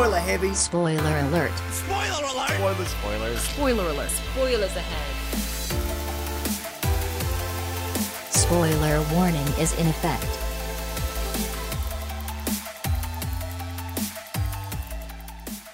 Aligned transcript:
Spoiler 0.00 0.18
heavy. 0.18 0.54
Spoiler 0.54 1.14
alert. 1.28 1.52
Spoiler 1.74 2.24
alert! 2.24 2.50
Spoilers, 2.56 2.90
Spoilers. 2.90 3.44
Spoiler 3.44 3.82
alert. 3.90 4.10
Spoilers 4.32 4.76
ahead. 4.76 5.14
Spoiler 8.32 9.02
warning 9.14 9.46
is 9.60 9.78
in 9.78 9.86
effect. 9.86 10.26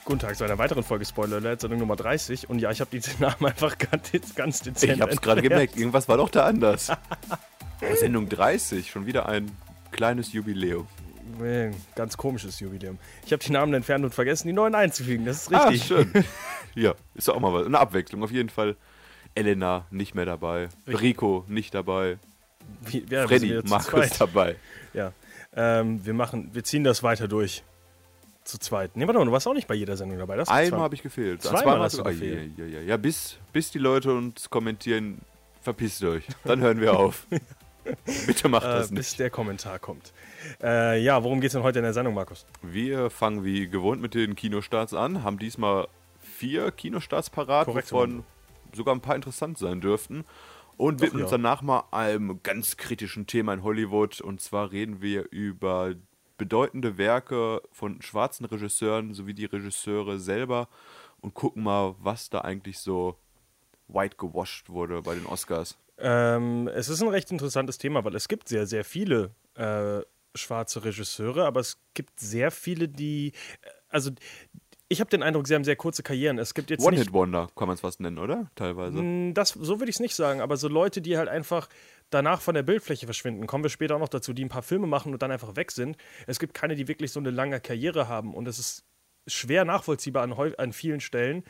Guten 0.04 0.18
Tag 0.18 0.34
zu 0.36 0.42
einer 0.42 0.58
weiteren 0.58 0.82
Folge 0.82 1.04
Spoiler 1.04 1.36
Alert, 1.36 1.60
Sendung 1.60 1.78
Nummer 1.78 1.94
30. 1.94 2.50
Und 2.50 2.58
ja, 2.58 2.72
ich 2.72 2.80
habe 2.80 2.90
diesen 2.90 3.20
Namen 3.20 3.46
einfach 3.46 3.78
ganz, 3.78 4.34
ganz 4.34 4.58
dezent 4.58 4.92
Ich 4.92 5.00
hab's 5.00 5.20
gerade 5.20 5.40
entfernt. 5.40 5.42
gemerkt, 5.42 5.76
irgendwas 5.76 6.08
war 6.08 6.16
doch 6.16 6.30
da 6.30 6.46
anders. 6.46 6.90
Sendung 8.00 8.28
30, 8.28 8.90
schon 8.90 9.06
wieder 9.06 9.28
ein 9.28 9.56
kleines 9.92 10.32
Jubiläum. 10.32 10.88
Nee, 11.40 11.72
Ganz 11.94 12.16
komisches 12.16 12.60
Jubiläum. 12.60 12.98
Ich 13.24 13.32
habe 13.32 13.42
die 13.42 13.52
Namen 13.52 13.74
entfernt 13.74 14.04
und 14.04 14.14
vergessen, 14.14 14.46
die 14.46 14.52
neuen 14.52 14.74
einzufügen. 14.74 15.24
Das 15.24 15.42
ist 15.42 15.54
Ah, 15.54 15.68
richtig. 15.68 15.88
schön. 15.88 16.12
Ja, 16.74 16.94
ist 17.14 17.26
doch 17.26 17.36
auch 17.36 17.40
mal 17.40 17.54
was. 17.54 17.64
Eine 17.64 17.78
Abwechslung 17.78 18.22
auf 18.22 18.30
jeden 18.30 18.50
Fall. 18.50 18.76
Elena 19.34 19.86
nicht 19.90 20.14
mehr 20.14 20.26
dabei. 20.26 20.68
Rico 20.86 21.42
nicht 21.48 21.74
dabei. 21.74 22.18
Wie, 22.82 23.02
ja, 23.08 23.26
Freddy, 23.26 23.60
Markus 23.64 24.10
dabei. 24.18 24.56
Ja. 24.92 25.12
Ähm, 25.54 26.04
wir 26.04 26.12
machen, 26.12 26.50
wir 26.52 26.64
ziehen 26.64 26.84
das 26.84 27.02
weiter 27.02 27.28
durch. 27.28 27.62
Zu 28.44 28.58
zweit. 28.58 28.94
Nee, 28.94 29.06
warte 29.06 29.18
mal, 29.18 29.24
du 29.24 29.32
warst 29.32 29.48
auch 29.48 29.54
nicht 29.54 29.66
bei 29.66 29.74
jeder 29.74 29.96
Sendung 29.96 30.18
dabei. 30.18 30.36
Das 30.36 30.48
Einmal 30.50 30.80
habe 30.80 30.94
ich 30.94 31.02
gefehlt. 31.02 31.42
Zweimal 31.42 31.80
hast 31.80 31.96
du 31.98 32.02
Ah, 32.04 32.10
gefehlt. 32.10 32.52
Ja, 32.58 32.64
ja, 32.66 32.78
ja. 32.78 32.86
ja 32.88 32.96
bis, 32.98 33.38
bis 33.54 33.70
die 33.70 33.78
Leute 33.78 34.12
uns 34.12 34.50
kommentieren, 34.50 35.22
verpisst 35.62 36.04
euch. 36.04 36.24
Dann 36.44 36.60
hören 36.60 36.80
wir 36.82 36.94
auf. 36.96 37.26
Bitte 38.26 38.48
macht 38.48 38.64
äh, 38.66 38.68
das 38.68 38.88
bis 38.90 38.98
nicht. 39.12 39.18
der 39.20 39.30
Kommentar 39.30 39.78
kommt. 39.78 40.12
Äh, 40.62 41.02
ja, 41.02 41.22
worum 41.22 41.40
geht's 41.40 41.54
denn 41.54 41.62
heute 41.62 41.78
in 41.78 41.84
der 41.84 41.94
Sendung, 41.94 42.14
Markus? 42.14 42.46
Wir 42.62 43.10
fangen 43.10 43.44
wie 43.44 43.68
gewohnt 43.68 44.00
mit 44.00 44.14
den 44.14 44.34
Kinostarts 44.34 44.94
an, 44.94 45.22
haben 45.22 45.38
diesmal 45.38 45.88
vier 46.20 46.70
Kinostarts 46.70 47.30
parat, 47.30 47.66
Korrekt, 47.66 47.92
wovon 47.92 48.24
sogar 48.72 48.94
ein 48.94 49.00
paar 49.00 49.16
interessant 49.16 49.58
sein 49.58 49.80
dürften. 49.80 50.24
Und 50.76 51.00
widmen 51.00 51.22
uns 51.22 51.30
ja. 51.30 51.38
danach 51.38 51.62
mal 51.62 51.84
einem 51.90 52.42
ganz 52.42 52.76
kritischen 52.76 53.26
Thema 53.26 53.54
in 53.54 53.62
Hollywood. 53.62 54.20
Und 54.20 54.42
zwar 54.42 54.72
reden 54.72 55.00
wir 55.00 55.26
über 55.30 55.94
bedeutende 56.36 56.98
Werke 56.98 57.62
von 57.72 58.02
schwarzen 58.02 58.44
Regisseuren 58.44 59.14
sowie 59.14 59.32
die 59.32 59.46
Regisseure 59.46 60.18
selber 60.18 60.68
und 61.20 61.32
gucken 61.32 61.62
mal, 61.62 61.94
was 61.98 62.28
da 62.28 62.42
eigentlich 62.42 62.78
so 62.78 63.16
white 63.88 64.16
gewasht 64.16 64.68
wurde 64.68 65.00
bei 65.00 65.14
den 65.14 65.24
Oscars. 65.26 65.78
Ähm, 65.98 66.68
es 66.68 66.90
ist 66.90 67.02
ein 67.02 67.08
recht 67.08 67.30
interessantes 67.30 67.78
Thema, 67.78 68.04
weil 68.04 68.14
es 68.14 68.28
gibt 68.28 68.48
sehr, 68.48 68.66
sehr 68.66 68.84
viele 68.84 69.30
äh, 69.54 70.02
schwarze 70.36 70.84
Regisseure, 70.84 71.44
aber 71.44 71.60
es 71.60 71.78
gibt 71.94 72.20
sehr 72.20 72.50
viele, 72.50 72.88
die, 72.88 73.32
äh, 73.62 73.68
also 73.88 74.10
ich 74.88 75.00
habe 75.00 75.10
den 75.10 75.22
Eindruck, 75.22 75.48
sie 75.48 75.54
haben 75.54 75.64
sehr 75.64 75.76
kurze 75.76 76.02
Karrieren. 76.02 76.38
Es 76.38 76.54
gibt 76.54 76.70
jetzt 76.70 76.84
One-Hit-Wonder 76.84 77.48
kann 77.56 77.66
man 77.66 77.74
es 77.74 77.80
fast 77.80 78.00
nennen, 78.00 78.18
oder? 78.18 78.50
Teilweise. 78.54 79.32
Das, 79.34 79.50
so 79.50 79.80
würde 79.80 79.90
ich 79.90 79.96
es 79.96 80.00
nicht 80.00 80.14
sagen, 80.14 80.40
aber 80.40 80.56
so 80.56 80.68
Leute, 80.68 81.00
die 81.00 81.18
halt 81.18 81.28
einfach 81.28 81.68
danach 82.10 82.40
von 82.40 82.54
der 82.54 82.62
Bildfläche 82.62 83.06
verschwinden, 83.06 83.46
kommen 83.46 83.64
wir 83.64 83.70
später 83.70 83.96
auch 83.96 84.00
noch 84.00 84.08
dazu, 84.08 84.32
die 84.32 84.44
ein 84.44 84.48
paar 84.48 84.62
Filme 84.62 84.86
machen 84.86 85.12
und 85.12 85.22
dann 85.22 85.32
einfach 85.32 85.56
weg 85.56 85.72
sind. 85.72 85.96
Es 86.26 86.38
gibt 86.38 86.54
keine, 86.54 86.76
die 86.76 86.86
wirklich 86.86 87.10
so 87.10 87.18
eine 87.18 87.30
lange 87.30 87.60
Karriere 87.60 88.06
haben 88.06 88.32
und 88.32 88.46
es 88.46 88.58
ist 88.58 88.84
schwer 89.26 89.64
nachvollziehbar 89.64 90.22
an, 90.22 90.32
an 90.32 90.72
vielen 90.72 91.00
Stellen, 91.00 91.42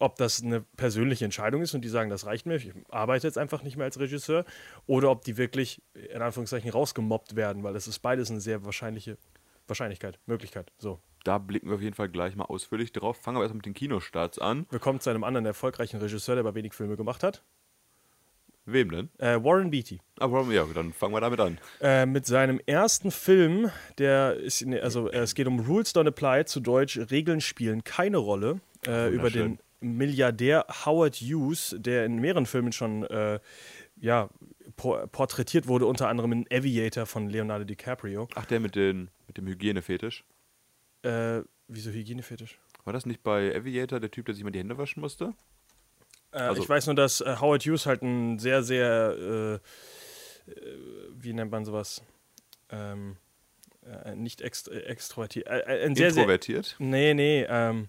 ob 0.00 0.16
das 0.16 0.42
eine 0.42 0.62
persönliche 0.62 1.24
Entscheidung 1.24 1.62
ist 1.62 1.74
und 1.74 1.82
die 1.82 1.88
sagen, 1.88 2.10
das 2.10 2.26
reicht 2.26 2.46
mir, 2.46 2.56
ich 2.56 2.72
arbeite 2.88 3.26
jetzt 3.26 3.38
einfach 3.38 3.62
nicht 3.62 3.76
mehr 3.76 3.84
als 3.84 4.00
Regisseur, 4.00 4.44
oder 4.86 5.10
ob 5.10 5.24
die 5.24 5.36
wirklich 5.36 5.82
in 5.94 6.22
Anführungszeichen 6.22 6.70
rausgemobbt 6.70 7.36
werden, 7.36 7.62
weil 7.62 7.76
es 7.76 7.86
ist 7.86 8.00
beides 8.00 8.30
eine 8.30 8.40
sehr 8.40 8.64
wahrscheinliche 8.64 9.16
Wahrscheinlichkeit, 9.68 10.18
Möglichkeit. 10.26 10.72
So. 10.78 10.98
Da 11.22 11.38
blicken 11.38 11.68
wir 11.68 11.76
auf 11.76 11.82
jeden 11.82 11.94
Fall 11.94 12.08
gleich 12.08 12.34
mal 12.34 12.46
ausführlich 12.46 12.92
drauf. 12.92 13.18
Fangen 13.18 13.36
wir 13.36 13.42
erstmal 13.42 13.58
mit 13.58 13.66
den 13.66 13.74
Kinostarts 13.74 14.38
an. 14.38 14.66
Wir 14.70 14.78
kommen 14.78 15.00
zu 15.00 15.10
einem 15.10 15.22
anderen 15.22 15.46
erfolgreichen 15.46 15.98
Regisseur, 15.98 16.34
der 16.34 16.44
aber 16.44 16.54
wenig 16.54 16.74
Filme 16.74 16.96
gemacht 16.96 17.22
hat. 17.22 17.44
Wem 18.64 18.90
denn? 18.90 19.10
Äh, 19.18 19.42
Warren 19.42 19.70
Beatty. 19.70 20.00
Aber 20.18 20.42
ja, 20.52 20.64
dann 20.74 20.92
fangen 20.92 21.14
wir 21.14 21.20
damit 21.20 21.40
an. 21.40 21.58
Äh, 21.80 22.06
mit 22.06 22.26
seinem 22.26 22.60
ersten 22.66 23.10
Film, 23.10 23.70
der 23.98 24.34
ist, 24.36 24.62
in, 24.62 24.78
also 24.78 25.10
äh, 25.10 25.18
es 25.18 25.34
geht 25.34 25.46
um 25.46 25.60
Rules 25.60 25.94
Don't 25.94 26.08
Apply, 26.08 26.44
zu 26.44 26.60
Deutsch 26.60 26.98
Regeln 27.10 27.40
spielen 27.40 27.84
keine 27.84 28.18
Rolle, 28.18 28.60
äh, 28.86 29.12
über 29.12 29.30
den 29.30 29.58
Milliardär 29.80 30.66
Howard 30.84 31.16
Hughes, 31.16 31.74
der 31.78 32.04
in 32.04 32.16
mehreren 32.18 32.46
Filmen 32.46 32.72
schon 32.72 33.04
äh, 33.04 33.40
ja, 34.00 34.28
por 34.76 35.06
porträtiert 35.08 35.66
wurde, 35.66 35.86
unter 35.86 36.08
anderem 36.08 36.32
in 36.32 36.46
Aviator 36.52 37.06
von 37.06 37.28
Leonardo 37.28 37.64
DiCaprio. 37.64 38.28
Ach, 38.34 38.46
der 38.46 38.60
mit, 38.60 38.74
den, 38.76 39.10
mit 39.26 39.36
dem 39.36 39.46
Hygienefetisch. 39.46 40.24
Äh, 41.02 41.42
wieso 41.68 41.90
Hygienefetisch? 41.90 42.58
War 42.84 42.92
das 42.92 43.06
nicht 43.06 43.22
bei 43.22 43.54
Aviator 43.54 44.00
der 44.00 44.10
Typ, 44.10 44.26
der 44.26 44.34
sich 44.34 44.44
mal 44.44 44.50
die 44.50 44.58
Hände 44.58 44.78
waschen 44.78 45.00
musste? 45.00 45.34
Äh, 46.32 46.38
Also- 46.38 46.62
ich 46.62 46.68
weiß 46.68 46.86
nur, 46.86 46.94
dass 46.94 47.20
äh, 47.20 47.36
Howard 47.40 47.62
Hughes 47.64 47.86
halt 47.86 48.02
ein 48.02 48.38
sehr, 48.38 48.62
sehr, 48.62 49.16
äh, 49.18 49.54
äh, 49.54 49.60
wie 51.14 51.32
nennt 51.32 51.50
man 51.50 51.64
sowas? 51.64 52.02
Ähm, 52.70 53.16
äh, 54.04 54.14
nicht 54.14 54.40
ext 54.40 54.68
extrovertiert. 54.68 55.48
Ein 55.48 55.94
sehr, 55.96 56.10
sehr, 56.12 56.22
Introvertiert. 56.22 56.76
Nee, 56.78 57.14
nee, 57.14 57.44
ähm, 57.48 57.88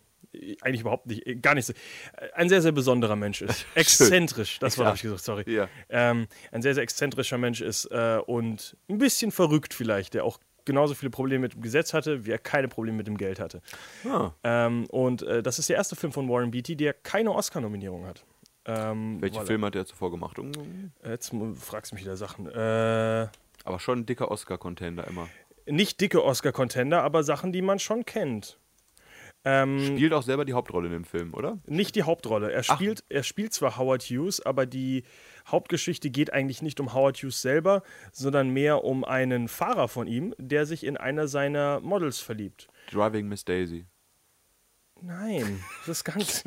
eigentlich 0.62 0.82
überhaupt 0.82 1.08
nicht, 1.08 1.26
äh, 1.28 1.36
gar 1.36 1.56
nicht 1.56 1.66
so. 1.66 1.74
Äh, 1.74 2.32
Ein 2.34 2.50
sehr, 2.50 2.62
sehr 2.62 2.72
besonderer 2.72 3.16
Mensch 3.16 3.42
ist. 3.42 3.66
Exzentrisch, 3.76 4.60
das 4.60 4.78
war, 4.78 4.86
habe 4.88 4.96
ich 4.96 5.02
gesagt, 5.02 5.24
sorry. 5.24 5.44
Ja. 5.52 5.68
Ähm, 5.90 6.28
ein 6.52 6.62
sehr, 6.62 6.74
sehr 6.74 6.84
exzentrischer 6.84 7.38
Mensch 7.38 7.62
ist 7.62 7.86
äh, 7.92 8.20
und 8.26 8.76
ein 8.90 8.98
bisschen 8.98 9.32
verrückt 9.32 9.74
vielleicht, 9.74 10.14
der 10.14 10.24
auch 10.26 10.40
genauso 10.64 10.94
viele 10.94 11.10
Probleme 11.10 11.42
mit 11.42 11.54
dem 11.54 11.62
Gesetz 11.62 11.94
hatte, 11.94 12.26
wie 12.26 12.32
er 12.32 12.38
keine 12.38 12.68
Probleme 12.68 12.98
mit 12.98 13.08
dem 13.08 13.18
Geld 13.18 13.40
hatte. 13.40 13.62
Ah, 14.08 14.32
Ähm, 14.44 14.86
und 14.88 15.24
äh, 15.24 15.42
das 15.42 15.58
ist 15.60 15.70
der 15.70 15.76
erste 15.76 15.96
Film 15.96 16.14
von 16.14 16.30
Warren 16.30 16.52
Beatty, 16.52 16.76
der 16.76 16.94
keine 16.94 17.32
Oscar-Nominierung 17.34 18.06
hat. 18.06 18.24
Ähm, 18.66 19.18
welche 19.22 19.42
Filme 19.44 19.66
hat 19.68 19.76
er 19.76 19.86
zuvor 19.88 20.12
gemacht? 20.12 20.38
Um, 20.38 20.52
Jetzt 21.04 21.34
fragst 21.56 21.92
du 21.92 21.96
mich 21.96 22.04
wieder 22.04 22.16
Sachen. 22.16 22.46
Äh, 22.48 23.28
aber 23.64 23.80
schon 23.80 24.00
ein 24.00 24.06
dicker 24.06 24.30
Oscar-Contender 24.30 25.08
immer. 25.08 25.28
nicht 25.66 26.00
dicke 26.00 26.24
Oscar-Contender, 26.24 27.02
aber 27.02 27.24
Sachen, 27.24 27.52
die 27.52 27.64
man 27.64 27.80
schon 27.80 28.06
kennt. 28.06 28.60
Ähm, 29.44 29.80
Spielt 29.96 30.14
auch 30.14 30.22
selber 30.22 30.46
die 30.46 30.54
Hauptrolle 30.54 30.88
in 30.88 30.94
dem 30.94 31.04
Film, 31.04 31.34
oder? 31.34 31.58
Nicht 31.66 31.96
die 31.96 32.04
Hauptrolle. 32.04 32.52
Er 32.52 32.62
spielt, 32.62 33.04
er 33.10 33.24
spielt 33.24 33.54
zwar 33.54 33.78
Howard 33.78 34.04
Hughes, 34.04 34.40
aber 34.40 34.68
die 34.68 35.04
Hauptgeschichte 35.48 36.12
geht 36.12 36.32
eigentlich 36.32 36.62
nicht 36.62 36.80
um 36.80 36.94
Howard 36.94 37.18
Hughes 37.18 37.42
selber, 37.42 37.82
sondern 38.12 38.50
mehr 38.50 38.84
um 38.84 39.04
einen 39.04 39.48
Fahrer 39.48 39.88
von 39.88 40.06
ihm, 40.08 40.36
der 40.38 40.68
sich 40.68 40.84
in 40.84 40.96
einer 40.96 41.28
seiner 41.28 41.80
Models 41.80 42.20
verliebt. 42.20 42.68
Driving 42.92 43.28
Miss 43.28 43.44
Daisy. 43.44 43.86
Nein, 45.02 45.64
das 45.88 45.98
ist 46.00 46.04
ganz 46.04 46.44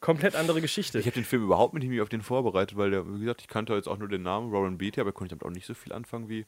komplett 0.00 0.36
andere 0.36 0.60
Geschichte. 0.60 1.00
Ich 1.00 1.06
habe 1.06 1.14
den 1.14 1.24
Film 1.24 1.42
überhaupt 1.42 1.74
nicht 1.74 2.00
auf 2.00 2.08
den 2.08 2.22
vorbereitet, 2.22 2.78
weil 2.78 2.92
der, 2.92 3.06
wie 3.12 3.20
gesagt, 3.20 3.40
ich 3.40 3.48
kannte 3.48 3.74
jetzt 3.74 3.88
auch 3.88 3.98
nur 3.98 4.08
den 4.08 4.22
Namen 4.22 4.52
Warren 4.52 4.78
Beatty, 4.78 5.00
aber 5.00 5.12
konnte 5.12 5.34
damit 5.34 5.44
auch 5.44 5.54
nicht 5.54 5.66
so 5.66 5.74
viel 5.74 5.92
anfangen, 5.92 6.28
wie, 6.28 6.46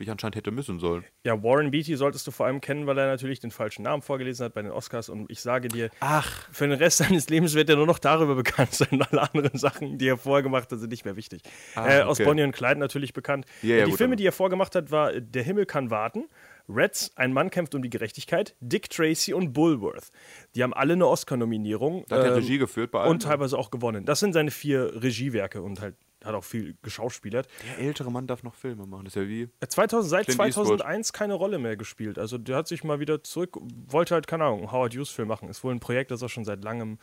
wie 0.00 0.04
ich 0.04 0.10
anscheinend 0.10 0.34
hätte 0.34 0.50
müssen 0.50 0.78
sollen. 0.78 1.04
Ja, 1.24 1.42
Warren 1.42 1.70
Beatty 1.70 1.94
solltest 1.94 2.26
du 2.26 2.30
vor 2.30 2.46
allem 2.46 2.62
kennen, 2.62 2.86
weil 2.86 2.96
er 2.96 3.06
natürlich 3.06 3.38
den 3.38 3.50
falschen 3.50 3.82
Namen 3.82 4.00
vorgelesen 4.00 4.46
hat 4.46 4.54
bei 4.54 4.62
den 4.62 4.72
Oscars. 4.72 5.10
Und 5.10 5.30
ich 5.30 5.42
sage 5.42 5.68
dir, 5.68 5.90
Ach, 6.00 6.48
für 6.50 6.66
den 6.66 6.78
Rest 6.78 6.98
seines 6.98 7.28
Lebens 7.28 7.54
wird 7.54 7.68
er 7.68 7.76
nur 7.76 7.86
noch 7.86 7.98
darüber 7.98 8.34
bekannt 8.34 8.72
sein. 8.72 8.88
Und 8.92 9.12
alle 9.12 9.22
anderen 9.22 9.58
Sachen, 9.58 9.98
die 9.98 10.08
er 10.08 10.16
vorher 10.16 10.42
gemacht 10.42 10.72
hat, 10.72 10.78
sind 10.78 10.90
nicht 10.90 11.04
mehr 11.04 11.16
wichtig. 11.16 11.42
Ah, 11.74 11.86
äh, 11.88 12.00
Aus 12.02 12.18
okay. 12.18 12.24
Bonnie 12.24 12.42
und 12.42 12.52
Clyde 12.52 12.80
natürlich 12.80 13.12
bekannt. 13.12 13.44
Ja, 13.62 13.76
ja, 13.76 13.84
die 13.84 13.90
gut, 13.90 13.98
Filme, 13.98 14.16
die 14.16 14.26
er 14.26 14.32
vorgemacht 14.32 14.74
hat, 14.74 14.90
war 14.90 15.12
Der 15.12 15.42
Himmel 15.42 15.66
kann 15.66 15.90
warten, 15.90 16.24
Reds, 16.66 17.12
Ein 17.16 17.32
Mann 17.34 17.50
kämpft 17.50 17.74
um 17.74 17.82
die 17.82 17.90
Gerechtigkeit, 17.90 18.54
Dick 18.60 18.88
Tracy 18.88 19.34
und 19.34 19.52
Bullworth. 19.52 20.10
Die 20.54 20.62
haben 20.62 20.72
alle 20.72 20.94
eine 20.94 21.06
Oscar-Nominierung. 21.08 22.04
da 22.08 22.16
hat 22.16 22.24
er 22.24 22.28
ähm, 22.28 22.34
Regie 22.36 22.58
geführt 22.58 22.90
bei 22.90 23.00
allen. 23.00 23.10
und 23.10 23.22
teilweise 23.22 23.58
auch 23.58 23.70
gewonnen. 23.70 24.06
Das 24.06 24.20
sind 24.20 24.32
seine 24.32 24.50
vier 24.50 25.02
Regiewerke 25.02 25.60
und 25.62 25.80
halt 25.80 25.96
hat 26.24 26.34
auch 26.34 26.44
viel 26.44 26.76
geschauspielert. 26.82 27.48
der 27.66 27.86
ältere 27.86 28.10
Mann 28.10 28.26
darf 28.26 28.42
noch 28.42 28.54
Filme 28.54 28.86
machen. 28.86 29.04
Das 29.04 29.16
ist 29.16 29.22
ja 29.22 29.28
wie. 29.28 29.48
Äh, 29.60 29.66
2000, 29.68 30.10
seit 30.10 30.26
Clint 30.26 30.36
2001 30.36 31.12
keine 31.12 31.34
Rolle 31.34 31.58
mehr 31.58 31.76
gespielt. 31.76 32.18
Also 32.18 32.38
der 32.38 32.56
hat 32.56 32.68
sich 32.68 32.84
mal 32.84 33.00
wieder 33.00 33.22
zurück, 33.22 33.56
wollte 33.86 34.14
halt, 34.14 34.26
keine 34.26 34.44
Ahnung, 34.44 34.60
einen 34.60 34.72
Howard 34.72 34.94
Hughes-Film 34.94 35.28
machen. 35.28 35.48
Ist 35.48 35.64
wohl 35.64 35.74
ein 35.74 35.80
Projekt, 35.80 36.10
das 36.10 36.22
er 36.22 36.28
schon 36.28 36.44
seit 36.44 36.62
langem 36.62 36.98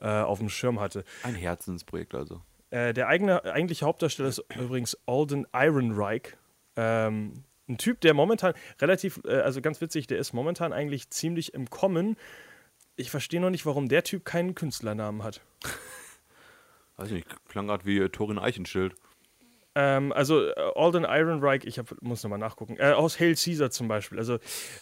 äh, 0.00 0.08
auf 0.08 0.38
dem 0.38 0.48
Schirm 0.48 0.80
hatte. 0.80 1.04
Ein 1.22 1.34
Herzensprojekt 1.34 2.14
also. 2.14 2.40
Äh, 2.70 2.94
der 2.94 3.08
eigene, 3.08 3.44
eigentliche 3.44 3.84
Hauptdarsteller 3.84 4.30
ist 4.30 4.42
übrigens 4.58 4.96
Alden 5.06 5.46
Ehrenreich. 5.52 6.36
Ähm, 6.76 7.44
ein 7.68 7.78
Typ, 7.78 8.00
der 8.00 8.14
momentan 8.14 8.54
relativ, 8.80 9.20
äh, 9.24 9.40
also 9.40 9.60
ganz 9.60 9.80
witzig, 9.80 10.06
der 10.06 10.18
ist 10.18 10.32
momentan 10.32 10.72
eigentlich 10.72 11.10
ziemlich 11.10 11.54
im 11.54 11.68
Kommen. 11.68 12.16
Ich 12.96 13.10
verstehe 13.10 13.40
noch 13.40 13.50
nicht, 13.50 13.66
warum 13.66 13.88
der 13.88 14.04
Typ 14.04 14.24
keinen 14.24 14.54
Künstlernamen 14.54 15.22
hat. 15.22 15.42
Weiß 17.02 17.08
ich 17.08 17.14
nicht, 17.14 17.48
klang 17.48 17.66
gerade 17.66 17.84
wie 17.84 17.98
äh, 17.98 18.08
Torin 18.08 18.38
Eichenschild. 18.38 18.94
Ähm, 19.74 20.12
also 20.12 20.46
äh, 20.46 20.52
Alden 20.76 21.04
Ehrenreich, 21.04 21.64
ich 21.64 21.78
hab, 21.78 22.00
muss 22.02 22.22
nochmal 22.22 22.38
nachgucken, 22.38 22.76
äh, 22.78 22.92
aus 22.92 23.18
Hail 23.18 23.34
Caesar 23.34 23.70
zum 23.70 23.88
Beispiel. 23.88 24.18
Also 24.18 24.38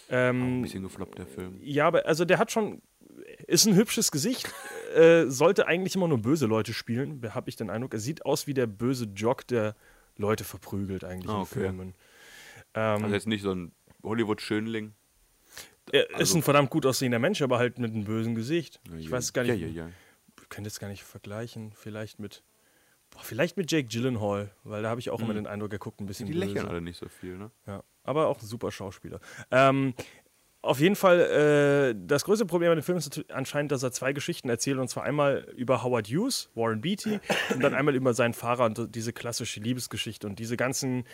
ähm, 0.09 0.59
Ein 0.59 0.61
bisschen 0.61 0.83
gefloppt, 0.83 1.17
der 1.17 1.25
Film. 1.27 1.57
Ja, 1.61 1.87
aber 1.87 2.05
also 2.05 2.25
der 2.25 2.37
hat 2.37 2.51
schon, 2.51 2.81
ist 3.47 3.65
ein 3.65 3.75
hübsches 3.75 4.11
Gesicht, 4.11 4.53
äh, 4.95 5.25
sollte 5.27 5.65
eigentlich 5.65 5.95
immer 5.95 6.07
nur 6.09 6.19
böse 6.19 6.45
Leute 6.45 6.73
spielen, 6.73 7.21
habe 7.33 7.49
ich 7.49 7.55
den 7.55 7.69
Eindruck. 7.69 7.93
Er 7.93 7.99
sieht 7.99 8.25
aus 8.25 8.45
wie 8.47 8.53
der 8.53 8.67
böse 8.67 9.05
Jock, 9.15 9.47
der 9.47 9.75
Leute 10.17 10.43
verprügelt 10.43 11.03
eigentlich 11.05 11.29
Ah, 11.31 11.37
in 11.37 11.41
okay. 11.41 11.59
Filmen. 11.61 11.95
Ähm, 12.75 13.03
Also 13.03 13.15
jetzt 13.15 13.27
nicht 13.27 13.41
so 13.41 13.51
ein 13.55 13.71
Hollywood-Schönling. 14.03 14.93
Er 15.91 16.09
ist 16.11 16.15
Also- 16.19 16.37
ein 16.37 16.43
verdammt 16.43 16.69
gut 16.69 16.85
aussehender 16.85 17.17
Mensch, 17.19 17.41
aber 17.41 17.57
halt 17.59 17.79
mit 17.79 17.91
einem 17.93 18.03
bösen 18.03 18.35
Gesicht. 18.35 18.79
Ich 18.99 19.09
weiß 19.09 19.33
gar 19.33 19.43
nicht. 19.43 19.59
Ja, 19.59 19.67
ja, 19.67 19.85
ja. 19.85 19.89
Ich 20.51 20.55
könnte 20.55 20.67
es 20.67 20.79
gar 20.81 20.89
nicht 20.89 21.03
vergleichen. 21.03 21.71
Vielleicht 21.73 22.19
mit. 22.19 22.43
Boah, 23.09 23.21
vielleicht 23.23 23.55
mit 23.55 23.71
Jake 23.71 23.87
Gyllenhaal, 23.87 24.51
weil 24.65 24.83
da 24.83 24.89
habe 24.89 24.99
ich 24.99 25.09
auch 25.09 25.21
immer 25.21 25.33
den 25.33 25.47
Eindruck, 25.47 25.71
er 25.71 25.79
guckt 25.79 26.01
ein 26.01 26.05
bisschen 26.07 26.27
Die 26.27 26.33
böse. 26.33 26.45
lächeln 26.45 26.67
alle 26.67 26.81
nicht 26.81 26.97
so 26.97 27.07
viel, 27.07 27.37
ne? 27.37 27.51
Ja, 27.65 27.83
aber 28.03 28.27
auch 28.27 28.41
ein 28.41 28.45
super 28.45 28.69
Schauspieler. 28.71 29.19
Ähm, 29.49 29.93
auf 30.63 30.79
jeden 30.79 30.95
Fall, 30.95 31.19
äh, 31.19 31.95
das 32.05 32.23
größte 32.23 32.45
Problem 32.45 32.69
an 32.69 32.77
dem 32.77 32.83
Film 32.83 32.97
ist 32.97 33.25
anscheinend, 33.31 33.71
dass 33.71 33.81
er 33.81 33.91
zwei 33.91 34.13
Geschichten 34.13 34.47
erzählt. 34.47 34.77
Und 34.77 34.89
zwar 34.89 35.03
einmal 35.03 35.47
über 35.55 35.83
Howard 35.83 36.07
Hughes, 36.07 36.51
Warren 36.53 36.81
Beatty, 36.81 37.19
und 37.53 37.63
dann 37.63 37.73
einmal 37.73 37.95
über 37.95 38.13
seinen 38.13 38.35
Fahrer 38.35 38.65
und 38.65 38.93
diese 38.93 39.11
klassische 39.11 39.59
Liebesgeschichte. 39.59 40.27
Und 40.27 40.37
diese 40.37 40.57
ganzen, 40.57 41.05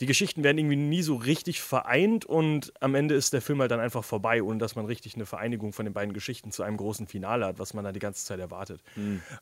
die 0.00 0.06
Geschichten 0.06 0.42
werden 0.42 0.58
irgendwie 0.58 0.76
nie 0.76 1.02
so 1.02 1.14
richtig 1.14 1.60
vereint. 1.60 2.24
Und 2.24 2.72
am 2.80 2.96
Ende 2.96 3.14
ist 3.14 3.32
der 3.32 3.42
Film 3.42 3.60
halt 3.60 3.70
dann 3.70 3.80
einfach 3.80 4.02
vorbei, 4.02 4.42
ohne 4.42 4.58
dass 4.58 4.74
man 4.74 4.86
richtig 4.86 5.14
eine 5.14 5.26
Vereinigung 5.26 5.72
von 5.72 5.84
den 5.84 5.94
beiden 5.94 6.12
Geschichten 6.12 6.50
zu 6.50 6.64
einem 6.64 6.76
großen 6.76 7.06
Finale 7.06 7.46
hat, 7.46 7.60
was 7.60 7.74
man 7.74 7.84
dann 7.84 7.94
die 7.94 8.00
ganze 8.00 8.24
Zeit 8.26 8.40
erwartet. 8.40 8.82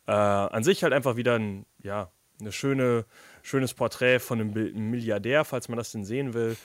Äh, 0.07 0.13
an 0.13 0.63
sich 0.63 0.83
halt 0.83 0.93
einfach 0.93 1.17
wieder 1.17 1.39
ein, 1.39 1.65
ja, 1.83 2.11
eine 2.39 2.53
schöne, 2.53 3.07
schönes 3.43 3.73
Porträt 3.73 4.19
von 4.19 4.41
einem 4.41 4.91
Milliardär, 4.91 5.45
falls 5.47 5.69
man 5.69 5.79
das 5.79 5.93
denn 5.93 6.05
sehen 6.05 6.35
will. 6.35 6.57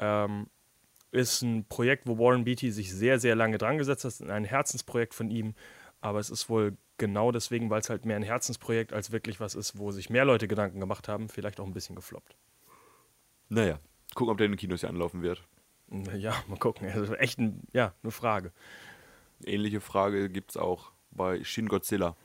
Ähm, 0.00 0.48
ist 1.10 1.42
ein 1.42 1.64
Projekt, 1.64 2.06
wo 2.06 2.18
Warren 2.18 2.44
Beatty 2.44 2.70
sich 2.70 2.92
sehr, 2.92 3.18
sehr 3.18 3.34
lange 3.34 3.58
dran 3.58 3.78
gesetzt 3.78 4.04
hat. 4.04 4.28
Ein 4.28 4.44
Herzensprojekt 4.44 5.14
von 5.14 5.30
ihm. 5.30 5.54
Aber 6.00 6.20
es 6.20 6.30
ist 6.30 6.48
wohl 6.48 6.76
genau 6.96 7.32
deswegen, 7.32 7.70
weil 7.70 7.80
es 7.80 7.90
halt 7.90 8.04
mehr 8.04 8.16
ein 8.16 8.22
Herzensprojekt 8.22 8.92
als 8.92 9.10
wirklich 9.10 9.40
was 9.40 9.54
ist, 9.54 9.78
wo 9.78 9.90
sich 9.90 10.10
mehr 10.10 10.24
Leute 10.24 10.46
Gedanken 10.48 10.80
gemacht 10.80 11.08
haben, 11.08 11.28
vielleicht 11.28 11.60
auch 11.60 11.66
ein 11.66 11.72
bisschen 11.72 11.96
gefloppt. 11.96 12.36
Naja, 13.48 13.78
gucken, 14.14 14.30
ob 14.32 14.38
der 14.38 14.46
in 14.46 14.52
den 14.52 14.58
Kinos 14.58 14.80
hier 14.80 14.90
anlaufen 14.90 15.22
wird. 15.22 15.42
Ja, 16.16 16.34
mal 16.48 16.58
gucken. 16.58 16.88
Also 16.90 17.14
echt 17.14 17.38
ein, 17.38 17.62
ja, 17.72 17.94
eine 18.02 18.12
Frage. 18.12 18.52
Ähnliche 19.44 19.80
Frage 19.80 20.28
gibt 20.28 20.50
es 20.50 20.56
auch 20.56 20.92
bei 21.10 21.42
Shin 21.44 21.68
Godzilla, 21.68 22.16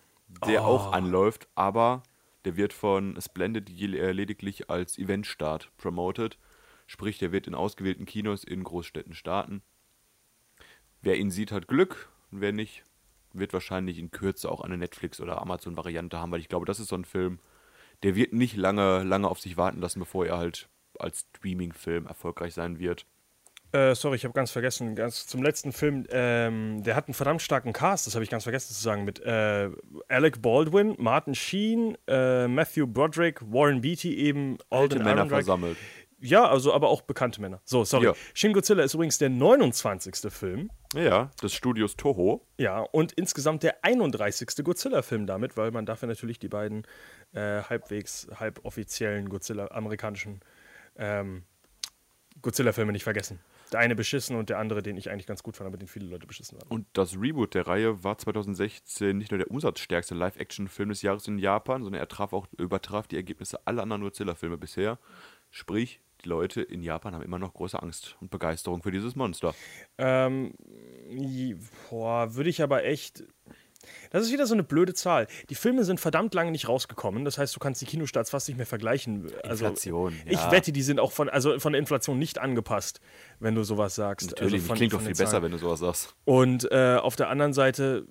der 0.45 0.63
Oh. 0.63 0.67
auch 0.67 0.91
anläuft, 0.91 1.47
aber 1.55 2.03
der 2.45 2.57
wird 2.57 2.73
von 2.73 3.17
Splendid 3.21 3.69
lediglich 3.69 4.69
als 4.69 4.97
Eventstart 4.97 5.71
promoted. 5.77 6.37
Sprich, 6.87 7.17
der 7.17 7.31
wird 7.31 7.47
in 7.47 7.55
ausgewählten 7.55 8.05
Kinos 8.05 8.43
in 8.43 8.63
Großstädten 8.63 9.13
starten. 9.13 9.61
Wer 11.01 11.17
ihn 11.17 11.31
sieht, 11.31 11.51
hat 11.51 11.67
Glück. 11.67 12.09
Und 12.31 12.41
wer 12.41 12.51
nicht, 12.51 12.83
wird 13.33 13.53
wahrscheinlich 13.53 13.99
in 13.99 14.11
Kürze 14.11 14.49
auch 14.49 14.61
eine 14.61 14.77
Netflix- 14.77 15.19
oder 15.19 15.41
Amazon-Variante 15.41 16.19
haben, 16.19 16.31
weil 16.31 16.39
ich 16.39 16.49
glaube, 16.49 16.65
das 16.65 16.79
ist 16.79 16.87
so 16.87 16.95
ein 16.95 17.05
Film, 17.05 17.39
der 18.03 18.15
wird 18.15 18.33
nicht 18.33 18.55
lange, 18.55 19.03
lange 19.03 19.27
auf 19.27 19.39
sich 19.39 19.57
warten 19.57 19.81
lassen, 19.81 19.99
bevor 19.99 20.25
er 20.25 20.37
halt 20.37 20.69
als 20.99 21.25
Streaming-Film 21.37 22.05
erfolgreich 22.05 22.53
sein 22.53 22.79
wird. 22.79 23.05
Äh, 23.71 23.95
sorry, 23.95 24.17
ich 24.17 24.23
habe 24.23 24.35
ganz 24.35 24.51
vergessen, 24.51 24.93
ganz 24.93 25.25
zum 25.25 25.41
letzten 25.41 25.71
Film, 25.71 26.05
ähm, 26.11 26.83
der 26.83 26.95
hat 26.95 27.07
einen 27.07 27.15
verdammt 27.15 27.41
starken 27.41 27.73
Cast, 27.73 28.05
das 28.05 28.13
habe 28.13 28.23
ich 28.23 28.29
ganz 28.29 28.43
vergessen 28.43 28.71
zu 28.71 28.79
sagen, 28.79 29.03
mit 29.03 29.19
äh, 29.21 29.71
Alec 30.09 30.43
Baldwin, 30.43 30.95
Martin 30.99 31.33
Sheen, 31.33 31.97
äh, 32.07 32.47
Matthew 32.47 32.85
Broderick, 32.85 33.41
Warren 33.41 33.81
Beatty 33.81 34.15
eben, 34.15 34.59
Alte 34.69 34.97
Alden 34.97 34.97
Männer 34.99 35.09
Ehrenreich. 35.09 35.29
versammelt. 35.29 35.77
Ja, 36.23 36.47
also 36.47 36.73
aber 36.73 36.87
auch 36.87 37.01
bekannte 37.01 37.41
Männer. 37.41 37.59
So, 37.65 37.83
sorry. 37.83 38.05
Ja. 38.05 38.13
Shin 38.33 38.53
Godzilla 38.53 38.83
ist 38.83 38.93
übrigens 38.93 39.17
der 39.17 39.29
29. 39.29 40.31
Film. 40.31 40.69
Ja, 40.95 41.31
des 41.41 41.53
Studios 41.53 41.97
Toho. 41.97 42.47
Ja, 42.57 42.79
und 42.79 43.11
insgesamt 43.11 43.63
der 43.63 43.83
31. 43.83 44.63
Godzilla-Film 44.63 45.27
damit, 45.27 45.57
weil 45.57 45.71
man 45.71 45.85
dafür 45.85 46.07
natürlich 46.07 46.39
die 46.39 46.47
beiden 46.47 46.87
äh, 47.33 47.63
halbwegs, 47.63 48.27
halboffiziellen 48.39 49.27
Godzilla, 49.27 49.71
amerikanischen 49.71 50.39
ähm, 50.95 51.43
Godzilla-Filme 52.41 52.93
nicht 52.93 53.03
vergessen. 53.03 53.39
Der 53.73 53.81
eine 53.81 53.95
beschissen 53.95 54.37
und 54.37 54.49
der 54.49 54.59
andere, 54.59 54.81
den 54.81 54.95
ich 54.95 55.09
eigentlich 55.09 55.27
ganz 55.27 55.43
gut 55.43 55.57
fand, 55.57 55.67
aber 55.67 55.77
den 55.77 55.87
viele 55.89 56.05
Leute 56.05 56.25
beschissen 56.25 56.57
haben. 56.57 56.69
Und 56.69 56.85
das 56.93 57.19
Reboot 57.19 57.53
der 57.53 57.67
Reihe 57.67 58.01
war 58.03 58.17
2016 58.17 59.17
nicht 59.17 59.31
nur 59.31 59.39
der 59.39 59.51
umsatzstärkste 59.51 60.15
Live-Action-Film 60.15 60.89
des 60.89 61.01
Jahres 61.01 61.27
in 61.27 61.37
Japan, 61.37 61.83
sondern 61.83 61.99
er 61.99 62.07
traf 62.07 62.31
auch, 62.31 62.47
übertraf 62.57 63.07
die 63.07 63.17
Ergebnisse 63.17 63.65
aller 63.67 63.81
anderen 63.81 64.03
Godzilla-Filme 64.03 64.57
bisher. 64.57 64.99
Sprich, 65.49 66.01
die 66.23 66.29
Leute 66.29 66.61
in 66.61 66.81
Japan 66.81 67.13
haben 67.13 67.23
immer 67.23 67.39
noch 67.39 67.53
große 67.53 67.81
Angst 67.81 68.15
und 68.21 68.31
Begeisterung 68.31 68.83
für 68.83 68.91
dieses 68.91 69.15
Monster. 69.15 69.53
Ähm, 69.97 70.53
boah, 71.89 72.35
würde 72.35 72.49
ich 72.49 72.61
aber 72.61 72.83
echt. 72.83 73.23
Das 74.11 74.23
ist 74.23 74.31
wieder 74.31 74.45
so 74.45 74.53
eine 74.53 74.63
blöde 74.63 74.93
Zahl. 74.93 75.27
Die 75.49 75.55
Filme 75.55 75.83
sind 75.83 75.99
verdammt 75.99 76.33
lange 76.33 76.51
nicht 76.51 76.69
rausgekommen. 76.69 77.25
Das 77.25 77.37
heißt, 77.37 77.53
du 77.53 77.59
kannst 77.59 77.81
die 77.81 77.85
Kinostarts 77.85 78.29
fast 78.29 78.47
nicht 78.47 78.55
mehr 78.55 78.65
vergleichen. 78.65 79.29
Also, 79.43 79.65
Inflation, 79.65 80.15
Ich 80.25 80.39
ja. 80.39 80.51
wette, 80.51 80.71
die 80.71 80.81
sind 80.81 81.01
auch 81.01 81.11
von, 81.11 81.27
also 81.27 81.59
von 81.59 81.73
der 81.73 81.79
Inflation 81.79 82.17
nicht 82.17 82.39
angepasst, 82.39 83.01
wenn 83.39 83.55
du 83.55 83.63
sowas 83.63 83.95
sagst. 83.95 84.29
Natürlich, 84.31 84.53
also 84.53 84.67
von, 84.67 84.77
klingt 84.77 84.93
doch 84.93 85.01
viel 85.01 85.15
besser, 85.15 85.41
wenn 85.41 85.51
du 85.51 85.57
sowas 85.57 85.79
sagst. 85.79 86.15
Und 86.23 86.71
äh, 86.71 86.95
auf 86.95 87.17
der 87.17 87.27
anderen 87.27 87.51
Seite, 87.51 88.07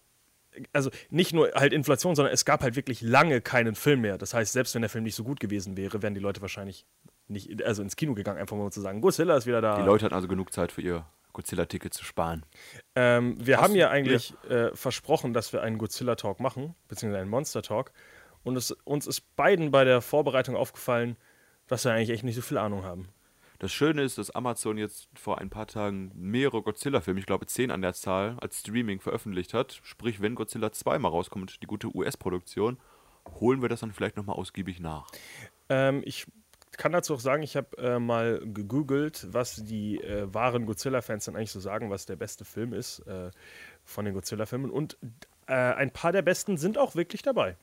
also 0.73 0.91
nicht 1.11 1.33
nur 1.33 1.51
halt 1.55 1.73
Inflation, 1.73 2.15
sondern 2.15 2.33
es 2.33 2.45
gab 2.45 2.63
halt 2.63 2.77
wirklich 2.77 3.01
lange 3.01 3.41
keinen 3.41 3.75
Film 3.75 4.03
mehr. 4.03 4.19
Das 4.19 4.35
heißt, 4.35 4.53
selbst 4.53 4.75
wenn 4.75 4.83
der 4.83 4.91
Film 4.91 5.05
nicht 5.05 5.15
so 5.15 5.25
gut 5.25 5.41
gewesen 5.41 5.77
wäre, 5.77 6.03
wären 6.03 6.15
die 6.15 6.21
Leute 6.21 6.41
wahrscheinlich 6.41 6.87
nicht, 7.29 7.65
also 7.65 7.83
ins 7.83 7.97
Kino 7.97 8.15
gegangen, 8.15 8.39
einfach 8.39 8.57
mal 8.57 8.65
um 8.65 8.71
zu 8.71 8.81
sagen, 8.81 9.01
Godzilla 9.01 9.37
ist 9.37 9.47
wieder 9.47 9.61
da. 9.61 9.77
Die 9.77 9.87
Leute 9.87 10.05
hatten 10.05 10.15
also 10.15 10.29
genug 10.29 10.53
Zeit 10.53 10.73
für 10.73 10.83
ihr 10.83 11.07
Godzilla-Ticket 11.33 11.95
zu 11.95 12.05
sparen. 12.05 12.45
Ähm, 12.95 13.37
wir 13.39 13.57
Hast 13.57 13.65
haben 13.65 13.75
ja 13.75 13.91
eigentlich 13.91 14.35
äh, 14.49 14.75
versprochen, 14.75 15.33
dass 15.33 15.53
wir 15.53 15.63
einen 15.63 15.79
Godzilla-Talk 15.79 16.41
machen, 16.41 16.75
beziehungsweise 16.89 17.23
einen 17.23 17.31
Monster-Talk. 17.31 17.93
Und 18.45 18.57
es, 18.57 18.73
uns 18.85 19.07
ist 19.07 19.35
beiden 19.37 19.71
bei 19.71 19.85
der 19.85 20.01
Vorbereitung 20.01 20.57
aufgefallen, 20.57 21.17
dass 21.69 21.85
wir 21.85 21.93
eigentlich 21.93 22.11
echt 22.11 22.25
nicht 22.25 22.35
so 22.35 22.43
viel 22.43 22.59
Ahnung 22.59 22.85
haben. 22.85 23.09
Das 23.63 23.73
Schöne 23.73 24.03
ist, 24.03 24.19
dass 24.19 24.33
Amazon 24.33 24.77
jetzt 24.77 25.07
vor 25.15 25.39
ein 25.39 25.49
paar 25.49 25.69
Tagen 25.69 26.11
mehrere 26.17 26.63
Godzilla-Filme, 26.63 27.21
ich 27.21 27.27
glaube 27.27 27.47
zehn 27.47 27.71
an 27.71 27.81
der 27.81 27.95
Zahl, 27.95 28.37
als 28.41 28.59
Streaming 28.59 28.99
veröffentlicht 28.99 29.55
hat. 29.55 29.79
Sprich, 29.85 30.21
wenn 30.21 30.35
Godzilla 30.35 30.73
2 30.73 30.99
mal 30.99 31.11
rauskommt, 31.11 31.63
die 31.63 31.69
gute 31.69 31.95
US-Produktion, 31.95 32.77
holen 33.39 33.63
wir 33.63 33.69
das 33.69 33.79
dann 33.79 33.93
vielleicht 33.93 34.17
nochmal 34.17 34.35
ausgiebig 34.35 34.81
nach. 34.81 35.07
Ähm, 35.69 36.03
ich 36.05 36.27
kann 36.73 36.91
dazu 36.91 37.15
auch 37.15 37.21
sagen, 37.21 37.45
ich 37.45 37.55
habe 37.55 37.79
äh, 37.79 38.01
mal 38.01 38.41
gegoogelt, 38.45 39.29
was 39.31 39.65
die 39.65 40.01
äh, 40.01 40.27
wahren 40.35 40.67
Godzilla-Fans 40.67 41.27
dann 41.27 41.37
eigentlich 41.37 41.53
so 41.53 41.61
sagen, 41.61 41.89
was 41.89 42.05
der 42.05 42.17
beste 42.17 42.45
Film 42.45 42.73
ist 42.73 42.99
äh, 43.07 43.31
von 43.85 44.05
den 44.05 44.15
Godzilla-Filmen. 44.15 44.73
Und 44.73 44.99
äh, 45.47 45.53
ein 45.55 45.93
paar 45.93 46.11
der 46.11 46.23
besten 46.23 46.57
sind 46.57 46.79
auch 46.79 46.97
wirklich 46.97 47.23
dabei. 47.23 47.57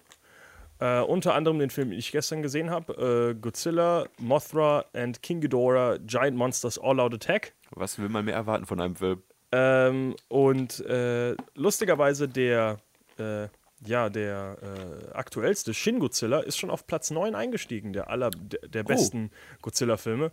Äh, 0.79 1.01
unter 1.01 1.35
anderem 1.35 1.59
den 1.59 1.69
Film, 1.69 1.89
den 1.89 1.99
ich 1.99 2.11
gestern 2.11 2.41
gesehen 2.41 2.69
habe: 2.69 3.31
äh, 3.31 3.39
Godzilla, 3.39 4.05
Mothra 4.19 4.85
and 4.93 5.21
King 5.21 5.41
Ghidorah, 5.41 5.97
Giant 5.97 6.37
Monsters 6.37 6.79
All 6.79 6.99
Out 6.99 7.13
Attack. 7.13 7.53
Was 7.71 7.99
will 7.99 8.09
man 8.09 8.25
mehr 8.25 8.35
erwarten 8.35 8.65
von 8.65 8.79
einem 8.79 8.95
Film? 8.95 9.21
Ähm, 9.51 10.15
und 10.27 10.79
äh, 10.85 11.35
lustigerweise 11.55 12.27
der, 12.27 12.77
äh, 13.17 13.47
ja, 13.85 14.09
der 14.09 14.57
äh, 14.61 15.13
aktuellste 15.13 15.73
Shin 15.73 15.99
Godzilla 15.99 16.39
ist 16.39 16.57
schon 16.57 16.69
auf 16.69 16.85
Platz 16.85 17.11
9 17.11 17.33
eingestiegen, 17.35 17.93
der 17.93 18.09
aller 18.09 18.29
der, 18.31 18.67
der 18.67 18.83
besten 18.83 19.31
Godzilla-Filme. 19.61 20.31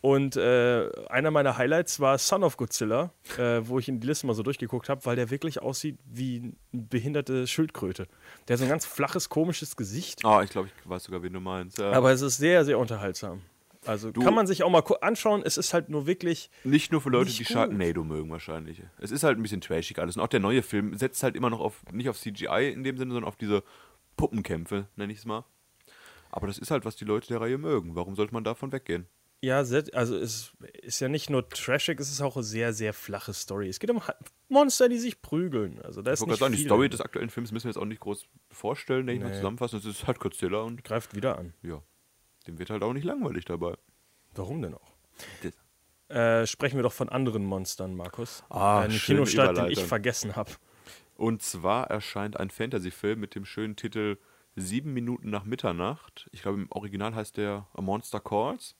Und 0.00 0.36
äh, 0.36 0.88
einer 1.08 1.30
meiner 1.30 1.56
Highlights 1.56 2.00
war 2.00 2.18
Son 2.18 2.44
of 2.44 2.56
Godzilla, 2.56 3.10
äh, 3.38 3.60
wo 3.64 3.78
ich 3.78 3.88
in 3.88 4.00
die 4.00 4.06
Liste 4.06 4.26
mal 4.26 4.34
so 4.34 4.42
durchgeguckt 4.42 4.88
habe, 4.88 5.04
weil 5.06 5.16
der 5.16 5.30
wirklich 5.30 5.62
aussieht 5.62 5.98
wie 6.04 6.52
eine 6.72 6.82
behinderte 6.82 7.46
Schildkröte. 7.46 8.06
Der 8.46 8.54
hat 8.54 8.58
so 8.58 8.64
ein 8.64 8.70
ganz 8.70 8.84
flaches, 8.86 9.28
komisches 9.28 9.76
Gesicht, 9.76 10.24
Ah, 10.24 10.42
ich 10.42 10.50
glaube, 10.50 10.68
ich 10.68 10.88
weiß 10.88 11.04
sogar, 11.04 11.22
wen 11.22 11.32
du 11.32 11.40
meinst. 11.40 11.78
Ja. 11.78 11.92
aber 11.92 12.12
es 12.12 12.20
ist 12.22 12.36
sehr, 12.36 12.64
sehr 12.64 12.78
unterhaltsam. 12.78 13.42
Also 13.86 14.12
kann 14.12 14.34
man 14.34 14.46
sich 14.46 14.62
auch 14.62 14.70
mal 14.70 14.82
anschauen. 15.00 15.42
Es 15.44 15.56
ist 15.56 15.72
halt 15.74 15.88
nur 15.88 16.06
wirklich 16.06 16.50
Nicht 16.64 16.92
nur 16.92 17.00
für 17.00 17.10
Leute, 17.10 17.30
die 17.30 17.38
gut. 17.38 17.46
Sharknado 17.48 18.04
mögen 18.04 18.30
wahrscheinlich. 18.30 18.82
Es 18.98 19.10
ist 19.10 19.22
halt 19.22 19.38
ein 19.38 19.42
bisschen 19.42 19.60
trashig 19.60 19.98
alles. 19.98 20.16
Und 20.16 20.22
auch 20.22 20.28
der 20.28 20.40
neue 20.40 20.62
Film 20.62 20.94
setzt 20.96 21.22
halt 21.22 21.36
immer 21.36 21.50
noch 21.50 21.60
auf, 21.60 21.82
nicht 21.92 22.08
auf 22.08 22.18
CGI 22.18 22.70
in 22.72 22.84
dem 22.84 22.96
Sinne, 22.98 23.12
sondern 23.12 23.28
auf 23.28 23.36
diese 23.36 23.62
Puppenkämpfe, 24.16 24.86
nenne 24.96 25.12
ich 25.12 25.20
es 25.20 25.24
mal. 25.26 25.44
Aber 26.30 26.46
das 26.46 26.58
ist 26.58 26.70
halt, 26.70 26.84
was 26.84 26.96
die 26.96 27.04
Leute 27.04 27.28
der 27.28 27.40
Reihe 27.40 27.56
mögen. 27.58 27.94
Warum 27.94 28.14
sollte 28.14 28.34
man 28.34 28.44
davon 28.44 28.72
weggehen? 28.72 29.06
Ja, 29.40 29.58
also 29.58 30.16
es 30.16 30.52
ist 30.82 30.98
ja 31.00 31.08
nicht 31.08 31.30
nur 31.30 31.48
trashig, 31.48 32.00
es 32.00 32.10
ist 32.10 32.20
auch 32.20 32.34
eine 32.34 32.42
sehr, 32.42 32.72
sehr 32.72 32.92
flache 32.92 33.32
Story. 33.32 33.68
Es 33.68 33.78
geht 33.78 33.88
um 33.88 34.02
Monster, 34.48 34.88
die 34.88 34.98
sich 34.98 35.22
prügeln. 35.22 35.80
Also 35.82 36.02
da 36.02 36.10
Ich 36.10 36.14
ist 36.14 36.20
wollte 36.22 36.30
nicht 36.32 36.38
gerade 36.40 36.40
sagen, 36.40 36.52
die 36.54 36.58
viel 36.58 36.66
Story 36.66 36.80
drin. 36.88 36.90
des 36.90 37.00
aktuellen 37.00 37.30
Films 37.30 37.52
müssen 37.52 37.66
wir 37.66 37.70
jetzt 37.70 37.78
auch 37.78 37.84
nicht 37.84 38.00
groß 38.00 38.26
vorstellen, 38.50 39.06
denke 39.06 39.18
ich 39.20 39.24
mal 39.24 39.30
Nee. 39.30 39.36
zusammenfassen. 39.36 39.78
Es 39.78 39.84
ist 39.84 40.08
halt 40.08 40.18
Godzilla 40.18 40.62
und 40.62 40.82
greift 40.82 41.14
wieder 41.14 41.38
an. 41.38 41.54
ja, 41.62 41.80
dem 42.48 42.58
wird 42.58 42.70
halt 42.70 42.82
auch 42.82 42.92
nicht 42.92 43.04
langweilig 43.04 43.44
dabei. 43.44 43.74
Warum 44.34 44.62
denn 44.62 44.74
auch? 44.74 44.92
Das- 45.42 45.52
Äh, 46.10 46.46
sprechen 46.46 46.76
wir 46.76 46.82
doch 46.82 46.92
von 46.92 47.10
anderen 47.10 47.44
Monstern, 47.44 47.94
Markus. 47.94 48.42
Ah, 48.48 48.84
äh, 48.84 48.90
schöne 48.90 49.24
Kinostart, 49.24 49.58
den 49.58 49.66
ich 49.70 49.84
vergessen 49.84 50.36
habe. 50.36 50.52
Und 51.16 51.42
zwar 51.42 51.90
erscheint 51.90 52.38
ein 52.40 52.48
Fantasy-Film 52.48 53.20
mit 53.20 53.34
dem 53.34 53.44
schönen 53.44 53.76
Titel 53.76 54.16
Sieben 54.56 54.92
Minuten 54.94 55.28
nach 55.30 55.44
Mitternacht. 55.44 56.28
Ich 56.32 56.42
glaube, 56.42 56.58
im 56.62 56.72
Original 56.72 57.14
heißt 57.14 57.36
der 57.36 57.66
A 57.74 57.82
Monster 57.82 58.20
Calls 58.20 58.74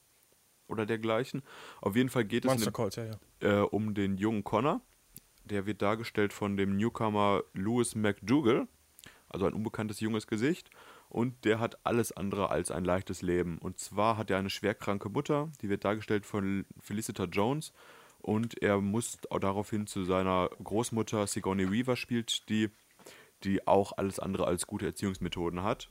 oder 0.68 0.86
dergleichen. 0.86 1.42
Auf 1.82 1.94
jeden 1.96 2.08
Fall 2.08 2.24
geht 2.24 2.44
es 2.46 2.50
Monster 2.50 2.70
dem, 2.70 2.72
Calls, 2.72 2.96
ja, 2.96 3.04
ja. 3.04 3.18
äh, 3.40 3.60
um 3.62 3.92
den 3.94 4.16
jungen 4.16 4.42
Connor. 4.42 4.80
Der 5.44 5.66
wird 5.66 5.82
dargestellt 5.82 6.32
von 6.32 6.56
dem 6.56 6.76
Newcomer 6.76 7.42
Louis 7.52 7.94
McDougall, 7.94 8.66
also 9.28 9.46
ein 9.46 9.52
unbekanntes 9.52 10.00
junges 10.00 10.26
Gesicht. 10.26 10.70
Und 11.08 11.44
der 11.44 11.58
hat 11.58 11.84
alles 11.86 12.12
andere 12.12 12.50
als 12.50 12.70
ein 12.70 12.84
leichtes 12.84 13.22
Leben. 13.22 13.58
Und 13.58 13.78
zwar 13.78 14.16
hat 14.16 14.30
er 14.30 14.38
eine 14.38 14.50
schwerkranke 14.50 15.08
Mutter, 15.08 15.50
die 15.62 15.68
wird 15.68 15.84
dargestellt 15.84 16.26
von 16.26 16.66
Felicita 16.80 17.24
Jones. 17.24 17.72
Und 18.20 18.60
er 18.62 18.80
muss 18.80 19.18
daraufhin 19.40 19.86
zu 19.86 20.04
seiner 20.04 20.50
Großmutter 20.62 21.26
Sigourney 21.26 21.70
Weaver 21.70 21.96
spielt, 21.96 22.48
die, 22.48 22.68
die 23.44 23.66
auch 23.66 23.92
alles 23.96 24.18
andere 24.18 24.46
als 24.46 24.66
gute 24.66 24.86
Erziehungsmethoden 24.86 25.62
hat. 25.62 25.90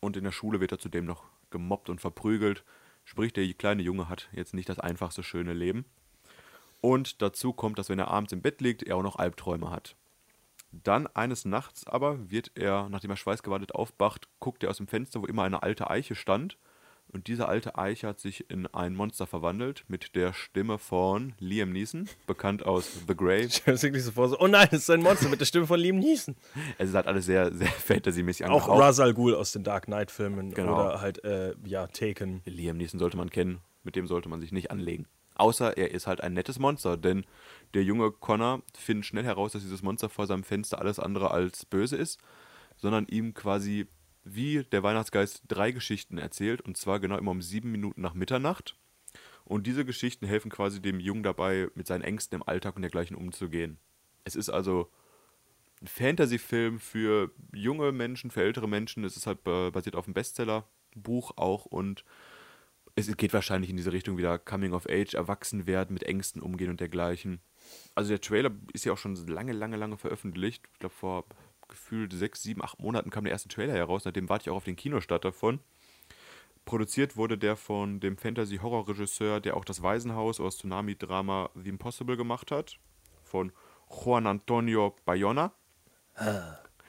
Und 0.00 0.16
in 0.16 0.24
der 0.24 0.32
Schule 0.32 0.60
wird 0.60 0.72
er 0.72 0.78
zudem 0.78 1.04
noch 1.04 1.24
gemobbt 1.50 1.90
und 1.90 2.00
verprügelt. 2.00 2.64
Sprich, 3.04 3.32
der 3.32 3.52
kleine 3.54 3.82
Junge 3.82 4.08
hat 4.08 4.28
jetzt 4.32 4.54
nicht 4.54 4.68
das 4.68 4.80
einfachste 4.80 5.22
schöne 5.22 5.52
Leben. 5.52 5.84
Und 6.80 7.20
dazu 7.22 7.52
kommt, 7.52 7.78
dass 7.78 7.88
wenn 7.88 7.98
er 7.98 8.08
abends 8.08 8.32
im 8.32 8.42
Bett 8.42 8.60
liegt, 8.60 8.82
er 8.82 8.96
auch 8.96 9.02
noch 9.02 9.16
Albträume 9.16 9.70
hat. 9.70 9.96
Dann 10.72 11.06
eines 11.08 11.44
Nachts 11.44 11.86
aber 11.86 12.30
wird 12.30 12.50
er, 12.54 12.88
nachdem 12.88 13.10
er 13.10 13.16
schweißgebadet 13.16 13.74
aufwacht, 13.74 14.28
guckt 14.40 14.62
er 14.62 14.70
aus 14.70 14.76
dem 14.78 14.88
Fenster, 14.88 15.22
wo 15.22 15.26
immer 15.26 15.44
eine 15.44 15.62
alte 15.62 15.88
Eiche 15.90 16.14
stand. 16.14 16.58
Und 17.08 17.28
diese 17.28 17.46
alte 17.46 17.78
Eiche 17.78 18.08
hat 18.08 18.18
sich 18.18 18.50
in 18.50 18.66
ein 18.66 18.92
Monster 18.94 19.28
verwandelt 19.28 19.84
mit 19.86 20.16
der 20.16 20.32
Stimme 20.32 20.76
von 20.76 21.34
Liam 21.38 21.70
Neeson, 21.70 22.08
bekannt 22.26 22.66
aus 22.66 23.04
The 23.06 23.16
Grey. 23.16 23.44
Ich 23.44 23.64
höre 23.64 23.80
wirklich 23.80 24.02
so 24.02 24.10
vor, 24.10 24.28
so, 24.28 24.38
oh 24.40 24.48
nein, 24.48 24.66
es 24.72 24.80
ist 24.82 24.90
ein 24.90 25.02
Monster 25.02 25.28
mit 25.28 25.38
der 25.40 25.44
Stimme 25.46 25.68
von 25.68 25.78
Liam 25.78 26.00
Neeson. 26.00 26.34
Es 26.78 26.88
ist 26.88 26.96
halt 26.96 27.06
alles 27.06 27.24
sehr, 27.26 27.54
sehr 27.54 27.68
fantasymäßig 27.68 28.44
Auch 28.46 28.62
angehaucht. 28.62 28.80
Ra's 28.80 28.98
al 29.00 29.14
Ghul 29.14 29.36
aus 29.36 29.52
den 29.52 29.62
Dark 29.62 29.84
Knight-Filmen 29.84 30.52
Genau. 30.52 30.74
oder 30.74 31.00
halt, 31.00 31.22
äh, 31.24 31.54
ja, 31.64 31.86
Taken. 31.86 32.42
Liam 32.44 32.76
Neeson 32.76 32.98
sollte 32.98 33.16
man 33.16 33.30
kennen, 33.30 33.60
mit 33.84 33.94
dem 33.94 34.08
sollte 34.08 34.28
man 34.28 34.40
sich 34.40 34.50
nicht 34.50 34.72
anlegen. 34.72 35.06
Außer 35.36 35.76
er 35.76 35.90
ist 35.90 36.06
halt 36.06 36.22
ein 36.22 36.32
nettes 36.32 36.58
Monster, 36.58 36.96
denn 36.96 37.24
der 37.74 37.84
junge 37.84 38.10
Connor 38.10 38.62
findet 38.76 39.06
schnell 39.06 39.24
heraus, 39.24 39.52
dass 39.52 39.62
dieses 39.62 39.82
Monster 39.82 40.08
vor 40.08 40.26
seinem 40.26 40.44
Fenster 40.44 40.78
alles 40.80 40.98
andere 40.98 41.30
als 41.30 41.66
böse 41.66 41.96
ist, 41.96 42.18
sondern 42.76 43.06
ihm 43.06 43.34
quasi 43.34 43.86
wie 44.24 44.64
der 44.64 44.82
Weihnachtsgeist 44.82 45.42
drei 45.46 45.70
Geschichten 45.70 46.18
erzählt, 46.18 46.60
und 46.60 46.76
zwar 46.76 47.00
genau 47.00 47.16
immer 47.16 47.30
um 47.30 47.42
sieben 47.42 47.70
Minuten 47.70 48.00
nach 48.00 48.14
Mitternacht. 48.14 48.76
Und 49.44 49.66
diese 49.66 49.84
Geschichten 49.84 50.26
helfen 50.26 50.50
quasi 50.50 50.82
dem 50.82 50.98
Jungen 50.98 51.22
dabei, 51.22 51.68
mit 51.74 51.86
seinen 51.86 52.02
Ängsten 52.02 52.40
im 52.40 52.48
Alltag 52.48 52.74
und 52.74 52.82
dergleichen 52.82 53.16
umzugehen. 53.16 53.78
Es 54.24 54.34
ist 54.34 54.50
also 54.50 54.90
ein 55.80 55.86
Fantasy-Film 55.86 56.80
für 56.80 57.30
junge 57.54 57.92
Menschen, 57.92 58.32
für 58.32 58.42
ältere 58.42 58.68
Menschen. 58.68 59.04
Es 59.04 59.16
ist 59.16 59.26
halt 59.28 59.38
äh, 59.46 59.70
basiert 59.70 59.94
auf 59.94 60.06
einem 60.06 60.14
Bestseller-Buch 60.14 61.32
auch 61.36 61.66
und 61.66 62.04
es 62.96 63.14
geht 63.16 63.34
wahrscheinlich 63.34 63.70
in 63.70 63.76
diese 63.76 63.92
Richtung 63.92 64.16
wieder 64.16 64.38
Coming 64.38 64.72
of 64.72 64.86
Age, 64.88 65.14
erwachsen 65.14 65.66
werden, 65.66 65.94
mit 65.94 66.04
Ängsten 66.04 66.40
umgehen 66.40 66.70
und 66.70 66.80
dergleichen. 66.80 67.40
Also 67.94 68.08
der 68.08 68.20
Trailer 68.20 68.50
ist 68.72 68.84
ja 68.84 68.92
auch 68.92 68.98
schon 68.98 69.14
lange, 69.26 69.52
lange, 69.52 69.76
lange 69.76 69.98
veröffentlicht. 69.98 70.64
Ich 70.72 70.78
glaube, 70.78 70.94
vor 70.94 71.24
gefühlt 71.68 72.12
sechs, 72.12 72.42
sieben, 72.42 72.62
acht 72.62 72.80
Monaten 72.80 73.10
kam 73.10 73.24
der 73.24 73.32
erste 73.32 73.48
Trailer 73.48 73.74
heraus. 73.74 74.04
Seitdem 74.04 74.28
warte 74.28 74.44
ich 74.44 74.50
auch 74.50 74.56
auf 74.56 74.64
den 74.64 74.76
Kinostart 74.76 75.24
davon. 75.24 75.60
Produziert 76.64 77.16
wurde 77.16 77.38
der 77.38 77.54
von 77.54 78.00
dem 78.00 78.16
Fantasy-Horror-Regisseur, 78.16 79.40
der 79.40 79.56
auch 79.56 79.64
das 79.64 79.82
Waisenhaus 79.82 80.40
oder 80.40 80.48
das 80.48 80.58
Tsunami-Drama 80.58 81.50
The 81.54 81.68
Impossible 81.68 82.16
gemacht 82.16 82.50
hat. 82.50 82.78
Von 83.22 83.52
Juan 83.88 84.26
Antonio 84.26 84.96
Bayona 85.04 85.52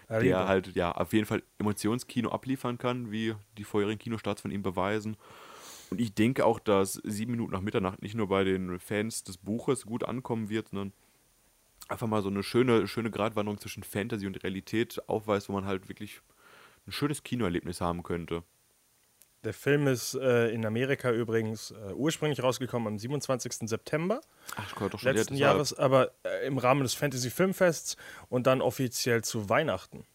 der 0.10 0.48
halt 0.48 0.76
ja 0.76 0.92
auf 0.92 1.14
jeden 1.14 1.26
Fall 1.26 1.44
Emotionskino 1.60 2.30
abliefern 2.30 2.78
kann, 2.78 3.12
wie 3.12 3.36
die 3.58 3.64
vorherigen 3.64 4.00
Kinostarts 4.00 4.42
von 4.42 4.52
ihm 4.52 4.64
beweisen. 4.64 5.18
Und 5.90 6.02
ich 6.02 6.14
denke 6.14 6.46
auch, 6.46 6.60
dass 6.60 6.94
sieben 7.04 7.32
Minuten 7.32 7.54
nach 7.54 7.62
Mitternacht 7.62 8.02
nicht 8.02 8.16
nur 8.16 8.28
bei 8.28 8.44
den 8.44 8.80
Fans 8.80 9.24
des 9.24 9.38
Buches 9.38 9.86
gut 9.86 10.04
ankommen 10.04 10.50
wird, 10.50 10.70
sondern 10.70 10.94
einfach 11.88 12.08
mal 12.08 12.22
so 12.22 12.30
eine 12.30 12.44
schöne, 12.44 12.88
schöne 12.88 13.12
Gratwanderung 13.12 13.60
zwischen 13.60 13.84
Fantasy 13.84 14.28
und 14.28 14.44
Realität 14.44 15.02
aufweist, 15.08 15.50
wo 15.50 15.54
man 15.54 15.66
halt 15.66 15.88
wirklich 15.88 16.22
ein 16.86 16.92
schönes 16.92 17.24
Kinoerlebnis 17.24 17.82
haben 17.82 18.04
könnte. 18.04 18.44
Der 19.44 19.54
Film 19.54 19.88
ist 19.88 20.16
äh, 20.16 20.50
in 20.50 20.66
Amerika 20.66 21.12
übrigens 21.12 21.72
äh, 21.72 21.94
ursprünglich 21.94 22.42
rausgekommen 22.42 22.88
am 22.88 22.98
27. 22.98 23.70
September 23.70 24.20
Ach, 24.56 24.68
ich 24.68 24.76
konnte 24.76 24.92
doch 24.92 25.00
schon 25.00 25.14
letzten 25.14 25.36
Jahres, 25.36 25.78
aber 25.78 26.12
äh, 26.24 26.48
im 26.48 26.58
Rahmen 26.58 26.82
des 26.82 26.96
Fantasy 26.96 27.30
Filmfests 27.30 27.98
und 28.30 28.48
dann 28.48 28.62
offiziell 28.62 29.24
zu 29.24 29.48
Weihnachten 29.48 30.06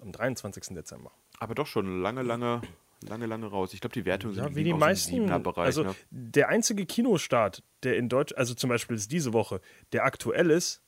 am 0.00 0.12
23. 0.12 0.74
Dezember. 0.74 1.12
Aber 1.38 1.54
doch 1.54 1.66
schon 1.66 2.02
lange, 2.02 2.22
lange, 2.22 2.62
lange, 3.08 3.26
lange 3.26 3.46
raus. 3.46 3.72
Ich 3.74 3.80
glaube, 3.80 3.94
die 3.94 4.04
Wertungen 4.04 4.34
sind 4.34 4.44
Ja, 4.44 4.50
wie 4.50 4.62
liegen 4.62 4.76
die 4.76 4.80
meisten. 4.80 5.30
Also 5.30 5.84
ne? 5.84 5.94
der 6.10 6.48
einzige 6.48 6.86
Kinostart, 6.86 7.62
der 7.82 7.96
in 7.96 8.08
Deutsch, 8.08 8.34
also 8.36 8.54
zum 8.54 8.70
Beispiel 8.70 8.96
ist 8.96 9.10
diese 9.12 9.32
Woche, 9.32 9.60
der 9.92 10.04
aktuell 10.04 10.50
ist, 10.50 10.82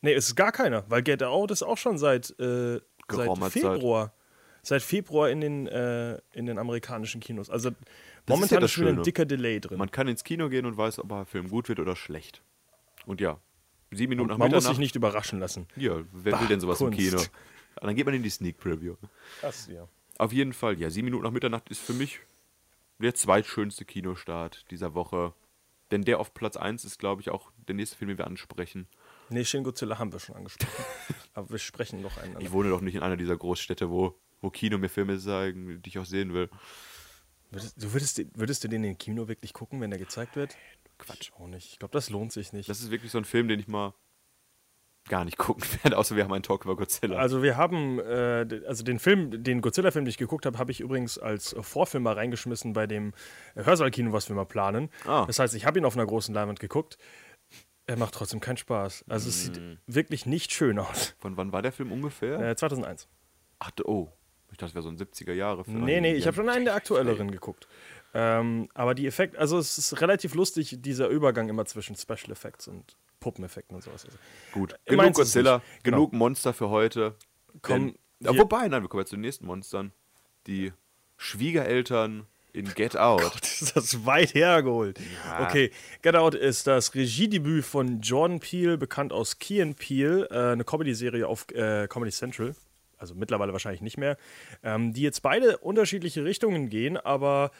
nee, 0.00 0.12
es 0.12 0.28
ist 0.28 0.36
gar 0.36 0.52
keiner, 0.52 0.84
weil 0.88 1.02
Get 1.02 1.22
Out 1.22 1.50
ist 1.50 1.62
auch 1.62 1.78
schon 1.78 1.98
seit, 1.98 2.30
äh, 2.38 2.74
seit 2.74 2.82
Geraumer 3.08 3.50
Zeit. 3.50 3.62
Februar. 3.62 4.14
Seit 4.62 4.82
Februar 4.82 5.30
in 5.30 5.40
den, 5.40 5.66
äh, 5.68 6.18
in 6.32 6.44
den 6.46 6.58
amerikanischen 6.58 7.20
Kinos. 7.20 7.48
Also 7.48 7.70
ja 7.70 7.76
momentan 8.28 8.60
das 8.60 8.70
ist 8.70 8.74
schon 8.74 8.88
ein 8.88 9.02
dicker 9.02 9.24
Delay 9.24 9.58
drin. 9.58 9.78
Man 9.78 9.90
kann 9.90 10.06
ins 10.06 10.22
Kino 10.22 10.50
gehen 10.50 10.66
und 10.66 10.76
weiß, 10.76 10.98
ob 10.98 11.10
ein 11.12 11.24
Film 11.24 11.48
gut 11.48 11.68
wird 11.70 11.80
oder 11.80 11.96
schlecht. 11.96 12.42
Und 13.06 13.22
ja, 13.22 13.38
sieben 13.90 14.10
Minuten 14.10 14.28
nach 14.28 14.36
Man 14.36 14.50
muss 14.50 14.64
sich 14.66 14.78
nicht 14.78 14.96
überraschen 14.96 15.40
lassen. 15.40 15.66
ja, 15.76 15.96
wer 16.12 16.32
Bah, 16.32 16.40
will 16.42 16.48
denn 16.48 16.60
sowas 16.60 16.76
Kunst. 16.78 16.98
im 17.00 17.04
Kino? 17.10 17.22
Dann 17.80 17.94
geht 17.94 18.04
man 18.04 18.14
in 18.14 18.22
die 18.22 18.28
Sneak 18.28 18.58
Preview. 18.58 18.96
Krass, 19.40 19.68
ja. 19.72 19.88
Auf 20.20 20.34
jeden 20.34 20.52
Fall, 20.52 20.78
ja, 20.78 20.90
sieben 20.90 21.06
Minuten 21.06 21.24
nach 21.24 21.30
Mitternacht 21.30 21.70
ist 21.70 21.80
für 21.80 21.94
mich 21.94 22.20
der 22.98 23.14
zweitschönste 23.14 23.86
Kinostart 23.86 24.70
dieser 24.70 24.92
Woche. 24.94 25.32
Denn 25.90 26.02
der 26.02 26.20
auf 26.20 26.34
Platz 26.34 26.58
1 26.58 26.84
ist, 26.84 26.98
glaube 26.98 27.22
ich, 27.22 27.30
auch 27.30 27.50
der 27.68 27.74
nächste 27.74 27.96
Film, 27.96 28.10
den 28.10 28.18
wir 28.18 28.26
ansprechen. 28.26 28.86
Nee, 29.30 29.46
Shin 29.46 29.64
Godzilla 29.64 29.98
haben 29.98 30.12
wir 30.12 30.20
schon 30.20 30.36
angesprochen. 30.36 30.84
Aber 31.32 31.48
wir 31.48 31.58
sprechen 31.58 32.02
noch 32.02 32.18
einen. 32.18 32.38
Ich 32.38 32.52
wohne 32.52 32.68
doch 32.68 32.82
nicht 32.82 32.96
in 32.96 33.02
einer 33.02 33.16
dieser 33.16 33.34
Großstädte, 33.34 33.88
wo, 33.88 34.14
wo 34.42 34.50
Kino 34.50 34.76
mir 34.76 34.90
Filme 34.90 35.18
zeigen, 35.18 35.80
die 35.80 35.88
ich 35.88 35.98
auch 35.98 36.04
sehen 36.04 36.34
will. 36.34 36.50
Würdest, 37.50 37.82
du 37.82 37.94
würdest, 37.94 38.22
würdest 38.38 38.62
du 38.62 38.68
den 38.68 38.84
im 38.84 38.98
Kino 38.98 39.26
wirklich 39.26 39.54
gucken, 39.54 39.80
wenn 39.80 39.88
der 39.88 39.98
gezeigt 39.98 40.36
wird? 40.36 40.54
Quatsch. 40.98 41.32
Auch 41.32 41.46
nicht. 41.46 41.72
Ich 41.72 41.78
glaube, 41.78 41.92
das 41.92 42.10
lohnt 42.10 42.30
sich 42.30 42.52
nicht. 42.52 42.68
Das 42.68 42.82
ist 42.82 42.90
wirklich 42.90 43.10
so 43.10 43.16
ein 43.16 43.24
Film, 43.24 43.48
den 43.48 43.58
ich 43.58 43.68
mal 43.68 43.94
gar 45.08 45.24
nicht 45.24 45.38
gucken 45.38 45.64
werde, 45.82 45.96
außer 45.96 46.16
wir 46.16 46.24
haben 46.24 46.32
einen 46.32 46.42
Talk 46.42 46.64
über 46.64 46.76
Godzilla. 46.76 47.16
Also 47.16 47.42
wir 47.42 47.56
haben, 47.56 47.98
äh, 47.98 48.46
also 48.66 48.84
den 48.84 48.98
Film, 48.98 49.42
den 49.42 49.60
Godzilla-Film, 49.60 50.04
den 50.04 50.10
ich 50.10 50.18
geguckt 50.18 50.46
habe, 50.46 50.58
habe 50.58 50.70
ich 50.70 50.80
übrigens 50.80 51.18
als 51.18 51.54
Vorfilm 51.60 52.04
mal 52.04 52.14
reingeschmissen 52.14 52.72
bei 52.72 52.86
dem 52.86 53.12
Hörsaalkino, 53.54 54.12
was 54.12 54.28
wir 54.28 54.36
mal 54.36 54.44
planen. 54.44 54.90
Ah. 55.06 55.24
Das 55.26 55.38
heißt, 55.38 55.54
ich 55.54 55.66
habe 55.66 55.78
ihn 55.78 55.84
auf 55.84 55.96
einer 55.96 56.06
großen 56.06 56.34
Leinwand 56.34 56.60
geguckt. 56.60 56.98
Er 57.86 57.96
macht 57.96 58.14
trotzdem 58.14 58.40
keinen 58.40 58.56
Spaß. 58.56 59.04
Also 59.08 59.28
es 59.28 59.44
sieht 59.44 59.60
wirklich 59.86 60.24
nicht 60.24 60.52
schön 60.52 60.78
aus. 60.78 61.16
Von 61.18 61.36
wann 61.36 61.52
war 61.52 61.60
der 61.60 61.72
Film 61.72 61.90
ungefähr? 61.90 62.50
Äh, 62.50 62.54
2001. 62.54 63.08
Ach, 63.58 63.72
oh. 63.84 64.08
Ich 64.52 64.58
dachte, 64.58 64.70
es 64.70 64.74
wäre 64.74 64.82
so 64.82 64.88
ein 64.90 64.96
70er-Jahre-Film. 64.96 65.84
Nee, 65.84 66.00
nee, 66.00 66.14
ich 66.14 66.26
habe 66.26 66.36
schon 66.36 66.48
einen 66.48 66.64
der 66.64 66.74
aktuelleren 66.74 67.30
geguckt. 67.30 67.68
Ähm, 68.14 68.68
aber 68.74 68.94
die 68.94 69.06
Effekte, 69.06 69.38
also 69.38 69.58
es 69.58 69.78
ist 69.78 70.00
relativ 70.00 70.34
lustig, 70.34 70.76
dieser 70.80 71.08
Übergang 71.08 71.48
immer 71.48 71.64
zwischen 71.64 71.94
Special 71.94 72.32
Effects 72.32 72.66
und 72.66 72.96
Puppeneffekten 73.20 73.76
und 73.76 73.82
sowas. 73.82 74.04
Also, 74.04 74.16
Gut, 74.52 74.74
Äh, 74.86 74.96
genug 74.96 75.14
Godzilla. 75.14 75.62
Genau. 75.82 75.96
genug 75.98 76.12
Monster 76.14 76.52
für 76.52 76.70
heute. 76.70 77.14
Komm, 77.62 77.88
Denn, 77.88 77.98
ja, 78.20 78.32
wir- 78.32 78.40
wobei, 78.40 78.66
nein, 78.68 78.82
wir 78.82 78.88
kommen 78.88 79.02
jetzt 79.02 79.10
zu 79.10 79.16
den 79.16 79.22
nächsten 79.22 79.46
Monstern. 79.46 79.92
Die 80.46 80.72
Schwiegereltern 81.16 82.26
in 82.52 82.74
Get 82.74 82.96
Out. 82.96 83.20
Das 83.40 83.62
ist 83.62 83.76
das 83.76 84.06
weit 84.06 84.34
hergeholt. 84.34 84.98
Okay, 85.40 85.70
Get 86.02 86.16
Out 86.16 86.34
ist 86.34 86.66
das 86.66 86.94
Regiedebüt 86.94 87.64
von 87.64 88.00
Jordan 88.00 88.40
Peele, 88.40 88.76
bekannt 88.78 89.12
aus 89.12 89.38
Key 89.38 89.62
and 89.62 89.78
Peele, 89.78 90.28
äh, 90.30 90.52
eine 90.52 90.64
Comedy-Serie 90.64 91.26
auf 91.28 91.48
äh, 91.52 91.86
Comedy 91.88 92.10
Central. 92.12 92.54
Also 92.98 93.14
mittlerweile 93.14 93.52
wahrscheinlich 93.52 93.80
nicht 93.80 93.96
mehr. 93.98 94.16
Ähm, 94.62 94.92
die 94.92 95.02
jetzt 95.02 95.22
beide 95.22 95.58
unterschiedliche 95.58 96.24
Richtungen 96.24 96.68
gehen, 96.68 96.96
aber 96.98 97.50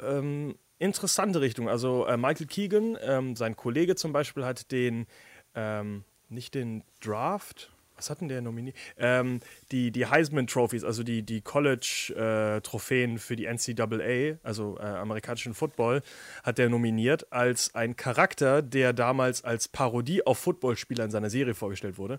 ähm, 0.00 0.54
interessante 0.80 1.40
Richtungen. 1.40 1.68
Also 1.68 2.06
äh, 2.06 2.16
Michael 2.16 2.46
Keegan, 2.46 2.98
ähm, 3.00 3.36
sein 3.36 3.54
Kollege 3.54 3.94
zum 3.94 4.12
Beispiel, 4.12 4.44
hat 4.44 4.72
den, 4.72 5.06
ähm, 5.54 6.04
nicht 6.28 6.54
den 6.54 6.82
Draft, 7.00 7.70
was 8.00 8.08
hat 8.08 8.22
denn 8.22 8.28
der 8.28 8.40
nominiert? 8.40 8.74
Ähm, 8.96 9.40
die, 9.72 9.90
die 9.90 10.06
Heisman 10.06 10.46
Trophies, 10.46 10.84
also 10.84 11.02
die, 11.02 11.22
die 11.22 11.42
College-Trophäen 11.42 13.18
für 13.18 13.36
die 13.36 13.46
NCAA, 13.46 14.38
also 14.42 14.78
äh, 14.78 14.84
amerikanischen 14.84 15.52
Football, 15.52 16.00
hat 16.42 16.56
der 16.56 16.70
nominiert 16.70 17.30
als 17.30 17.74
ein 17.74 17.96
Charakter, 17.96 18.62
der 18.62 18.94
damals 18.94 19.44
als 19.44 19.68
Parodie 19.68 20.26
auf 20.26 20.38
Footballspieler 20.38 21.04
in 21.04 21.10
seiner 21.10 21.28
Serie 21.28 21.54
vorgestellt 21.54 21.98
wurde. 21.98 22.18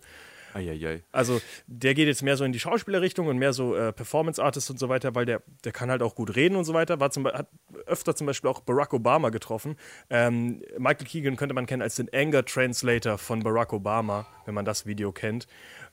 Eieiei. 0.54 1.04
Also 1.12 1.42
der 1.68 1.94
geht 1.94 2.08
jetzt 2.08 2.22
mehr 2.24 2.38
so 2.38 2.44
in 2.44 2.52
die 2.52 2.60
Schauspielerrichtung 2.60 3.28
und 3.28 3.38
mehr 3.38 3.54
so 3.54 3.76
äh, 3.76 3.94
Performance-Artist 3.94 4.70
und 4.70 4.80
so 4.80 4.90
weiter, 4.90 5.16
weil 5.16 5.26
der, 5.26 5.42
der 5.64 5.72
kann 5.72 5.90
halt 5.90 6.02
auch 6.02 6.16
gut 6.16 6.36
reden 6.36 6.56
und 6.56 6.66
so 6.66 6.74
weiter. 6.74 7.00
War 7.00 7.12
zum, 7.12 7.26
hat 7.28 7.48
öfter 7.86 8.16
zum 8.16 8.28
Beispiel 8.28 8.50
auch 8.50 8.62
Barack 8.62 8.94
Obama 8.94 9.30
getroffen. 9.30 9.76
Ähm, 10.10 10.62
Michael 10.78 11.08
Keegan 11.08 11.36
könnte 11.36 11.56
man 11.56 11.66
kennen 11.66 11.82
als 11.82 11.96
den 11.96 12.10
Anger 12.14 12.46
Translator 12.46 13.18
von 13.18 13.44
Barack 13.44 13.74
Obama, 13.74 14.28
wenn 14.46 14.54
man 14.54 14.66
das 14.66 14.86
Video 14.86 15.12
kennt. 15.12 15.48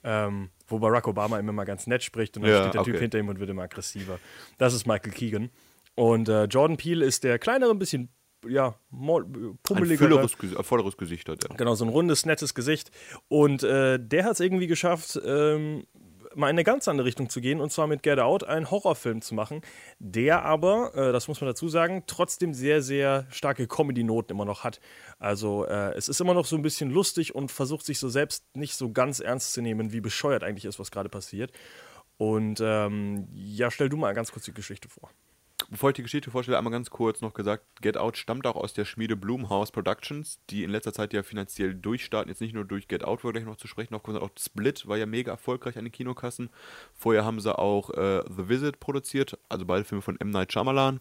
Ähm, 0.05 0.51
wo 0.69 0.79
Barack 0.79 1.09
Obama 1.09 1.39
immer 1.39 1.53
mal 1.53 1.65
ganz 1.65 1.87
nett 1.87 2.03
spricht 2.03 2.37
und 2.37 2.45
dann 2.45 2.53
Ja, 2.53 2.61
steht 2.63 2.75
der 2.75 2.83
Typ 2.85 2.95
okay. 2.95 3.03
hinter 3.03 3.19
ihm 3.19 3.29
und 3.29 3.41
wird 3.41 3.51
immer 3.51 3.63
aggressiver. 3.63 4.19
Das 4.59 4.75
ist 4.75 4.87
Michael 4.87 5.13
Keegan. 5.13 5.51
Und 5.95 6.29
äh, 6.29 6.45
Jordan 6.45 6.77
Peele 6.77 7.05
ist 7.05 7.25
der 7.25 7.41
kleinere, 7.41 7.71
ein 7.73 7.79
bisschen 7.81 8.09
ja, 8.47 8.75
mo- 8.91 9.23
Ein 10.57 10.65
volleres 10.65 10.97
Gesicht 10.97 11.29
hat 11.29 11.45
er. 11.45 11.57
Genau, 11.57 11.75
so 11.75 11.85
ein 11.85 11.91
rundes, 11.91 12.27
nettes 12.27 12.55
Gesicht. 12.55 12.91
Und 13.29 13.63
äh, 13.63 13.99
der 13.99 14.25
hat 14.25 14.33
es 14.33 14.41
irgendwie 14.41 14.67
geschafft, 14.67 15.19
ähm, 15.25 15.87
mal 16.35 16.47
in 16.49 16.55
eine 16.55 16.63
ganz 16.65 16.87
andere 16.87 17.07
Richtung 17.07 17.31
zu 17.31 17.41
gehen 17.41 17.61
und 17.61 17.73
zwar 17.73 17.87
mit 17.87 18.03
Get 18.03 18.19
Out 18.21 18.45
einen 18.45 18.71
Horrorfilm 18.71 19.23
zu 19.23 19.35
machen, 19.35 19.63
der 19.99 20.45
aber, 20.45 20.93
äh, 20.95 21.11
das 21.13 21.27
muss 21.27 21.41
man 21.41 21.49
dazu 21.49 21.69
sagen, 21.69 22.05
trotzdem 22.07 22.55
sehr, 22.55 22.81
sehr 22.83 23.27
starke 23.31 23.67
Comedy-Noten 23.67 24.33
immer 24.33 24.45
noch 24.45 24.63
hat. 24.63 24.79
Also 25.19 25.65
äh, 25.65 25.95
es 25.97 26.09
ist 26.09 26.21
immer 26.21 26.35
noch 26.35 26.45
so 26.47 26.55
ein 26.55 26.63
bisschen 26.63 26.91
lustig 26.91 27.35
und 27.35 27.51
versucht 27.51 27.85
sich 27.87 27.99
so 27.99 28.09
selbst 28.09 28.45
nicht 28.55 28.75
so 28.77 28.93
ganz 28.93 29.21
ernst 29.21 29.53
zu 29.53 29.63
nehmen, 29.63 29.91
wie 29.93 30.01
bescheuert 30.01 30.45
eigentlich 30.45 30.67
ist, 30.67 30.79
was 30.79 30.91
gerade 30.91 31.09
passiert. 31.09 31.51
Und 32.19 32.61
ähm, 32.63 33.27
ja, 33.33 33.71
stell 33.71 33.89
du 33.89 33.97
mal 33.97 34.13
ganz 34.13 34.31
kurz 34.31 34.45
die 34.45 34.55
Geschichte 34.55 34.89
vor. 34.89 35.11
Bevor 35.71 35.91
ich 35.91 35.97
die 35.97 36.03
Geschichte 36.03 36.31
vorstelle, 36.31 36.57
einmal 36.57 36.73
ganz 36.73 36.89
kurz 36.89 37.21
noch 37.21 37.35
gesagt, 37.35 37.83
Get 37.83 37.99
Out 37.99 38.17
stammt 38.17 38.47
auch 38.47 38.57
aus 38.57 38.73
der 38.73 38.87
Schmiede 38.87 39.17
Blumhouse 39.17 39.71
Productions, 39.71 40.41
die 40.49 40.65
in 40.65 40.71
letzter 40.71 40.95
Zeit 40.95 41.13
ja 41.13 41.23
finanziell 41.23 41.75
durchstarten, 41.75 42.31
jetzt 42.31 42.41
nicht 42.41 42.55
nur 42.55 42.65
durch 42.65 42.89
Get 42.89 43.05
Out, 43.05 43.23
wo 43.23 43.29
wir 43.29 43.33
gleich 43.33 43.45
noch 43.45 43.57
zu 43.57 43.69
sprechen 43.69 43.93
noch 43.93 44.03
sondern 44.03 44.23
auch 44.23 44.31
Split 44.39 44.89
war 44.89 44.97
ja 44.97 45.05
mega 45.05 45.31
erfolgreich 45.31 45.77
an 45.77 45.85
den 45.85 45.93
Kinokassen. 45.93 46.49
Vorher 46.95 47.27
haben 47.27 47.39
sie 47.39 47.57
auch 47.59 47.91
äh, 47.91 48.23
The 48.35 48.49
Visit 48.49 48.81
produziert, 48.81 49.39
also 49.51 49.67
beide 49.67 49.85
Filme 49.85 50.01
von 50.01 50.19
M. 50.19 50.31
Night 50.31 50.55
Shyamalan 50.55 51.01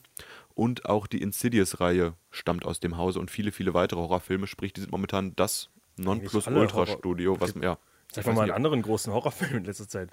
und 0.53 0.85
auch 0.85 1.07
die 1.07 1.21
Insidious-Reihe 1.21 2.15
stammt 2.29 2.65
aus 2.65 2.81
dem 2.81 2.97
Hause 2.97 3.21
und 3.21 3.31
viele, 3.31 3.53
viele 3.53 3.73
weitere 3.73 4.01
Horrorfilme, 4.01 4.47
sprich, 4.47 4.73
die 4.73 4.81
sind 4.81 4.91
momentan 4.91 5.33
das 5.37 5.69
Nonplusultra-Studio, 5.95 7.39
was, 7.39 7.53
ja. 7.61 7.77
Sag 8.11 8.25
mal 8.25 8.41
einen 8.41 8.51
anderen 8.51 8.81
großen 8.81 9.13
Horrorfilm 9.13 9.57
in 9.57 9.63
letzter 9.63 9.87
Zeit. 9.87 10.09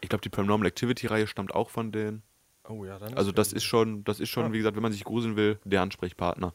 Ich 0.00 0.08
glaube, 0.08 0.22
die 0.22 0.28
Paranormal 0.28 0.68
Activity-Reihe 0.68 1.26
stammt 1.26 1.54
auch 1.54 1.70
von 1.70 1.90
denen. 1.90 2.22
Oh 2.68 2.84
ja, 2.84 2.98
dann. 2.98 3.14
Also 3.14 3.32
das 3.32 3.52
ist 3.52 3.64
schon, 3.64 4.04
das 4.04 4.20
ist 4.20 4.28
schon, 4.28 4.46
ja. 4.46 4.52
wie 4.52 4.58
gesagt, 4.58 4.76
wenn 4.76 4.82
man 4.82 4.92
sich 4.92 5.04
gruseln 5.04 5.36
will, 5.36 5.58
der 5.64 5.82
Ansprechpartner. 5.82 6.54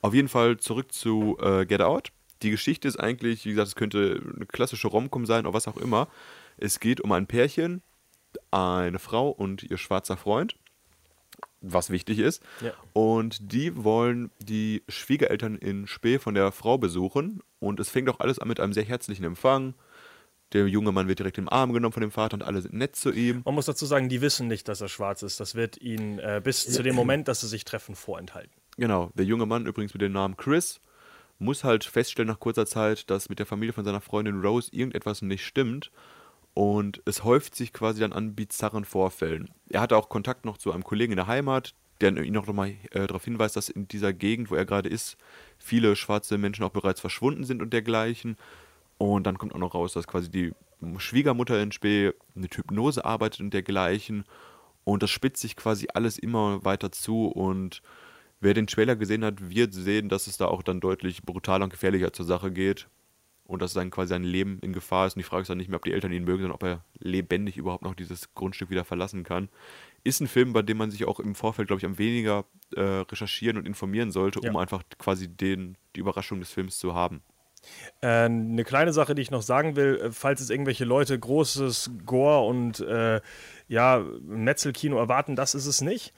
Auf 0.00 0.14
jeden 0.14 0.28
Fall 0.28 0.58
zurück 0.58 0.92
zu 0.92 1.36
äh, 1.40 1.66
Get 1.66 1.82
Out. 1.82 2.10
Die 2.42 2.50
Geschichte 2.50 2.86
ist 2.86 2.98
eigentlich, 2.98 3.44
wie 3.44 3.50
gesagt, 3.50 3.68
es 3.68 3.74
könnte 3.74 4.22
eine 4.36 4.46
klassische 4.46 4.88
Romcom 4.88 5.26
sein 5.26 5.46
oder 5.46 5.54
was 5.54 5.66
auch 5.66 5.76
immer. 5.76 6.08
Es 6.56 6.80
geht 6.80 7.00
um 7.00 7.12
ein 7.12 7.26
Pärchen, 7.26 7.82
eine 8.50 8.98
Frau 8.98 9.30
und 9.30 9.64
ihr 9.64 9.78
schwarzer 9.78 10.16
Freund, 10.16 10.56
was 11.60 11.90
wichtig 11.90 12.20
ist. 12.20 12.42
Ja. 12.60 12.72
Und 12.92 13.52
die 13.52 13.82
wollen 13.82 14.30
die 14.38 14.82
Schwiegereltern 14.88 15.56
in 15.56 15.86
Spee 15.86 16.18
von 16.18 16.34
der 16.34 16.52
Frau 16.52 16.78
besuchen. 16.78 17.42
Und 17.58 17.80
es 17.80 17.90
fängt 17.90 18.08
auch 18.08 18.20
alles 18.20 18.38
an 18.38 18.48
mit 18.48 18.60
einem 18.60 18.72
sehr 18.72 18.84
herzlichen 18.84 19.24
Empfang. 19.24 19.74
Der 20.52 20.66
junge 20.66 20.92
Mann 20.92 21.08
wird 21.08 21.18
direkt 21.18 21.36
im 21.36 21.48
Arm 21.48 21.72
genommen 21.72 21.92
von 21.92 22.00
dem 22.00 22.10
Vater 22.10 22.34
und 22.34 22.42
alle 22.42 22.62
sind 22.62 22.74
nett 22.74 22.96
zu 22.96 23.12
ihm. 23.12 23.42
Man 23.44 23.54
muss 23.54 23.66
dazu 23.66 23.84
sagen, 23.84 24.08
die 24.08 24.22
wissen 24.22 24.48
nicht, 24.48 24.66
dass 24.68 24.80
er 24.80 24.88
schwarz 24.88 25.22
ist. 25.22 25.40
Das 25.40 25.54
wird 25.54 25.80
ihnen 25.80 26.18
äh, 26.18 26.40
bis 26.42 26.64
zu 26.64 26.82
dem 26.82 26.94
Moment, 26.94 27.28
dass 27.28 27.42
sie 27.42 27.48
sich 27.48 27.64
treffen, 27.64 27.94
vorenthalten. 27.94 28.52
Genau. 28.78 29.10
Der 29.14 29.26
junge 29.26 29.44
Mann, 29.44 29.66
übrigens 29.66 29.92
mit 29.92 30.00
dem 30.00 30.12
Namen 30.12 30.36
Chris, 30.36 30.80
muss 31.38 31.64
halt 31.64 31.84
feststellen 31.84 32.28
nach 32.28 32.40
kurzer 32.40 32.66
Zeit, 32.66 33.10
dass 33.10 33.28
mit 33.28 33.38
der 33.38 33.46
Familie 33.46 33.72
von 33.72 33.84
seiner 33.84 34.00
Freundin 34.00 34.40
Rose 34.40 34.70
irgendetwas 34.72 35.20
nicht 35.22 35.44
stimmt. 35.44 35.90
Und 36.54 37.02
es 37.04 37.24
häuft 37.24 37.54
sich 37.54 37.72
quasi 37.72 38.00
dann 38.00 38.12
an 38.12 38.34
bizarren 38.34 38.84
Vorfällen. 38.84 39.50
Er 39.68 39.80
hatte 39.80 39.96
auch 39.96 40.08
Kontakt 40.08 40.44
noch 40.44 40.56
zu 40.58 40.72
einem 40.72 40.82
Kollegen 40.82 41.12
in 41.12 41.16
der 41.16 41.26
Heimat, 41.26 41.74
der 42.00 42.16
ihn 42.16 42.32
noch 42.32 42.46
mal 42.52 42.70
äh, 42.90 43.06
darauf 43.06 43.24
hinweist, 43.24 43.56
dass 43.56 43.68
in 43.68 43.86
dieser 43.86 44.12
Gegend, 44.12 44.50
wo 44.50 44.54
er 44.54 44.64
gerade 44.64 44.88
ist, 44.88 45.16
viele 45.58 45.94
schwarze 45.94 46.38
Menschen 46.38 46.64
auch 46.64 46.70
bereits 46.70 47.00
verschwunden 47.00 47.44
sind 47.44 47.62
und 47.62 47.72
dergleichen. 47.72 48.36
Und 48.98 49.26
dann 49.26 49.38
kommt 49.38 49.54
auch 49.54 49.58
noch 49.58 49.74
raus, 49.74 49.92
dass 49.92 50.06
quasi 50.06 50.30
die 50.30 50.52
Schwiegermutter 50.98 51.60
in 51.62 51.72
Spee 51.72 52.12
mit 52.34 52.56
Hypnose 52.56 53.04
arbeitet 53.04 53.40
und 53.40 53.54
dergleichen. 53.54 54.24
Und 54.84 55.02
das 55.02 55.10
spitzt 55.10 55.40
sich 55.40 55.56
quasi 55.56 55.86
alles 55.94 56.18
immer 56.18 56.64
weiter 56.64 56.90
zu. 56.90 57.26
Und 57.26 57.82
wer 58.40 58.54
den 58.54 58.66
Trailer 58.66 58.96
gesehen 58.96 59.24
hat, 59.24 59.50
wird 59.50 59.72
sehen, 59.72 60.08
dass 60.08 60.26
es 60.26 60.36
da 60.36 60.46
auch 60.46 60.62
dann 60.62 60.80
deutlich 60.80 61.22
brutaler 61.22 61.64
und 61.64 61.70
gefährlicher 61.70 62.12
zur 62.12 62.26
Sache 62.26 62.50
geht. 62.50 62.88
Und 63.44 63.62
dass 63.62 63.72
dann 63.72 63.90
quasi 63.90 64.10
sein 64.10 64.24
Leben 64.24 64.58
in 64.60 64.74
Gefahr 64.74 65.06
ist. 65.06 65.14
Und 65.14 65.20
die 65.20 65.24
Frage 65.24 65.42
ist 65.42 65.48
dann 65.48 65.56
nicht 65.56 65.68
mehr, 65.68 65.78
ob 65.78 65.84
die 65.84 65.92
Eltern 65.92 66.12
ihn 66.12 66.24
mögen, 66.24 66.42
sondern 66.42 66.56
ob 66.56 66.62
er 66.64 66.84
lebendig 66.98 67.56
überhaupt 67.56 67.82
noch 67.82 67.94
dieses 67.94 68.34
Grundstück 68.34 68.68
wieder 68.68 68.84
verlassen 68.84 69.22
kann. 69.24 69.48
Ist 70.04 70.20
ein 70.20 70.28
Film, 70.28 70.52
bei 70.52 70.60
dem 70.60 70.76
man 70.76 70.90
sich 70.90 71.06
auch 71.06 71.18
im 71.18 71.34
Vorfeld, 71.34 71.68
glaube 71.68 71.78
ich, 71.78 71.86
am 71.86 71.98
weniger 71.98 72.44
äh, 72.74 72.80
recherchieren 72.80 73.56
und 73.56 73.66
informieren 73.66 74.10
sollte, 74.10 74.40
ja. 74.42 74.50
um 74.50 74.56
einfach 74.56 74.82
quasi 74.98 75.28
den, 75.28 75.78
die 75.96 76.00
Überraschung 76.00 76.40
des 76.40 76.50
Films 76.50 76.78
zu 76.78 76.94
haben. 76.94 77.22
Äh, 78.00 78.06
eine 78.06 78.64
kleine 78.64 78.92
Sache, 78.92 79.14
die 79.14 79.22
ich 79.22 79.30
noch 79.30 79.42
sagen 79.42 79.76
will, 79.76 80.00
äh, 80.00 80.12
falls 80.12 80.40
es 80.40 80.50
irgendwelche 80.50 80.84
Leute 80.84 81.18
großes 81.18 81.90
Gore 82.06 82.46
und 82.46 82.80
äh, 82.80 83.20
ja, 83.68 84.04
Metzelkino 84.22 84.98
erwarten, 84.98 85.36
das 85.36 85.54
ist 85.54 85.66
es 85.66 85.80
nicht. 85.80 86.12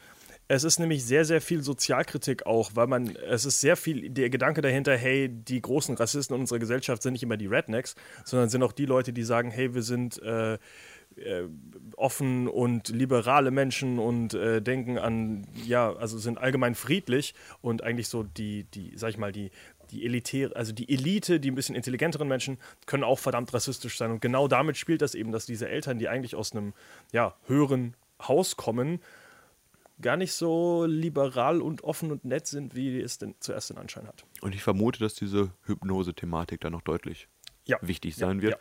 Es 0.52 0.64
ist 0.64 0.80
nämlich 0.80 1.04
sehr, 1.04 1.24
sehr 1.24 1.40
viel 1.40 1.62
Sozialkritik 1.62 2.44
auch, 2.44 2.72
weil 2.74 2.88
man, 2.88 3.14
es 3.14 3.44
ist 3.44 3.60
sehr 3.60 3.76
viel 3.76 4.10
der 4.10 4.30
Gedanke 4.30 4.62
dahinter, 4.62 4.96
hey, 4.96 5.28
die 5.28 5.62
großen 5.62 5.94
Rassisten 5.94 6.34
in 6.34 6.40
unserer 6.40 6.58
Gesellschaft 6.58 7.04
sind 7.04 7.12
nicht 7.12 7.22
immer 7.22 7.36
die 7.36 7.46
Rednecks, 7.46 7.94
sondern 8.24 8.48
sind 8.48 8.64
auch 8.64 8.72
die 8.72 8.86
Leute, 8.86 9.12
die 9.12 9.22
sagen, 9.22 9.52
hey, 9.52 9.74
wir 9.74 9.82
sind 9.82 10.20
äh, 10.22 10.54
äh, 10.54 11.44
offen 11.96 12.48
und 12.48 12.88
liberale 12.88 13.52
Menschen 13.52 14.00
und 14.00 14.34
äh, 14.34 14.60
denken 14.60 14.98
an, 14.98 15.46
ja, 15.66 15.94
also 15.94 16.18
sind 16.18 16.38
allgemein 16.38 16.74
friedlich 16.74 17.34
und 17.62 17.84
eigentlich 17.84 18.08
so 18.08 18.24
die, 18.24 18.64
die, 18.64 18.92
sag 18.96 19.10
ich 19.10 19.18
mal, 19.18 19.30
die 19.30 19.52
die 19.90 20.04
Elite, 20.04 20.54
also 20.54 20.72
die 20.72 20.92
Elite, 20.92 21.40
die 21.40 21.50
ein 21.50 21.54
bisschen 21.54 21.74
intelligenteren 21.74 22.28
Menschen, 22.28 22.58
können 22.86 23.04
auch 23.04 23.18
verdammt 23.18 23.52
rassistisch 23.52 23.96
sein. 23.96 24.10
Und 24.10 24.20
genau 24.22 24.48
damit 24.48 24.76
spielt 24.76 25.02
das 25.02 25.14
eben, 25.14 25.32
dass 25.32 25.46
diese 25.46 25.68
Eltern, 25.68 25.98
die 25.98 26.08
eigentlich 26.08 26.34
aus 26.34 26.52
einem 26.52 26.72
ja, 27.12 27.34
höheren 27.46 27.94
Haus 28.20 28.56
kommen, 28.56 29.00
gar 30.00 30.16
nicht 30.16 30.32
so 30.32 30.86
liberal 30.86 31.60
und 31.60 31.84
offen 31.84 32.10
und 32.10 32.24
nett 32.24 32.46
sind, 32.46 32.74
wie 32.74 33.00
es 33.00 33.18
denn 33.18 33.34
zuerst 33.40 33.70
den 33.70 33.78
Anschein 33.78 34.06
hat. 34.06 34.24
Und 34.40 34.54
ich 34.54 34.62
vermute, 34.62 34.98
dass 35.00 35.14
diese 35.14 35.52
Hypnose-Thematik 35.64 36.60
da 36.60 36.70
noch 36.70 36.82
deutlich 36.82 37.28
ja. 37.66 37.78
wichtig 37.82 38.16
sein 38.16 38.38
ja, 38.38 38.42
wird. 38.42 38.52
Ja. 38.52 38.58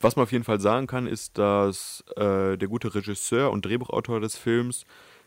Was 0.00 0.16
man 0.16 0.24
auf 0.24 0.32
jeden 0.32 0.44
Fall 0.44 0.60
sagen 0.60 0.88
kann, 0.88 1.06
ist, 1.06 1.38
dass 1.38 2.02
äh, 2.16 2.56
der 2.58 2.68
gute 2.68 2.94
Regisseur 2.94 3.52
und 3.52 3.64
Drehbuchautor 3.64 4.20
des 4.20 4.36
Films 4.36 4.84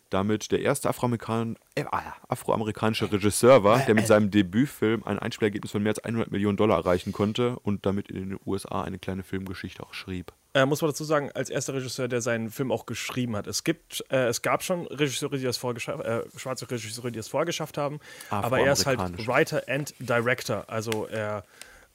damit 0.09 0.51
der 0.51 0.61
erste 0.61 0.89
Afroamerikan 0.89 1.57
äh, 1.75 1.83
afroamerikanische 2.27 3.11
Regisseur 3.11 3.63
war, 3.63 3.79
der 3.79 3.95
mit 3.95 4.07
seinem 4.07 4.31
Debütfilm 4.31 5.03
ein 5.03 5.19
Einspielergebnis 5.19 5.71
von 5.71 5.83
mehr 5.83 5.91
als 5.91 5.99
100 5.99 6.31
Millionen 6.31 6.57
Dollar 6.57 6.77
erreichen 6.77 7.11
konnte 7.11 7.57
und 7.59 7.85
damit 7.85 8.09
in 8.09 8.29
den 8.29 8.39
USA 8.45 8.83
eine 8.83 8.99
kleine 8.99 9.23
Filmgeschichte 9.23 9.83
auch 9.83 9.93
schrieb. 9.93 10.31
Äh, 10.53 10.65
muss 10.65 10.81
man 10.81 10.91
dazu 10.91 11.03
sagen, 11.03 11.31
als 11.33 11.49
erster 11.49 11.73
Regisseur, 11.73 12.07
der 12.07 12.21
seinen 12.21 12.49
Film 12.49 12.71
auch 12.71 12.85
geschrieben 12.85 13.35
hat. 13.35 13.47
Es 13.47 13.63
gibt, 13.63 14.05
äh, 14.09 14.27
es 14.27 14.41
gab 14.41 14.63
schon 14.63 14.87
Regisseure, 14.87 15.37
die 15.37 15.43
das 15.43 15.57
vorgeschafft, 15.57 16.03
äh, 16.05 16.21
schwarze 16.37 16.69
Regisseure, 16.69 17.11
die 17.11 17.17
das 17.17 17.27
vorgeschafft 17.27 17.77
haben, 17.77 17.99
aber 18.29 18.59
er 18.59 18.73
ist 18.73 18.85
halt 18.85 19.27
Writer 19.27 19.63
and 19.67 19.93
Director. 19.99 20.63
Also 20.67 21.07
er 21.07 21.43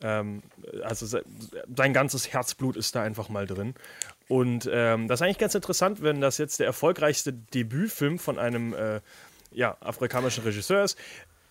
ähm, 0.03 0.42
also 0.83 1.20
sein 1.77 1.92
ganzes 1.92 2.33
Herzblut 2.33 2.77
ist 2.77 2.94
da 2.94 3.03
einfach 3.03 3.29
mal 3.29 3.46
drin. 3.46 3.75
Und 4.31 4.71
ähm, 4.73 5.09
das 5.09 5.21
ist 5.21 5.25
eigentlich 5.25 5.38
ganz 5.38 5.57
interessant, 5.57 6.03
wenn 6.05 6.21
das 6.21 6.38
jetzt 6.38 6.61
der 6.61 6.66
erfolgreichste 6.66 7.33
Debütfilm 7.33 8.16
von 8.21 8.38
einem 8.38 8.73
äh, 8.75 9.01
ja, 9.51 9.77
afrikanischen 9.81 10.45
Regisseur 10.45 10.85
ist. 10.85 10.97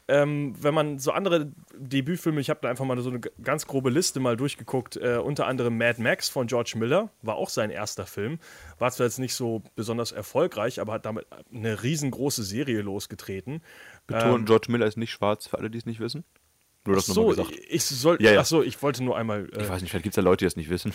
Ähm, 0.08 0.56
wenn 0.58 0.74
man 0.74 0.98
so 0.98 1.12
andere 1.12 1.52
Debütfilme, 1.78 2.40
ich 2.40 2.50
habe 2.50 2.62
da 2.62 2.70
einfach 2.70 2.86
mal 2.86 2.98
so 3.02 3.10
eine 3.10 3.20
ganz 3.20 3.68
grobe 3.68 3.90
Liste 3.90 4.22
mal 4.22 4.38
durchgeguckt, 4.38 4.96
äh, 4.96 5.18
unter 5.18 5.46
anderem 5.46 5.78
Mad 5.78 6.02
Max 6.02 6.30
von 6.30 6.48
George 6.48 6.76
Miller, 6.78 7.10
war 7.22 7.36
auch 7.36 7.50
sein 7.50 7.70
erster 7.70 8.06
Film. 8.06 8.40
War 8.78 8.92
zwar 8.92 9.08
jetzt 9.08 9.20
nicht 9.20 9.36
so 9.36 9.62
besonders 9.76 10.14
erfolgreich, 10.14 10.80
aber 10.80 10.94
hat 10.94 11.06
damit 11.06 11.28
eine 11.54 11.84
riesengroße 11.84 12.44
Serie 12.44 12.82
losgetreten. 12.82 13.62
Betonen, 14.08 14.36
ähm, 14.38 14.46
George 14.46 14.68
Miller 14.72 14.86
ist 14.86 14.96
nicht 14.96 15.12
schwarz, 15.12 15.48
für 15.48 15.58
alle, 15.58 15.70
die 15.70 15.80
es 15.80 15.86
nicht 15.86 16.00
wissen. 16.00 16.24
Nur 16.86 16.96
das 16.96 17.08
so, 17.08 17.28
gesagt. 17.28 17.52
Ich 17.68 17.84
soll, 17.84 18.22
ja, 18.22 18.32
ja. 18.32 18.42
Ach 18.42 18.52
ich 18.62 18.82
wollte 18.82 19.04
nur 19.04 19.18
einmal. 19.18 19.50
Äh, 19.54 19.64
ich 19.64 19.70
weiß 19.70 19.82
nicht, 19.82 19.92
vielleicht 19.92 20.04
gibt 20.04 20.14
es 20.14 20.16
ja 20.16 20.24
Leute, 20.24 20.38
die 20.38 20.46
das 20.46 20.56
nicht 20.56 20.70
wissen. 20.70 20.94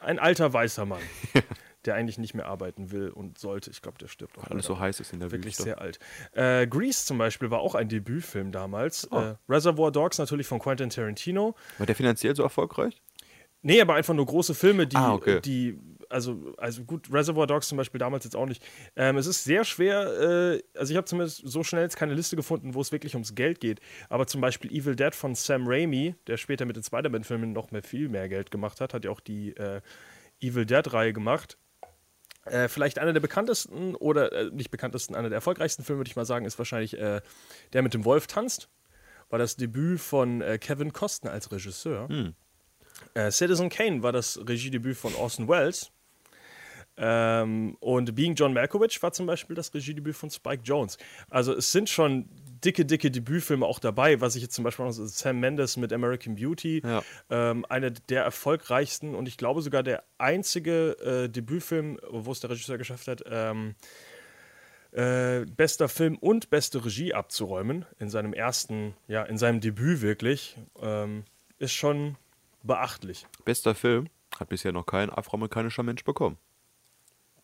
Ein 0.00 0.18
alter 0.18 0.52
weißer 0.52 0.86
Mann, 0.86 1.00
der 1.84 1.94
eigentlich 1.94 2.18
nicht 2.18 2.34
mehr 2.34 2.46
arbeiten 2.46 2.90
will 2.90 3.10
und 3.10 3.38
sollte. 3.38 3.70
Ich 3.70 3.82
glaube, 3.82 3.98
der 3.98 4.08
stirbt 4.08 4.38
auch. 4.38 4.44
Weil 4.44 4.52
alles 4.52 4.66
so 4.66 4.78
heiß 4.78 5.00
ist 5.00 5.12
in 5.12 5.20
der 5.20 5.30
Wirklich 5.30 5.54
Wüste. 5.58 5.62
sehr 5.64 5.80
alt. 5.80 5.98
Äh, 6.32 6.66
Grease 6.66 7.06
zum 7.06 7.18
Beispiel 7.18 7.50
war 7.50 7.60
auch 7.60 7.74
ein 7.74 7.88
Debütfilm 7.88 8.52
damals. 8.52 9.10
Oh. 9.10 9.18
Äh, 9.18 9.34
Reservoir 9.48 9.92
Dogs 9.92 10.18
natürlich 10.18 10.46
von 10.46 10.58
Quentin 10.58 10.90
Tarantino. 10.90 11.54
War 11.78 11.86
der 11.86 11.96
finanziell 11.96 12.34
so 12.34 12.42
erfolgreich? 12.42 13.02
Nee, 13.62 13.80
aber 13.80 13.94
einfach 13.94 14.14
nur 14.14 14.24
große 14.24 14.54
Filme, 14.54 14.86
die, 14.86 14.96
ah, 14.96 15.12
okay. 15.12 15.40
die 15.40 15.78
also, 16.10 16.54
also 16.58 16.84
gut, 16.84 17.12
Reservoir 17.12 17.46
Dogs 17.46 17.68
zum 17.68 17.78
Beispiel 17.78 17.98
damals 17.98 18.24
jetzt 18.24 18.36
auch 18.36 18.46
nicht. 18.46 18.62
Ähm, 18.96 19.16
es 19.16 19.26
ist 19.26 19.44
sehr 19.44 19.64
schwer, 19.64 20.02
äh, 20.20 20.62
also 20.76 20.92
ich 20.92 20.96
habe 20.96 21.06
zumindest 21.06 21.42
so 21.44 21.62
schnell 21.62 21.82
jetzt 21.82 21.96
keine 21.96 22.14
Liste 22.14 22.36
gefunden, 22.36 22.74
wo 22.74 22.80
es 22.80 22.92
wirklich 22.92 23.14
ums 23.14 23.34
Geld 23.34 23.60
geht. 23.60 23.80
Aber 24.08 24.26
zum 24.26 24.40
Beispiel 24.40 24.70
Evil 24.72 24.96
Dead 24.96 25.14
von 25.14 25.34
Sam 25.34 25.66
Raimi, 25.66 26.14
der 26.26 26.36
später 26.36 26.64
mit 26.66 26.76
den 26.76 26.82
Spider-Man-Filmen 26.82 27.52
noch 27.52 27.70
mehr 27.70 27.82
viel 27.82 28.08
mehr 28.08 28.28
Geld 28.28 28.50
gemacht 28.50 28.80
hat, 28.80 28.92
hat 28.92 29.04
ja 29.04 29.10
auch 29.10 29.20
die 29.20 29.56
äh, 29.56 29.80
Evil 30.40 30.66
Dead-Reihe 30.66 31.12
gemacht. 31.12 31.56
Äh, 32.44 32.68
vielleicht 32.68 32.98
einer 32.98 33.12
der 33.12 33.20
bekanntesten 33.20 33.94
oder 33.94 34.32
äh, 34.32 34.50
nicht 34.50 34.70
bekanntesten, 34.70 35.14
einer 35.14 35.28
der 35.28 35.36
erfolgreichsten 35.36 35.84
Filme, 35.84 36.00
würde 36.00 36.08
ich 36.08 36.16
mal 36.16 36.24
sagen, 36.24 36.46
ist 36.46 36.58
wahrscheinlich 36.58 36.98
äh, 36.98 37.20
der 37.72 37.82
mit 37.82 37.94
dem 37.94 38.04
Wolf 38.04 38.26
tanzt. 38.26 38.68
War 39.28 39.38
das 39.38 39.56
Debüt 39.56 40.00
von 40.00 40.40
äh, 40.40 40.58
Kevin 40.58 40.92
Costner 40.92 41.30
als 41.30 41.52
Regisseur. 41.52 42.08
Hm. 42.08 42.34
Citizen 43.30 43.70
Kane 43.70 44.02
war 44.02 44.12
das 44.12 44.38
Regiedebüt 44.46 44.96
von 44.96 45.14
Orson 45.14 45.48
Welles. 45.48 45.90
Ähm, 47.02 47.76
und 47.80 48.14
Being 48.14 48.34
John 48.34 48.52
Malkovich 48.52 49.02
war 49.02 49.10
zum 49.12 49.24
Beispiel 49.26 49.56
das 49.56 49.72
Regiedebüt 49.72 50.14
von 50.14 50.30
Spike 50.30 50.62
Jones. 50.64 50.98
Also 51.30 51.54
es 51.56 51.72
sind 51.72 51.88
schon 51.88 52.28
dicke, 52.62 52.84
dicke 52.84 53.10
Debütfilme 53.10 53.64
auch 53.64 53.78
dabei, 53.78 54.20
was 54.20 54.36
ich 54.36 54.42
jetzt 54.42 54.54
zum 54.54 54.64
Beispiel 54.64 54.84
noch 54.84 54.92
Sam 54.92 55.40
Mendes 55.40 55.78
mit 55.78 55.94
American 55.94 56.34
Beauty, 56.34 56.82
Ja. 56.84 57.02
ähm, 57.30 57.64
einer 57.70 57.90
der 57.90 58.22
erfolgreichsten 58.24 59.14
und 59.14 59.26
ich 59.28 59.38
glaube 59.38 59.62
sogar 59.62 59.82
der 59.82 60.04
einzige 60.18 60.90
äh, 61.00 61.28
Debütfilm, 61.30 61.98
wo 62.10 62.30
es 62.32 62.40
der 62.40 62.50
Regisseur 62.50 62.76
geschafft 62.76 63.08
hat, 63.08 63.22
ähm, 63.26 63.74
äh, 64.92 65.46
bester 65.46 65.88
Film 65.88 66.18
und 66.18 66.50
beste 66.50 66.84
Regie 66.84 67.14
abzuräumen 67.14 67.86
in 67.98 68.10
seinem 68.10 68.34
ersten, 68.34 68.94
ja, 69.08 69.22
in 69.22 69.38
seinem 69.38 69.60
Debüt 69.60 70.02
wirklich, 70.02 70.56
ähm, 70.82 71.24
ist 71.58 71.72
schon 71.72 72.16
beachtlich. 72.62 73.24
Bester 73.46 73.74
Film 73.74 74.08
hat 74.38 74.48
bisher 74.50 74.72
noch 74.72 74.84
kein 74.86 75.08
afroamerikanischer 75.10 75.82
Mensch 75.82 76.04
bekommen. 76.04 76.36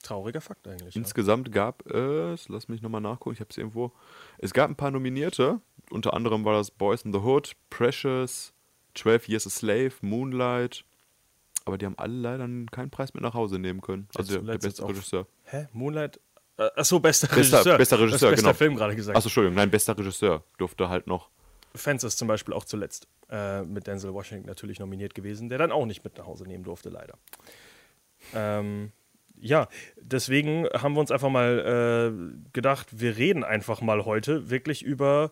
Trauriger 0.07 0.41
Fakt 0.41 0.67
eigentlich. 0.69 0.95
Ja. 0.95 1.01
Insgesamt 1.01 1.53
gab 1.53 1.85
es, 1.87 2.49
lass 2.49 2.69
mich 2.69 2.83
nochmal 2.83 3.01
nachgucken, 3.01 3.35
ich 3.35 3.41
habe 3.41 3.51
es 3.51 3.59
irgendwo. 3.59 3.93
Es 4.39 4.53
gab 4.53 4.71
ein 4.71 4.77
paar 4.77 4.91
Nominierte, 4.91 5.61
unter 5.91 6.15
anderem 6.15 6.45
war 6.45 6.55
das 6.55 6.71
Boys 6.71 7.03
in 7.03 7.13
the 7.13 7.19
Hood, 7.21 7.53
Precious, 7.71 8.53
12 8.95 9.29
Years 9.29 9.47
a 9.47 9.51
Slave, 9.51 9.93
Moonlight, 10.01 10.85
aber 11.65 11.79
die 11.79 11.87
haben 11.87 11.99
alle 11.99 12.15
leider 12.15 12.49
keinen 12.71 12.91
Preis 12.91 13.13
mit 13.15 13.23
nach 13.23 13.35
Hause 13.35 13.59
nehmen 13.59 13.81
können. 13.81 14.09
Also 14.15 14.35
der, 14.41 14.43
der 14.43 14.59
beste 14.59 14.87
Regisseur. 14.89 15.27
Hä? 15.45 15.69
Moonlight? 15.73 16.21
Äh, 16.59 16.71
achso, 16.77 17.01
bester, 17.01 17.27
Bester- 17.27 17.37
Regisseur. 17.59 17.77
bester 17.79 17.99
Regisseur, 18.01 18.31
bester 18.31 18.47
genau. 18.47 18.55
Film 18.57 18.77
gerade 18.77 18.97
gesagt. 18.97 19.17
Achso, 19.17 19.27
Entschuldigung, 19.29 19.57
nein, 19.57 19.71
bester 19.71 19.99
Regisseur 19.99 20.43
durfte 20.59 20.89
halt 20.89 21.07
noch. 21.07 21.29
Fences 21.75 22.17
zum 22.17 22.29
Beispiel 22.29 22.55
auch 22.55 22.65
zuletzt 22.65 23.07
äh, 23.29 23.63
mit 23.63 23.87
Denzel 23.87 24.15
Washington 24.15 24.47
natürlich 24.47 24.79
nominiert 24.79 25.15
gewesen, 25.15 25.49
der 25.51 25.59
dann 25.59 25.73
auch 25.73 25.85
nicht 25.85 26.03
mit 26.05 26.17
nach 26.17 26.27
Hause 26.27 26.45
nehmen 26.45 26.65
durfte, 26.65 26.89
leider. 26.89 27.19
Ähm, 28.35 28.93
ja, 29.41 29.69
deswegen 30.01 30.67
haben 30.73 30.95
wir 30.95 31.01
uns 31.01 31.11
einfach 31.11 31.29
mal 31.29 32.13
äh, 32.41 32.51
gedacht, 32.53 33.01
wir 33.01 33.17
reden 33.17 33.45
einfach 33.45 33.81
mal 33.81 34.05
heute 34.05 34.51
wirklich 34.51 34.83
über 34.83 35.31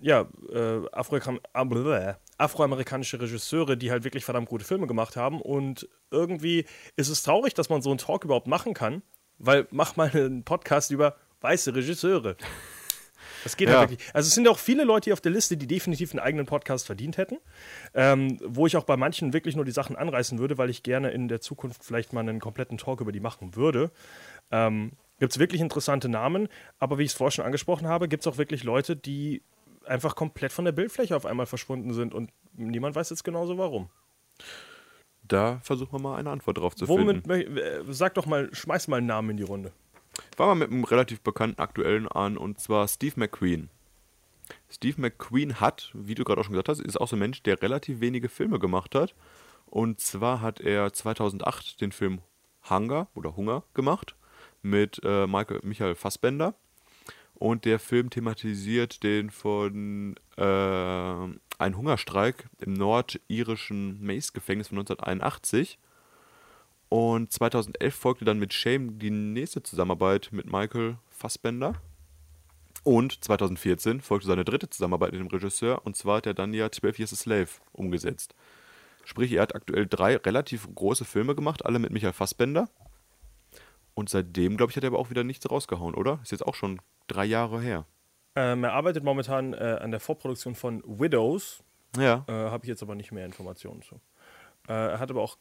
ja, 0.00 0.28
äh, 0.52 0.86
Afroamer- 0.92 1.40
ah, 1.52 2.16
afroamerikanische 2.36 3.20
Regisseure, 3.20 3.76
die 3.76 3.90
halt 3.90 4.04
wirklich 4.04 4.24
verdammt 4.24 4.48
gute 4.48 4.64
Filme 4.64 4.86
gemacht 4.86 5.16
haben. 5.16 5.40
Und 5.40 5.88
irgendwie 6.10 6.66
ist 6.96 7.08
es 7.08 7.22
traurig, 7.22 7.54
dass 7.54 7.70
man 7.70 7.80
so 7.80 7.90
einen 7.90 7.98
Talk 7.98 8.24
überhaupt 8.24 8.46
machen 8.46 8.74
kann, 8.74 9.02
weil 9.38 9.66
mach 9.70 9.96
mal 9.96 10.10
einen 10.12 10.44
Podcast 10.44 10.90
über 10.90 11.16
weiße 11.40 11.74
Regisseure. 11.74 12.36
Das 13.44 13.56
geht 13.56 13.68
Ja. 13.68 13.74
ja 13.74 13.80
wirklich. 13.88 14.00
Also 14.12 14.26
es 14.26 14.34
sind 14.34 14.44
ja 14.46 14.50
auch 14.50 14.58
viele 14.58 14.84
Leute 14.84 15.04
hier 15.04 15.12
auf 15.12 15.20
der 15.20 15.30
Liste, 15.32 15.56
die 15.56 15.66
definitiv 15.66 16.10
einen 16.12 16.20
eigenen 16.20 16.46
Podcast 16.46 16.86
verdient 16.86 17.16
hätten, 17.18 17.38
ähm, 17.94 18.38
wo 18.44 18.66
ich 18.66 18.76
auch 18.76 18.84
bei 18.84 18.96
manchen 18.96 19.32
wirklich 19.32 19.54
nur 19.54 19.64
die 19.64 19.70
Sachen 19.70 19.94
anreißen 19.96 20.38
würde, 20.38 20.58
weil 20.58 20.70
ich 20.70 20.82
gerne 20.82 21.10
in 21.10 21.28
der 21.28 21.40
Zukunft 21.40 21.84
vielleicht 21.84 22.12
mal 22.12 22.20
einen 22.20 22.40
kompletten 22.40 22.78
Talk 22.78 23.00
über 23.00 23.12
die 23.12 23.20
machen 23.20 23.54
würde. 23.54 23.90
Ähm, 24.50 24.92
gibt 25.20 25.32
es 25.32 25.38
wirklich 25.38 25.60
interessante 25.60 26.08
Namen, 26.08 26.48
aber 26.78 26.98
wie 26.98 27.04
ich 27.04 27.10
es 27.12 27.16
vorher 27.16 27.30
schon 27.30 27.44
angesprochen 27.44 27.86
habe, 27.86 28.08
gibt 28.08 28.26
es 28.26 28.32
auch 28.32 28.38
wirklich 28.38 28.64
Leute, 28.64 28.96
die 28.96 29.42
einfach 29.86 30.16
komplett 30.16 30.52
von 30.52 30.64
der 30.64 30.72
Bildfläche 30.72 31.14
auf 31.14 31.26
einmal 31.26 31.46
verschwunden 31.46 31.92
sind 31.92 32.14
und 32.14 32.30
niemand 32.54 32.96
weiß 32.96 33.10
jetzt 33.10 33.22
genauso 33.24 33.58
warum. 33.58 33.90
Da 35.26 35.60
versuchen 35.62 35.92
wir 35.92 35.98
mal 36.00 36.16
eine 36.16 36.30
Antwort 36.30 36.58
drauf 36.58 36.74
zu 36.76 36.88
Womit, 36.88 37.26
finden. 37.26 37.56
äh, 37.58 37.80
sag 37.88 38.14
doch 38.14 38.26
mal, 38.26 38.54
schmeiß 38.54 38.88
mal 38.88 38.96
einen 38.98 39.06
Namen 39.06 39.30
in 39.30 39.36
die 39.38 39.42
Runde. 39.42 39.72
Fangen 40.36 40.50
wir 40.58 40.66
mit 40.66 40.72
einem 40.72 40.82
relativ 40.82 41.20
bekannten 41.20 41.60
aktuellen 41.60 42.08
an 42.08 42.36
und 42.36 42.58
zwar 42.58 42.88
Steve 42.88 43.14
McQueen. 43.16 43.70
Steve 44.68 45.00
McQueen 45.00 45.60
hat, 45.60 45.92
wie 45.94 46.16
du 46.16 46.24
gerade 46.24 46.40
auch 46.40 46.44
schon 46.44 46.54
gesagt 46.54 46.68
hast, 46.68 46.80
ist 46.80 47.00
auch 47.00 47.06
so 47.06 47.14
ein 47.14 47.20
Mensch, 47.20 47.42
der 47.44 47.62
relativ 47.62 48.00
wenige 48.00 48.28
Filme 48.28 48.58
gemacht 48.58 48.96
hat. 48.96 49.14
Und 49.66 50.00
zwar 50.00 50.40
hat 50.40 50.60
er 50.60 50.92
2008 50.92 51.80
den 51.80 51.92
Film 51.92 52.20
Hunger 52.68 53.06
oder 53.14 53.36
Hunger 53.36 53.62
gemacht 53.74 54.16
mit 54.60 55.00
äh, 55.04 55.28
Michael, 55.28 55.60
Michael 55.62 55.94
Fassbender. 55.94 56.54
Und 57.34 57.64
der 57.64 57.78
Film 57.78 58.10
thematisiert 58.10 59.04
den 59.04 59.30
von 59.30 60.16
äh, 60.36 60.42
einem 60.42 61.76
Hungerstreik 61.76 62.48
im 62.58 62.72
nordirischen 62.72 64.04
Mace-Gefängnis 64.04 64.68
von 64.68 64.78
1981. 64.78 65.78
Und 66.88 67.32
2011 67.32 67.94
folgte 67.94 68.24
dann 68.24 68.38
mit 68.38 68.52
Shame 68.52 68.98
die 68.98 69.10
nächste 69.10 69.62
Zusammenarbeit 69.62 70.28
mit 70.32 70.46
Michael 70.50 70.96
Fassbender. 71.10 71.74
Und 72.84 73.24
2014 73.24 74.00
folgte 74.00 74.28
seine 74.28 74.44
dritte 74.44 74.68
Zusammenarbeit 74.68 75.12
mit 75.12 75.20
dem 75.20 75.28
Regisseur, 75.28 75.84
und 75.86 75.96
zwar 75.96 76.18
hat 76.18 76.26
er 76.26 76.34
dann 76.34 76.52
ja 76.52 76.70
12 76.70 76.98
Years 76.98 77.12
a 77.14 77.16
Slave 77.16 77.48
umgesetzt. 77.72 78.34
Sprich, 79.04 79.32
er 79.32 79.42
hat 79.42 79.54
aktuell 79.54 79.86
drei 79.86 80.16
relativ 80.16 80.68
große 80.74 81.04
Filme 81.04 81.34
gemacht, 81.34 81.64
alle 81.64 81.78
mit 81.78 81.90
Michael 81.92 82.12
Fassbender. 82.12 82.68
Und 83.94 84.08
seitdem, 84.08 84.56
glaube 84.56 84.70
ich, 84.70 84.76
hat 84.76 84.84
er 84.84 84.88
aber 84.88 84.98
auch 84.98 85.10
wieder 85.10 85.24
nichts 85.24 85.50
rausgehauen, 85.50 85.94
oder? 85.94 86.20
Ist 86.22 86.32
jetzt 86.32 86.46
auch 86.46 86.54
schon 86.54 86.80
drei 87.06 87.24
Jahre 87.24 87.60
her. 87.60 87.86
Ähm, 88.36 88.64
er 88.64 88.72
arbeitet 88.72 89.04
momentan 89.04 89.54
äh, 89.54 89.78
an 89.80 89.90
der 89.90 90.00
Vorproduktion 90.00 90.54
von 90.54 90.82
Widows, 90.84 91.62
Ja. 91.96 92.24
Äh, 92.26 92.32
Habe 92.32 92.64
ich 92.64 92.68
jetzt 92.68 92.82
aber 92.82 92.94
nicht 92.96 93.12
mehr 93.12 93.24
Informationen 93.24 93.82
zu. 93.82 94.00
Äh, 94.68 94.72
er 94.72 94.98
hat 94.98 95.10
aber 95.10 95.22
auch, 95.22 95.38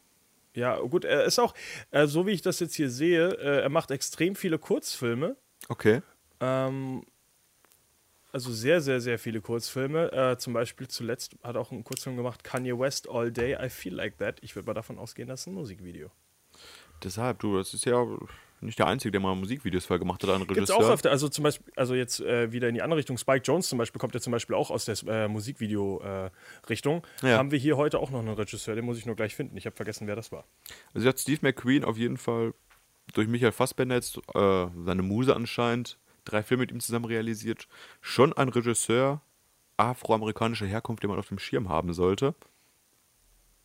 ja, 0.56 0.80
gut, 0.80 1.06
er 1.06 1.24
ist 1.26 1.40
auch, 1.40 1.54
äh, 1.92 2.08
so 2.08 2.26
wie 2.28 2.32
ich 2.32 2.42
das 2.42 2.60
jetzt 2.60 2.76
hier 2.76 2.90
sehe, 2.90 3.32
äh, 3.32 3.62
er 3.62 3.70
macht 3.70 3.92
extrem 3.92 4.36
viele 4.36 4.60
Kurzfilme. 4.60 5.36
Okay. 5.70 6.02
Ähm, 6.40 7.04
also 8.32 8.52
sehr, 8.52 8.82
sehr, 8.82 9.00
sehr 9.00 9.20
viele 9.20 9.42
Kurzfilme. 9.42 10.12
Äh, 10.12 10.38
zum 10.38 10.54
Beispiel 10.54 10.88
zuletzt 10.88 11.36
hat 11.44 11.56
er 11.56 11.62
auch 11.62 11.72
einen 11.72 11.84
Kurzfilm 11.84 12.18
gemacht, 12.18 12.44
Kanye 12.44 12.78
West 12.78 13.08
All 13.10 13.32
Day, 13.32 13.58
I 13.60 13.70
Feel 13.70 13.94
Like 13.94 14.18
That. 14.18 14.40
Ich 14.42 14.56
würde 14.56 14.66
mal 14.66 14.74
davon 14.74 14.98
ausgehen, 14.98 15.28
das 15.28 15.42
ist 15.42 15.48
ein 15.48 15.54
Musikvideo. 15.54 16.10
Deshalb, 17.04 17.40
du, 17.40 17.58
das 17.58 17.74
ist 17.74 17.86
ja 17.86 18.06
nicht 18.66 18.80
der 18.80 18.88
Einzige, 18.88 19.12
der 19.12 19.22
mal 19.22 19.36
Musikvideos 19.36 19.86
für 19.86 20.00
gemacht 20.00 20.24
hat, 20.24 20.30
ein 20.30 20.42
Regisseur. 20.42 20.78
auch 20.78 20.90
öfter, 20.90 21.12
also 21.12 21.30
zum 21.30 21.44
Beispiel, 21.44 21.72
also 21.76 21.96
jetzt 21.96 22.20
äh, 22.22 22.52
wieder 22.52 22.68
in 22.70 22.76
die 22.76 22.82
andere 22.82 22.98
Richtung, 22.98 23.18
Spike 23.18 23.44
Jones 23.44 23.70
zum 23.70 23.78
Beispiel 23.78 24.00
kommt 24.00 24.14
ja 24.14 24.20
zum 24.20 24.32
Beispiel 24.32 24.56
auch 24.56 24.72
aus 24.72 24.86
der 24.86 24.96
äh, 25.08 25.28
Musikvideo-Richtung. 25.28 27.06
Ja. 27.22 27.38
Haben 27.38 27.52
wir 27.52 27.60
hier 27.60 27.78
heute 27.78 28.00
auch 28.00 28.10
noch 28.10 28.20
einen 28.20 28.34
Regisseur, 28.34 28.76
den 28.76 28.86
muss 28.86 28.98
ich 28.98 29.06
nur 29.06 29.16
gleich 29.16 29.36
finden. 29.36 29.58
Ich 29.58 29.66
habe 29.66 29.76
vergessen, 29.76 30.08
wer 30.08 30.16
das 30.16 30.32
war. 30.32 30.46
Also 30.94 31.08
hat 31.08 31.20
Steve 31.20 31.40
McQueen 31.42 31.84
auf 31.84 31.98
jeden 31.98 32.18
Fall 32.18 32.54
durch 33.14 33.28
Michael 33.28 33.52
Fassbender 33.52 33.96
jetzt 33.96 34.18
äh, 34.34 34.68
seine 34.86 35.02
Muse 35.02 35.36
anscheinend 35.36 35.98
drei 36.26 36.44
Filme 36.44 36.62
mit 36.62 36.72
ihm 36.72 36.80
zusammen 36.80 37.06
realisiert. 37.06 37.68
Schon 38.02 38.34
ein 38.34 38.50
Regisseur 38.50 39.22
afroamerikanischer 39.78 40.66
Herkunft, 40.66 41.04
den 41.04 41.10
man 41.10 41.20
auf 41.20 41.28
dem 41.28 41.40
Schirm 41.40 41.70
haben 41.70 41.94
sollte. 41.94 42.36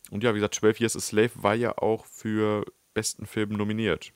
Und 0.09 0.23
ja, 0.23 0.33
wie 0.33 0.39
gesagt, 0.39 0.55
12 0.55 0.79
Years 0.79 0.95
a 0.95 0.99
Slave 0.99 1.31
war 1.35 1.55
ja 1.55 1.77
auch 1.77 2.05
für 2.05 2.65
besten 2.93 3.25
Film 3.25 3.51
nominiert. 3.51 4.11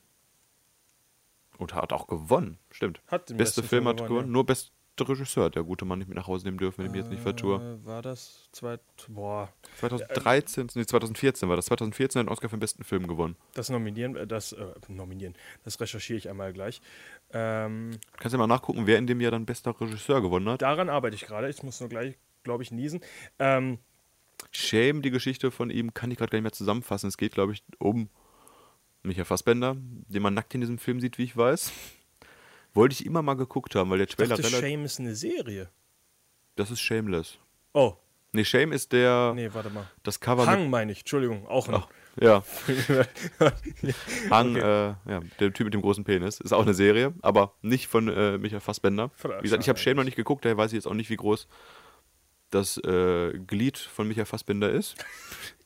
Und 1.58 1.74
hat 1.74 1.92
auch 1.92 2.06
gewonnen, 2.06 2.58
stimmt. 2.70 3.00
Hat 3.06 3.30
den 3.30 3.36
Beste 3.36 3.62
Film 3.62 3.68
Film 3.68 3.88
hat 3.88 3.96
gewonnen, 3.96 4.08
gewonnen, 4.08 4.26
ja. 4.28 4.32
nur 4.32 4.46
beste 4.46 4.72
Regisseur 5.00 5.46
hat 5.46 5.56
der 5.56 5.64
gute 5.64 5.84
Mann 5.84 5.98
nicht 5.98 6.08
mit 6.08 6.16
nach 6.16 6.26
Hause 6.26 6.44
nehmen 6.44 6.58
dürfen, 6.58 6.78
wenn 6.78 6.86
ich 6.86 6.92
mich 6.92 7.00
jetzt 7.00 7.10
nicht 7.10 7.22
vertue. 7.22 7.56
Äh, 7.56 7.86
war 7.86 8.02
das 8.02 8.48
zwei, 8.52 8.78
boah, 9.08 9.52
2013, 9.78 10.68
nee, 10.74 10.86
2014 10.86 11.48
war 11.48 11.56
das. 11.56 11.66
2014 11.66 12.20
hat 12.20 12.26
einen 12.26 12.32
Oscar 12.32 12.48
für 12.48 12.56
den 12.56 12.60
besten 12.60 12.84
Film 12.84 13.06
gewonnen. 13.06 13.36
das 13.54 13.70
nominieren, 13.70 14.16
äh, 14.16 14.26
das 14.26 14.52
äh, 14.52 14.66
nominieren, 14.88 15.34
das 15.64 15.80
recherchiere 15.80 16.18
ich 16.18 16.28
einmal 16.28 16.52
gleich. 16.52 16.80
Ähm, 17.32 17.98
Kannst 18.16 18.34
du 18.34 18.38
mal 18.38 18.46
nachgucken, 18.46 18.86
wer 18.86 18.98
in 18.98 19.06
dem 19.06 19.20
Jahr 19.20 19.32
dann 19.32 19.46
bester 19.46 19.78
Regisseur 19.80 20.22
gewonnen 20.22 20.48
hat? 20.48 20.62
daran 20.62 20.88
arbeite 20.88 21.16
ich 21.16 21.26
gerade. 21.26 21.48
Ich 21.48 21.62
muss 21.62 21.80
nur 21.80 21.88
gleich, 21.88 22.16
glaube 22.44 22.62
ich, 22.62 22.70
niesen. 22.70 23.00
Ähm, 23.38 23.78
Shame, 24.52 25.02
die 25.02 25.10
Geschichte 25.10 25.50
von 25.50 25.70
ihm, 25.70 25.94
kann 25.94 26.10
ich 26.10 26.18
gerade 26.18 26.30
gar 26.30 26.38
nicht 26.38 26.44
mehr 26.44 26.52
zusammenfassen. 26.52 27.08
Es 27.08 27.16
geht, 27.16 27.32
glaube 27.32 27.52
ich, 27.52 27.64
um 27.78 28.08
Michael 29.04 29.24
Fassbender, 29.24 29.76
den 29.76 30.22
man 30.22 30.34
nackt 30.34 30.54
in 30.54 30.60
diesem 30.60 30.78
Film 30.78 31.00
sieht, 31.00 31.18
wie 31.18 31.24
ich 31.24 31.36
weiß. 31.36 31.72
Wollte 32.72 32.94
ich 32.94 33.06
immer 33.06 33.22
mal 33.22 33.34
geguckt 33.34 33.74
haben, 33.74 33.90
weil 33.90 33.98
der 33.98 34.08
ich 34.08 34.16
Trailer 34.16 34.30
dachte, 34.36 34.44
relativ. 34.48 34.68
Shame 34.68 34.84
ist 34.84 34.98
eine 35.00 35.14
Serie. 35.14 35.70
Das 36.56 36.70
ist 36.70 36.80
Shameless. 36.80 37.38
Oh, 37.72 37.96
Nee, 38.34 38.44
Shame 38.44 38.72
ist 38.72 38.90
der. 38.90 39.32
nee, 39.36 39.48
warte 39.52 39.70
mal. 39.70 39.88
Das 40.02 40.18
Cover 40.18 40.44
Hang 40.44 40.68
meine 40.68 40.90
ich, 40.90 41.00
Entschuldigung, 41.00 41.46
auch 41.46 41.68
ein. 41.68 41.76
Ach, 41.76 41.88
ja. 42.20 42.42
Hang, 44.30 44.56
äh, 44.56 44.88
ja, 44.88 45.20
der 45.38 45.52
Typ 45.52 45.66
mit 45.66 45.74
dem 45.74 45.82
großen 45.82 46.02
Penis. 46.02 46.40
Ist 46.40 46.52
auch 46.52 46.62
eine 46.62 46.74
Serie, 46.74 47.14
aber 47.22 47.54
nicht 47.62 47.86
von 47.86 48.08
äh, 48.08 48.36
Michael 48.38 48.58
Fassbender. 48.58 49.12
Wie 49.22 49.42
gesagt, 49.42 49.62
ich 49.62 49.68
habe 49.68 49.78
Shame 49.78 49.98
noch 49.98 50.04
nicht 50.04 50.16
geguckt, 50.16 50.44
daher 50.44 50.56
weiß 50.56 50.72
ich 50.72 50.76
jetzt 50.76 50.86
auch 50.88 50.94
nicht, 50.94 51.10
wie 51.10 51.16
groß 51.16 51.46
das 52.50 52.76
äh, 52.78 53.38
Glied 53.38 53.78
von 53.78 54.08
Michael 54.08 54.26
Fassbender 54.26 54.68
ist. 54.68 54.96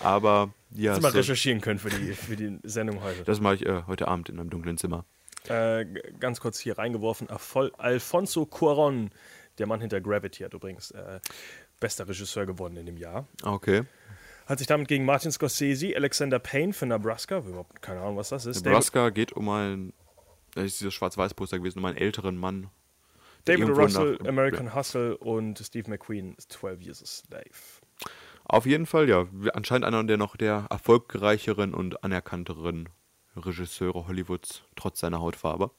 aber 0.00 0.52
ja, 0.70 0.94
du 0.94 1.00
mal 1.00 1.12
so, 1.12 1.18
recherchieren 1.18 1.60
können 1.60 1.78
für 1.78 1.90
die, 1.90 2.12
für 2.12 2.36
die 2.36 2.58
Sendung 2.62 3.02
heute. 3.02 3.24
das 3.24 3.40
mache 3.40 3.56
ich 3.56 3.66
äh, 3.66 3.82
heute 3.86 4.08
Abend 4.08 4.28
in 4.28 4.38
einem 4.38 4.50
dunklen 4.50 4.78
Zimmer. 4.78 5.04
Äh, 5.48 5.84
ganz 6.20 6.40
kurz 6.40 6.58
hier 6.58 6.78
reingeworfen. 6.78 7.28
Afol 7.28 7.72
Alfonso 7.78 8.46
Cuaron, 8.46 9.10
der 9.58 9.66
Mann 9.66 9.80
hinter 9.80 10.00
Gravity, 10.00 10.44
hat 10.44 10.54
übrigens 10.54 10.92
äh, 10.92 11.20
bester 11.80 12.08
Regisseur 12.08 12.46
gewonnen 12.46 12.76
in 12.76 12.86
dem 12.86 12.96
Jahr. 12.96 13.26
Ah, 13.42 13.52
Okay. 13.52 13.84
Hat 14.46 14.58
sich 14.58 14.66
damit 14.66 14.88
gegen 14.88 15.04
Martin 15.04 15.30
Scorsese, 15.30 15.94
Alexander 15.94 16.40
Payne 16.40 16.72
für 16.72 16.84
Nebraska, 16.84 17.38
überhaupt 17.38 17.80
keine 17.80 18.00
Ahnung, 18.00 18.16
was 18.16 18.30
das 18.30 18.44
ist, 18.44 18.64
Nebraska 18.64 19.10
geht 19.10 19.32
um 19.32 19.48
einen, 19.48 19.92
das 20.54 20.64
ist 20.64 20.80
dieses 20.80 20.94
Schwarz-Weiß-Poster 20.94 21.58
gewesen, 21.58 21.78
um 21.78 21.84
einen 21.84 21.96
älteren 21.96 22.36
Mann. 22.36 22.68
David, 23.44 23.68
David 23.68 23.76
Russell, 23.78 24.18
American 24.26 24.74
Hustle 24.74 25.16
und 25.16 25.58
Steve 25.58 25.88
McQueen, 25.88 26.34
12 26.38 26.82
Years 26.82 27.02
a 27.02 27.06
Slave. 27.06 27.81
Auf 28.52 28.66
jeden 28.66 28.84
Fall, 28.84 29.08
ja. 29.08 29.26
Anscheinend 29.54 29.86
einer 29.86 30.04
der 30.04 30.18
noch 30.18 30.36
der 30.36 30.66
erfolgreicheren 30.68 31.72
und 31.72 32.04
anerkannteren 32.04 32.90
Regisseure 33.34 34.06
Hollywoods, 34.06 34.62
trotz 34.76 35.00
seiner 35.00 35.20
Hautfarbe. 35.20 35.70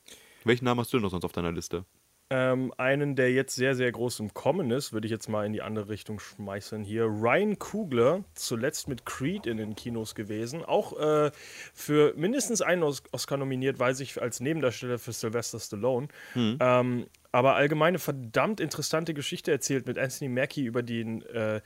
Welchen 0.44 0.66
Namen 0.66 0.80
hast 0.80 0.92
du 0.92 1.00
noch 1.00 1.12
sonst 1.12 1.24
auf 1.24 1.34
deiner 1.34 1.52
Liste? 1.52 1.86
Ähm, 2.32 2.74
einen, 2.78 3.16
der 3.16 3.32
jetzt 3.32 3.54
sehr, 3.54 3.76
sehr 3.76 3.92
groß 3.92 4.22
im 4.22 4.34
Kommen 4.34 4.72
ist, 4.72 4.92
würde 4.92 5.06
ich 5.06 5.12
jetzt 5.12 5.30
mal 5.30 5.46
in 5.46 5.54
die 5.54 5.62
andere 5.62 5.90
Richtung 5.90 6.20
schmeißen 6.20 6.84
hier. 6.84 7.04
Ryan 7.04 7.60
Kugler, 7.60 8.24
zuletzt 8.34 8.88
mit 8.88 9.06
Creed 9.06 9.46
in 9.46 9.58
den 9.58 9.76
Kinos 9.76 10.16
gewesen. 10.16 10.66
Auch 10.66 11.00
äh, 11.00 11.30
für 11.76 12.16
mindestens 12.16 12.64
einen 12.64 12.82
Os 12.82 13.04
Oscar 13.12 13.38
nominiert, 13.38 13.78
weiß 13.78 14.00
ich, 14.00 14.20
als 14.20 14.40
Nebendarsteller 14.40 14.98
für 14.98 15.12
Sylvester 15.12 15.60
Stallone. 15.60 16.08
Ähm, 16.60 17.06
aber 17.32 17.56
allgemeine 17.56 18.00
verdammt 18.00 18.60
interessante 18.60 19.14
Geschichte 19.14 19.52
erzählt 19.52 19.88
mit 19.88 19.98
Anthony 19.98 20.30
Mackie 20.30 20.66
über 20.66 20.82
den 20.82 21.24
äh, 21.24 21.62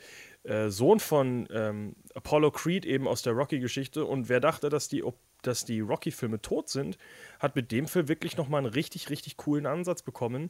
äh, 0.47 0.69
Sohn 0.69 0.99
von 0.99 1.47
ähm, 1.51 1.95
Apollo 2.15 2.51
Creed 2.51 2.85
eben 2.85 3.07
aus 3.07 3.21
der 3.21 3.33
Rocky-Geschichte. 3.33 4.05
Und 4.05 4.29
wer 4.29 4.39
dachte, 4.39 4.69
dass 4.69 4.87
die, 4.87 5.03
dass 5.41 5.65
die 5.65 5.81
Rocky-Filme 5.81 6.41
tot 6.41 6.69
sind, 6.69 6.97
hat 7.39 7.55
mit 7.55 7.71
dem 7.71 7.87
Film 7.87 8.07
wirklich 8.07 8.37
nochmal 8.37 8.59
einen 8.63 8.73
richtig, 8.73 9.09
richtig 9.09 9.37
coolen 9.37 9.65
Ansatz 9.65 10.01
bekommen. 10.01 10.49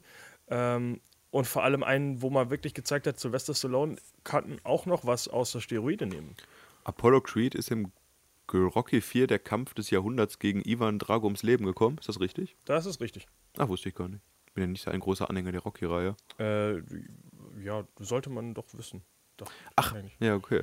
Ähm, 0.50 1.02
und 1.32 1.46
vor 1.46 1.64
allem 1.64 1.84
einen, 1.84 2.22
wo 2.22 2.30
man 2.30 2.50
wirklich 2.50 2.74
gezeigt 2.74 3.08
hat, 3.08 3.20
Sylvester 3.20 3.54
Stallone 3.54 3.98
kann 4.24 4.62
auch 4.64 4.86
noch 4.86 5.06
was 5.06 5.28
außer 5.28 5.62
Steroide 5.62 6.06
nehmen. 6.06 6.36
Apollo 6.84 7.22
Creed 7.22 7.54
ist 7.56 7.72
im 7.72 7.92
Rocky 8.54 9.02
4 9.02 9.28
der 9.28 9.40
Kampf 9.40 9.74
des 9.74 9.90
Jahrhunderts 9.90 10.40
gegen 10.40 10.62
Ivan 10.62 11.00
Drago 11.00 11.26
ums 11.26 11.44
Leben 11.44 11.66
gekommen. 11.66 11.98
Ist 11.98 12.08
das 12.08 12.22
richtig? 12.22 12.56
Das 12.66 12.86
ist 12.86 13.02
richtig. 13.02 13.28
Ah, 13.58 13.68
wusste 13.68 13.90
ich 13.90 13.96
gar 13.96 14.08
nicht. 14.08 14.22
Bin 14.54 14.64
ja 14.64 14.68
nicht 14.68 14.84
so 14.84 14.92
ein 14.92 15.00
großer 15.00 15.30
Anhänger 15.30 15.52
der 15.52 15.62
Rocky-Reihe. 15.62 16.16
Äh, 16.40 16.78
ja, 17.62 17.86
sollte 18.00 18.30
man 18.30 18.54
doch 18.54 18.66
wissen. 18.74 19.04
Doch, 19.38 19.52
Ach, 19.76 19.94
eigentlich. 19.94 20.16
ja, 20.20 20.36
okay. 20.36 20.62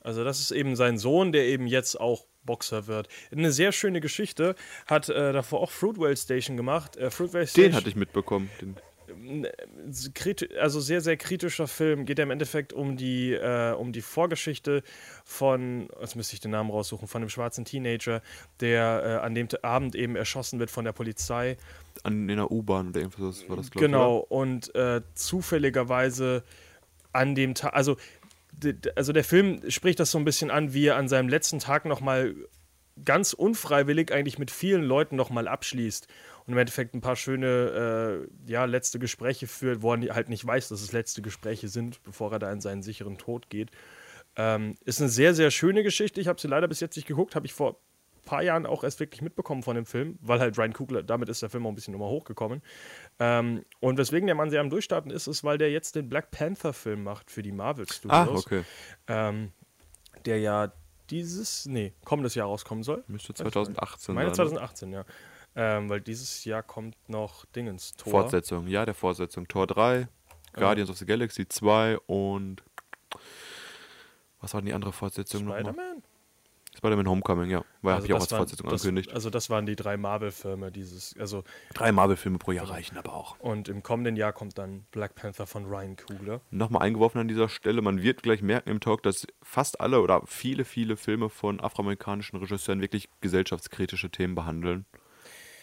Also 0.00 0.24
das 0.24 0.40
ist 0.40 0.50
eben 0.50 0.74
sein 0.74 0.98
Sohn, 0.98 1.30
der 1.32 1.44
eben 1.44 1.66
jetzt 1.66 2.00
auch 2.00 2.24
Boxer 2.44 2.88
wird. 2.88 3.08
Eine 3.30 3.52
sehr 3.52 3.70
schöne 3.70 4.00
Geschichte. 4.00 4.56
Hat 4.86 5.08
äh, 5.08 5.32
davor 5.32 5.60
auch 5.60 5.70
Fruitvale 5.70 6.16
Station 6.16 6.56
gemacht. 6.56 6.96
Äh, 6.96 7.10
Fruitvale 7.10 7.46
Station, 7.46 7.70
Den 7.70 7.76
hatte 7.76 7.88
ich 7.88 7.94
mitbekommen. 7.94 8.50
Den, 8.60 8.76
kriti- 10.14 10.56
also 10.56 10.80
sehr, 10.80 11.00
sehr 11.02 11.16
kritischer 11.16 11.68
Film. 11.68 12.04
Geht 12.04 12.18
ja 12.18 12.24
im 12.24 12.30
Endeffekt 12.32 12.72
um 12.72 12.96
die, 12.96 13.32
äh, 13.32 13.72
um 13.74 13.92
die 13.92 14.00
Vorgeschichte 14.00 14.82
von, 15.24 15.88
jetzt 16.00 16.16
müsste 16.16 16.34
ich 16.34 16.40
den 16.40 16.50
Namen 16.50 16.70
raussuchen, 16.70 17.06
von 17.06 17.22
einem 17.22 17.28
schwarzen 17.28 17.64
Teenager, 17.64 18.22
der 18.58 19.02
äh, 19.04 19.24
an 19.24 19.34
dem 19.36 19.46
Abend 19.62 19.94
eben 19.94 20.16
erschossen 20.16 20.58
wird 20.58 20.70
von 20.72 20.84
der 20.84 20.92
Polizei. 20.92 21.56
an, 22.02 22.28
in 22.28 22.36
der 22.36 22.50
U-Bahn 22.50 22.88
oder 22.88 23.00
irgendwas 23.02 23.48
war 23.48 23.56
das, 23.56 23.70
glaube 23.70 23.86
Genau, 23.86 24.16
und 24.16 24.74
äh, 24.74 25.02
zufälligerweise 25.14 26.42
an 27.12 27.34
dem 27.34 27.54
Tag, 27.54 27.74
also, 27.74 27.96
also 28.96 29.12
der 29.12 29.24
Film 29.24 29.70
spricht 29.70 30.00
das 30.00 30.10
so 30.10 30.18
ein 30.18 30.24
bisschen 30.24 30.50
an, 30.50 30.72
wie 30.74 30.86
er 30.86 30.96
an 30.96 31.08
seinem 31.08 31.28
letzten 31.28 31.58
Tag 31.58 31.84
nochmal 31.84 32.34
ganz 33.04 33.32
unfreiwillig 33.32 34.12
eigentlich 34.12 34.38
mit 34.38 34.50
vielen 34.50 34.82
Leuten 34.82 35.16
nochmal 35.16 35.48
abschließt 35.48 36.08
und 36.46 36.52
im 36.52 36.58
Endeffekt 36.58 36.94
ein 36.94 37.00
paar 37.00 37.16
schöne, 37.16 38.26
äh, 38.46 38.50
ja, 38.50 38.64
letzte 38.64 38.98
Gespräche 38.98 39.46
führt, 39.46 39.82
wo 39.82 39.94
er 39.94 40.14
halt 40.14 40.28
nicht 40.28 40.46
weiß, 40.46 40.68
dass 40.68 40.82
es 40.82 40.92
letzte 40.92 41.22
Gespräche 41.22 41.68
sind, 41.68 42.02
bevor 42.02 42.32
er 42.32 42.38
da 42.38 42.52
in 42.52 42.60
seinen 42.60 42.82
sicheren 42.82 43.18
Tod 43.18 43.48
geht. 43.48 43.70
Ähm, 44.36 44.76
ist 44.84 45.00
eine 45.00 45.10
sehr, 45.10 45.34
sehr 45.34 45.50
schöne 45.50 45.82
Geschichte. 45.82 46.20
Ich 46.20 46.28
habe 46.28 46.40
sie 46.40 46.48
leider 46.48 46.68
bis 46.68 46.80
jetzt 46.80 46.96
nicht 46.96 47.08
geguckt, 47.08 47.34
habe 47.34 47.46
ich 47.46 47.52
vor 47.52 47.80
paar 48.24 48.42
Jahren 48.42 48.66
auch 48.66 48.84
erst 48.84 49.00
wirklich 49.00 49.22
mitbekommen 49.22 49.62
von 49.62 49.76
dem 49.76 49.86
Film, 49.86 50.18
weil 50.20 50.40
halt 50.40 50.58
Ryan 50.58 50.72
Coogler, 50.72 51.02
damit 51.02 51.28
ist 51.28 51.42
der 51.42 51.50
Film 51.50 51.66
auch 51.66 51.70
ein 51.70 51.74
bisschen 51.74 51.92
nochmal 51.92 52.10
hochgekommen. 52.10 52.62
Ähm, 53.18 53.64
und 53.80 53.98
weswegen 53.98 54.26
der 54.26 54.34
Mann 54.34 54.50
sehr 54.50 54.60
am 54.60 54.70
Durchstarten 54.70 55.10
ist, 55.10 55.26
ist, 55.26 55.44
weil 55.44 55.58
der 55.58 55.70
jetzt 55.70 55.94
den 55.94 56.08
Black 56.08 56.30
Panther-Film 56.30 57.02
macht 57.02 57.30
für 57.30 57.42
die 57.42 57.52
Marvel 57.52 57.86
Studios. 57.90 58.12
Ah, 58.12 58.28
okay. 58.28 58.64
ähm, 59.08 59.52
der 60.24 60.38
ja 60.38 60.72
dieses, 61.10 61.66
nee, 61.66 61.92
kommendes 62.04 62.34
Jahr 62.34 62.46
rauskommen 62.46 62.84
soll. 62.84 63.04
Müsste 63.06 63.34
2018 63.34 64.14
Meine 64.14 64.34
sein. 64.34 64.46
ne? 64.46 64.52
2018, 64.52 64.92
ja. 64.92 65.04
Ähm, 65.54 65.90
weil 65.90 66.00
dieses 66.00 66.44
Jahr 66.44 66.62
kommt 66.62 66.96
noch 67.08 67.44
Dingens 67.46 67.92
Tor. 67.92 68.10
Fortsetzung, 68.10 68.66
ja, 68.68 68.86
der 68.86 68.94
Fortsetzung. 68.94 69.46
Tor 69.48 69.66
3, 69.66 70.08
Guardians 70.54 70.88
of 70.88 70.96
the 70.96 71.04
Galaxy 71.04 71.46
2 71.46 71.98
und 72.06 72.62
was 74.40 74.54
war 74.54 74.60
denn 74.60 74.66
die 74.66 74.72
andere 74.72 74.92
Fortsetzung? 74.92 75.42
Spider-Man? 75.42 76.02
Spider-Man 76.82 77.08
Homecoming, 77.08 77.48
ja. 77.48 77.64
Weil 77.80 77.94
Also 77.94 78.02
habe 78.02 78.06
ich 78.06 78.12
auch 78.12 78.16
das 78.18 78.22
als 78.24 78.30
waren- 78.32 78.38
Fortsetzung 78.40 78.68
das, 78.70 78.80
angekündigt. 78.82 79.12
Also 79.12 79.30
das 79.30 79.50
waren 79.50 79.66
die 79.66 79.76
drei 79.76 79.96
Marvel-Filme 79.96 80.72
dieses, 80.72 81.16
also 81.16 81.44
Drei 81.74 81.92
Marvel-Filme 81.92 82.38
pro 82.38 82.50
Jahr 82.50 82.68
reichen 82.68 82.96
aber 82.98 83.14
auch. 83.14 83.38
und 83.38 83.68
im 83.68 83.84
kommenden 83.84 84.16
Jahr 84.16 84.32
kommt 84.32 84.58
dann 84.58 84.84
Black 84.90 85.14
Panther 85.14 85.46
von 85.46 85.64
Ryan 85.66 85.94
Coogler. 85.94 86.40
Nochmal 86.50 86.82
eingeworfen 86.82 87.20
an 87.20 87.28
dieser 87.28 87.48
Stelle, 87.48 87.82
man 87.82 88.02
wird 88.02 88.24
gleich 88.24 88.42
merken 88.42 88.68
im 88.70 88.80
Talk, 88.80 89.04
dass 89.04 89.28
fast 89.42 89.80
alle 89.80 90.00
oder 90.00 90.22
viele, 90.26 90.64
viele 90.64 90.96
Filme 90.96 91.28
von 91.28 91.60
afroamerikanischen 91.60 92.38
Regisseuren 92.40 92.80
wirklich 92.80 93.08
gesellschaftskritische 93.20 94.10
Themen 94.10 94.34
behandeln. 94.34 94.84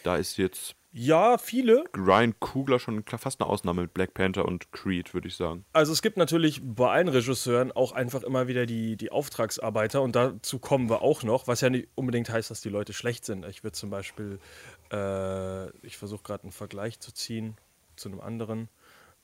Da 0.04 0.16
ist 0.16 0.38
jetzt 0.38 0.74
Ja, 0.92 1.38
viele. 1.38 1.84
Ryan 1.96 2.34
Coogler 2.40 2.80
schon 2.80 3.04
fast 3.04 3.40
eine 3.40 3.48
Ausnahme 3.48 3.82
mit 3.82 3.94
Black 3.94 4.12
Panther 4.12 4.44
und 4.44 4.72
Creed, 4.72 5.14
würde 5.14 5.28
ich 5.28 5.36
sagen. 5.36 5.64
Also 5.72 5.92
es 5.92 6.02
gibt 6.02 6.16
natürlich 6.16 6.60
bei 6.64 6.90
allen 6.90 7.08
Regisseuren 7.08 7.70
auch 7.70 7.92
einfach 7.92 8.22
immer 8.24 8.48
wieder 8.48 8.66
die, 8.66 8.96
die 8.96 9.12
Auftragsarbeiter 9.12 10.02
und 10.02 10.16
dazu 10.16 10.58
kommen 10.58 10.90
wir 10.90 11.02
auch 11.02 11.22
noch, 11.22 11.46
was 11.46 11.60
ja 11.60 11.70
nicht 11.70 11.88
unbedingt 11.94 12.28
heißt, 12.28 12.50
dass 12.50 12.60
die 12.60 12.70
Leute 12.70 12.92
schlecht 12.92 13.24
sind. 13.24 13.46
Ich 13.46 13.62
würde 13.62 13.76
zum 13.76 13.90
Beispiel, 13.90 14.40
äh, 14.92 15.70
ich 15.86 15.96
versuche 15.96 16.24
gerade 16.24 16.42
einen 16.42 16.52
Vergleich 16.52 16.98
zu 16.98 17.12
ziehen 17.12 17.56
zu 17.94 18.08
einem 18.08 18.20
anderen. 18.20 18.68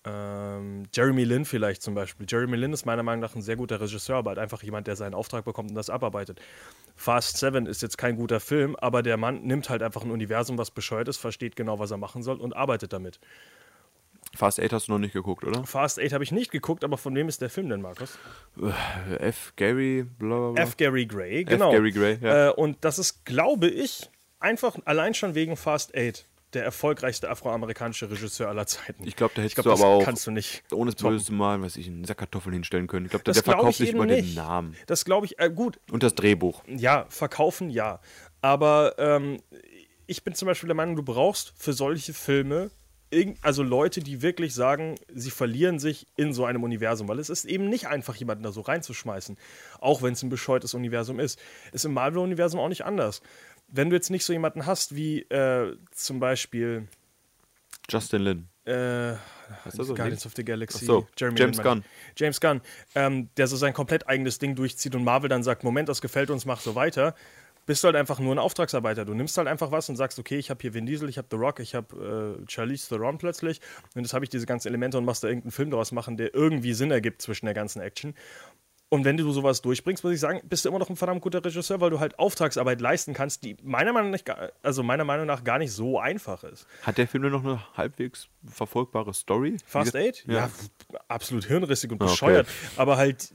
Ähm, 0.07 0.85
Jeremy 0.95 1.25
Lin 1.25 1.45
vielleicht 1.45 1.83
zum 1.83 1.95
Beispiel. 1.95 2.27
Jeremy 2.29 2.57
Lin 2.57 2.73
ist 2.73 2.87
meiner 2.87 3.03
Meinung 3.03 3.21
nach 3.21 3.35
ein 3.35 3.42
sehr 3.42 3.57
guter 3.57 3.81
Regisseur, 3.81 4.16
aber 4.16 4.31
halt 4.31 4.38
einfach 4.38 4.62
jemand, 4.62 4.87
der 4.87 4.95
seinen 4.95 5.14
Auftrag 5.14 5.45
bekommt 5.45 5.71
und 5.71 5.75
das 5.75 5.90
abarbeitet. 5.90 6.40
Fast 6.95 7.38
Seven 7.38 7.66
ist 7.66 7.83
jetzt 7.83 7.99
kein 7.99 8.16
guter 8.16 8.38
Film, 8.38 8.77
aber 8.77 9.03
der 9.03 9.16
Mann 9.16 9.42
nimmt 9.42 9.69
halt 9.69 9.83
einfach 9.83 10.05
ein 10.05 10.11
Universum, 10.12 10.59
was 10.59 10.71
bescheuert 10.71 11.09
ist, 11.09 11.16
versteht 11.16 11.57
genau, 11.57 11.81
was 11.81 11.90
er 11.90 11.97
machen 11.97 12.23
soll 12.23 12.40
und 12.40 12.55
arbeitet 12.55 12.92
damit. 12.92 13.19
Fast 14.35 14.61
8 14.61 14.73
hast 14.73 14.88
du 14.88 14.92
noch 14.92 14.99
nicht 14.99 15.12
geguckt, 15.12 15.45
oder? 15.45 15.64
Fast 15.64 15.99
8 15.99 16.12
habe 16.12 16.23
ich 16.23 16.33
nicht 16.33 16.51
geguckt, 16.51 16.85
aber 16.85 16.99
von 16.99 17.14
wem 17.14 17.29
ist 17.29 17.40
der 17.40 17.51
Film 17.51 17.69
denn, 17.69 17.81
Markus? 17.81 18.19
F. 19.19 19.55
Gary, 19.57 20.05
bla 20.05 20.38
bla 20.38 20.51
bla. 20.53 20.62
F. 20.62 20.77
Gary 20.77 21.07
Gray, 21.07 21.45
genau. 21.45 21.71
Gary 21.71 21.90
Gray, 21.90 22.19
ja. 22.21 22.49
äh, 22.49 22.53
und 22.53 22.77
das 22.83 22.99
ist, 22.99 23.25
glaube 23.25 23.69
ich, 23.69 24.11
einfach 24.38 24.77
allein 24.85 25.14
schon 25.14 25.35
wegen 25.35 25.57
Fast 25.57 25.97
8 25.97 26.27
der 26.53 26.65
erfolgreichste 26.65 27.29
afroamerikanische 27.29 28.11
Regisseur 28.11 28.49
aller 28.49 28.67
Zeiten. 28.67 29.07
Ich 29.07 29.17
glaube, 29.17 29.35
da 29.35 29.43
hättest 29.43 29.57
glaub, 29.57 29.65
du 29.65 29.71
das 29.71 29.81
aber 29.81 29.91
auch, 29.91 30.05
kannst 30.05 30.27
du 30.27 30.31
nicht. 30.31 30.63
ohne 30.73 30.91
es 30.91 30.97
böse 30.97 31.25
zu 31.25 31.33
malen, 31.33 31.63
weiß 31.63 31.77
ich, 31.77 31.87
einen 31.89 32.05
Sack 32.05 32.19
Kartoffeln 32.19 32.53
hinstellen 32.53 32.87
können. 32.87 33.07
Ich 33.07 33.11
glaube, 33.11 33.25
der, 33.25 33.35
der 33.35 33.43
glaub 33.43 33.57
verkauft 33.57 33.81
ich 33.81 33.87
sich 33.87 33.95
über 33.95 34.07
den. 34.07 34.35
Namen. 34.35 34.77
Das 34.87 35.05
glaube 35.05 35.27
ich, 35.27 35.39
äh, 35.39 35.51
gut, 35.51 35.79
Und 35.91 36.03
das 36.03 36.15
Drehbuch. 36.15 36.63
ja, 36.69 37.07
verkaufen 37.09 37.71
ja. 37.71 38.01
Aber 38.41 38.95
ähm, 38.99 39.39
ich 40.07 40.25
bin 40.25 40.35
zum 40.35 40.47
Beispiel 40.47 40.69
der 40.69 40.77
Meinung, 40.77 40.97
du 40.97 41.03
brauchst 41.03 41.53
für 41.57 41.73
solche 41.73 42.13
Filme 42.15 42.71
also 43.43 43.63
Leute, 43.63 44.01
die 44.01 44.21
wirklich 44.23 44.53
sagen, 44.55 44.97
sie 45.15 45.31
verlieren 45.31 45.79
sich 45.79 46.07
in 46.17 46.33
so 46.33 46.45
einem 46.45 46.65
Universum, 46.65 47.09
weil 47.09 47.19
es 47.19 47.31
ist 47.31 47.45
eben 47.45 47.69
nicht 47.69 47.87
einfach, 47.87 48.17
jemanden 48.17 48.43
da 48.43 48.51
so 48.51 48.63
reinzuschmeißen, 48.63 49.39
auch 49.81 50.03
wenn 50.03 50.15
es 50.15 50.23
ein 50.23 50.29
bescheuertes 50.29 50.75
Universum 50.75 51.21
ist. 51.21 51.39
Ist 51.73 51.85
im 51.85 51.95
Marvel-Universum 51.95 52.59
auch 52.59 52.69
nicht 52.69 52.85
anders. 52.85 53.23
Wenn 53.68 53.90
du 53.90 53.96
jetzt 53.96 54.11
nicht 54.11 54.24
so 54.24 54.33
jemanden 54.33 54.66
hast 54.66 54.94
wie 54.94 55.22
äh, 55.22 55.76
zum 55.90 56.20
Beispiel 56.20 56.88
Justin 57.88 58.22
Lin. 58.22 58.48
äh, 58.66 59.12
Ist 59.12 59.20
das 59.79 59.87
so? 59.87 59.94
Guardians 59.94 60.26
of 60.26 60.33
the 60.37 60.44
Galaxy, 60.44 60.85
so, 60.85 61.07
Jeremy 61.16 61.38
James 61.38 61.57
Lin, 61.59 61.64
Gunn. 61.64 61.85
James 62.16 62.40
Gunn, 62.40 62.61
ähm, 62.94 63.29
der 63.37 63.46
so 63.46 63.57
sein 63.57 63.72
komplett 63.72 64.09
eigenes 64.09 64.38
Ding 64.38 64.55
durchzieht 64.57 64.94
und 64.94 65.05
Marvel 65.05 65.29
dann 65.29 65.42
sagt, 65.42 65.62
Moment, 65.62 65.88
das 65.88 66.00
gefällt 66.00 66.31
uns, 66.31 66.44
mach 66.46 66.61
so 66.61 66.74
weiter. 66.74 67.14
Bist 67.64 67.83
du 67.83 67.87
halt 67.87 67.96
einfach 67.96 68.20
nur 68.20 68.33
ein 68.33 68.38
Auftragsarbeiter. 68.38 69.05
Du 69.05 69.12
nimmst 69.14 69.37
halt 69.38 69.48
einfach 69.48 69.72
was 69.72 69.88
und 69.88 69.96
sagst, 69.96 70.20
okay, 70.20 70.38
ich 70.38 70.50
habe 70.50 70.62
hier 70.62 70.72
Vin 70.72 70.87
Diesel, 70.87 71.09
ich 71.09 71.18
habe 71.18 71.26
The 71.29 71.37
Rock, 71.37 71.59
ich 71.59 71.74
habe 71.74 72.38
äh, 72.40 72.48
Charlize 72.48 72.88
Theron 72.88 73.18
plötzlich 73.18 73.61
und 73.96 74.02
jetzt 74.02 74.14
habe 74.14 74.24
ich 74.24 74.29
diese 74.29 74.46
ganzen 74.46 74.68
Elemente 74.68 74.98
und 74.98 75.05
machst 75.05 75.24
da 75.24 75.29
irgendeinen 75.29 75.50
Film 75.50 75.70
daraus 75.70 75.90
machen, 75.90 76.16
der 76.16 76.33
irgendwie 76.33 76.74
Sinn 76.74 76.92
ergibt 76.92 77.22
zwischen 77.22 77.46
der 77.46 77.55
ganzen 77.55 77.81
Action. 77.81 78.14
Und 78.88 79.05
wenn 79.05 79.16
du 79.16 79.33
sowas 79.33 79.62
durchbringst, 79.62 80.05
muss 80.05 80.12
ich 80.12 80.20
sagen, 80.20 80.40
bist 80.44 80.64
du 80.64 80.68
immer 80.68 80.79
noch 80.79 80.88
ein 80.88 80.94
verdammt 80.94 81.20
guter 81.20 81.44
Regisseur, 81.44 81.81
weil 81.81 81.90
du 81.90 81.99
halt 81.99 82.18
Auftragsarbeit 82.20 82.81
leisten 82.81 83.14
kannst, 83.14 83.42
die 83.42 83.57
meiner 83.64 83.92
Meinung 83.92 84.12
nach, 84.12 84.22
gar- 84.25 84.53
also 84.62 84.85
meiner 84.85 85.03
Meinung 85.03 85.27
nach 85.27 85.42
gar 85.42 85.59
nicht 85.59 85.72
so 85.72 85.99
einfach 85.99 86.44
ist. 86.44 86.68
Hat 86.83 86.96
der 86.96 87.09
Film 87.09 87.25
denn 87.25 87.33
noch 87.33 87.42
eine 87.44 87.61
halbwegs 87.77 88.29
verfolgbare 88.46 89.12
Story? 89.12 89.57
Fast 89.66 89.96
Eight? 89.96 90.25
Ja. 90.29 90.35
Ja, 90.35 90.51
absolut 91.09 91.46
hirnrissig 91.46 91.90
und 91.90 92.01
Okay. 92.01 92.11
bescheuert. 92.12 92.46
Aber 92.77 92.96
halt, 92.96 93.33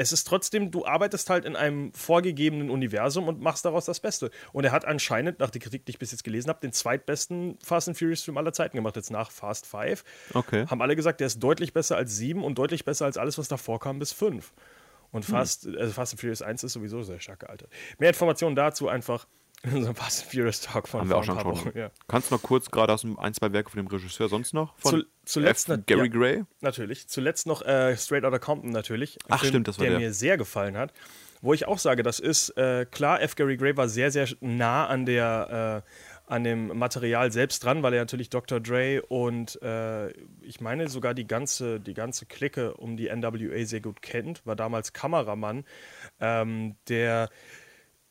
es 0.00 0.12
ist 0.12 0.24
trotzdem, 0.24 0.70
du 0.70 0.86
arbeitest 0.86 1.28
halt 1.28 1.44
in 1.44 1.56
einem 1.56 1.92
vorgegebenen 1.92 2.70
Universum 2.70 3.28
und 3.28 3.42
machst 3.42 3.66
daraus 3.66 3.84
das 3.84 4.00
Beste. 4.00 4.30
Und 4.54 4.64
er 4.64 4.72
hat 4.72 4.86
anscheinend, 4.86 5.40
nach 5.40 5.50
der 5.50 5.60
Kritik, 5.60 5.84
die 5.84 5.90
ich 5.90 5.98
bis 5.98 6.10
jetzt 6.10 6.24
gelesen 6.24 6.48
habe, 6.48 6.58
den 6.58 6.72
zweitbesten 6.72 7.58
Fast 7.62 7.86
and 7.86 7.98
Furious 7.98 8.22
Film 8.22 8.38
aller 8.38 8.54
Zeiten 8.54 8.78
gemacht, 8.78 8.96
jetzt 8.96 9.10
nach 9.10 9.30
Fast 9.30 9.66
Five. 9.66 10.02
Okay. 10.32 10.64
Haben 10.68 10.80
alle 10.80 10.96
gesagt, 10.96 11.20
der 11.20 11.26
ist 11.26 11.40
deutlich 11.40 11.74
besser 11.74 11.98
als 11.98 12.16
sieben 12.16 12.44
und 12.44 12.56
deutlich 12.56 12.86
besser 12.86 13.04
als 13.04 13.18
alles, 13.18 13.36
was 13.36 13.48
davor 13.48 13.78
kam, 13.78 13.98
bis 13.98 14.12
fünf. 14.12 14.54
Und 15.12 15.26
Hm. 15.26 15.34
Fast, 15.34 15.66
also 15.66 15.92
Fast 15.92 16.14
and 16.14 16.20
Furious 16.20 16.40
1 16.40 16.64
ist 16.64 16.72
sowieso 16.72 17.02
sehr 17.02 17.20
stark 17.20 17.40
gealtert. 17.40 17.68
Mehr 17.98 18.08
Informationen 18.08 18.56
dazu 18.56 18.88
einfach 18.88 19.26
in 19.62 19.76
unserem 19.76 19.94
Fast 19.94 20.22
and 20.22 20.32
Furious 20.32 20.60
Talk 20.60 20.88
von 20.88 21.00
Haben 21.00 21.10
wir 21.10 21.16
auch 21.16 21.24
schon 21.24 21.38
schon. 21.38 21.72
Ja. 21.74 21.90
Kannst 22.08 22.30
du 22.30 22.34
noch 22.34 22.42
kurz 22.42 22.70
gerade 22.70 22.92
aus 22.92 23.04
ein, 23.04 23.34
zwei 23.34 23.52
Werke 23.52 23.70
von 23.70 23.78
dem 23.78 23.86
Regisseur 23.88 24.28
sonst 24.28 24.54
noch? 24.54 24.74
Von 24.78 25.00
Zu- 25.00 25.06
zuletzt 25.24 25.68
F. 25.68 25.80
Gary 25.86 26.06
ja. 26.06 26.06
Gray? 26.08 26.44
Natürlich. 26.60 27.08
Zuletzt 27.08 27.46
noch 27.46 27.62
äh, 27.62 27.96
Straight 27.96 28.24
Outta 28.24 28.38
Compton 28.38 28.70
natürlich. 28.70 29.18
Ach, 29.28 29.44
stimmt, 29.44 29.68
das 29.68 29.78
war 29.78 29.84
der, 29.84 29.98
der. 29.98 30.00
mir 30.00 30.12
sehr 30.14 30.36
gefallen 30.38 30.76
hat. 30.76 30.92
Wo 31.42 31.54
ich 31.54 31.66
auch 31.66 31.78
sage, 31.78 32.02
das 32.02 32.20
ist, 32.20 32.50
äh, 32.58 32.86
klar, 32.90 33.22
F. 33.22 33.34
Gary 33.34 33.56
Gray 33.56 33.76
war 33.76 33.88
sehr, 33.88 34.10
sehr 34.10 34.28
nah 34.40 34.86
an 34.86 35.06
der, 35.06 35.84
äh, 35.86 35.90
an 36.30 36.44
dem 36.44 36.68
Material 36.78 37.32
selbst 37.32 37.64
dran, 37.64 37.82
weil 37.82 37.94
er 37.94 38.00
natürlich 38.00 38.30
Dr. 38.30 38.60
Dre 38.60 39.02
und 39.02 39.60
äh, 39.62 40.10
ich 40.42 40.60
meine 40.60 40.88
sogar 40.88 41.12
die 41.12 41.26
ganze, 41.26 41.80
die 41.80 41.94
ganze 41.94 42.26
Clique 42.26 42.74
um 42.74 42.96
die 42.96 43.08
NWA 43.08 43.64
sehr 43.64 43.80
gut 43.80 44.00
kennt, 44.00 44.46
war 44.46 44.54
damals 44.54 44.92
Kameramann, 44.92 45.64
ähm, 46.20 46.76
der 46.88 47.30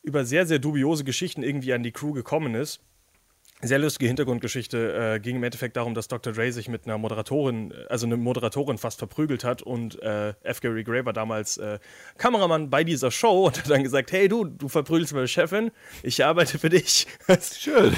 über 0.02 0.24
sehr, 0.24 0.46
sehr 0.46 0.58
dubiose 0.58 1.04
Geschichten 1.04 1.42
irgendwie 1.42 1.72
an 1.72 1.82
die 1.82 1.92
Crew 1.92 2.12
gekommen 2.12 2.54
ist 2.54 2.80
sehr 3.62 3.78
lustige 3.78 4.06
Hintergrundgeschichte. 4.06 5.14
Äh, 5.16 5.20
ging 5.20 5.36
im 5.36 5.44
Endeffekt 5.44 5.76
darum, 5.76 5.94
dass 5.94 6.08
Dr. 6.08 6.32
Dre 6.32 6.52
sich 6.52 6.68
mit 6.68 6.86
einer 6.86 6.98
Moderatorin, 6.98 7.74
also 7.88 8.06
eine 8.06 8.16
Moderatorin 8.16 8.78
fast 8.78 8.98
verprügelt 8.98 9.44
hat 9.44 9.62
und 9.62 10.00
äh, 10.02 10.34
F. 10.42 10.60
Gary 10.60 10.84
Gray 10.84 11.04
war 11.04 11.12
damals 11.12 11.58
äh, 11.58 11.78
Kameramann 12.16 12.70
bei 12.70 12.84
dieser 12.84 13.10
Show 13.10 13.46
und 13.46 13.58
hat 13.58 13.70
dann 13.70 13.82
gesagt, 13.82 14.12
hey 14.12 14.28
du, 14.28 14.44
du 14.44 14.68
verprügelst 14.68 15.12
meine 15.12 15.28
Chefin, 15.28 15.70
ich 16.02 16.24
arbeite 16.24 16.58
für 16.58 16.70
dich. 16.70 17.06
Schön. 17.58 17.96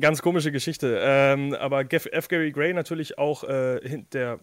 Ganz 0.00 0.22
komische 0.22 0.52
Geschichte. 0.52 0.98
Ähm, 1.02 1.52
aber 1.54 1.84
F. 1.92 2.28
Gary 2.28 2.50
Gray 2.50 2.72
natürlich 2.72 3.18
auch 3.18 3.44
äh, 3.44 4.04
der 4.12 4.38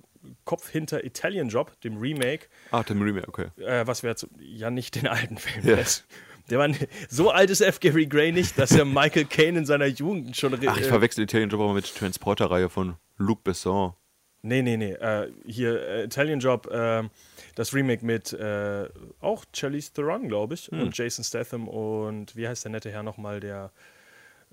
Kopf 0.45 0.69
hinter 0.69 1.03
Italian 1.03 1.49
Job, 1.49 1.79
dem 1.81 1.97
Remake. 1.97 2.47
Ah, 2.69 2.83
dem 2.83 3.01
Remake, 3.01 3.27
okay. 3.27 3.47
Äh, 3.57 3.87
was 3.87 4.03
wir 4.03 4.11
jetzt 4.11 4.27
ja 4.39 4.69
nicht 4.69 4.95
den 4.95 5.07
alten 5.07 5.37
Film 5.37 5.67
ja. 5.67 5.83
Der 6.53 6.59
war 6.59 6.69
so 7.09 7.31
alt 7.31 7.49
ist 7.49 7.61
F. 7.61 7.79
Gary 7.79 8.05
Gray 8.05 8.31
nicht, 8.31 8.59
dass 8.59 8.73
er 8.73 8.85
Michael 8.85 9.25
Caine 9.25 9.57
in 9.57 9.65
seiner 9.65 9.87
Jugend 9.87 10.37
schon. 10.37 10.53
Ach, 10.53 10.77
ich 10.77 10.85
verwechsel 10.85 11.23
Italian 11.23 11.49
Job 11.49 11.61
aber 11.61 11.73
mit 11.73 11.87
der 11.87 11.95
Transporter-Reihe 11.95 12.69
von 12.69 12.93
Luc 13.17 13.43
Besson. 13.43 13.93
Nee, 14.43 14.61
nee, 14.61 14.77
nee. 14.77 14.91
Äh, 14.91 15.31
hier, 15.47 15.81
äh, 15.81 16.03
Italian 16.03 16.39
Job, 16.39 16.67
äh, 16.67 17.01
das 17.55 17.73
Remake 17.73 18.05
mit 18.05 18.33
äh, 18.33 18.87
auch 19.19 19.45
Charlize 19.51 19.93
Theron, 19.93 20.27
glaube 20.27 20.53
ich, 20.53 20.67
hm. 20.67 20.79
und 20.79 20.95
Jason 20.95 21.23
Statham 21.23 21.67
und 21.67 22.35
wie 22.35 22.47
heißt 22.47 22.65
der 22.65 22.71
nette 22.71 22.91
Herr 22.91 23.01
nochmal, 23.01 23.39
der 23.39 23.71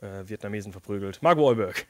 äh, 0.01 0.27
Vietnamesen 0.27 0.73
verprügelt? 0.73 1.23
Mark 1.23 1.37
Wahlberg. 1.37 1.85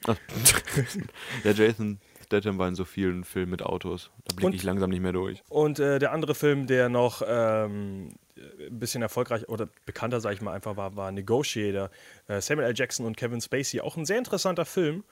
ja, 1.45 1.51
Jason 1.53 2.01
Statham 2.31 2.57
war 2.57 2.69
in 2.69 2.75
so 2.75 2.85
vielen 2.85 3.25
Filmen 3.25 3.51
mit 3.51 3.61
Autos. 3.61 4.09
Da 4.23 4.33
blicke 4.35 4.55
ich 4.55 4.63
langsam 4.63 4.89
nicht 4.89 5.01
mehr 5.01 5.11
durch. 5.11 5.43
Und 5.49 5.79
äh, 5.79 5.99
der 5.99 6.13
andere 6.13 6.33
Film, 6.33 6.65
der 6.65 6.87
noch 6.87 7.21
ähm, 7.27 8.13
ein 8.37 8.79
bisschen 8.79 9.01
erfolgreich 9.01 9.49
oder 9.49 9.67
bekannter, 9.85 10.21
sage 10.21 10.35
ich 10.35 10.41
mal, 10.41 10.53
einfach 10.53 10.77
war, 10.77 10.95
war 10.95 11.11
Negotiator. 11.11 11.89
Äh, 12.27 12.39
Samuel 12.39 12.67
L. 12.69 12.73
Jackson 12.73 13.05
und 13.05 13.17
Kevin 13.17 13.41
Spacey. 13.41 13.81
Auch 13.81 13.97
ein 13.97 14.05
sehr 14.05 14.17
interessanter 14.17 14.63
Film. 14.63 15.03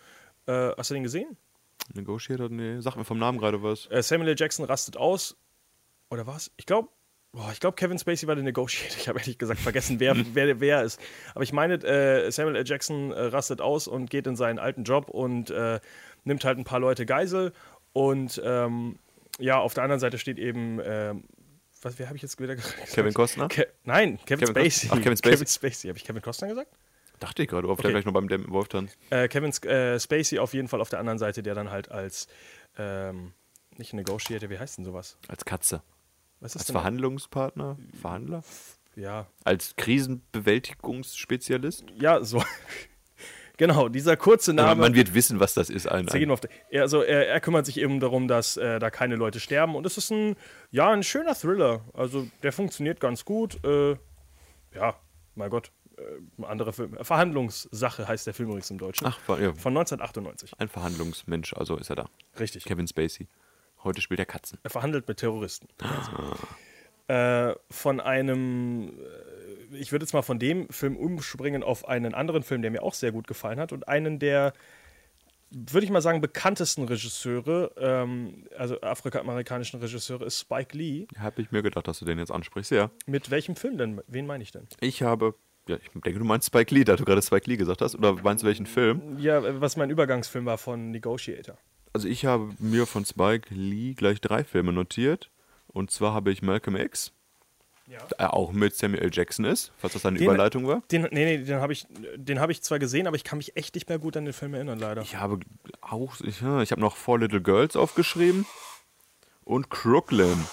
Äh, 0.45 0.71
hast 0.77 0.91
du 0.91 0.93
den 0.93 1.03
gesehen? 1.03 1.35
Negotiator? 1.93 2.47
Nee, 2.47 2.79
sag 2.79 2.95
mir 2.95 3.03
vom 3.03 3.19
Namen 3.19 3.37
gerade 3.37 3.61
was. 3.61 3.87
Äh, 3.87 4.01
Samuel 4.01 4.29
L. 4.29 4.35
Jackson 4.37 4.63
rastet 4.63 4.95
aus. 4.95 5.35
Oder 6.09 6.25
was? 6.25 6.51
Ich 6.55 6.65
glaube, 6.65 6.87
Boah, 7.31 7.51
ich 7.51 7.59
glaube, 7.59 7.75
Kevin 7.75 7.99
Spacey 7.99 8.27
war 8.27 8.35
der 8.35 8.43
Negotiator. 8.43 8.97
Ich 8.99 9.07
habe 9.07 9.19
ehrlich 9.19 9.37
gesagt 9.37 9.59
vergessen, 9.59 9.99
wer, 9.99 10.15
wer, 10.33 10.59
wer 10.59 10.83
ist. 10.83 10.99
Aber 11.35 11.43
ich 11.43 11.53
meine, 11.53 11.75
äh, 11.75 12.31
Samuel 12.31 12.55
L. 12.55 12.63
Jackson 12.65 13.11
äh, 13.11 13.25
rastet 13.25 13.61
aus 13.61 13.87
und 13.87 14.09
geht 14.09 14.25
in 14.25 14.35
seinen 14.35 14.57
alten 14.57 14.83
Job 14.83 15.09
und 15.09 15.51
äh, 15.51 15.79
nimmt 16.23 16.45
halt 16.45 16.57
ein 16.57 16.63
paar 16.63 16.79
Leute 16.79 17.05
Geisel. 17.05 17.53
Und 17.93 18.41
ähm, 18.43 18.99
ja, 19.39 19.59
auf 19.59 19.73
der 19.73 19.83
anderen 19.83 19.99
Seite 19.99 20.17
steht 20.17 20.37
eben, 20.37 20.79
ähm, 20.83 21.23
was, 21.81 21.97
wer 21.97 22.07
habe 22.07 22.17
ich 22.17 22.21
jetzt 22.21 22.41
wieder 22.41 22.55
gesagt? 22.55 22.87
Kevin 22.93 23.13
Costner? 23.13 23.47
Ke 23.47 23.67
Nein, 23.83 24.19
Kevin, 24.25 24.47
Kevin 24.47 24.63
Spacey. 24.63 24.89
Ach, 24.91 25.01
Kevin 25.01 25.17
Spacey. 25.17 25.35
Kevin 25.35 25.47
Spacey. 25.47 25.87
Habe 25.87 25.97
ich 25.97 26.05
Kevin 26.05 26.21
Costner 26.21 26.49
gesagt? 26.49 26.71
Dachte 27.19 27.43
ich 27.43 27.49
gerade, 27.49 27.67
ob 27.67 27.73
okay. 27.73 27.81
der 27.83 27.91
gleich 27.91 28.05
noch 28.05 28.13
beim 28.13 28.29
Wolf 28.49 28.69
dann. 28.69 28.89
Äh, 29.09 29.27
Kevin 29.27 29.51
äh, 29.63 29.99
Spacey 29.99 30.39
auf 30.39 30.53
jeden 30.53 30.69
Fall 30.69 30.81
auf 30.81 30.89
der 30.89 30.99
anderen 30.99 31.19
Seite, 31.19 31.43
der 31.43 31.55
dann 31.55 31.69
halt 31.69 31.91
als, 31.91 32.27
ähm, 32.77 33.33
nicht 33.77 33.93
Negotiator, 33.93 34.49
wie 34.49 34.57
heißt 34.57 34.77
denn 34.77 34.85
sowas? 34.85 35.17
Als 35.27 35.43
Katze. 35.45 35.83
Was 36.39 36.55
ist 36.55 36.61
als 36.61 36.71
Verhandlungspartner? 36.71 37.77
Verhandler? 38.01 38.41
Ja. 38.95 39.27
Als 39.43 39.75
Krisenbewältigungsspezialist? 39.75 41.83
Ja, 41.95 42.23
so. 42.23 42.41
Genau, 43.59 43.89
dieser 43.89 44.15
kurze 44.15 44.53
Name. 44.53 44.69
Aber 44.69 44.81
man 44.83 44.95
wird 44.95 45.13
wissen, 45.13 45.41
was 45.41 45.53
das 45.53 45.69
ist. 45.69 45.85
Ein, 45.85 46.07
ein. 46.07 46.31
Also 46.79 47.01
er, 47.03 47.27
er, 47.27 47.41
kümmert 47.41 47.65
sich 47.65 47.77
eben 47.77 47.99
darum, 47.99 48.29
dass 48.29 48.55
äh, 48.55 48.79
da 48.79 48.89
keine 48.89 49.17
Leute 49.17 49.41
sterben. 49.41 49.75
Und 49.75 49.85
es 49.85 49.97
ist 49.97 50.11
ein, 50.11 50.37
ja, 50.71 50.89
ein 50.89 51.03
schöner 51.03 51.35
Thriller. 51.35 51.81
Also 51.93 52.25
der 52.41 52.53
funktioniert 52.53 53.01
ganz 53.01 53.25
gut. 53.25 53.61
Äh, 53.65 53.97
ja, 54.73 54.95
mein 55.35 55.49
Gott. 55.49 55.73
Äh, 55.97 56.45
andere 56.45 56.71
Film. 56.71 56.97
Verhandlungssache 57.01 58.07
heißt 58.07 58.27
der 58.27 58.33
Film 58.33 58.47
übrigens 58.47 58.71
im 58.71 58.77
Deutschen. 58.77 59.07
Ach, 59.07 59.19
ja. 59.27 59.53
Von 59.53 59.75
1998. 59.77 60.53
Ein 60.57 60.69
Verhandlungsmensch, 60.69 61.53
also 61.53 61.75
ist 61.75 61.89
er 61.89 61.97
da. 61.97 62.09
Richtig. 62.39 62.63
Kevin 62.63 62.87
Spacey. 62.87 63.27
Heute 63.83 63.99
spielt 63.99 64.21
er 64.21 64.25
Katzen. 64.25 64.57
Er 64.63 64.69
verhandelt 64.69 65.05
mit 65.05 65.17
Terroristen. 65.17 65.67
Ah. 65.81 67.49
Äh, 67.49 67.55
von 67.69 67.99
einem 67.99 68.93
ich 69.71 69.91
würde 69.91 70.03
jetzt 70.03 70.13
mal 70.13 70.21
von 70.21 70.39
dem 70.39 70.69
Film 70.69 70.95
umspringen 70.97 71.63
auf 71.63 71.87
einen 71.87 72.13
anderen 72.13 72.43
Film, 72.43 72.61
der 72.61 72.71
mir 72.71 72.83
auch 72.83 72.93
sehr 72.93 73.11
gut 73.11 73.27
gefallen 73.27 73.59
hat 73.59 73.71
und 73.71 73.87
einen 73.87 74.19
der, 74.19 74.53
würde 75.51 75.85
ich 75.85 75.91
mal 75.91 76.01
sagen, 76.01 76.21
bekanntesten 76.21 76.85
Regisseure, 76.85 77.71
ähm, 77.77 78.45
also 78.57 78.79
afroamerikanischen 78.81 79.79
Regisseure, 79.79 80.25
ist 80.25 80.39
Spike 80.39 80.77
Lee. 80.77 81.07
Habe 81.17 81.41
ich 81.41 81.51
mir 81.51 81.61
gedacht, 81.61 81.87
dass 81.87 81.99
du 81.99 82.05
den 82.05 82.19
jetzt 82.19 82.31
ansprichst, 82.31 82.71
ja. 82.71 82.91
Mit 83.05 83.31
welchem 83.31 83.55
Film 83.55 83.77
denn? 83.77 84.01
Wen 84.07 84.27
meine 84.27 84.43
ich 84.43 84.51
denn? 84.51 84.67
Ich 84.81 85.01
habe 85.01 85.35
ja, 85.67 85.75
ich 85.75 85.89
denke, 86.01 86.17
du 86.17 86.25
meinst 86.25 86.47
Spike 86.47 86.73
Lee, 86.73 86.83
da 86.83 86.95
du 86.95 87.05
gerade 87.05 87.21
Spike 87.21 87.47
Lee 87.47 87.55
gesagt 87.55 87.81
hast. 87.81 87.95
Oder 87.95 88.13
meinst 88.23 88.43
du 88.43 88.47
welchen 88.47 88.65
Film? 88.65 89.19
Ja, 89.19 89.61
was 89.61 89.77
mein 89.77 89.91
Übergangsfilm 89.91 90.45
war 90.45 90.57
von 90.57 90.89
Negotiator. 90.89 91.59
Also 91.93 92.07
ich 92.07 92.25
habe 92.25 92.49
mir 92.57 92.87
von 92.87 93.05
Spike 93.05 93.53
Lee 93.53 93.93
gleich 93.93 94.19
drei 94.19 94.43
Filme 94.43 94.73
notiert. 94.73 95.29
Und 95.67 95.91
zwar 95.91 96.13
habe 96.13 96.31
ich 96.31 96.41
Malcolm 96.41 96.75
X, 96.75 97.13
ja. 97.89 98.31
auch 98.31 98.51
mit 98.51 98.75
Samuel 98.75 99.03
L. 99.03 99.09
Jackson 99.11 99.45
ist, 99.45 99.71
falls 99.77 99.93
das 99.93 100.05
eine 100.05 100.17
den, 100.17 100.25
Überleitung 100.25 100.67
war. 100.67 100.81
Den, 100.91 101.03
nee, 101.11 101.25
nee, 101.25 101.37
den 101.39 101.59
habe 101.59 101.73
ich, 101.73 101.87
hab 102.37 102.49
ich 102.49 102.61
zwar 102.61 102.79
gesehen, 102.79 103.07
aber 103.07 103.15
ich 103.15 103.23
kann 103.23 103.37
mich 103.37 103.55
echt 103.57 103.75
nicht 103.75 103.89
mehr 103.89 103.99
gut 103.99 104.15
an 104.15 104.25
den 104.25 104.33
Film 104.33 104.53
erinnern, 104.53 104.79
leider. 104.79 105.01
Ich 105.01 105.15
habe 105.15 105.39
auch, 105.81 106.19
ich, 106.21 106.41
ich 106.41 106.41
habe 106.43 106.81
noch 106.81 106.95
Four 106.95 107.19
Little 107.19 107.41
Girls 107.41 107.75
aufgeschrieben 107.75 108.45
und 109.43 109.69
Crooklyn. 109.69 110.45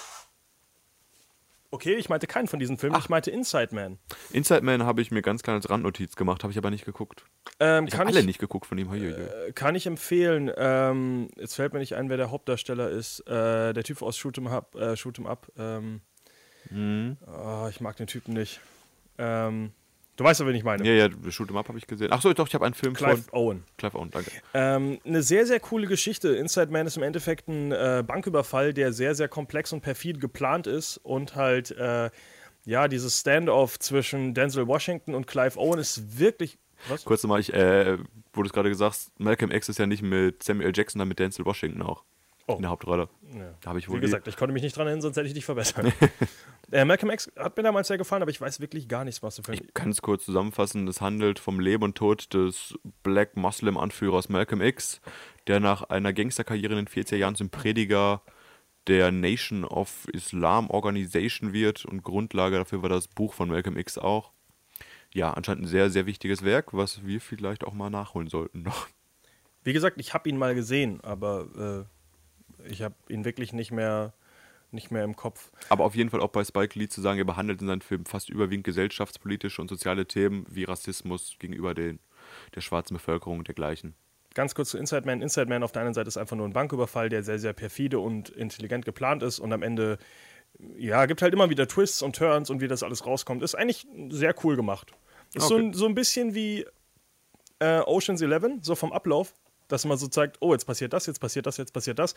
Okay, 1.69 1.95
ich 1.95 2.07
meinte 2.07 2.27
keinen 2.27 2.47
von 2.47 2.59
diesen 2.59 2.77
Filmen, 2.77 2.95
Ach. 2.95 3.03
ich 3.03 3.09
meinte 3.09 3.29
Inside 3.29 3.75
Man. 3.75 3.99
Inside 4.31 4.61
Man 4.61 4.83
habe 4.83 5.01
ich 5.01 5.11
mir 5.11 5.21
ganz 5.21 5.43
klein 5.43 5.57
als 5.57 5.69
Randnotiz 5.69 6.15
gemacht, 6.15 6.43
habe 6.43 6.51
ich 6.51 6.57
aber 6.57 6.69
nicht 6.69 6.85
geguckt. 6.85 7.25
Ähm, 7.59 7.87
ich 7.87 7.97
habe 7.97 8.07
alle 8.07 8.23
nicht 8.23 8.39
geguckt 8.39 8.65
von 8.65 8.77
ihm. 8.77 8.91
Äh, 8.93 9.51
kann 9.53 9.75
ich 9.75 9.85
empfehlen. 9.85 10.49
Ähm, 10.55 11.27
jetzt 11.35 11.55
fällt 11.55 11.73
mir 11.73 11.79
nicht 11.79 11.95
ein, 11.95 12.09
wer 12.09 12.17
der 12.17 12.31
Hauptdarsteller 12.31 12.89
ist. 12.89 13.19
Äh, 13.27 13.73
der 13.73 13.83
Typ 13.83 14.01
aus 14.01 14.17
Shoot 14.17 14.37
'em 14.37 14.47
Up. 14.47 14.75
Äh, 14.75 14.95
Shoot 14.95 15.19
'em 15.19 15.27
Up 15.27 15.51
ähm, 15.57 16.01
Mhm. 16.69 17.17
Oh, 17.25 17.67
ich 17.69 17.81
mag 17.81 17.95
den 17.97 18.07
Typen 18.07 18.33
nicht. 18.33 18.59
Ähm, 19.17 19.71
du 20.15 20.23
weißt 20.23 20.39
ja, 20.39 20.47
wen 20.47 20.55
ich 20.55 20.63
meine. 20.63 20.85
Ja, 20.85 21.07
ja, 21.07 21.31
Shoot 21.31 21.49
'em 21.49 21.57
Up 21.57 21.67
habe 21.67 21.77
ich 21.77 21.87
gesehen. 21.87 22.11
Achso, 22.11 22.33
doch, 22.33 22.47
ich 22.47 22.53
habe 22.53 22.65
einen 22.65 22.75
Film 22.75 22.93
Clive 22.93 23.17
von... 23.17 23.33
Owen. 23.33 23.63
Clive 23.77 23.97
Owen, 23.97 24.11
danke. 24.11 24.31
Ähm, 24.53 24.99
eine 25.05 25.23
sehr, 25.23 25.45
sehr 25.45 25.59
coole 25.59 25.87
Geschichte. 25.87 26.35
Inside 26.35 26.71
Man 26.71 26.87
ist 26.87 26.97
im 26.97 27.03
Endeffekt 27.03 27.47
ein 27.47 27.71
äh, 27.71 28.03
Banküberfall, 28.05 28.73
der 28.73 28.93
sehr, 28.93 29.15
sehr 29.15 29.27
komplex 29.27 29.73
und 29.73 29.81
perfid 29.81 30.21
geplant 30.21 30.67
ist 30.67 30.97
und 30.97 31.35
halt, 31.35 31.71
äh, 31.71 32.09
ja, 32.65 32.87
dieses 32.87 33.19
Standoff 33.19 33.79
zwischen 33.79 34.33
Denzel 34.33 34.67
Washington 34.67 35.15
und 35.15 35.25
Clive 35.25 35.57
Owen 35.57 35.79
ist 35.79 36.19
wirklich 36.19 36.57
was? 36.89 37.05
Kurz 37.05 37.23
nochmal, 37.23 37.39
ich, 37.39 37.53
äh, 37.53 37.97
wo 38.33 38.43
du 38.43 38.47
es 38.47 38.53
gerade 38.53 38.69
gesagt 38.69 38.91
hast, 38.91 39.19
Malcolm 39.19 39.51
X 39.51 39.67
ist 39.67 39.79
ja 39.79 39.87
nicht 39.87 40.03
mit 40.03 40.43
Samuel 40.43 40.71
Jackson, 40.75 40.99
sondern 40.99 41.09
mit 41.09 41.19
Denzel 41.19 41.45
Washington 41.45 41.81
auch. 41.81 42.03
Oh. 42.49 42.55
In 42.55 42.61
der 42.61 42.71
Hauptrolle. 42.71 43.09
Ja. 43.33 43.53
Da 43.59 43.69
habe 43.69 43.79
ich 43.79 43.89
wohl 43.89 43.97
Wie 43.97 44.01
gesagt, 44.01 44.25
ich 44.29 44.37
konnte 44.37 44.53
mich 44.53 44.63
nicht 44.63 44.75
dran 44.75 44.87
erinnern, 44.87 45.01
sonst 45.01 45.17
hätte 45.17 45.27
ich 45.27 45.33
dich 45.33 45.43
verbessert. 45.43 45.91
äh, 46.71 46.85
Malcolm 46.85 47.11
X 47.11 47.29
hat 47.35 47.57
mir 47.57 47.63
damals 47.63 47.89
sehr 47.89 47.97
gefallen, 47.97 48.21
aber 48.21 48.31
ich 48.31 48.39
weiß 48.39 48.61
wirklich 48.61 48.87
gar 48.87 49.03
nichts, 49.03 49.21
was 49.21 49.35
du 49.35 49.43
für 49.43 49.53
Ich 49.53 49.73
kann 49.73 49.89
es 49.89 50.01
kurz 50.01 50.23
zusammenfassen. 50.23 50.87
Es 50.87 51.01
handelt 51.01 51.39
vom 51.39 51.59
Leben 51.59 51.83
und 51.83 51.95
Tod 51.95 52.33
des 52.33 52.73
Black 53.03 53.35
Muslim-Anführers 53.35 54.29
Malcolm 54.29 54.61
X, 54.61 55.01
der 55.47 55.59
nach 55.59 55.83
einer 55.83 56.13
Gangsterkarriere 56.13 56.79
in 56.79 56.85
den 56.85 56.87
40er 56.87 57.17
Jahren 57.17 57.35
zum 57.35 57.49
Prediger 57.49 58.21
der 58.87 59.11
Nation 59.11 59.65
of 59.65 60.07
Islam 60.13 60.69
Organization 60.69 61.51
wird 61.51 61.83
und 61.83 62.03
Grundlage 62.03 62.55
dafür 62.55 62.81
war 62.81 62.89
das 62.89 63.09
Buch 63.09 63.33
von 63.33 63.49
Malcolm 63.49 63.77
X 63.77 63.97
auch. 63.97 64.31
Ja, 65.13 65.33
anscheinend 65.33 65.65
ein 65.65 65.67
sehr, 65.67 65.89
sehr 65.89 66.05
wichtiges 66.05 66.45
Werk, 66.45 66.73
was 66.73 67.05
wir 67.05 67.19
vielleicht 67.19 67.65
auch 67.65 67.73
mal 67.73 67.89
nachholen 67.89 68.29
sollten 68.29 68.61
noch. 68.61 68.87
Wie 69.63 69.73
gesagt, 69.73 69.99
ich 69.99 70.13
habe 70.13 70.29
ihn 70.29 70.37
mal 70.37 70.55
gesehen, 70.55 71.01
aber 71.01 71.87
äh 71.89 71.96
ich 72.69 72.81
habe 72.81 72.95
ihn 73.09 73.25
wirklich 73.25 73.53
nicht 73.53 73.71
mehr, 73.71 74.13
nicht 74.71 74.91
mehr 74.91 75.03
im 75.03 75.15
Kopf. 75.15 75.51
Aber 75.69 75.85
auf 75.85 75.95
jeden 75.95 76.09
Fall 76.09 76.21
auch 76.21 76.29
bei 76.29 76.43
Spike 76.43 76.77
Lee 76.77 76.87
zu 76.87 77.01
sagen, 77.01 77.19
er 77.19 77.25
behandelt 77.25 77.61
in 77.61 77.67
seinen 77.67 77.81
Filmen 77.81 78.05
fast 78.05 78.29
überwiegend 78.29 78.65
gesellschaftspolitische 78.65 79.61
und 79.61 79.69
soziale 79.69 80.05
Themen 80.05 80.45
wie 80.49 80.65
Rassismus 80.65 81.35
gegenüber 81.39 81.73
den, 81.73 81.99
der 82.55 82.61
schwarzen 82.61 82.95
Bevölkerung 82.95 83.39
und 83.39 83.47
dergleichen. 83.47 83.95
Ganz 84.33 84.53
kurz 84.53 84.69
zu 84.69 84.77
Inside 84.77 85.05
Man. 85.05 85.21
Inside 85.21 85.47
Man 85.47 85.63
auf 85.63 85.71
der 85.71 85.81
einen 85.81 85.93
Seite 85.93 86.07
ist 86.07 86.17
einfach 86.17 86.35
nur 86.35 86.47
ein 86.47 86.53
Banküberfall, 86.53 87.09
der 87.09 87.23
sehr, 87.23 87.39
sehr 87.39 87.53
perfide 87.53 87.99
und 87.99 88.29
intelligent 88.29 88.85
geplant 88.85 89.23
ist 89.23 89.39
und 89.39 89.51
am 89.51 89.63
Ende, 89.63 89.97
ja, 90.77 91.05
gibt 91.07 91.21
halt 91.21 91.33
immer 91.33 91.49
wieder 91.49 91.67
Twists 91.67 92.01
und 92.01 92.15
Turns 92.15 92.49
und 92.49 92.61
wie 92.61 92.67
das 92.67 92.83
alles 92.83 93.05
rauskommt. 93.05 93.41
Ist 93.41 93.55
eigentlich 93.55 93.87
sehr 94.09 94.35
cool 94.43 94.55
gemacht. 94.55 94.91
Ist 95.33 95.45
okay. 95.45 95.47
so, 95.47 95.55
ein, 95.55 95.73
so 95.73 95.85
ein 95.87 95.95
bisschen 95.95 96.35
wie 96.35 96.65
äh, 97.59 97.79
Ocean's 97.79 98.21
Eleven, 98.21 98.61
so 98.61 98.75
vom 98.75 98.93
Ablauf 98.93 99.33
dass 99.67 99.85
man 99.85 99.97
so 99.97 100.07
zeigt, 100.07 100.37
oh, 100.41 100.53
jetzt 100.53 100.65
passiert 100.65 100.93
das, 100.93 101.05
jetzt 101.05 101.19
passiert 101.19 101.45
das, 101.45 101.57
jetzt 101.57 101.73
passiert 101.73 101.99
das, 101.99 102.15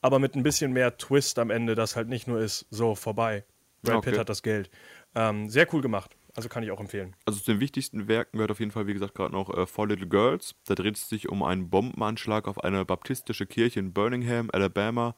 aber 0.00 0.18
mit 0.18 0.34
ein 0.34 0.42
bisschen 0.42 0.72
mehr 0.72 0.96
Twist 0.96 1.38
am 1.38 1.50
Ende, 1.50 1.74
das 1.74 1.96
halt 1.96 2.08
nicht 2.08 2.26
nur 2.26 2.40
ist, 2.40 2.66
so 2.70 2.94
vorbei. 2.94 3.44
Brad 3.82 3.96
okay. 3.96 4.10
Pitt 4.10 4.18
hat 4.18 4.28
das 4.28 4.42
Geld. 4.42 4.70
Ähm, 5.14 5.48
sehr 5.48 5.72
cool 5.72 5.80
gemacht. 5.80 6.16
Also 6.36 6.48
kann 6.48 6.62
ich 6.62 6.70
auch 6.70 6.80
empfehlen. 6.80 7.16
Also 7.24 7.40
zu 7.40 7.52
den 7.52 7.60
wichtigsten 7.60 8.06
Werken 8.06 8.36
gehört 8.36 8.50
auf 8.50 8.60
jeden 8.60 8.70
Fall, 8.70 8.86
wie 8.86 8.92
gesagt, 8.92 9.14
gerade 9.14 9.32
noch 9.32 9.52
äh, 9.56 9.66
Four 9.66 9.88
Little 9.88 10.06
Girls. 10.06 10.54
Da 10.66 10.74
dreht 10.74 10.96
es 10.96 11.08
sich 11.08 11.28
um 11.28 11.42
einen 11.42 11.70
Bombenanschlag 11.70 12.46
auf 12.46 12.62
eine 12.62 12.84
baptistische 12.84 13.46
Kirche 13.46 13.80
in 13.80 13.92
Birmingham, 13.92 14.48
Alabama, 14.52 15.16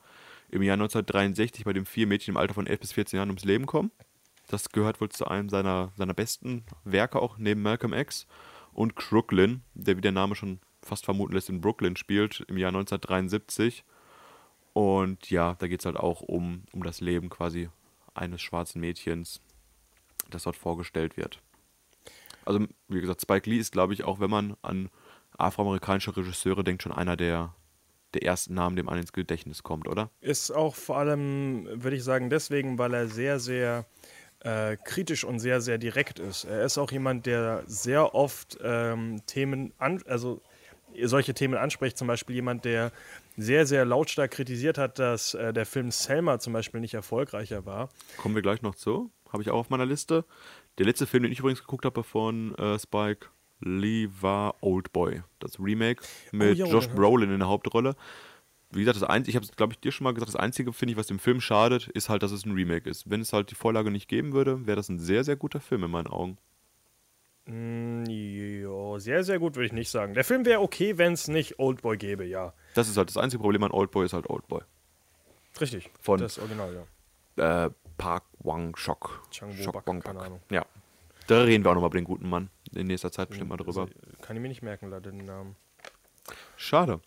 im 0.49 0.63
Jahr 0.63 0.75
1963, 0.75 1.65
bei 1.65 1.73
dem 1.73 1.87
vier 1.87 2.07
Mädchen 2.07 2.33
im 2.33 2.37
Alter 2.39 2.55
von 2.55 2.67
11 2.67 2.81
bis 2.81 2.93
14 2.93 3.19
Jahren 3.19 3.29
ums 3.29 3.45
Leben 3.45 3.67
kommen. 3.67 3.91
Das 4.49 4.71
gehört 4.71 5.01
wohl 5.01 5.11
zu 5.11 5.27
einem 5.27 5.49
seiner, 5.49 5.93
seiner 5.97 6.15
besten 6.15 6.65
Werke 6.85 7.21
auch, 7.21 7.39
neben 7.39 7.63
Malcolm 7.63 7.93
X. 7.93 8.27
Und 8.73 8.97
Crooklyn, 8.97 9.63
der, 9.75 9.97
wie 9.97 10.01
der 10.01 10.13
Name 10.13 10.35
schon 10.35 10.61
fast 10.83 11.05
vermuten 11.05 11.35
lässt, 11.35 11.49
in 11.49 11.61
Brooklyn 11.61 11.97
spielt, 11.97 12.45
im 12.49 12.59
Jahr 12.59 12.69
1973. 12.69 13.85
Und 14.73 15.31
ja, 15.31 15.55
da 15.59 15.69
geht 15.69 15.81
es 15.81 15.87
halt 15.87 15.97
auch 15.97 16.21
um, 16.23 16.65
um 16.73 16.83
das 16.83 17.01
Leben 17.01 17.29
quasi 17.29 17.69
eines 18.15 18.41
schwarzen 18.41 18.81
Mädchens, 18.81 19.41
das 20.31 20.45
dort 20.45 20.57
vorgestellt 20.57 21.17
wird. 21.17 21.41
Also, 22.45 22.67
wie 22.89 23.01
gesagt, 23.01 23.23
Spike 23.23 23.49
Lee 23.49 23.59
ist, 23.59 23.73
glaube 23.73 23.93
ich, 23.93 24.05
auch 24.05 24.21
wenn 24.21 24.31
man 24.31 24.57
an 24.63 24.91
afroamerikanische 25.39 26.17
Regisseure 26.17 26.65
denkt, 26.65 26.83
schon 26.83 26.93
einer 26.93 27.17
der, 27.17 27.55
der 28.15 28.25
ersten 28.25 28.55
Namen, 28.55 28.77
dem 28.77 28.87
man 28.87 28.99
ins 28.99 29.13
Gedächtnis 29.13 29.63
kommt, 29.63 29.89
oder? 29.89 30.11
Ist 30.21 30.51
auch 30.51 30.75
vor 30.75 30.99
allem, 30.99 31.67
würde 31.83 31.97
ich 31.97 32.05
sagen, 32.05 32.31
deswegen, 32.31 32.79
weil 32.79 32.95
er 32.95 33.09
sehr, 33.09 33.39
sehr 33.39 33.87
äh, 34.41 34.77
kritisch 34.85 35.25
und 35.25 35.39
sehr, 35.39 35.61
sehr 35.61 35.79
direkt 35.79 36.19
ist. 36.19 36.45
Er 36.45 36.65
ist 36.65 36.79
auch 36.79 36.91
jemand, 36.91 37.27
der 37.27 37.63
sehr 37.67 38.15
oft 38.15 38.59
ähm, 38.63 39.23
Themen, 39.27 39.73
an, 39.79 40.03
also 40.07 40.43
solche 41.03 41.35
Themen 41.35 41.55
anspricht. 41.55 41.97
Zum 41.97 42.07
Beispiel 42.07 42.37
jemand, 42.37 42.65
der 42.65 42.93
sehr, 43.37 43.67
sehr 43.67 43.85
lautstark 43.85 44.31
kritisiert 44.31 44.79
hat, 44.79 44.99
dass 44.99 45.35
äh, 45.35 45.53
der 45.53 45.67
Film 45.67 45.91
Selma 45.91 46.39
zum 46.39 46.53
Beispiel 46.53 46.81
nicht 46.81 46.95
erfolgreicher 46.95 47.67
war. 47.67 47.89
Kommen 48.17 48.35
wir 48.35 48.43
gleich 48.43 48.63
noch 48.63 48.75
zu. 48.75 49.11
Habe 49.31 49.43
ich 49.43 49.51
auch 49.51 49.59
auf 49.59 49.71
meiner 49.71 49.87
Liste. 49.87 50.25
Der 50.79 50.87
letzte 50.87 51.07
Film, 51.07 51.23
den 51.23 51.33
ich 51.33 51.39
übrigens 51.39 51.61
geguckt 51.61 51.85
habe 51.85 52.03
von 52.03 52.55
äh, 52.57 52.79
Spike 52.79 53.29
Lee, 53.61 54.09
war 54.21 54.57
Old 54.61 54.93
Boy. 54.93 55.23
Das 55.39 55.59
Remake 55.59 56.03
mit 56.33 56.59
jo, 56.59 56.67
Josh 56.67 56.87
ja. 56.87 56.95
Brolin 56.95 57.31
in 57.31 57.39
der 57.39 57.49
Hauptrolle. 57.49 57.95
Wie 58.71 58.81
gesagt, 58.81 58.97
das 58.97 59.09
Einzige, 59.09 59.31
ich 59.31 59.37
habe 59.37 59.45
es, 59.45 59.53
glaube 59.55 59.75
ich, 59.75 59.81
dir 59.81 59.93
schon 59.93 60.05
mal 60.05 60.15
gesagt, 60.15 60.33
das 60.33 60.41
Einzige, 60.41 60.73
finde 60.73 60.93
ich, 60.93 60.99
was 60.99 61.07
dem 61.07 61.19
Film 61.19 61.43
schadet, 61.43 61.89
ist 61.89 62.09
halt, 62.09 62.23
dass 62.23 62.33
es 62.33 62.47
ein 62.47 62.53
Remake 62.53 62.89
ist. 62.89 63.09
Wenn 63.11 63.21
es 63.21 63.33
halt 63.35 63.51
die 63.51 63.55
Vorlage 63.55 63.91
nicht 63.91 64.09
geben 64.09 64.33
würde, 64.33 64.67
wäre 64.67 64.77
das 64.77 64.89
ein 64.89 64.99
sehr, 64.99 65.25
sehr 65.25 65.37
guter 65.37 65.61
Film 65.61 65.85
in 65.85 65.91
meinen 65.91 66.07
Augen. 66.07 66.39
Mm, 67.47 68.05
jo, 68.07 68.99
sehr, 68.99 69.25
sehr 69.25 69.39
gut 69.39 69.57
würde 69.57 69.67
ich 69.67 69.73
nicht 69.73 69.91
sagen. 69.91 70.15
Der 70.15 70.25
Film 70.25 70.45
wäre 70.45 70.61
okay, 70.61 70.97
wenn 70.99 71.13
es 71.15 71.27
nicht 71.29 71.59
Old 71.59 71.83
Boy 71.83 71.97
gäbe, 71.97 72.25
ja. 72.25 72.53
Das 72.75 72.89
ist 72.89 72.97
halt 72.97 73.09
das 73.09 73.17
einzige 73.17 73.43
Problem 73.43 73.63
an 73.65 73.73
Old 73.73 73.91
Boy, 73.91 74.07
ist 74.07 74.13
halt 74.13 74.31
Old 74.31 74.47
Boy. 74.49 74.61
Richtig. 75.61 75.91
Von- 76.01 76.21
das 76.21 76.39
Original, 76.39 76.87
ja. 77.37 77.67
Äh, 77.67 77.71
Park 77.99 78.25
Wang 78.39 78.77
Shok. 78.77 79.23
Chang 79.31 79.53
Shok 79.57 79.75
Woo-bak, 79.75 79.87
Wang 79.87 80.01
keine. 80.01 80.21
Ahnung. 80.21 80.41
Ja. 80.51 80.65
Da 81.27 81.43
reden 81.43 81.65
wir 81.65 81.71
auch 81.71 81.75
nochmal 81.75 81.91
über 81.91 81.99
den 81.99 82.05
guten 82.05 82.29
Mann. 82.29 82.51
In 82.75 82.87
nächster 82.87 83.11
Zeit 83.13 83.29
bestimmt 83.29 83.51
mal 83.51 83.57
drüber. 83.57 83.83
Also, 83.83 83.93
kann 84.23 84.37
ich 84.37 84.43
mir 84.43 84.49
nicht 84.49 84.63
merken, 84.63 84.89
leider 84.91 85.11
den 85.11 85.25
Namen. 85.25 85.57
Schade. 86.57 87.01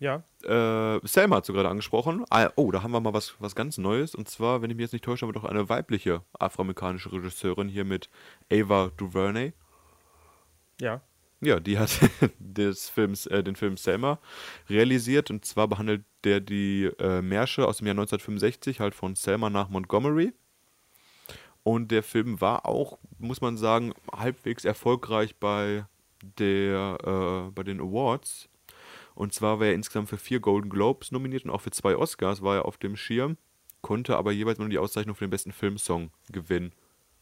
Ja, 0.00 0.22
Äh, 0.44 1.00
Selma 1.06 1.36
hast 1.36 1.48
du 1.48 1.52
gerade 1.52 1.68
angesprochen. 1.68 2.24
Ah, 2.30 2.50
oh, 2.54 2.70
da 2.70 2.82
haben 2.82 2.92
wir 2.92 3.00
mal 3.00 3.14
was, 3.14 3.34
was 3.40 3.56
ganz 3.56 3.78
Neues. 3.78 4.14
Und 4.14 4.28
zwar, 4.28 4.62
wenn 4.62 4.70
ich 4.70 4.76
mich 4.76 4.84
jetzt 4.84 4.92
nicht 4.92 5.04
täusche, 5.04 5.26
haben 5.26 5.34
wir 5.34 5.40
doch 5.40 5.48
eine 5.48 5.68
weibliche 5.68 6.22
afroamerikanische 6.38 7.10
Regisseurin 7.12 7.68
hier 7.68 7.84
mit 7.84 8.08
Ava 8.52 8.90
DuVernay. 8.96 9.52
ja. 10.80 11.00
Ja, 11.40 11.60
die 11.60 11.78
hat 11.78 11.90
des 12.40 12.88
Films, 12.88 13.26
äh, 13.26 13.44
den 13.44 13.54
Film 13.54 13.76
Selma 13.76 14.18
realisiert. 14.68 15.30
Und 15.30 15.44
zwar 15.44 15.68
behandelt 15.68 16.04
der 16.24 16.40
die 16.40 16.90
äh, 16.98 17.22
Märsche 17.22 17.66
aus 17.66 17.78
dem 17.78 17.86
Jahr 17.86 17.94
1965, 17.94 18.80
halt 18.80 18.94
von 18.94 19.14
Selma 19.14 19.48
nach 19.48 19.68
Montgomery. 19.68 20.32
Und 21.62 21.90
der 21.92 22.02
Film 22.02 22.40
war 22.40 22.66
auch, 22.66 22.98
muss 23.18 23.40
man 23.40 23.56
sagen, 23.56 23.92
halbwegs 24.12 24.64
erfolgreich 24.64 25.36
bei, 25.36 25.84
der, 26.38 26.98
äh, 27.04 27.50
bei 27.52 27.62
den 27.62 27.80
Awards. 27.80 28.48
Und 29.18 29.32
zwar 29.34 29.58
war 29.58 29.66
er 29.66 29.74
insgesamt 29.74 30.08
für 30.08 30.16
vier 30.16 30.38
Golden 30.38 30.68
Globes 30.70 31.10
nominiert 31.10 31.44
und 31.44 31.50
auch 31.50 31.60
für 31.60 31.72
zwei 31.72 31.96
Oscars 31.96 32.40
war 32.40 32.54
er 32.54 32.64
auf 32.66 32.78
dem 32.78 32.96
Schirm, 32.96 33.36
konnte 33.80 34.16
aber 34.16 34.30
jeweils 34.30 34.60
nur 34.60 34.68
die 34.68 34.78
Auszeichnung 34.78 35.16
für 35.16 35.24
den 35.26 35.30
besten 35.30 35.50
Filmsong 35.50 36.10
gewinnen. 36.30 36.72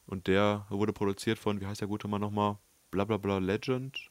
Und 0.07 0.27
der 0.27 0.67
wurde 0.69 0.93
produziert 0.93 1.39
von, 1.39 1.59
wie 1.59 1.65
heißt 1.67 1.81
der 1.81 1.89
gute 1.89 2.07
Mann 2.07 2.21
nochmal? 2.21 2.59
Blablabla 2.91 3.39
Legend? 3.39 4.11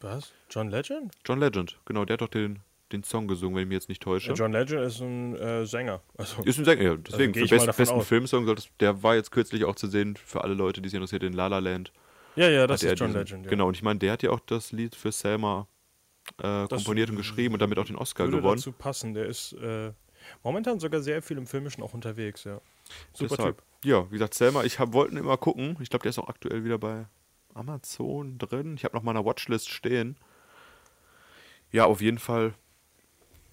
Was? 0.00 0.32
John 0.48 0.70
Legend? 0.70 1.12
John 1.26 1.38
Legend, 1.38 1.78
genau, 1.84 2.06
der 2.06 2.14
hat 2.14 2.22
doch 2.22 2.28
den, 2.28 2.60
den 2.92 3.02
Song 3.02 3.28
gesungen, 3.28 3.56
wenn 3.56 3.62
ich 3.64 3.68
mich 3.68 3.74
jetzt 3.76 3.88
nicht 3.90 4.02
täusche. 4.02 4.32
John 4.32 4.52
Legend 4.52 4.80
ist 4.80 5.00
ein 5.02 5.36
äh, 5.36 5.66
Sänger. 5.66 6.00
Also, 6.16 6.42
Ist 6.44 6.58
ein 6.58 6.64
Sänger, 6.64 6.82
ja, 6.82 6.96
deswegen, 6.96 7.32
gehe 7.34 7.46
für 7.46 7.56
mal 7.56 7.66
besten, 7.66 7.94
aus. 7.96 8.08
Filmsong, 8.08 8.46
solltest, 8.46 8.70
der 8.80 9.02
war 9.02 9.16
jetzt 9.16 9.30
kürzlich 9.32 9.66
auch 9.66 9.74
zu 9.74 9.86
sehen 9.86 10.16
für 10.16 10.42
alle 10.42 10.54
Leute, 10.54 10.80
die 10.80 10.88
sich 10.88 10.96
interessiert, 10.96 11.24
in 11.24 11.34
La 11.34 11.48
La 11.48 11.58
Land. 11.58 11.92
ja, 12.36 12.48
ja, 12.48 12.66
das 12.66 12.82
ist 12.82 12.98
John 12.98 13.08
diesen- 13.08 13.20
Legend. 13.20 13.44
Ja. 13.44 13.50
Genau, 13.50 13.68
und 13.68 13.76
ich 13.76 13.82
meine, 13.82 13.98
der 13.98 14.12
hat 14.12 14.22
ja 14.22 14.30
auch 14.30 14.40
das 14.40 14.72
Lied 14.72 14.94
für 14.94 15.12
Selma 15.12 15.68
äh, 16.42 16.66
komponiert 16.68 17.10
und 17.10 17.16
geschrieben 17.16 17.54
und 17.54 17.60
damit 17.60 17.78
auch 17.78 17.86
den 17.86 17.96
Oscar 17.96 18.24
Würde 18.24 18.38
gewonnen. 18.38 18.56
dazu 18.56 18.72
passen. 18.72 19.14
Der 19.14 19.26
ist 19.26 19.52
äh, 19.54 19.92
momentan 20.42 20.80
sogar 20.80 21.00
sehr 21.00 21.22
viel 21.22 21.38
im 21.38 21.46
Filmischen 21.46 21.82
auch 21.82 21.94
unterwegs, 21.94 22.44
ja. 22.44 22.60
Super 23.12 23.36
Deshalb. 23.36 23.56
Typ. 23.58 23.66
Ja, 23.84 24.06
wie 24.10 24.14
gesagt, 24.14 24.34
Selma, 24.34 24.64
ich 24.64 24.78
hab, 24.78 24.92
wollten 24.92 25.16
immer 25.16 25.36
gucken. 25.36 25.76
Ich 25.80 25.90
glaube, 25.90 26.02
der 26.02 26.10
ist 26.10 26.18
auch 26.18 26.28
aktuell 26.28 26.64
wieder 26.64 26.78
bei 26.78 27.06
Amazon 27.54 28.38
drin. 28.38 28.74
Ich 28.76 28.84
habe 28.84 28.96
noch 28.96 29.02
meiner 29.02 29.24
Watchlist 29.24 29.70
stehen. 29.70 30.16
Ja, 31.72 31.84
auf 31.86 32.00
jeden 32.00 32.18
Fall 32.18 32.54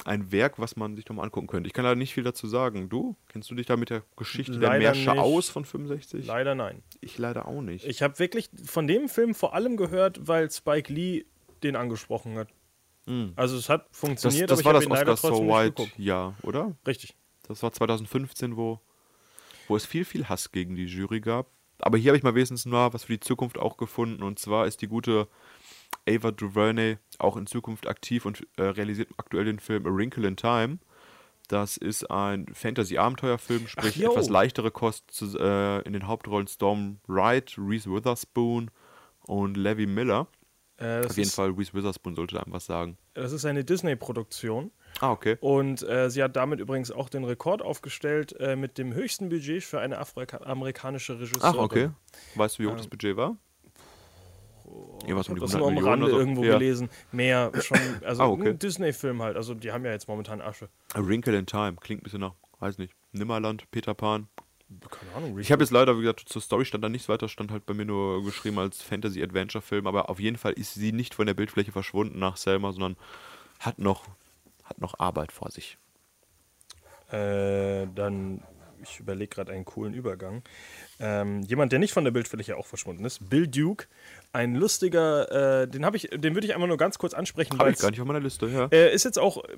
ein 0.06 0.32
Werk, 0.32 0.60
was 0.60 0.76
man 0.76 0.96
sich 0.96 1.08
nochmal 1.08 1.26
angucken 1.26 1.48
könnte. 1.48 1.68
Ich 1.68 1.74
kann 1.74 1.86
leider 1.86 1.96
nicht 1.96 2.14
viel 2.14 2.24
dazu 2.24 2.48
sagen. 2.48 2.90
Du? 2.90 3.16
Kennst 3.30 3.50
du 3.50 3.56
dich 3.56 3.66
da 3.66 3.78
mit 3.78 3.90
der 3.90 4.04
Geschichte 4.18 4.54
der 4.60 4.70
Leider 4.70 4.80
Märsche 4.80 5.12
nicht. 5.12 5.20
aus 5.20 5.50
von 5.50 5.66
65? 5.66 6.26
Leider 6.26 6.56
nein. 6.56 6.84
Ich 7.00 7.18
leider 7.18 7.48
auch 7.48 7.62
nicht. 7.62 7.86
Ich 7.86 8.02
habe 8.02 8.20
wirklich 8.20 8.50
von 8.66 8.88
dem 8.88 9.08
Film 9.08 9.34
vor 9.34 9.54
allem 9.54 9.78
gehört, 9.78 10.28
weil 10.28 10.52
Spike 10.52 10.92
Lee 10.92 11.26
den 11.64 11.76
angesprochen 11.76 12.38
hat. 12.38 12.50
Also 13.36 13.58
es 13.58 13.70
hat 13.70 13.90
das 13.90 14.00
funktioniert, 14.00 14.50
das 14.50 14.60
aber 14.60 14.74
war 14.74 14.82
ich 14.82 14.88
das 14.88 14.92
Oscar 14.92 15.06
trotzdem 15.06 15.36
So 15.36 15.44
nicht 15.44 15.54
White 15.54 15.72
geguckt. 15.72 16.00
Jahr, 16.00 16.36
oder? 16.44 16.76
Richtig. 16.88 17.16
Das 17.48 17.62
war 17.62 17.72
2015, 17.72 18.56
wo, 18.56 18.80
wo 19.68 19.76
es 19.76 19.86
viel, 19.86 20.06
viel 20.06 20.30
Hass 20.30 20.52
gegen 20.52 20.76
die 20.76 20.86
Jury 20.86 21.20
gab. 21.20 21.48
Aber 21.80 21.98
hier 21.98 22.12
habe 22.12 22.18
ich 22.18 22.24
mal 22.24 22.36
wenigstens 22.36 22.66
mal 22.66 22.94
was 22.94 23.04
für 23.04 23.14
die 23.14 23.20
Zukunft 23.20 23.58
auch 23.58 23.78
gefunden. 23.78 24.24
Und 24.24 24.40
zwar 24.40 24.68
ist 24.68 24.82
die 24.82 24.88
gute 24.88 25.28
Ava 26.08 26.32
DuVernay 26.32 26.98
auch 27.20 27.36
in 27.36 27.46
Zukunft 27.46 27.88
aktiv 27.88 28.26
und 28.26 28.48
äh, 28.58 28.64
realisiert 28.64 29.10
aktuell 29.18 29.46
den 29.46 29.60
Film 29.60 29.86
A 29.86 29.90
Wrinkle 29.90 30.28
in 30.28 30.38
Time. 30.38 30.80
Das 31.50 31.76
ist 31.76 32.10
ein 32.10 32.48
Fantasy-Abenteuerfilm, 32.54 33.68
sprich 33.68 34.02
etwas 34.02 34.30
leichtere 34.30 34.72
Kost 34.72 35.12
zu, 35.12 35.38
äh, 35.38 35.82
in 35.82 35.92
den 35.94 36.08
Hauptrollen 36.08 36.48
Storm 36.48 37.00
Wright, 37.08 37.56
Reese 37.58 37.92
Witherspoon 37.92 38.72
und 39.24 39.58
Levi 39.58 39.86
Miller. 39.86 40.28
Äh, 40.78 41.06
Auf 41.06 41.16
jeden 41.18 41.22
ist, 41.28 41.36
Fall, 41.36 41.52
Reese 41.52 41.74
Witherspoon 41.74 42.16
sollte 42.16 42.42
einem 42.44 42.52
was 42.54 42.66
sagen. 42.66 42.98
das 43.14 43.32
ist 43.32 43.46
eine 43.46 43.64
Disney-Produktion. 43.64 44.72
Ah, 45.02 45.12
okay. 45.12 45.38
Und 45.40 45.84
äh, 45.88 46.10
sie 46.10 46.24
hat 46.24 46.36
damit 46.36 46.60
übrigens 46.60 46.92
auch 46.92 47.10
den 47.10 47.24
Rekord 47.24 47.62
aufgestellt 47.62 48.36
äh, 48.40 48.56
mit 48.56 48.78
dem 48.78 48.94
höchsten 48.94 49.30
Budget 49.30 49.64
für 49.64 49.80
eine 49.80 49.98
afroamerikanische 50.00 51.20
Regisseurin. 51.20 51.42
Ach, 51.44 51.56
okay. 51.58 51.90
Weißt 52.36 52.58
du, 52.58 52.64
wie 52.64 52.68
hoch 52.68 52.72
Ähm, 52.72 52.78
das 52.78 52.88
Budget 52.88 53.16
war? 53.18 53.38
Ich 55.06 55.12
um 55.12 55.18
habe 55.20 55.36
die 55.36 55.40
das 55.42 55.54
100 55.56 55.60
nur 55.60 55.68
am 55.68 55.78
Rande 55.78 56.10
so. 56.10 56.18
irgendwo 56.18 56.44
Ja. 56.44 56.54
gelesen. 56.54 56.90
Mehr 57.12 57.52
schon, 57.62 57.78
also 58.04 58.24
Ah, 58.24 58.28
okay. 58.28 58.50
ein 58.50 58.60
Disney-Film 58.60 59.22
halt. 59.22 59.38
Also 59.38 59.54
die 59.54 59.72
haben 59.72 59.86
ja 59.86 59.92
jetzt 59.92 60.08
momentan 60.08 60.42
Asche. 60.42 60.70
A 60.94 61.00
Wrinkle 61.06 61.38
in 61.38 61.46
Time 61.46 61.76
klingt 61.80 62.02
ein 62.02 62.04
bisschen 62.04 62.22
nach, 62.22 62.34
weiß 62.60 62.78
nicht, 62.80 62.94
Nimmerland, 63.12 63.70
Peter 63.72 63.94
Pan. 63.94 64.28
Keine 64.90 65.14
Ahnung. 65.16 65.40
Ich 65.40 65.52
habe 65.52 65.64
jetzt 65.64 65.72
leider, 65.72 65.98
wie 65.98 66.02
gesagt, 66.02 66.24
zur 66.28 66.42
Story 66.42 66.66
stand 66.66 66.84
da 66.84 66.90
nichts 66.90 67.10
weiter, 67.10 67.28
stand 67.28 67.52
halt 67.52 67.66
bei 67.66 67.74
mir 67.74 67.86
nur 67.86 68.24
geschrieben 68.24 68.60
als 68.60 68.82
Fantasy-Adventure-Film, 68.82 69.88
aber 69.88 70.10
auf 70.10 70.20
jeden 70.20 70.38
Fall 70.38 70.54
ist 70.54 70.74
sie 70.74 70.92
nicht 70.92 71.14
von 71.14 71.28
der 71.28 71.34
Bildfläche 71.34 71.72
verschwunden 71.72 72.20
nach 72.20 72.38
Selma, 72.38 72.72
sondern 72.72 72.96
hat 73.60 73.80
noch, 73.80 74.06
hat 74.64 74.80
noch 74.80 75.00
Arbeit 75.00 75.32
vor 75.32 75.52
sich. 75.52 75.78
Äh, 77.12 77.88
dann, 77.94 78.42
ich 78.82 79.00
überlege 79.00 79.36
gerade 79.36 79.52
einen 79.52 79.66
coolen 79.66 79.94
Übergang. 79.94 80.42
Ähm, 81.00 81.42
jemand, 81.44 81.72
der 81.72 81.80
nicht 81.80 81.94
von 81.94 82.04
der 82.04 82.12
Bildfläche 82.12 82.58
auch 82.58 82.66
verschwunden 82.66 83.06
ist, 83.06 83.30
Bill 83.30 83.48
Duke. 83.48 83.86
Ein 84.32 84.56
lustiger, 84.56 85.62
äh, 85.62 85.68
den 85.68 85.86
habe 85.86 85.98
ich, 85.98 86.10
den 86.10 86.34
würde 86.34 86.48
ich 86.48 86.56
einfach 86.56 86.68
nur 86.68 86.78
ganz 86.78 86.98
kurz 86.98 87.14
ansprechen, 87.14 87.54
Habe 87.54 87.66
weil 87.66 87.74
ich 87.74 87.80
gar 87.80 87.92
nicht 87.92 88.02
auf 88.02 88.08
meiner 88.08 88.20
Liste, 88.20 88.48
ja. 88.48 88.68
Er 88.72 88.92
ist 88.92 89.04
jetzt 89.04 89.20
auch 89.20 89.44
äh, 89.44 89.58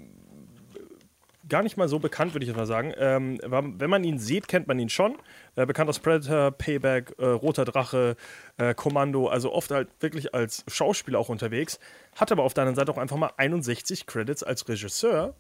gar 1.48 1.64
nicht 1.64 1.78
mal 1.78 1.88
so 1.88 2.00
bekannt, 2.00 2.34
würde 2.34 2.44
ich 2.44 2.48
jetzt 2.48 2.58
mal 2.58 2.66
sagen. 2.66 2.94
Ähm, 2.98 3.40
wenn 3.44 3.90
man 3.90 4.04
ihn 4.04 4.20
sieht, 4.20 4.48
kennt 4.48 4.68
man 4.68 4.80
ihn 4.80 4.90
schon. 4.90 5.18
Äh, 5.56 5.66
bekannt 5.66 5.90
aus 5.90 6.00
Predator, 6.00 6.52
Payback, 6.52 7.16
äh, 7.18 7.26
Roter 7.26 7.66
Drache, 7.66 8.16
äh, 8.58 8.74
Kommando, 8.74 9.28
also 9.28 9.54
oft 9.54 9.72
halt 9.72 9.90
wirklich 10.00 10.34
als 10.34 10.64
Schauspieler 10.68 11.20
auch 11.20 11.30
unterwegs. 11.30 11.80
Hat 12.16 12.32
aber 12.32 12.44
auf 12.44 12.54
der 12.54 12.64
anderen 12.64 12.76
Seite 12.76 12.92
auch 12.92 12.98
einfach 12.98 13.18
mal 13.18 13.32
61 13.38 14.06
Credits 14.06 14.44
als 14.44 14.68
Regisseur, 14.68 15.36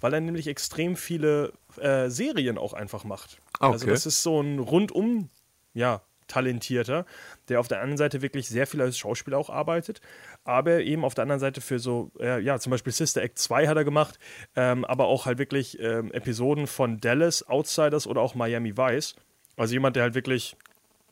weil 0.00 0.14
er 0.14 0.20
nämlich 0.20 0.46
extrem 0.46 0.96
viele 0.96 1.52
äh, 1.80 2.08
Serien 2.08 2.58
auch 2.58 2.72
einfach 2.72 3.04
macht. 3.04 3.38
Also 3.60 3.84
okay. 3.84 3.92
das 3.92 4.06
ist 4.06 4.22
so 4.22 4.40
ein 4.40 4.58
rundum, 4.58 5.30
ja, 5.72 6.02
talentierter, 6.26 7.06
der 7.48 7.60
auf 7.60 7.68
der 7.68 7.80
anderen 7.80 7.98
Seite 7.98 8.22
wirklich 8.22 8.48
sehr 8.48 8.66
viel 8.66 8.80
als 8.80 8.98
Schauspieler 8.98 9.38
auch 9.38 9.50
arbeitet, 9.50 10.00
aber 10.44 10.80
eben 10.80 11.04
auf 11.04 11.14
der 11.14 11.22
anderen 11.22 11.40
Seite 11.40 11.60
für 11.60 11.78
so, 11.78 12.10
äh, 12.18 12.40
ja, 12.40 12.58
zum 12.58 12.70
Beispiel 12.70 12.92
Sister 12.92 13.22
Act 13.22 13.38
2 13.38 13.68
hat 13.68 13.76
er 13.76 13.84
gemacht, 13.84 14.18
ähm, 14.56 14.84
aber 14.84 15.06
auch 15.06 15.26
halt 15.26 15.38
wirklich 15.38 15.78
ähm, 15.80 16.12
Episoden 16.12 16.66
von 16.66 17.00
Dallas, 17.00 17.46
Outsiders 17.48 18.06
oder 18.06 18.20
auch 18.20 18.34
Miami 18.34 18.76
Vice. 18.76 19.16
Also 19.56 19.74
jemand, 19.74 19.96
der 19.96 20.02
halt 20.02 20.14
wirklich, 20.14 20.56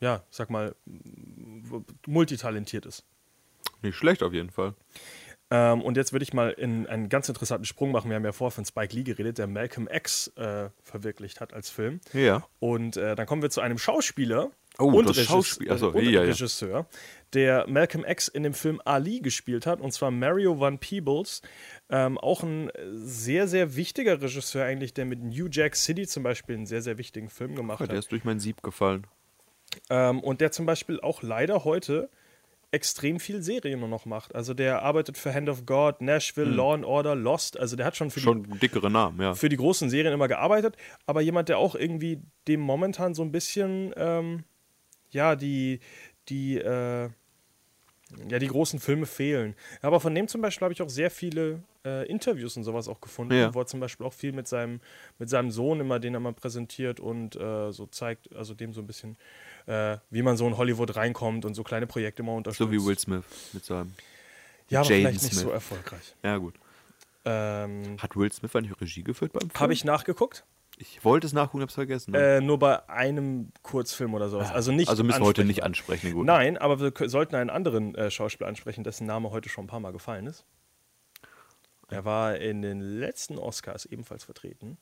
ja, 0.01 0.23
sag 0.29 0.49
mal, 0.49 0.75
multitalentiert 2.05 2.85
ist. 2.85 3.05
Nicht 3.81 3.95
schlecht 3.95 4.23
auf 4.23 4.33
jeden 4.33 4.49
Fall. 4.49 4.73
Ähm, 5.53 5.81
und 5.81 5.97
jetzt 5.97 6.13
würde 6.13 6.23
ich 6.23 6.33
mal 6.33 6.49
in 6.49 6.87
einen 6.87 7.09
ganz 7.09 7.29
interessanten 7.29 7.65
Sprung 7.65 7.91
machen. 7.91 8.09
Wir 8.09 8.15
haben 8.15 8.25
ja 8.25 8.31
vorher 8.31 8.51
von 8.51 8.65
Spike 8.65 8.95
Lee 8.95 9.03
geredet, 9.03 9.37
der 9.37 9.45
Malcolm 9.45 9.87
X 9.87 10.29
äh, 10.35 10.69
verwirklicht 10.81 11.41
hat 11.41 11.53
als 11.53 11.69
Film. 11.69 11.99
Ja. 12.11 12.47
Und 12.59 12.97
äh, 12.97 13.15
dann 13.15 13.27
kommen 13.27 13.43
wir 13.43 13.51
zu 13.51 13.61
einem 13.61 13.77
Schauspieler 13.77 14.49
Oh, 14.79 14.85
und, 14.91 15.07
das 15.07 15.17
Regis- 15.17 15.27
Schauspiel- 15.27 15.71
achso, 15.71 15.89
und 15.89 16.03
ja, 16.03 16.09
ja. 16.11 16.21
Regisseur, 16.21 16.87
der 17.33 17.67
Malcolm 17.67 18.05
X 18.07 18.27
in 18.27 18.43
dem 18.43 18.53
Film 18.53 18.81
Ali 18.85 19.19
gespielt 19.19 19.65
hat, 19.67 19.81
und 19.81 19.91
zwar 19.93 20.09
Mario 20.11 20.59
Van 20.59 20.79
Peebles. 20.79 21.41
Ähm, 21.89 22.17
auch 22.17 22.43
ein 22.43 22.71
sehr, 22.91 23.47
sehr 23.47 23.75
wichtiger 23.75 24.21
Regisseur 24.21 24.65
eigentlich, 24.65 24.93
der 24.93 25.05
mit 25.05 25.21
New 25.23 25.47
Jack 25.49 25.75
City 25.75 26.07
zum 26.07 26.23
Beispiel 26.23 26.55
einen 26.55 26.65
sehr, 26.65 26.81
sehr 26.81 26.97
wichtigen 26.97 27.29
Film 27.29 27.55
gemacht 27.55 27.81
Der 27.81 27.89
hat. 27.89 27.95
ist 27.97 28.11
durch 28.11 28.23
mein 28.23 28.39
Sieb 28.39 28.63
gefallen. 28.63 29.05
Ähm, 29.89 30.19
und 30.21 30.41
der 30.41 30.51
zum 30.51 30.65
Beispiel 30.65 30.99
auch 31.01 31.21
leider 31.23 31.63
heute 31.65 32.09
extrem 32.71 33.19
viel 33.19 33.43
Serien 33.43 33.79
nur 33.79 33.89
noch 33.89 34.05
macht. 34.07 34.33
Also 34.33 34.55
der 34.55 34.81
arbeitet 34.81 35.17
für 35.17 35.31
Hand 35.33 35.47
of 35.49 35.65
God, 35.67 36.01
Nashville, 36.01 36.49
Law 36.49 36.73
and 36.73 36.85
Order, 36.85 37.13
Lost. 37.15 37.59
Also 37.59 37.75
der 37.75 37.85
hat 37.85 37.95
schon 37.95 38.09
für 38.09 38.19
die 38.19 38.23
Schon 38.23 38.59
dickere 38.59 38.89
Namen, 38.89 39.21
ja. 39.21 39.35
für 39.35 39.49
die 39.49 39.57
großen 39.57 39.91
Serien 39.91 40.13
immer 40.13 40.27
gearbeitet, 40.27 40.75
aber 41.05 41.21
jemand, 41.21 41.49
der 41.49 41.59
auch 41.59 41.75
irgendwie 41.75 42.19
dem 42.47 42.59
momentan 42.61 43.13
so 43.13 43.21
ein 43.21 43.31
bisschen, 43.31 43.93
ähm, 43.95 44.43
ja, 45.13 45.35
die, 45.35 45.79
die, 46.29 46.57
äh, 46.57 47.09
ja, 48.29 48.39
die 48.39 48.47
großen 48.47 48.79
Filme 48.79 49.05
fehlen. 49.05 49.55
Aber 49.81 49.99
von 49.99 50.13
dem 50.13 50.27
zum 50.27 50.41
Beispiel 50.41 50.65
habe 50.65 50.73
ich 50.73 50.81
auch 50.81 50.89
sehr 50.89 51.09
viele 51.09 51.63
äh, 51.85 52.07
Interviews 52.07 52.55
und 52.57 52.63
sowas 52.63 52.87
auch 52.87 53.01
gefunden, 53.01 53.33
Ja. 53.33 53.53
wo 53.53 53.59
er 53.61 53.65
zum 53.65 53.79
Beispiel 53.79 54.05
auch 54.05 54.13
viel 54.13 54.31
mit 54.33 54.47
seinem, 54.47 54.79
mit 55.19 55.29
seinem 55.29 55.49
Sohn 55.51 55.79
immer, 55.79 55.99
den 55.99 56.13
er 56.13 56.19
mal 56.19 56.33
präsentiert 56.33 56.99
und 56.99 57.35
äh, 57.35 57.71
so 57.71 57.87
zeigt, 57.87 58.33
also 58.35 58.53
dem 58.53 58.73
so 58.73 58.81
ein 58.81 58.87
bisschen, 58.87 59.17
äh, 59.65 59.97
wie 60.11 60.21
man 60.21 60.37
so 60.37 60.47
in 60.47 60.57
Hollywood 60.57 60.95
reinkommt 60.95 61.43
und 61.45 61.55
so 61.55 61.63
kleine 61.63 61.87
Projekte 61.87 62.21
mal 62.23 62.33
unterstützt. 62.35 62.59
So 62.69 62.71
wie 62.71 62.85
Will 62.85 62.97
Smith 62.99 63.23
mit 63.53 63.65
seinem. 63.65 63.93
Ja, 64.69 64.79
aber 64.81 64.89
Jaden 64.89 65.01
vielleicht 65.01 65.23
nicht 65.23 65.33
Smith. 65.33 65.43
so 65.43 65.51
erfolgreich. 65.51 66.15
Ja, 66.23 66.37
gut. 66.37 66.55
Ähm, 67.25 67.97
Hat 67.99 68.15
Will 68.15 68.31
Smith 68.31 68.55
eigentlich 68.55 68.79
Regie 68.79 69.03
geführt 69.03 69.33
beim 69.33 69.49
Film? 69.49 69.59
habe 69.59 69.73
ich 69.73 69.83
nachgeguckt? 69.85 70.45
Ich 70.83 71.05
wollte 71.05 71.27
es 71.27 71.33
nachgucken, 71.33 71.61
hab's 71.61 71.73
vergessen. 71.73 72.11
Ne? 72.11 72.37
Äh, 72.37 72.41
nur 72.41 72.59
bei 72.59 72.87
einem 72.89 73.51
Kurzfilm 73.61 74.13
oder 74.13 74.29
sowas. 74.29 74.51
Also 74.51 74.71
nicht 74.71 74.89
also 74.89 75.03
müssen 75.03 75.21
wir 75.21 75.25
heute 75.25 75.45
nicht 75.45 75.63
ansprechen. 75.63 76.13
Gut. 76.13 76.25
Nein, 76.25 76.57
aber 76.57 76.79
wir 76.79 77.09
sollten 77.09 77.35
einen 77.35 77.49
anderen 77.49 77.95
äh, 77.95 78.11
Schauspieler 78.11 78.47
ansprechen, 78.49 78.83
dessen 78.83 79.07
Name 79.07 79.31
heute 79.31 79.49
schon 79.49 79.65
ein 79.65 79.67
paar 79.67 79.79
Mal 79.79 79.93
gefallen 79.93 80.27
ist. 80.27 80.45
Er 81.89 82.05
war 82.05 82.37
in 82.37 82.61
den 82.61 82.81
letzten 82.81 83.37
Oscars 83.37 83.85
ebenfalls 83.85 84.23
vertreten. 84.23 84.77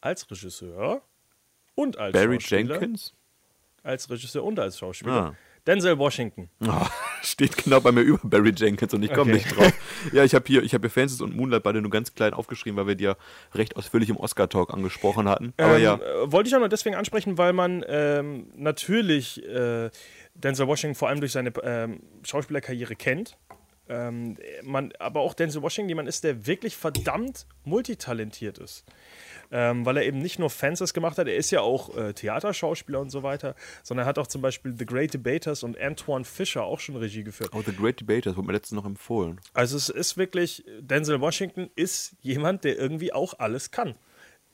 Als 0.00 0.30
Regisseur 0.30 1.02
und 1.74 1.98
als 1.98 2.12
Barry 2.12 2.40
Schauspieler. 2.40 2.80
Jenkins? 2.80 3.14
Als 3.82 4.08
Regisseur 4.08 4.44
und 4.44 4.58
als 4.58 4.78
Schauspieler. 4.78 5.12
Ah. 5.12 5.34
Denzel 5.66 5.98
Washington. 5.98 6.50
Oh, 6.66 6.86
steht 7.22 7.56
genau 7.56 7.80
bei 7.80 7.90
mir 7.90 8.02
über 8.02 8.18
Barry 8.22 8.52
Jenkins 8.54 8.92
und 8.92 9.02
ich 9.02 9.12
komme 9.12 9.32
Okay. 9.32 9.42
nicht 9.42 9.56
drauf. 9.56 9.72
Ja, 10.12 10.24
ich 10.24 10.34
habe 10.34 10.44
hier, 10.46 10.62
ich 10.62 10.74
habe 10.74 10.82
hier 10.82 10.90
Fences 10.90 11.20
und 11.20 11.34
Moonlight 11.34 11.62
beide 11.62 11.80
nur 11.80 11.90
ganz 11.90 12.14
klein 12.14 12.34
aufgeschrieben, 12.34 12.76
weil 12.76 12.86
wir 12.86 12.94
die 12.94 13.04
ja 13.04 13.16
recht 13.54 13.76
ausführlich 13.76 14.10
im 14.10 14.16
Oscar-Talk 14.18 14.72
angesprochen 14.72 15.28
hatten. 15.28 15.54
Aber 15.56 15.76
ähm, 15.78 15.82
ja, 15.82 15.94
äh, 15.94 16.30
Wollte 16.32 16.48
ich 16.48 16.54
auch 16.54 16.60
nur 16.60 16.68
deswegen 16.68 16.96
ansprechen, 16.96 17.38
weil 17.38 17.52
man 17.54 17.82
ähm, 17.88 18.48
natürlich 18.56 19.42
äh, 19.46 19.90
Denzel 20.34 20.66
Washington 20.66 20.94
vor 20.94 21.08
allem 21.08 21.20
durch 21.20 21.32
seine 21.32 21.52
ähm, 21.62 22.00
Schauspielerkarriere 22.24 22.94
kennt. 22.96 23.38
Ähm, 23.88 24.36
man, 24.62 24.92
aber 24.98 25.20
auch 25.20 25.34
Denzel 25.34 25.62
Washington 25.62 25.88
jemand 25.90 26.08
ist, 26.08 26.24
der 26.24 26.46
wirklich 26.46 26.76
verdammt 26.76 27.46
multitalentiert 27.64 28.58
ist. 28.58 28.84
Ähm, 29.50 29.84
weil 29.86 29.96
er 29.96 30.04
eben 30.04 30.18
nicht 30.18 30.38
nur 30.38 30.50
Fences 30.50 30.94
gemacht 30.94 31.18
hat, 31.18 31.28
er 31.28 31.36
ist 31.36 31.50
ja 31.50 31.60
auch 31.60 31.96
äh, 31.96 32.12
Theaterschauspieler 32.12 33.00
und 33.00 33.10
so 33.10 33.22
weiter, 33.22 33.54
sondern 33.82 34.06
er 34.06 34.08
hat 34.08 34.18
auch 34.18 34.26
zum 34.26 34.42
Beispiel 34.42 34.74
The 34.76 34.86
Great 34.86 35.14
Debaters 35.14 35.62
und 35.62 35.78
Antoine 35.78 36.24
Fisher 36.24 36.64
auch 36.64 36.80
schon 36.80 36.96
Regie 36.96 37.24
geführt. 37.24 37.50
oh, 37.52 37.62
The 37.64 37.74
Great 37.74 38.00
Debate, 38.00 38.22
das 38.22 38.36
wurde 38.36 38.46
mir 38.48 38.52
letztens 38.54 38.76
noch 38.76 38.86
empfohlen. 38.86 39.40
Also 39.52 39.76
es 39.76 39.88
ist 39.88 40.16
wirklich, 40.16 40.64
Denzel 40.80 41.20
Washington 41.20 41.70
ist 41.76 42.16
jemand, 42.20 42.64
der 42.64 42.78
irgendwie 42.78 43.12
auch 43.12 43.38
alles 43.38 43.70
kann. 43.70 43.94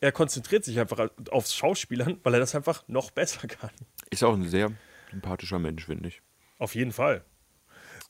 Er 0.00 0.12
konzentriert 0.12 0.64
sich 0.64 0.80
einfach 0.80 1.10
aufs 1.30 1.54
Schauspielern, 1.54 2.18
weil 2.22 2.34
er 2.34 2.40
das 2.40 2.54
einfach 2.54 2.84
noch 2.88 3.10
besser 3.10 3.46
kann. 3.48 3.70
Ist 4.10 4.24
auch 4.24 4.34
ein 4.34 4.48
sehr 4.48 4.72
sympathischer 5.10 5.58
Mensch, 5.58 5.84
finde 5.84 6.08
ich. 6.08 6.22
Auf 6.58 6.74
jeden 6.74 6.92
Fall. 6.92 7.24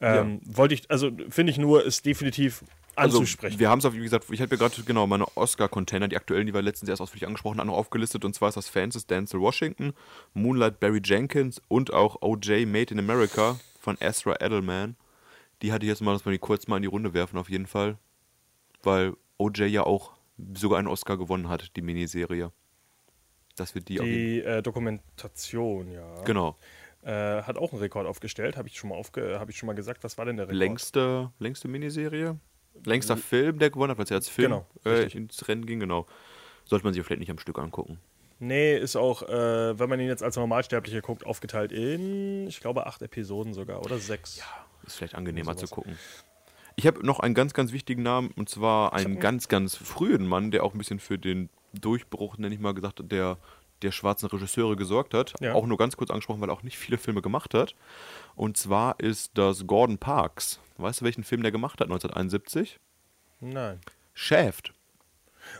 Ähm, 0.00 0.40
Wollte 0.44 0.74
ich, 0.74 0.90
also 0.90 1.10
finde 1.28 1.52
ich 1.52 1.58
nur, 1.58 1.84
ist 1.84 2.06
definitiv 2.06 2.64
anzusprechen. 3.00 3.52
Also, 3.52 3.60
wir 3.60 3.68
haben 3.70 3.78
es 3.78 3.92
wie 3.92 3.98
gesagt, 3.98 4.26
ich 4.30 4.40
habe 4.40 4.54
ja 4.54 4.56
gerade 4.58 4.82
genau 4.82 5.06
meine 5.06 5.26
Oscar-Container, 5.36 6.08
die 6.08 6.16
aktuellen, 6.16 6.46
die 6.46 6.54
wir 6.54 6.62
letztens 6.62 6.88
erst 6.88 7.02
ausführlich 7.02 7.26
angesprochen 7.26 7.58
noch 7.58 7.74
aufgelistet. 7.74 8.24
Und 8.24 8.34
zwar 8.34 8.48
ist 8.48 8.56
das 8.56 8.68
Fans 8.68 9.06
Denzel 9.06 9.40
Washington, 9.40 9.92
Moonlight 10.34 10.80
Barry 10.80 11.00
Jenkins 11.04 11.60
und 11.68 11.92
auch 11.92 12.22
OJ 12.22 12.66
Made 12.66 12.92
in 12.92 12.98
America 12.98 13.58
von 13.80 13.96
Ezra 14.00 14.36
Edelman. 14.40 14.96
Die 15.62 15.72
hatte 15.72 15.84
ich 15.84 15.90
jetzt 15.90 16.00
mal, 16.00 16.12
dass 16.12 16.24
wir 16.24 16.32
die 16.32 16.38
kurz 16.38 16.66
mal 16.68 16.76
in 16.76 16.82
die 16.82 16.88
Runde 16.88 17.12
werfen, 17.14 17.38
auf 17.38 17.50
jeden 17.50 17.66
Fall. 17.66 17.98
Weil 18.82 19.14
OJ 19.38 19.64
ja 19.64 19.84
auch 19.84 20.12
sogar 20.54 20.78
einen 20.78 20.88
Oscar 20.88 21.18
gewonnen 21.18 21.48
hat, 21.48 21.76
die 21.76 21.82
Miniserie. 21.82 22.52
Dass 23.56 23.74
wir 23.74 23.82
die, 23.82 23.98
die 23.98 24.40
äh, 24.40 24.62
Dokumentation, 24.62 25.90
ja. 25.90 26.22
Genau. 26.24 26.56
Äh, 27.02 27.42
hat 27.42 27.58
auch 27.58 27.72
einen 27.72 27.80
Rekord 27.80 28.06
aufgestellt, 28.06 28.56
habe 28.56 28.68
ich, 28.68 28.76
schon 28.76 28.90
mal 28.90 28.96
aufge 28.96 29.38
habe 29.40 29.50
ich 29.50 29.58
schon 29.58 29.66
mal 29.66 29.74
gesagt. 29.74 30.04
Was 30.04 30.18
war 30.18 30.24
denn 30.24 30.36
der 30.36 30.46
Rekord? 30.46 30.58
Längste, 30.58 31.32
längste 31.38 31.68
Miniserie? 31.68 32.38
Längster 32.84 33.16
Film, 33.16 33.58
der 33.58 33.70
gewonnen 33.70 33.90
hat, 33.90 33.98
weil 33.98 34.04
es 34.04 34.10
ja 34.10 34.16
als 34.16 34.28
Film 34.28 34.50
Genau, 34.50 34.66
äh, 34.84 35.10
ins 35.12 35.46
Rennen 35.48 35.66
ging, 35.66 35.80
genau. 35.80 36.06
Sollte 36.64 36.84
man 36.84 36.94
sich 36.94 37.04
vielleicht 37.04 37.20
nicht 37.20 37.30
am 37.30 37.38
Stück 37.38 37.58
angucken. 37.58 37.98
Nee, 38.38 38.76
ist 38.78 38.96
auch, 38.96 39.22
äh, 39.22 39.78
wenn 39.78 39.88
man 39.90 40.00
ihn 40.00 40.08
jetzt 40.08 40.22
als 40.22 40.36
Normalsterblicher 40.36 41.02
guckt, 41.02 41.26
aufgeteilt 41.26 41.72
in, 41.72 42.46
ich 42.46 42.60
glaube, 42.60 42.86
acht 42.86 43.02
Episoden 43.02 43.52
sogar 43.52 43.84
oder 43.84 43.98
sechs. 43.98 44.42
Ist 44.86 44.96
vielleicht 44.96 45.14
angenehmer 45.14 45.56
zu 45.56 45.66
gucken. 45.66 45.98
Ich 46.76 46.86
habe 46.86 47.04
noch 47.04 47.20
einen 47.20 47.34
ganz, 47.34 47.52
ganz 47.52 47.72
wichtigen 47.72 48.02
Namen 48.02 48.30
und 48.36 48.48
zwar 48.48 48.94
einen 48.94 49.18
ganz, 49.18 49.48
ganz 49.48 49.76
frühen 49.76 50.26
Mann, 50.26 50.50
der 50.50 50.64
auch 50.64 50.72
ein 50.72 50.78
bisschen 50.78 51.00
für 51.00 51.18
den 51.18 51.50
Durchbruch, 51.78 52.38
nenne 52.38 52.54
ich 52.54 52.60
mal 52.60 52.72
gesagt, 52.72 53.02
der, 53.12 53.36
der 53.82 53.92
schwarzen 53.92 54.30
Regisseure 54.30 54.76
gesorgt 54.76 55.12
hat. 55.12 55.34
Ja. 55.40 55.52
Auch 55.52 55.66
nur 55.66 55.76
ganz 55.76 55.98
kurz 55.98 56.10
angesprochen, 56.10 56.40
weil 56.40 56.48
er 56.48 56.54
auch 56.54 56.62
nicht 56.62 56.78
viele 56.78 56.96
Filme 56.96 57.20
gemacht 57.20 57.52
hat. 57.52 57.74
Und 58.34 58.56
zwar 58.56 58.98
ist 59.00 59.32
das 59.36 59.66
Gordon 59.66 59.98
Parks. 59.98 60.60
Weißt 60.82 61.00
du, 61.00 61.04
welchen 61.04 61.24
Film 61.24 61.42
der 61.42 61.52
gemacht 61.52 61.80
hat 61.80 61.86
1971? 61.88 62.78
Nein. 63.40 63.80
Shaft. 64.14 64.72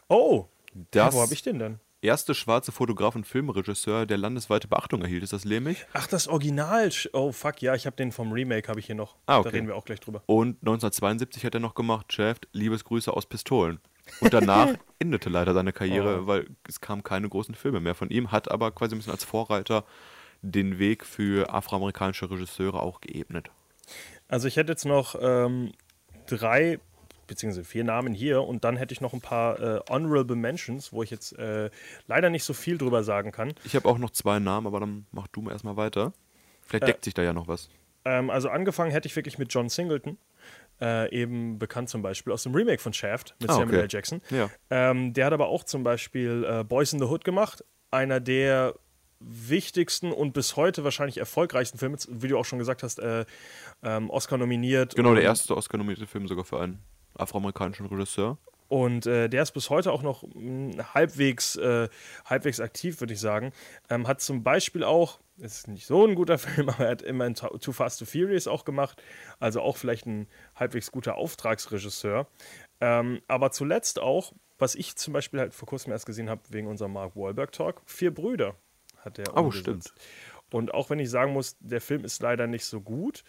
Oh, 0.08 0.46
Das 0.90 1.14
wo 1.14 1.20
habe 1.22 1.32
ich 1.34 1.42
den 1.42 1.58
denn? 1.58 1.80
erste 2.02 2.34
schwarze 2.34 2.72
Fotograf 2.72 3.14
und 3.14 3.26
Filmregisseur, 3.26 4.06
der 4.06 4.16
landesweite 4.18 4.68
Beachtung 4.68 5.02
erhielt. 5.02 5.22
Ist 5.22 5.32
das 5.34 5.44
Lähmig? 5.44 5.84
Ach, 5.92 6.06
das 6.06 6.28
Original. 6.28 6.90
Oh, 7.12 7.30
fuck, 7.32 7.60
ja, 7.62 7.74
ich 7.74 7.84
habe 7.86 7.96
den 7.96 8.10
vom 8.12 8.32
Remake, 8.32 8.68
habe 8.68 8.80
ich 8.80 8.86
hier 8.86 8.94
noch. 8.94 9.16
Ah, 9.26 9.38
okay. 9.38 9.48
Da 9.48 9.54
reden 9.54 9.66
wir 9.68 9.76
auch 9.76 9.84
gleich 9.84 10.00
drüber. 10.00 10.22
Und 10.26 10.56
1972 10.62 11.44
hat 11.44 11.54
er 11.54 11.60
noch 11.60 11.74
gemacht, 11.74 12.12
Shaft, 12.12 12.48
Liebesgrüße 12.52 13.12
aus 13.12 13.26
Pistolen. 13.26 13.80
Und 14.20 14.32
danach 14.32 14.68
endete 14.98 15.28
leider 15.28 15.52
seine 15.54 15.72
Karriere, 15.72 16.22
Oh. 16.22 16.26
weil 16.26 16.46
es 16.66 16.80
kamen 16.80 17.02
keine 17.02 17.28
großen 17.28 17.54
Filme 17.54 17.80
mehr 17.80 17.94
von 17.94 18.08
ihm, 18.10 18.32
hat 18.32 18.50
aber 18.50 18.70
quasi 18.70 18.94
ein 18.94 18.98
bisschen 18.98 19.12
als 19.12 19.24
Vorreiter 19.24 19.84
den 20.42 20.78
Weg 20.78 21.04
für 21.04 21.52
afroamerikanische 21.52 22.30
Regisseure 22.30 22.80
auch 22.82 23.00
geebnet. 23.02 23.50
Also 24.30 24.48
ich 24.48 24.56
hätte 24.56 24.72
jetzt 24.72 24.84
noch 24.86 25.16
ähm, 25.20 25.72
drei 26.26 26.78
beziehungsweise 27.26 27.64
vier 27.64 27.84
Namen 27.84 28.12
hier 28.14 28.42
und 28.42 28.64
dann 28.64 28.76
hätte 28.76 28.92
ich 28.92 29.00
noch 29.00 29.12
ein 29.12 29.20
paar 29.20 29.60
äh, 29.60 29.80
Honorable 29.88 30.34
Mentions, 30.36 30.92
wo 30.92 31.02
ich 31.04 31.10
jetzt 31.10 31.38
äh, 31.38 31.70
leider 32.08 32.28
nicht 32.30 32.42
so 32.44 32.54
viel 32.54 32.76
drüber 32.76 33.04
sagen 33.04 33.30
kann. 33.30 33.54
Ich 33.64 33.76
habe 33.76 33.88
auch 33.88 33.98
noch 33.98 34.10
zwei 34.10 34.38
Namen, 34.40 34.66
aber 34.66 34.80
dann 34.80 35.06
mach 35.12 35.28
du 35.28 35.42
mal 35.42 35.52
erstmal 35.52 35.76
weiter. 35.76 36.12
Vielleicht 36.66 36.84
Äh. 36.84 36.86
deckt 36.86 37.04
sich 37.04 37.14
da 37.14 37.22
ja 37.22 37.32
noch 37.32 37.46
was. 37.46 37.68
Ähm, 38.04 38.30
also 38.30 38.48
angefangen 38.48 38.90
hätte 38.90 39.06
ich 39.06 39.14
wirklich 39.14 39.38
mit 39.38 39.52
John 39.54 39.68
Singleton, 39.68 40.18
äh, 40.80 41.08
eben 41.14 41.58
bekannt 41.60 41.88
zum 41.88 42.02
Beispiel 42.02 42.32
aus 42.32 42.42
dem 42.42 42.54
Remake 42.54 42.80
von 42.82 42.92
Shaft 42.92 43.36
mit 43.40 43.48
Ah, 43.50 43.54
Samuel 43.54 43.68
okay. 43.76 43.82
L. 43.82 43.88
Jackson. 43.90 44.22
Ja. 44.30 44.50
Ähm, 44.70 45.12
der 45.12 45.26
hat 45.26 45.32
aber 45.32 45.48
auch 45.48 45.62
zum 45.64 45.84
Beispiel 45.84 46.44
äh, 46.48 46.64
Boys 46.64 46.92
in 46.92 46.98
the 46.98 47.04
Hood 47.04 47.24
gemacht, 47.24 47.64
einer 47.92 48.18
der 48.18 48.74
wichtigsten 49.20 50.12
und 50.12 50.32
bis 50.32 50.56
heute 50.56 50.82
wahrscheinlich 50.82 51.18
erfolgreichsten 51.18 51.78
Filme, 51.78 51.98
wie 52.08 52.28
du 52.28 52.38
auch 52.38 52.44
schon 52.44 52.58
gesagt 52.58 52.82
hast, 52.82 52.98
äh, 52.98 53.26
ähm, 53.82 54.10
Oscar 54.10 54.38
nominiert. 54.38 54.96
Genau, 54.96 55.14
der 55.14 55.22
erste 55.22 55.56
Oscar-nominierte 55.56 56.06
Film 56.06 56.26
sogar 56.26 56.44
für 56.44 56.60
einen 56.60 56.80
afroamerikanischen 57.14 57.86
Regisseur. 57.86 58.38
Und 58.68 59.06
äh, 59.06 59.28
der 59.28 59.42
ist 59.42 59.50
bis 59.50 59.68
heute 59.68 59.92
auch 59.92 60.02
noch 60.02 60.22
mh, 60.34 60.94
halbwegs, 60.94 61.56
äh, 61.56 61.88
halbwegs 62.24 62.60
aktiv, 62.60 63.00
würde 63.00 63.14
ich 63.14 63.20
sagen. 63.20 63.52
Ähm, 63.90 64.06
hat 64.06 64.20
zum 64.20 64.44
Beispiel 64.44 64.84
auch, 64.84 65.18
ist 65.38 65.66
nicht 65.66 65.86
so 65.86 66.06
ein 66.06 66.14
guter 66.14 66.38
Film, 66.38 66.68
aber 66.68 66.84
er 66.84 66.90
hat 66.92 67.02
immerhin 67.02 67.34
Too 67.34 67.72
Fast 67.72 67.98
to 67.98 68.04
Furious 68.04 68.46
auch 68.46 68.64
gemacht. 68.64 69.02
Also 69.40 69.60
auch 69.60 69.76
vielleicht 69.76 70.06
ein 70.06 70.28
halbwegs 70.54 70.92
guter 70.92 71.16
Auftragsregisseur. 71.16 72.28
Ähm, 72.80 73.20
aber 73.26 73.50
zuletzt 73.50 73.98
auch, 73.98 74.32
was 74.58 74.76
ich 74.76 74.94
zum 74.96 75.12
Beispiel 75.14 75.40
halt 75.40 75.52
vor 75.52 75.66
kurzem 75.66 75.90
erst 75.92 76.06
gesehen 76.06 76.30
habe, 76.30 76.42
wegen 76.50 76.68
unserem 76.68 76.92
Mark 76.92 77.16
Wahlberg 77.16 77.50
Talk, 77.50 77.82
Vier 77.86 78.14
Brüder 78.14 78.54
hat 79.04 79.18
der 79.18 79.36
Oh, 79.36 79.40
umgesetzt. 79.42 79.64
stimmt. 79.64 79.92
Und 80.52 80.74
auch 80.74 80.90
wenn 80.90 80.98
ich 80.98 81.10
sagen 81.10 81.32
muss, 81.32 81.56
der 81.60 81.80
Film 81.80 82.04
ist 82.04 82.22
leider 82.22 82.46
nicht 82.46 82.64
so 82.64 82.80
gut, 82.80 83.22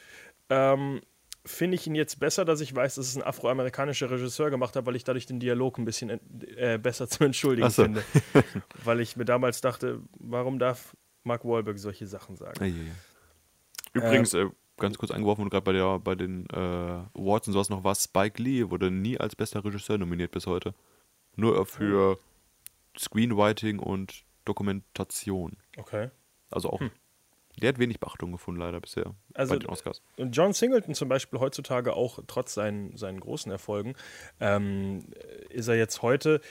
ähm, 0.50 1.02
finde 1.46 1.76
ich 1.76 1.88
ihn 1.88 1.96
jetzt 1.96 2.20
besser, 2.20 2.46
dass 2.46 2.62
ich 2.62 2.76
weiß, 2.76 2.96
dass 2.96 3.08
es 3.08 3.16
ein 3.16 3.24
afroamerikanischer 3.24 4.10
Regisseur 4.10 4.50
gemacht 4.50 4.76
hat, 4.76 4.86
weil 4.86 4.96
ich 4.96 5.04
dadurch 5.04 5.26
den 5.26 5.40
Dialog 5.40 5.78
ein 5.78 5.86
bisschen 5.86 6.20
äh, 6.58 6.78
besser 6.82 7.08
zu 7.08 7.24
entschuldigen 7.24 7.70
so. 7.70 7.84
finde. 7.84 8.04
weil 8.84 9.00
ich 9.00 9.16
mir 9.18 9.26
damals 9.26 9.62
dachte, 9.62 10.02
warum 10.20 10.60
darf 10.60 10.96
Mark 11.24 11.46
Wahlberg 11.46 11.78
solche 11.80 12.08
Sachen 12.08 12.36
sagen. 12.36 12.66
Ja. 12.66 12.94
Übrigens, 13.94 14.34
äh, 14.34 14.48
ganz 14.78 14.98
kurz 14.98 15.12
eingeworfen, 15.12 15.44
und 15.44 15.50
gerade 15.50 15.64
bei, 15.64 15.74
der, 15.74 16.00
bei 16.00 16.16
den 16.16 16.48
äh, 16.50 16.56
Awards 16.56 17.48
und 17.48 17.54
sowas 17.54 17.70
noch 17.70 17.84
war, 17.84 17.94
Spike 17.94 18.42
Lee 18.42 18.70
wurde 18.70 18.90
nie 18.90 19.20
als 19.20 19.36
bester 19.36 19.64
Regisseur 19.64 19.98
nominiert 19.98 20.32
bis 20.32 20.48
heute. 20.48 20.74
Nur 21.36 21.66
für 21.66 22.18
Screenwriting 22.98 23.80
und 23.80 24.26
Dokumentation. 24.46 25.58
Okay. 25.78 26.10
Also 26.50 26.70
auch, 26.70 26.82
der 27.62 27.70
hat 27.70 27.80
wenig 27.80 28.00
Beachtung 28.00 28.32
gefunden 28.32 28.60
leider 28.62 28.80
bisher 28.80 29.14
Also- 29.34 29.54
bei 29.54 29.60
den 29.60 29.70
Oscars. 29.70 30.02
John 30.18 30.54
Singleton 30.54 30.96
zum 30.96 31.10
Beispiel 31.10 31.40
heutzutage 31.40 31.94
auch 31.94 32.20
trotz 32.28 32.54
seinen, 32.54 32.98
seinen 32.98 33.20
großen 33.20 33.52
Erfolgen, 33.52 33.96
ähm, 34.40 35.06
ist 35.50 35.68
er 35.68 35.76
jetzt 35.76 36.02
heute 36.02 36.42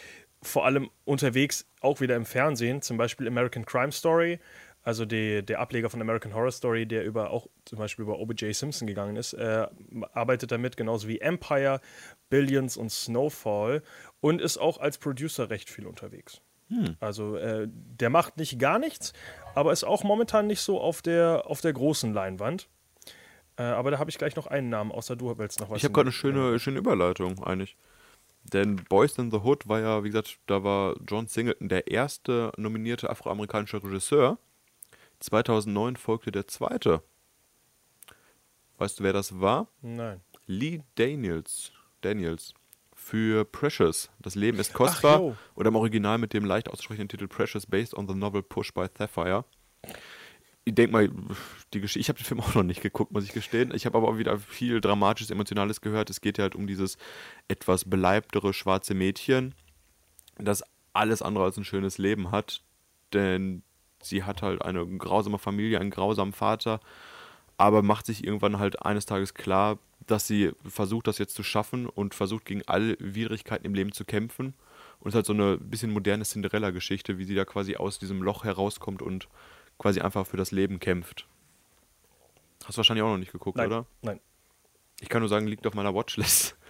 vor 0.43 0.64
allem 0.64 0.91
unterwegs, 1.05 1.66
auch 1.80 2.01
wieder 2.01 2.16
im 2.16 2.24
Fernsehen, 2.24 2.80
zum 2.80 2.97
Beispiel 2.97 3.28
American 3.28 3.66
Crime 3.66 3.93
Story, 3.93 4.38
also 4.82 5.05
die, 5.05 5.45
der 5.45 5.61
Ableger 5.61 5.91
von 5.91 6.01
American 6.01 6.32
Horror 6.34 6.53
Story, 6.53 6.86
der 6.86 7.05
über 7.05 7.30
auch 7.30 7.47
zum 7.66 7.78
Beispiel 7.78 8.05
über 8.05 8.18
O.B.J. 8.18 8.55
Simpson 8.57 8.86
gegangen 8.88 9.16
ist, 9.16 9.34
äh, 9.34 9.66
arbeitet 10.14 10.51
damit, 10.53 10.78
genauso 10.78 11.07
wie 11.09 11.20
Empire, 11.20 11.82
Billions 12.30 12.78
und 12.78 12.91
Snowfall 12.91 13.82
und 14.20 14.41
ist 14.41 14.57
auch 14.57 14.78
als 14.78 14.97
Producer 14.97 15.51
recht 15.51 15.68
viel 15.68 15.86
unterwegs. 15.86 16.41
Also 17.01 17.37
äh, 17.37 17.68
der 17.68 18.11
macht 18.11 18.37
nicht 18.37 18.59
gar 18.59 18.79
nichts, 18.79 19.12
aber 19.55 19.73
ist 19.73 19.85
auch 19.85 20.05
momentan 20.05 20.47
nicht 20.47 20.61
so 20.61 20.81
auf 20.81 21.03
der, 21.03 21.45
auf 21.47 21.61
der 21.61 21.73
großen 21.73 22.12
Leinwand. 22.12 22.68
Äh, 23.57 23.62
aber 23.62 23.91
da 23.91 23.99
habe 23.99 24.11
ich 24.11 24.18
gleich 24.18 24.37
noch 24.37 24.47
einen 24.47 24.68
Namen, 24.68 24.93
außer 24.93 25.16
du 25.16 25.37
willst 25.37 25.61
noch 25.61 25.71
was. 25.71 25.79
Ich 25.79 25.85
habe 25.85 25.93
gerade 25.93 26.07
eine 26.07 26.12
schöne, 26.12 26.59
schöne 26.59 26.79
Überleitung 26.79 27.43
eigentlich. 27.43 27.77
Denn 28.45 28.77
Boys 28.89 29.18
in 29.18 29.31
the 29.31 29.39
Hood 29.39 29.68
war 29.68 29.81
ja, 29.81 30.03
wie 30.03 30.09
gesagt, 30.09 30.39
da 30.47 30.64
war 30.64 30.97
John 31.07 31.27
Singleton 31.27 31.68
der 31.68 31.89
erste 31.89 32.53
nominierte 32.57 33.11
afroamerikanische 33.11 33.83
Regisseur. 33.83 34.39
2009 35.21 35.97
folgte 35.97 36.33
der 36.33 36.47
zweite. 36.47 37.03
Weißt 38.79 38.99
du, 38.99 39.05
wer 39.05 39.12
das 39.12 39.41
war? 39.41 39.68
Nein. 39.83 40.23
Lee 40.47 40.81
Daniels. 40.95 41.73
Daniels. 42.01 42.55
Für 43.11 43.44
Precious. 43.44 44.08
Das 44.20 44.36
Leben 44.36 44.61
ist 44.61 44.72
kostbar. 44.72 45.18
jo. 45.18 45.36
oder 45.56 45.70
im 45.70 45.74
Original 45.74 46.16
mit 46.18 46.32
dem 46.32 46.44
leicht 46.44 46.70
auszusprechenden 46.70 47.08
Titel 47.08 47.26
Precious, 47.26 47.66
based 47.66 47.92
on 47.92 48.06
the 48.06 48.14
novel 48.14 48.40
Push 48.40 48.72
by 48.72 48.86
Sapphire. 48.96 49.44
Ich 50.64 50.76
denke 50.76 50.92
mal, 50.92 51.11
die 51.74 51.80
Geschichte, 51.80 51.98
ich 51.98 52.08
habe 52.08 52.20
den 52.20 52.24
Film 52.24 52.38
auch 52.38 52.54
noch 52.54 52.62
nicht 52.62 52.82
geguckt, 52.82 53.11
muss 53.11 53.24
ich 53.24 53.32
gestehen. 53.32 53.74
Ich 53.74 53.84
habe 53.84 53.98
aber 53.98 54.06
auch 54.06 54.18
wieder 54.18 54.38
viel 54.38 54.80
Dramatisches, 54.80 55.32
Emotionales 55.32 55.80
gehört. 55.80 56.08
Es 56.08 56.20
geht 56.20 56.38
ja 56.38 56.42
halt 56.42 56.54
um 56.54 56.68
dieses 56.68 56.98
etwas 57.48 57.84
beleibtere 57.84 58.52
schwarze 58.52 58.94
Mädchen, 58.94 59.56
das 60.38 60.62
alles 60.92 61.20
andere 61.20 61.42
als 61.42 61.56
ein 61.56 61.64
schönes 61.64 61.98
Leben 61.98 62.30
hat. 62.30 62.62
Denn 63.12 63.64
sie 64.00 64.22
hat 64.22 64.40
halt 64.40 64.62
eine 64.62 64.86
grausame 64.86 65.38
Familie, 65.38 65.80
einen 65.80 65.90
grausamen 65.90 66.32
Vater, 66.32 66.78
aber 67.56 67.82
macht 67.82 68.06
sich 68.06 68.22
irgendwann 68.22 68.61
halt 68.61 68.82
eines 68.86 69.04
Tages 69.04 69.34
klar, 69.34 69.80
dass 70.11 70.26
sie 70.26 70.52
versucht, 70.66 71.06
das 71.06 71.18
jetzt 71.18 71.34
zu 71.34 71.42
schaffen 71.42 71.86
und 71.86 72.14
versucht, 72.14 72.44
gegen 72.44 72.62
alle 72.66 72.96
Widrigkeiten 72.98 73.64
im 73.64 73.74
Leben 73.74 73.92
zu 73.92 74.04
kämpfen. 74.04 74.54
Und 74.98 75.08
es 75.08 75.12
ist 75.12 75.14
halt 75.16 75.26
so 75.26 75.32
eine 75.32 75.56
bisschen 75.56 75.92
moderne 75.92 76.24
Cinderella-Geschichte, 76.24 77.18
wie 77.18 77.24
sie 77.24 77.34
da 77.34 77.44
quasi 77.44 77.76
aus 77.76 77.98
diesem 77.98 78.22
Loch 78.22 78.44
herauskommt 78.44 79.02
und 79.02 79.28
quasi 79.78 80.00
einfach 80.00 80.26
für 80.26 80.36
das 80.36 80.50
Leben 80.50 80.78
kämpft. 80.78 81.26
Hast 82.64 82.76
du 82.76 82.78
wahrscheinlich 82.78 83.02
auch 83.02 83.11
noch 83.11 83.18
nicht 83.18 83.32
geguckt, 83.32 83.56
Nein. 83.56 83.68
oder? 83.68 83.86
Nein. 84.02 84.20
Ich 85.00 85.08
kann 85.08 85.20
nur 85.20 85.28
sagen, 85.28 85.46
liegt 85.46 85.66
auf 85.66 85.74
meiner 85.74 85.94
Watchlist. 85.94 86.56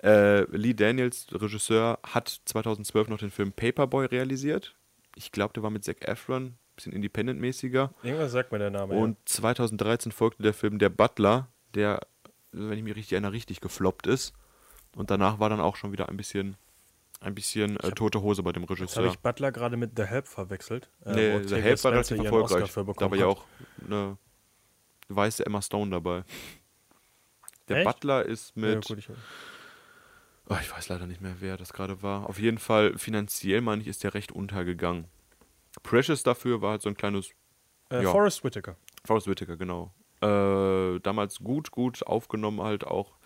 Äh, 0.00 0.42
Lee 0.56 0.74
Daniels, 0.74 1.26
Regisseur, 1.32 1.98
hat 2.04 2.28
2012 2.44 3.08
noch 3.08 3.18
den 3.18 3.32
Film 3.32 3.50
Paperboy 3.50 4.06
realisiert. 4.06 4.76
Ich 5.16 5.32
glaube, 5.32 5.54
der 5.54 5.64
war 5.64 5.70
mit 5.70 5.82
Zac 5.82 6.06
Efron, 6.06 6.54
bisschen 6.76 6.92
independent-mäßiger. 6.92 7.92
Irgendwas 8.04 8.30
sagt 8.30 8.52
mir 8.52 8.60
der 8.60 8.70
Name. 8.70 8.94
Und 8.94 9.16
2013 9.28 10.12
folgte 10.12 10.44
der 10.44 10.54
Film 10.54 10.78
Der 10.78 10.90
Butler, 10.90 11.48
der, 11.74 12.06
wenn 12.52 12.78
ich 12.78 12.84
mich 12.84 12.96
richtig 12.96 13.12
erinnere, 13.12 13.32
richtig 13.32 13.60
gefloppt 13.60 14.06
ist. 14.06 14.32
Und 14.96 15.10
danach 15.10 15.38
war 15.38 15.48
dann 15.50 15.60
auch 15.60 15.76
schon 15.76 15.92
wieder 15.92 16.08
ein 16.08 16.16
bisschen, 16.16 16.56
ein 17.20 17.34
bisschen 17.34 17.76
äh, 17.80 17.90
tote 17.92 18.22
Hose 18.22 18.42
bei 18.42 18.52
dem 18.52 18.62
ja. 18.62 18.68
Jetzt 18.70 18.78
habe 18.78 18.82
Regisseur. 18.82 19.06
ich 19.06 19.18
Butler 19.18 19.52
gerade 19.52 19.76
mit 19.76 19.92
The 19.96 20.04
Help 20.04 20.26
verwechselt. 20.26 20.88
äh, 21.04 21.14
nee, 21.14 21.36
Octavia 21.36 21.56
Help 21.62 21.84
war 21.84 21.92
relativ 21.92 22.18
erfolgreich. 22.18 22.72
Da 22.72 23.10
war 23.10 23.16
ja 23.16 23.26
auch 23.26 23.44
eine 23.84 24.16
weiße 25.08 25.44
Emma 25.46 25.60
Stone 25.62 25.90
dabei. 25.90 26.24
Der 27.68 27.78
Echt? 27.78 27.86
Butler 27.86 28.24
ist 28.24 28.52
Ja, 28.56 28.62
mit. 28.74 28.86
gut, 28.86 28.98
ich, 28.98 29.08
Oh, 30.50 30.56
ich 30.62 30.72
weiß 30.74 30.88
leider 30.88 31.06
nicht 31.06 31.20
mehr, 31.20 31.36
wer 31.40 31.58
das 31.58 31.74
gerade 31.74 32.02
war. 32.02 32.26
Auf 32.26 32.38
jeden 32.38 32.56
Fall, 32.56 32.96
finanziell, 32.96 33.60
meine 33.60 33.82
ich, 33.82 33.88
ist 33.88 34.02
der 34.02 34.14
recht 34.14 34.32
untergegangen. 34.32 35.04
Precious 35.82 36.22
dafür 36.22 36.62
war 36.62 36.70
halt 36.70 36.82
so 36.82 36.88
ein 36.88 36.96
kleines 36.96 37.32
äh, 37.90 38.02
Ja. 38.02 38.10
Forrest 38.10 38.42
Whitaker. 38.44 38.76
Forrest 39.04 39.26
Whitaker, 39.26 39.58
genau. 39.58 39.92
Äh, 40.20 41.00
damals 41.00 41.38
gut, 41.38 41.70
gut 41.70 42.06
aufgenommen, 42.06 42.60
halt 42.62 42.84
auch 42.84 43.16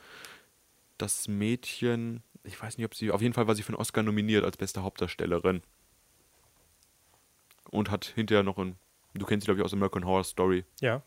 das 0.98 1.28
Mädchen. 1.28 2.22
Ich 2.44 2.60
weiß 2.60 2.76
nicht, 2.76 2.84
ob 2.84 2.94
sie. 2.94 3.10
Auf 3.10 3.22
jeden 3.22 3.34
Fall 3.34 3.46
war 3.46 3.54
sie 3.54 3.62
für 3.62 3.70
einen 3.70 3.80
Oscar 3.80 4.02
nominiert 4.02 4.44
als 4.44 4.56
beste 4.56 4.82
Hauptdarstellerin. 4.82 5.62
Und 7.70 7.90
hat 7.90 8.04
hinterher 8.04 8.42
noch 8.42 8.58
ein. 8.58 8.76
Du 9.14 9.26
kennst 9.26 9.44
sie, 9.44 9.46
glaube 9.46 9.60
ich, 9.60 9.64
aus 9.64 9.72
American 9.72 10.04
Horror 10.04 10.24
Story 10.24 10.64
Ja. 10.80 11.02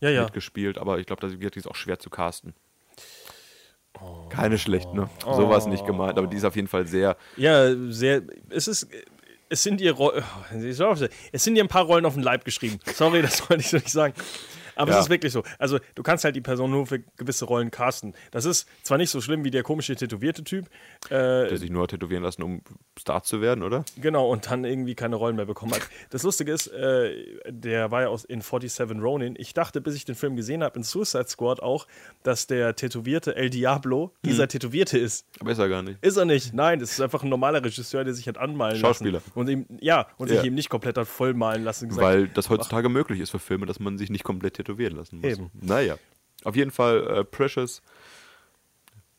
Ja, 0.00 0.10
ja. 0.10 0.24
mitgespielt, 0.24 0.76
aber 0.76 0.98
ich 0.98 1.06
glaube, 1.06 1.26
da 1.26 1.34
die 1.34 1.58
ist 1.58 1.68
auch 1.68 1.76
schwer 1.76 1.98
zu 1.98 2.10
casten. 2.10 2.52
Keine 4.28 4.58
schlecht, 4.58 4.92
ne? 4.92 5.08
So 5.20 5.48
war 5.48 5.56
es 5.56 5.66
nicht 5.66 5.86
gemeint, 5.86 6.18
aber 6.18 6.26
die 6.26 6.36
ist 6.36 6.44
auf 6.44 6.56
jeden 6.56 6.68
Fall 6.68 6.86
sehr. 6.86 7.16
Ja, 7.36 7.74
sehr. 7.90 8.22
Es 8.50 8.66
ist. 8.68 8.88
Es 9.48 9.62
sind 9.62 9.80
ihr 9.80 9.92
Ro 9.92 10.12
Es 11.32 11.44
sind 11.44 11.54
ihr 11.56 11.62
ein 11.62 11.68
paar 11.68 11.84
Rollen 11.84 12.04
auf 12.06 12.14
den 12.14 12.22
Leib 12.22 12.44
geschrieben. 12.44 12.80
Sorry, 12.86 13.22
das 13.22 13.40
wollte 13.48 13.62
ich 13.62 13.68
so 13.68 13.76
nicht 13.76 13.90
sagen. 13.90 14.14
Aber 14.76 14.90
Ja. 14.92 14.98
es 14.98 15.04
ist 15.04 15.10
wirklich 15.10 15.32
so. 15.32 15.42
Also, 15.58 15.78
du 15.94 16.02
kannst 16.02 16.24
halt 16.24 16.36
die 16.36 16.40
Person 16.40 16.70
nur 16.70 16.86
für 16.86 17.00
gewisse 17.16 17.44
Rollen 17.44 17.70
casten. 17.70 18.14
Das 18.30 18.44
ist 18.44 18.68
zwar 18.82 18.98
nicht 18.98 19.10
so 19.10 19.20
schlimm 19.20 19.44
wie 19.44 19.50
der 19.50 19.62
komische 19.62 19.94
tätowierte 19.96 20.44
Typ, 20.44 20.66
äh, 21.06 21.48
Der 21.48 21.56
sich 21.58 21.70
nur 21.70 21.82
hat 21.84 21.90
tätowieren 21.90 22.22
lassen, 22.22 22.42
um 22.42 22.62
Star 22.98 23.22
zu 23.22 23.40
werden, 23.40 23.62
oder? 23.62 23.84
genau, 24.00 24.30
und 24.30 24.50
dann 24.50 24.64
irgendwie 24.64 24.94
keine 24.94 25.16
Rollen 25.16 25.36
mehr 25.36 25.46
bekommen 25.46 25.72
hat. 25.72 25.82
Das 26.10 26.22
Lustige 26.22 26.52
ist, 26.52 26.66
äh, 26.68 27.12
der 27.48 27.90
war 27.90 28.02
ja 28.02 28.08
aus, 28.08 28.24
in 28.24 28.40
47 28.40 29.00
Ronin. 29.02 29.34
Ich 29.38 29.54
dachte, 29.54 29.80
bis 29.80 29.94
ich 29.94 30.04
den 30.04 30.14
Film 30.14 30.36
gesehen 30.36 30.62
habe, 30.62 30.76
in 30.78 30.82
Suicide 30.82 31.26
Squad 31.28 31.60
auch, 31.60 31.86
dass 32.22 32.46
der 32.46 32.74
tätowierte 32.76 33.36
El 33.36 33.50
Diablo 33.50 34.12
dieser 34.24 34.48
Tätowierte 34.48 34.98
ist. 34.98 35.26
Aber 35.40 35.50
ist 35.50 35.58
er 35.58 35.68
gar 35.68 35.82
nicht. 35.82 35.98
Ist 36.02 36.16
er 36.16 36.24
nicht. 36.24 36.54
Nein, 36.54 36.78
das 36.78 36.92
ist 36.92 37.00
einfach 37.00 37.22
ein 37.22 37.28
normaler 37.28 37.62
Regisseur, 37.64 38.04
der 38.04 38.14
sich 38.14 38.26
hat 38.28 38.38
anmalen 38.38 38.76
Schauspieler. 38.78 39.12
lassen. 39.14 39.32
Und 39.34 39.48
ihm, 39.48 39.66
ja, 39.80 40.06
und 40.16 40.30
Ja. 40.30 40.36
sich 40.36 40.46
eben 40.46 40.54
nicht 40.54 40.68
komplett 40.68 40.96
hat 40.98 41.06
vollmalen 41.08 41.64
lassen. 41.64 41.88
Gesagt, 41.88 42.04
Weil 42.06 42.28
das 42.28 42.50
heutzutage 42.50 42.88
möglich 42.88 43.20
ist 43.20 43.30
für 43.30 43.38
Filme, 43.38 43.66
dass 43.66 43.80
man 43.80 43.98
sich 43.98 44.10
nicht 44.10 44.24
komplett 44.24 44.56
tätowieren 44.64 44.96
lassen 44.96 45.20
muss. 45.20 45.32
Eben. 45.32 45.50
Naja. 45.54 45.96
Auf 46.44 46.56
jeden 46.56 46.70
Fall 46.70 47.06
äh, 47.06 47.24
Precious. 47.24 47.82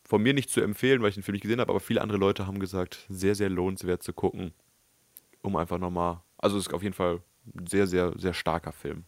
Von 0.04 0.22
mir 0.22 0.34
nicht 0.34 0.50
zu 0.52 0.62
empfehlen, 0.62 1.02
weil 1.02 1.10
ich 1.10 1.16
den 1.16 1.24
Film 1.24 1.34
nicht 1.34 1.42
gesehen 1.42 1.60
habe, 1.60 1.72
aber 1.72 1.80
viele 1.80 2.02
andere 2.02 2.20
Leute 2.20 2.46
haben 2.46 2.60
gesagt, 2.60 3.06
sehr, 3.10 3.34
sehr 3.34 3.50
lohnenswert 3.50 4.04
zu 4.04 4.14
gucken. 4.14 4.54
Um 5.42 5.56
einfach 5.56 5.80
nochmal. 5.80 6.22
Also 6.38 6.58
es 6.58 6.68
ist 6.68 6.74
auf 6.74 6.84
jeden 6.84 6.94
Fall 6.94 7.22
ein 7.56 7.66
sehr, 7.66 7.88
sehr, 7.88 8.14
sehr 8.18 8.34
starker 8.34 8.72
Film. 8.72 9.04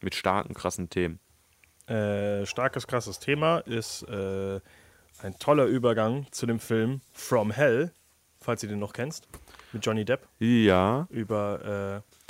Mit 0.00 0.14
starken, 0.14 0.54
krassen 0.54 0.88
Themen. 0.88 1.18
äh, 1.86 2.46
starkes, 2.46 2.86
krasses 2.86 3.18
Thema 3.18 3.58
ist 3.58 4.02
äh, 4.04 4.60
ein 5.22 5.38
toller 5.38 5.66
Übergang 5.66 6.26
zu 6.30 6.46
dem 6.46 6.58
Film 6.60 7.02
From 7.12 7.50
Hell, 7.50 7.92
falls 8.40 8.62
ihr 8.62 8.70
den 8.70 8.78
noch 8.78 8.94
kennst, 8.94 9.28
mit 9.72 9.84
Johnny 9.84 10.04
Depp 10.06 10.26
Ja, 10.38 11.06
über 11.10 12.02
äh, 12.06 12.24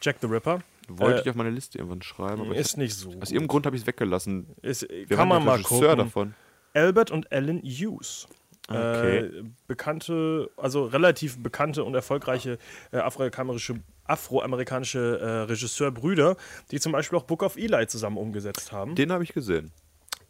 Jack 0.00 0.16
the 0.22 0.26
Ripper. 0.26 0.62
Wollte 0.88 1.18
Äh, 1.18 1.22
ich 1.22 1.28
auf 1.30 1.34
meine 1.36 1.50
Liste 1.50 1.78
irgendwann 1.78 2.02
schreiben, 2.02 2.42
aber 2.42 2.54
Ist 2.56 2.76
nicht 2.76 2.94
so. 2.94 3.08
aus 3.10 3.30
irgendeinem 3.30 3.48
Grund 3.48 3.66
habe 3.66 3.76
ich 3.76 3.82
es 3.82 3.86
weggelassen. 3.86 4.46
Ist, 4.62 4.86
kann 5.08 5.28
man 5.28 5.44
mal 5.44 5.56
Regisseur 5.56 5.80
gucken. 5.90 5.98
davon? 5.98 6.34
Albert 6.74 7.10
und 7.10 7.30
Ellen 7.30 7.60
Hughes. 7.62 8.26
Okay. 8.68 9.18
Äh, 9.18 9.42
bekannte, 9.66 10.50
also 10.56 10.84
relativ 10.86 11.42
bekannte 11.42 11.82
und 11.84 11.94
erfolgreiche 11.94 12.58
äh, 12.92 12.98
afroamerikanische, 12.98 13.74
afroamerikanische 14.04 15.18
äh, 15.20 15.26
Regisseurbrüder, 15.50 16.36
die 16.70 16.80
zum 16.80 16.92
Beispiel 16.92 17.18
auch 17.18 17.24
Book 17.24 17.42
of 17.42 17.56
Eli 17.56 17.86
zusammen 17.88 18.16
umgesetzt 18.16 18.72
haben. 18.72 18.90
Den, 18.94 19.08
Den 19.08 19.12
habe 19.12 19.24
ich 19.24 19.32
gesehen. 19.32 19.72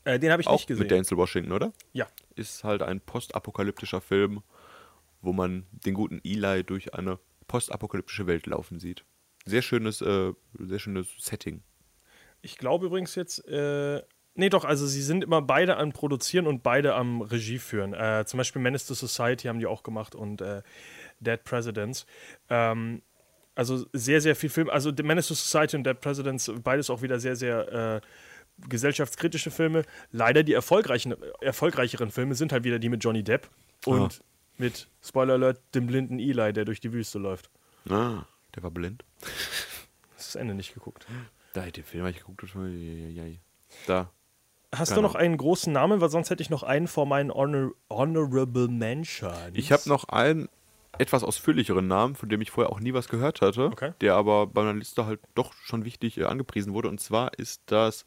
äh, 0.05 0.19
den 0.19 0.33
habe 0.33 0.41
ich 0.43 0.49
Auch 0.49 0.55
nicht 0.55 0.67
gesehen. 0.67 0.83
mit 0.85 0.91
Denzel 0.91 1.19
Washington, 1.19 1.53
oder? 1.53 1.73
ja. 1.93 2.07
ist 2.35 2.65
halt 2.65 2.83
ein 2.83 3.01
postapokalyptischer 3.01 4.01
Film, 4.01 4.43
wo 5.21 5.33
man 5.35 5.67
den 5.85 5.93
guten 5.95 6.21
Eli 6.25 6.65
durch 6.65 6.95
eine 6.95 7.19
postapokalyptische 7.49 8.27
Welt 8.27 8.47
laufen 8.47 8.81
sieht. 8.81 9.05
Sehr 9.45 9.63
schönes, 9.63 10.01
äh, 10.01 10.33
sehr 10.59 10.79
schönes 10.79 11.09
Setting. 11.19 11.63
Ich 12.43 12.59
glaube 12.59 12.87
übrigens 12.87 13.15
jetzt, 13.15 13.47
äh, 13.49 14.03
nee 14.35 14.49
doch, 14.49 14.65
also 14.65 14.87
sie 14.87 15.03
sind 15.03 15.25
immer 15.25 15.43
beide 15.43 15.77
am 15.77 15.93
Produzieren 15.93 16.47
und 16.47 16.63
beide 16.63 16.95
am 16.95 17.23
Regie 17.23 17.59
führen. 17.59 17.95
Äh, 17.95 18.25
zum 18.27 18.39
Beispiel 18.39 18.61
Menace 18.61 18.87
to 18.87 18.95
Society 18.95 19.49
haben 19.49 19.59
die 19.59 19.67
auch 19.67 19.83
gemacht 19.83 20.15
und 20.15 20.41
äh, 20.41 20.63
Dead 21.21 21.43
Presidents. 21.45 22.07
Ähm, 22.49 23.03
also 23.55 23.85
sehr, 23.93 24.21
sehr 24.21 24.35
viel 24.35 24.51
Film. 24.51 24.71
Also 24.71 24.93
The 24.97 25.03
Menace 25.03 25.29
to 25.29 25.35
Society 25.35 25.77
und 25.77 25.85
Dead 25.85 26.01
Presidents, 26.01 26.51
beides 26.63 26.91
auch 26.91 27.03
wieder 27.03 27.21
sehr, 27.21 27.37
sehr 27.37 28.01
äh, 28.01 28.01
gesellschaftskritische 28.69 29.51
Filme. 29.51 29.85
Leider 30.11 30.43
die 30.43 30.53
erfolgreichen, 30.53 31.15
erfolgreicheren 31.41 32.11
Filme 32.11 32.35
sind 32.35 32.53
halt 32.53 32.65
wieder 32.65 32.79
die 32.79 32.89
mit 32.89 33.05
Johnny 33.05 33.23
Depp 33.23 33.49
und 33.85 34.23
mit, 34.59 34.89
Spoiler 35.03 35.35
Alert, 35.35 35.61
dem 35.75 35.87
blinden 35.87 36.19
Eli, 36.19 36.53
der 36.53 36.65
durch 36.65 36.81
die 36.81 36.93
Wüste 36.93 37.19
läuft. 37.19 37.51
Ah, 37.89 38.25
der 38.55 38.63
war 38.63 38.71
blind. 38.71 39.05
das 40.17 40.35
Ende 40.35 40.55
nicht 40.55 40.75
geguckt. 40.75 41.07
Da 41.53 41.63
hätte 41.63 41.83
den 41.83 41.85
Film 41.85 42.07
ich 42.07 42.19
geguckt. 42.19 42.43
Da. 43.87 44.11
Hast 44.75 44.89
Keine 44.91 45.03
du 45.03 45.03
noch 45.03 45.15
einen 45.15 45.37
großen 45.37 45.73
Namen? 45.73 46.01
Weil 46.01 46.09
sonst 46.09 46.31
hätte 46.31 46.43
ich 46.43 46.49
noch 46.51 46.63
einen 46.63 46.87
vor 46.89 47.05
meinen 47.07 47.31
Honor 47.31 47.73
Honorable 47.91 48.69
Mentions. 48.69 49.51
Ich 49.53 49.71
habe 49.71 49.87
noch 49.87 50.05
einen 50.05 50.49
etwas 50.99 51.25
ausführlicheren 51.25 51.87
Namen, 51.87 52.15
von 52.15 52.29
dem 52.29 52.41
ich 52.41 52.51
vorher 52.51 52.71
auch 52.73 52.81
nie 52.81 52.95
was 52.95 53.09
gehört 53.09 53.41
hatte, 53.41 53.65
Okay. 53.67 53.93
der 54.01 54.15
aber 54.15 54.47
bei 54.47 54.63
meiner 54.63 54.79
Liste 54.79 55.05
halt 55.07 55.21
doch 55.35 55.53
schon 55.55 55.85
wichtig 55.85 56.19
äh, 56.19 56.25
angepriesen 56.25 56.73
wurde. 56.75 56.89
Und 56.89 57.01
zwar 57.01 57.39
ist 57.39 57.63
das 57.67 58.05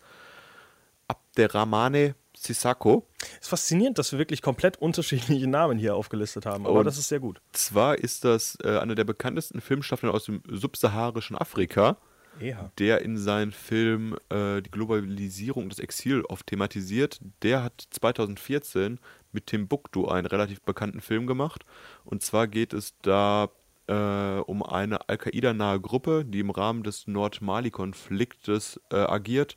Abderrahmane 1.08 2.16
Sissako. 2.46 3.08
ist 3.42 3.50
faszinierend, 3.50 3.98
dass 3.98 4.12
wir 4.12 4.20
wirklich 4.20 4.42
komplett 4.42 4.78
unterschiedliche 4.78 5.48
Namen 5.48 5.78
hier 5.78 5.96
aufgelistet 5.96 6.46
haben. 6.46 6.66
Aber 6.66 6.80
Und- 6.80 6.86
das 6.86 6.98
ist 6.98 7.10
sehr 7.10 7.20
gut. 7.20 7.42
Zwar 7.52 7.98
ist 7.98 8.24
das 8.24 8.58
äh, 8.64 8.78
einer 8.78 8.96
der 8.96 9.04
bekanntesten 9.04 9.62
Filmstaffeln 9.62 10.12
aus 10.12 10.26
dem 10.26 10.42
subsaharischen 10.50 11.38
Afrika, 11.38 11.98
Ja. 12.40 12.72
der 12.80 13.02
in 13.02 13.18
seinen 13.18 13.52
Film 13.52 14.16
äh, 14.30 14.62
die 14.62 14.72
Globalisierung 14.72 15.64
und 15.64 15.70
das 15.72 15.80
Exil 15.80 16.22
oft 16.26 16.48
thematisiert. 16.48 17.20
Der 17.42 17.64
hat 17.64 17.88
2014 17.92 19.00
mit 19.32 19.48
Timbuktu 19.48 20.08
einen 20.08 20.28
relativ 20.28 20.62
bekannten 20.62 21.02
Film 21.02 21.28
gemacht. 21.28 21.66
Und 22.06 22.24
zwar 22.24 22.48
geht 22.48 22.74
es 22.74 22.94
da 23.02 23.50
äh, 23.88 24.40
um 24.40 24.64
eine 24.64 25.08
Al-Qaida-nahe 25.10 25.80
Gruppe, 25.80 26.26
die 26.26 26.40
im 26.40 26.50
Rahmen 26.50 26.84
des 26.84 27.06
Nord-Mali-Konfliktes 27.08 28.80
äh, 28.92 28.96
agiert. 28.96 29.56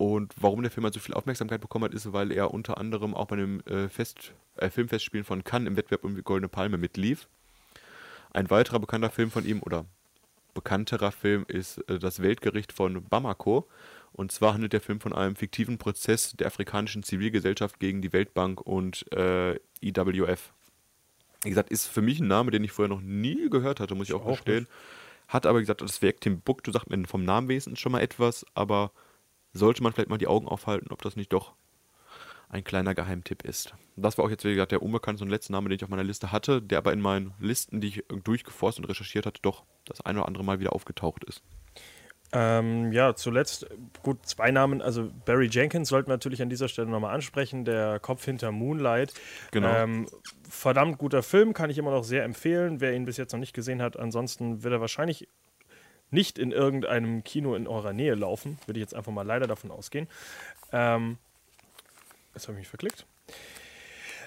Und 0.00 0.32
warum 0.40 0.62
der 0.62 0.70
Film 0.70 0.84
halt 0.84 0.94
so 0.94 1.00
viel 1.00 1.14
Aufmerksamkeit 1.14 1.60
bekommen 1.60 1.84
hat, 1.84 1.92
ist, 1.92 2.10
weil 2.14 2.32
er 2.32 2.54
unter 2.54 2.78
anderem 2.78 3.14
auch 3.14 3.26
bei 3.26 3.36
dem 3.36 3.60
äh, 3.66 3.90
Fest, 3.90 4.32
äh, 4.56 4.70
Filmfestspielen 4.70 5.26
von 5.26 5.44
Cannes 5.44 5.68
im 5.68 5.76
Wettbewerb 5.76 6.04
um 6.04 6.16
die 6.16 6.22
Goldene 6.22 6.48
Palme 6.48 6.78
mitlief. 6.78 7.28
Ein 8.32 8.48
weiterer 8.48 8.78
bekannter 8.78 9.10
Film 9.10 9.30
von 9.30 9.44
ihm 9.44 9.60
oder 9.60 9.84
bekannterer 10.54 11.12
Film 11.12 11.44
ist 11.48 11.86
äh, 11.90 11.98
Das 11.98 12.22
Weltgericht 12.22 12.72
von 12.72 13.04
Bamako. 13.10 13.68
Und 14.12 14.32
zwar 14.32 14.54
handelt 14.54 14.72
der 14.72 14.80
Film 14.80 15.00
von 15.00 15.12
einem 15.12 15.36
fiktiven 15.36 15.76
Prozess 15.76 16.32
der 16.32 16.46
afrikanischen 16.46 17.02
Zivilgesellschaft 17.02 17.78
gegen 17.78 18.00
die 18.00 18.14
Weltbank 18.14 18.62
und 18.62 19.04
äh, 19.12 19.56
IWF. 19.82 20.54
Wie 21.42 21.50
gesagt, 21.50 21.68
ist 21.68 21.86
für 21.86 22.00
mich 22.00 22.20
ein 22.20 22.26
Name, 22.26 22.52
den 22.52 22.64
ich 22.64 22.72
vorher 22.72 22.88
noch 22.88 23.02
nie 23.02 23.50
gehört 23.50 23.80
hatte, 23.80 23.94
muss 23.94 24.08
ich 24.08 24.14
auch 24.14 24.24
auch 24.24 24.30
gestehen. 24.30 24.66
Hat 25.28 25.44
aber 25.44 25.60
gesagt, 25.60 25.82
das 25.82 26.00
Werk 26.00 26.22
Timbuktu 26.22 26.72
sagt 26.72 26.88
mir 26.88 27.06
vom 27.06 27.22
Namen 27.22 27.48
wenigstens 27.48 27.78
schon 27.78 27.92
mal 27.92 28.00
etwas, 28.00 28.46
aber 28.54 28.92
sollte 29.52 29.82
man 29.82 29.92
vielleicht 29.92 30.10
mal 30.10 30.18
die 30.18 30.26
Augen 30.26 30.48
aufhalten, 30.48 30.90
ob 30.90 31.02
das 31.02 31.16
nicht 31.16 31.32
doch 31.32 31.54
ein 32.48 32.64
kleiner 32.64 32.94
Geheimtipp 32.94 33.44
ist. 33.44 33.74
Das 33.96 34.18
war 34.18 34.24
auch 34.24 34.30
jetzt, 34.30 34.44
wie 34.44 34.54
gesagt, 34.54 34.72
der 34.72 34.82
unbekannteste 34.82 35.24
und 35.24 35.30
letzte 35.30 35.52
Name, 35.52 35.68
den 35.68 35.76
ich 35.76 35.84
auf 35.84 35.90
meiner 35.90 36.04
Liste 36.04 36.32
hatte, 36.32 36.60
der 36.60 36.78
aber 36.78 36.92
in 36.92 37.00
meinen 37.00 37.32
Listen, 37.38 37.80
die 37.80 37.88
ich 37.88 38.04
durchgeforstet 38.24 38.84
und 38.84 38.90
recherchiert 38.90 39.26
hatte, 39.26 39.40
doch 39.42 39.64
das 39.84 40.00
eine 40.00 40.18
oder 40.18 40.28
andere 40.28 40.44
Mal 40.44 40.58
wieder 40.58 40.72
aufgetaucht 40.72 41.22
ist. 41.24 41.42
Ähm, 42.32 42.92
ja, 42.92 43.14
zuletzt, 43.14 43.66
gut, 44.02 44.24
zwei 44.24 44.50
Namen. 44.52 44.82
Also 44.82 45.10
Barry 45.24 45.48
Jenkins 45.50 45.88
sollten 45.88 46.08
wir 46.08 46.14
natürlich 46.14 46.42
an 46.42 46.48
dieser 46.48 46.68
Stelle 46.68 46.88
nochmal 46.88 47.14
ansprechen. 47.14 47.64
Der 47.64 47.98
Kopf 47.98 48.24
hinter 48.24 48.52
Moonlight. 48.52 49.12
Genau. 49.50 49.68
Ähm, 49.68 50.06
verdammt 50.48 50.98
guter 50.98 51.22
Film, 51.22 51.54
kann 51.54 51.70
ich 51.70 51.78
immer 51.78 51.90
noch 51.90 52.04
sehr 52.04 52.24
empfehlen. 52.24 52.80
Wer 52.80 52.94
ihn 52.94 53.04
bis 53.04 53.16
jetzt 53.16 53.32
noch 53.32 53.40
nicht 53.40 53.52
gesehen 53.52 53.82
hat, 53.82 53.98
ansonsten 53.98 54.62
wird 54.62 54.72
er 54.72 54.80
wahrscheinlich 54.80 55.28
nicht 56.10 56.38
in 56.38 56.52
irgendeinem 56.52 57.24
Kino 57.24 57.54
in 57.54 57.66
eurer 57.66 57.92
Nähe 57.92 58.14
laufen. 58.14 58.58
Würde 58.66 58.80
ich 58.80 58.82
jetzt 58.82 58.94
einfach 58.94 59.12
mal 59.12 59.26
leider 59.26 59.46
davon 59.46 59.70
ausgehen. 59.70 60.08
Ähm, 60.72 61.18
jetzt 62.34 62.48
habe 62.48 62.54
ich 62.54 62.60
mich 62.60 62.68
verklickt. 62.68 63.06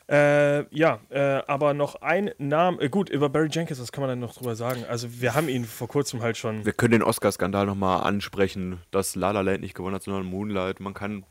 Äh, 0.09 0.65
ja, 0.75 0.99
äh, 1.09 1.41
aber 1.47 1.73
noch 1.73 1.95
ein 2.01 2.31
Name. 2.38 2.81
Äh, 2.81 2.89
gut, 2.89 3.09
über 3.09 3.29
Barry 3.29 3.47
Jenkins, 3.49 3.79
was 3.79 3.91
kann 3.93 4.01
man 4.01 4.09
denn 4.09 4.19
noch 4.19 4.34
drüber 4.34 4.55
sagen? 4.55 4.84
Also, 4.89 5.21
wir 5.21 5.34
haben 5.34 5.47
ihn 5.47 5.63
vor 5.63 5.88
kurzem 5.88 6.21
halt 6.21 6.36
schon. 6.36 6.65
Wir 6.65 6.73
können 6.73 6.91
den 6.91 7.03
Oscar-Skandal 7.03 7.65
nochmal 7.65 8.03
ansprechen, 8.03 8.81
dass 8.91 9.15
La 9.15 9.31
La 9.31 9.41
Land 9.41 9.61
nicht 9.61 9.75
gewonnen 9.75 9.95
hat, 9.95 10.03
sondern 10.03 10.25
Moonlight. 10.25 10.81
Man 10.81 10.93
kann, 10.93 11.25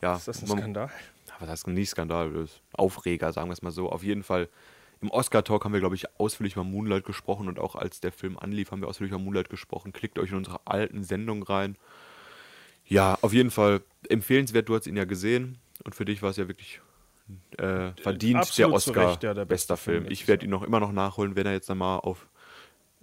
ja, 0.00 0.14
Ist 0.14 0.28
das 0.28 0.42
ein 0.42 0.48
man, 0.48 0.58
Skandal? 0.58 0.90
was 1.40 1.48
heißt 1.48 1.66
nicht 1.66 1.90
Skandal, 1.90 2.32
das 2.32 2.50
ist 2.50 2.62
Aufreger, 2.72 3.32
sagen 3.32 3.48
wir 3.48 3.54
es 3.54 3.62
mal 3.62 3.72
so. 3.72 3.90
Auf 3.90 4.04
jeden 4.04 4.22
Fall, 4.22 4.48
im 5.02 5.10
Oscar-Talk 5.10 5.64
haben 5.64 5.72
wir, 5.72 5.80
glaube 5.80 5.94
ich, 5.96 6.06
ausführlich 6.18 6.54
über 6.54 6.64
Moonlight 6.64 7.04
gesprochen 7.04 7.48
und 7.48 7.58
auch 7.58 7.74
als 7.76 8.00
der 8.00 8.12
Film 8.12 8.38
anlief, 8.38 8.70
haben 8.70 8.80
wir 8.80 8.88
ausführlich 8.88 9.12
über 9.12 9.20
Moonlight 9.22 9.50
gesprochen. 9.50 9.92
Klickt 9.92 10.18
euch 10.18 10.30
in 10.30 10.36
unsere 10.36 10.60
alten 10.64 11.02
Sendungen 11.04 11.42
rein. 11.42 11.76
Ja, 12.86 13.18
auf 13.22 13.32
jeden 13.32 13.50
Fall 13.50 13.82
empfehlenswert, 14.08 14.68
du 14.68 14.74
hast 14.74 14.86
ihn 14.86 14.96
ja 14.96 15.04
gesehen 15.04 15.58
und 15.84 15.94
für 15.94 16.04
dich 16.04 16.22
war 16.22 16.30
es 16.30 16.36
ja 16.36 16.48
wirklich 16.48 16.80
äh, 17.58 17.90
verdient 18.00 18.36
absolut 18.40 18.58
der 18.70 18.76
Oscar 18.76 19.08
Recht, 19.10 19.22
ja, 19.22 19.34
der 19.34 19.44
bester 19.44 19.74
beste 19.74 19.84
Film 19.90 20.02
Film. 20.02 20.12
Ich 20.12 20.28
werde 20.28 20.44
ihn 20.44 20.50
noch 20.50 20.62
immer 20.62 20.80
noch 20.80 20.92
nachholen, 20.92 21.36
wenn 21.36 21.46
er 21.46 21.52
jetzt 21.52 21.70
einmal 21.70 22.00
auf 22.00 22.28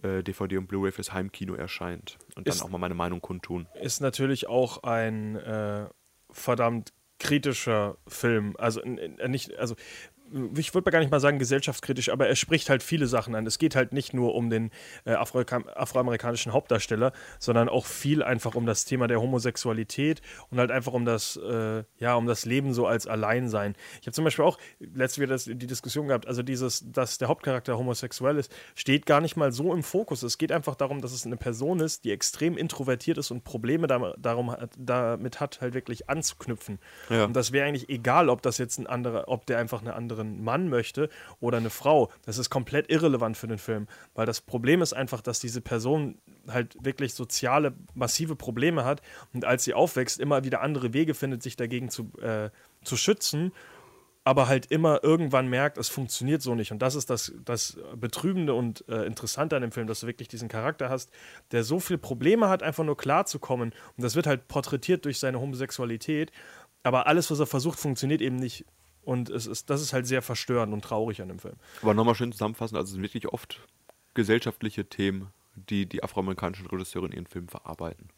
äh, 0.03 0.21
DVD 0.23 0.57
und 0.57 0.67
Blu-ray 0.67 0.91
fürs 0.91 1.13
Heimkino 1.13 1.53
erscheint 1.55 2.17
und 2.35 2.47
dann 2.47 2.53
Ist- 2.53 2.61
auch 2.61 2.69
mal 2.69 2.77
meine 2.77 2.93
Meinung 2.93 3.21
kundtun. 3.21 3.67
ist 3.81 3.99
natürlich 4.01 4.47
auch 4.47 4.83
ein 4.83 5.35
äh, 5.37 5.87
verdammt 6.31 6.93
kritischer 7.19 7.97
Film. 8.07 8.55
Also 8.57 8.81
nicht, 8.85 9.57
also 9.57 9.75
ich 10.55 10.73
würde 10.73 10.91
gar 10.91 10.99
nicht 10.99 11.11
mal 11.11 11.19
sagen 11.19 11.39
gesellschaftskritisch, 11.39 12.09
aber 12.09 12.27
er 12.27 12.35
spricht 12.35 12.69
halt 12.69 12.83
viele 12.83 13.07
Sachen 13.07 13.35
an. 13.35 13.45
Es 13.45 13.57
geht 13.59 13.75
halt 13.75 13.93
nicht 13.93 14.13
nur 14.13 14.35
um 14.35 14.49
den 14.49 14.71
äh, 15.05 15.13
Afroamerika- 15.13 15.67
afroamerikanischen 15.75 16.53
Hauptdarsteller, 16.53 17.11
sondern 17.39 17.69
auch 17.69 17.85
viel 17.85 18.23
einfach 18.23 18.55
um 18.55 18.65
das 18.65 18.85
Thema 18.85 19.07
der 19.07 19.21
Homosexualität 19.21 20.21
und 20.49 20.59
halt 20.59 20.71
einfach 20.71 20.93
um 20.93 21.05
das, 21.05 21.37
äh, 21.37 21.83
ja, 21.97 22.15
um 22.15 22.25
das 22.27 22.45
Leben 22.45 22.73
so 22.73 22.85
als 22.87 23.07
Alleinsein. 23.07 23.75
Ich 24.01 24.07
habe 24.07 24.13
zum 24.13 24.23
Beispiel 24.25 24.45
auch 24.45 24.57
letztes 24.79 25.19
wieder 25.19 25.55
die 25.55 25.67
Diskussion 25.67 26.07
gehabt, 26.07 26.27
also 26.27 26.43
dieses, 26.43 26.83
dass 26.91 27.17
der 27.17 27.27
Hauptcharakter 27.27 27.77
homosexuell 27.77 28.37
ist, 28.37 28.51
steht 28.75 29.05
gar 29.05 29.21
nicht 29.21 29.35
mal 29.35 29.51
so 29.51 29.73
im 29.73 29.83
Fokus. 29.83 30.23
Es 30.23 30.37
geht 30.37 30.51
einfach 30.51 30.75
darum, 30.75 31.01
dass 31.01 31.11
es 31.11 31.25
eine 31.25 31.37
Person 31.37 31.79
ist, 31.79 32.05
die 32.05 32.11
extrem 32.11 32.57
introvertiert 32.57 33.17
ist 33.17 33.31
und 33.31 33.43
Probleme 33.43 33.87
dam- 33.87 34.13
darum 34.17 34.55
damit 34.77 35.39
hat, 35.39 35.61
halt 35.61 35.73
wirklich 35.73 36.09
anzuknüpfen. 36.09 36.79
Ja. 37.09 37.25
Und 37.25 37.35
das 37.35 37.51
wäre 37.51 37.67
eigentlich 37.67 37.89
egal, 37.89 38.29
ob 38.29 38.41
das 38.41 38.57
jetzt 38.57 38.77
ein 38.77 38.87
anderer, 38.87 39.27
ob 39.27 39.45
der 39.45 39.57
einfach 39.59 39.79
einen 39.81 39.89
anderen 40.19 40.43
Mann 40.43 40.69
möchte 40.69 41.09
oder 41.39 41.57
eine 41.57 41.69
Frau. 41.69 42.11
Das 42.25 42.37
ist 42.37 42.49
komplett 42.49 42.89
irrelevant 42.89 43.37
für 43.37 43.47
den 43.47 43.57
Film, 43.57 43.87
weil 44.15 44.25
das 44.25 44.41
Problem 44.41 44.81
ist 44.81 44.93
einfach, 44.93 45.21
dass 45.21 45.39
diese 45.39 45.61
Person 45.61 46.17
halt 46.47 46.75
wirklich 46.83 47.13
soziale, 47.13 47.73
massive 47.93 48.35
Probleme 48.35 48.85
hat 48.85 49.01
und 49.33 49.45
als 49.45 49.63
sie 49.63 49.73
aufwächst, 49.73 50.19
immer 50.19 50.43
wieder 50.43 50.61
andere 50.61 50.93
Wege 50.93 51.13
findet, 51.13 51.43
sich 51.43 51.55
dagegen 51.55 51.89
zu, 51.89 52.11
äh, 52.21 52.49
zu 52.83 52.97
schützen 52.97 53.51
aber 54.25 54.47
halt 54.47 54.67
immer 54.67 55.03
irgendwann 55.03 55.47
merkt, 55.47 55.79
es 55.79 55.89
funktioniert 55.89 56.43
so 56.43 56.53
nicht. 56.53 56.71
Und 56.71 56.83
das 56.83 56.93
ist 56.93 57.09
das, 57.09 57.31
das 57.45 57.79
Betrübende 57.95 58.53
und 58.53 58.87
äh, 58.87 59.05
Interessante 59.05 59.55
an 59.55 59.63
dem 59.63 59.71
Film, 59.71 59.87
dass 59.87 60.01
du 60.01 60.07
wirklich 60.07 60.27
diesen 60.27 60.49
Charakter 60.49 60.87
hast, 60.89 61.09
der 61.51 61.63
so 61.63 61.79
viele 61.79 61.97
Probleme 61.97 62.47
hat, 62.47 62.61
einfach 62.61 62.83
nur 62.83 62.95
klarzukommen. 62.95 63.71
Und 63.97 64.03
das 64.03 64.15
wird 64.15 64.27
halt 64.27 64.47
porträtiert 64.47 65.05
durch 65.05 65.17
seine 65.17 65.39
Homosexualität. 65.39 66.31
Aber 66.83 67.07
alles, 67.07 67.31
was 67.31 67.39
er 67.39 67.47
versucht, 67.47 67.79
funktioniert 67.79 68.21
eben 68.21 68.35
nicht. 68.35 68.65
Und 69.03 69.29
es 69.29 69.47
ist, 69.47 69.69
das 69.69 69.81
ist 69.81 69.93
halt 69.93 70.05
sehr 70.05 70.21
verstörend 70.21 70.73
und 70.73 70.83
traurig 70.83 71.21
an 71.21 71.29
dem 71.29 71.39
Film. 71.39 71.55
Aber 71.81 71.93
nochmal 71.93 72.15
schön 72.15 72.31
zusammenfassend, 72.31 72.77
also 72.77 72.89
es 72.89 72.93
sind 72.93 73.01
wirklich 73.01 73.27
oft 73.27 73.59
gesellschaftliche 74.13 74.85
Themen, 74.85 75.29
die 75.55 75.85
die 75.85 76.03
afroamerikanischen 76.03 76.67
Regisseure 76.67 77.07
in 77.07 77.11
ihren 77.13 77.27
Filmen 77.27 77.49
verarbeiten. 77.49 78.09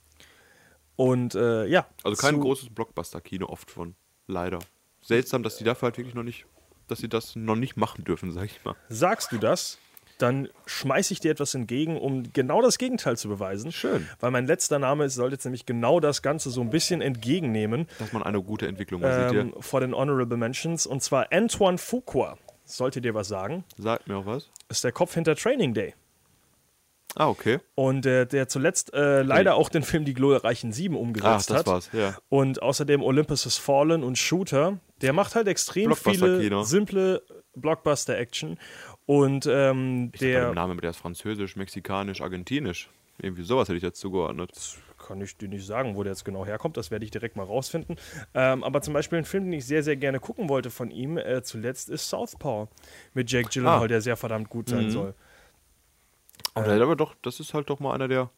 Und 0.96 1.36
äh, 1.36 1.66
ja. 1.66 1.88
Also 2.04 2.22
kein 2.22 2.40
großes 2.40 2.70
Blockbuster-Kino 2.70 3.48
oft 3.48 3.72
von, 3.72 3.96
leider. 4.28 4.60
Seltsam, 5.02 5.44
dass 5.44 5.58
die 5.58 5.64
dafür 5.64 5.88
halt 5.88 5.98
wirklich 5.98 6.16
noch 6.16 6.24
nicht, 6.24 6.46
dass 6.88 7.00
sie 7.00 7.10
das 7.10 7.36
noch 7.36 7.56
nicht 7.56 7.78
machen 7.78 8.04
dürfen, 8.04 8.32
sag 8.32 8.46
ich 8.46 8.64
mal. 8.64 8.76
Sagst 8.90 9.32
du 9.32 9.38
das, 9.38 9.80
dann 10.22 10.50
schmeiße 10.66 11.14
ich 11.14 11.20
dir 11.20 11.32
etwas 11.32 11.54
entgegen, 11.56 11.98
um 11.98 12.32
genau 12.34 12.62
das 12.62 12.78
Gegenteil 12.78 13.18
zu 13.18 13.28
beweisen. 13.30 13.72
Schön. 13.72 14.08
Weil 14.20 14.32
mein 14.32 14.46
letzter 14.48 14.80
Name 14.80 15.06
ist, 15.06 15.16
sollte 15.16 15.36
jetzt 15.36 15.46
nämlich 15.46 15.66
genau 15.66 16.00
das 16.00 16.22
Ganze 16.22 16.50
so 16.50 16.62
ein 16.62 16.70
bisschen 16.70 17.02
entgegennehmen. 17.02 17.88
Dass 18.00 18.14
man 18.14 18.24
eine 18.24 18.42
gute 18.42 18.68
Entwicklung 18.68 19.02
ähm, 19.04 19.54
vor 19.60 19.80
den 19.82 19.94
Honorable 19.94 20.38
Mentions. 20.38 20.86
Und 20.86 21.02
zwar 21.04 21.28
Antoine 21.32 21.78
Fuqua. 21.78 22.38
Sollte 22.66 23.02
dir 23.02 23.14
was 23.14 23.28
sagen? 23.28 23.64
Sagt 23.78 24.08
mir 24.08 24.18
auch 24.18 24.26
was. 24.26 24.50
Ist 24.70 24.84
der 24.84 24.92
Kopf 24.92 25.14
hinter 25.14 25.36
Training 25.36 25.74
Day. 25.74 25.94
Ah, 27.16 27.28
okay. 27.28 27.60
Und 27.76 28.06
äh, 28.06 28.26
der 28.26 28.48
zuletzt 28.48 28.94
äh, 28.94 29.22
leider 29.22 29.56
auch 29.56 29.70
den 29.70 29.84
Film 29.84 30.06
Die 30.06 30.14
glorreichen 30.14 30.72
Sieben 30.72 30.96
umgesetzt 30.96 31.50
das 31.50 31.58
hat. 31.58 31.68
war's, 31.68 31.90
ja. 31.92 32.18
Und 32.30 32.62
außerdem 32.62 33.04
Olympus 33.04 33.46
Has 33.46 33.58
Fallen 33.58 34.04
und 34.04 34.18
Shooter. 34.18 34.80
Der 35.02 35.14
macht 35.14 35.36
halt 35.36 35.48
extrem 35.48 35.94
viele 35.96 36.64
simple 36.64 37.22
Blockbuster-Action. 37.56 38.58
Und 39.06 39.46
ähm, 39.48 40.12
der 40.20 40.54
mit 40.68 40.84
der 40.84 40.92
ist 40.92 40.98
französisch, 40.98 41.56
mexikanisch, 41.56 42.22
argentinisch. 42.22 42.90
Irgendwie 43.20 43.44
sowas 43.44 43.68
hätte 43.68 43.78
ich 43.78 43.84
jetzt 43.84 44.00
zugeordnet. 44.00 44.52
kann 44.98 45.22
ich 45.22 45.36
dir 45.38 45.48
nicht 45.50 45.66
sagen, 45.66 45.96
wo 45.96 46.04
der 46.04 46.12
jetzt 46.14 46.26
genau 46.26 46.46
herkommt. 46.46 46.78
Das 46.78 46.90
werde 46.92 47.06
ich 47.06 47.12
direkt 47.12 47.36
mal 47.36 47.44
rausfinden. 47.44 47.98
Ähm, 48.34 48.64
aber 48.64 48.82
zum 48.82 48.94
Beispiel 48.94 49.18
ein 49.20 49.26
Film, 49.26 49.46
den 49.46 49.54
ich 49.54 49.66
sehr, 49.66 49.84
sehr 49.84 49.96
gerne 49.96 50.20
gucken 50.20 50.48
wollte 50.50 50.70
von 50.72 50.90
ihm, 50.92 51.18
äh, 51.18 51.44
zuletzt 51.44 51.90
ist 51.90 52.10
Southpaw 52.10 52.68
mit 53.14 53.30
Jake 53.32 53.50
Gyllenhaal, 53.50 53.84
Ah. 53.84 53.88
der 53.88 54.02
sehr 54.02 54.18
verdammt 54.18 54.50
gut 54.50 54.70
sein 54.70 54.86
Mhm. 54.86 54.92
soll. 54.92 55.14
Aber, 56.54 56.72
hat 56.74 56.82
aber 56.82 56.96
doch, 56.96 57.16
das 57.22 57.40
ist 57.40 57.54
halt 57.54 57.70
doch 57.70 57.80
mal 57.80 57.94
einer, 57.94 58.08
der 58.08 58.30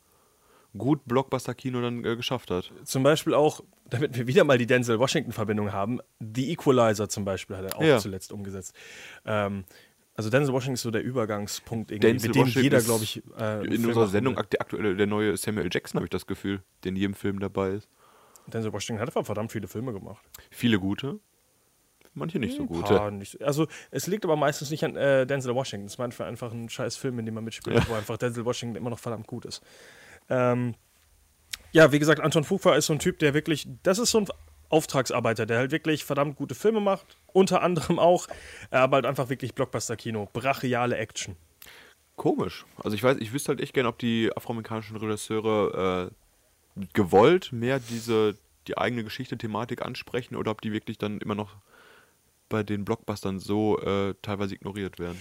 gut 0.77 1.01
Blockbuster-Kino 1.05 1.81
dann 1.81 2.03
äh, 2.03 2.15
geschafft 2.15 2.49
hat. 2.51 2.71
Zum 2.83 3.03
Beispiel 3.03 3.33
auch, 3.35 3.61
damit 3.89 4.17
wir 4.17 4.27
wieder 4.27 4.43
mal 4.43 4.57
die 4.57 4.65
Denzel-Washington-Verbindung 4.67 5.71
haben, 5.71 5.99
The 6.19 6.51
Equalizer 6.51 7.07
zum 7.09 7.25
Beispiel 7.25 7.55
hat 7.57 7.65
er 7.65 7.77
auch 7.77 7.83
Ja. 7.83 7.99
zuletzt 7.99 8.31
umgesetzt. 8.33 8.73
Ähm, 9.25 9.65
Also 10.15 10.29
Denzel 10.29 10.53
Washington 10.53 10.75
ist 10.75 10.81
so 10.83 10.91
der 10.91 11.03
Übergangspunkt 11.03 11.91
irgendwie, 11.91 12.11
Denzel 12.11 12.27
mit 12.29 12.35
dem 12.35 12.41
Washington 12.41 12.63
jeder, 12.63 12.81
glaube 12.81 13.03
ich, 13.03 13.23
äh, 13.37 13.65
In 13.65 13.71
Film 13.71 13.85
unserer 13.87 14.07
Sendung 14.07 14.35
der 14.35 14.61
aktuelle, 14.61 14.95
der 14.95 15.07
neue 15.07 15.35
Samuel 15.37 15.69
Jackson, 15.71 15.97
habe 15.97 16.05
ich 16.05 16.11
das 16.11 16.27
Gefühl, 16.27 16.61
der 16.83 16.89
in 16.89 16.95
jedem 16.95 17.13
Film 17.15 17.39
dabei 17.39 17.71
ist. 17.71 17.89
Denzel 18.47 18.71
Washington 18.73 19.01
hat 19.01 19.09
einfach 19.09 19.25
verdammt 19.25 19.51
viele 19.51 19.67
Filme 19.67 19.93
gemacht. 19.93 20.23
Viele 20.51 20.77
gute, 20.79 21.19
manche 22.13 22.37
nicht 22.39 22.55
so 22.55 22.63
Ein 22.63 22.67
gute. 22.67 22.95
paar 22.95 23.09
nicht. 23.09 23.41
Also 23.41 23.67
es 23.89 24.05
liegt 24.07 24.23
aber 24.25 24.35
meistens 24.35 24.69
nicht 24.69 24.83
an 24.83 24.95
äh, 24.95 25.25
Denzel 25.25 25.55
Washington. 25.55 25.87
Es 25.87 25.93
ist 25.93 25.97
manchmal 25.97 26.27
einfach 26.27 26.51
ein 26.51 26.69
scheiß 26.69 26.95
Film, 26.95 27.17
in 27.19 27.25
dem 27.25 27.33
man 27.33 27.43
mitspielt, 27.43 27.89
wo 27.89 27.93
einfach 27.93 28.17
Denzel 28.17 28.45
Washington 28.45 28.75
immer 28.75 28.89
noch 28.89 28.99
verdammt 28.99 29.27
gut 29.27 29.45
ist. 29.45 29.61
Ähm, 30.29 30.75
ja, 31.71 31.91
wie 31.91 31.99
gesagt, 31.99 32.19
Anton 32.19 32.43
Fuqua 32.43 32.75
ist 32.75 32.85
so 32.85 32.93
ein 32.93 32.99
Typ, 32.99 33.17
der 33.19 33.33
wirklich, 33.33 33.67
das 33.81 33.97
ist 33.97 34.11
so 34.11 34.19
ein 34.19 34.27
Auftragsarbeiter, 34.73 35.45
der 35.45 35.59
halt 35.59 35.71
wirklich 35.71 36.03
verdammt 36.03 36.35
gute 36.35 36.55
Filme 36.55 36.81
macht. 36.81 37.17
Unter 37.31 37.61
anderem 37.61 37.99
auch, 37.99 38.27
aber 38.71 38.95
halt 38.95 39.05
einfach 39.05 39.29
wirklich 39.29 39.53
Blockbuster-Kino, 39.53 40.29
brachiale 40.33 40.97
Action. 40.97 41.35
Komisch. 42.15 42.65
Also 42.83 42.95
ich 42.95 43.03
weiß, 43.03 43.17
ich 43.19 43.33
wüsste 43.33 43.49
halt 43.49 43.61
echt 43.61 43.73
gern, 43.73 43.85
ob 43.85 43.99
die 43.99 44.31
afroamerikanischen 44.35 44.97
Regisseure 44.97 46.11
äh, 46.75 46.85
gewollt 46.93 47.51
mehr 47.53 47.79
diese 47.79 48.35
die 48.67 48.77
eigene 48.77 49.03
Geschichte, 49.03 49.37
Thematik 49.37 49.81
ansprechen 49.81 50.35
oder 50.35 50.51
ob 50.51 50.61
die 50.61 50.71
wirklich 50.71 50.97
dann 50.97 51.19
immer 51.19 51.35
noch 51.35 51.57
bei 52.49 52.63
den 52.63 52.85
Blockbustern 52.85 53.39
so 53.39 53.79
äh, 53.79 54.15
teilweise 54.21 54.55
ignoriert 54.55 54.99
werden. 54.99 55.19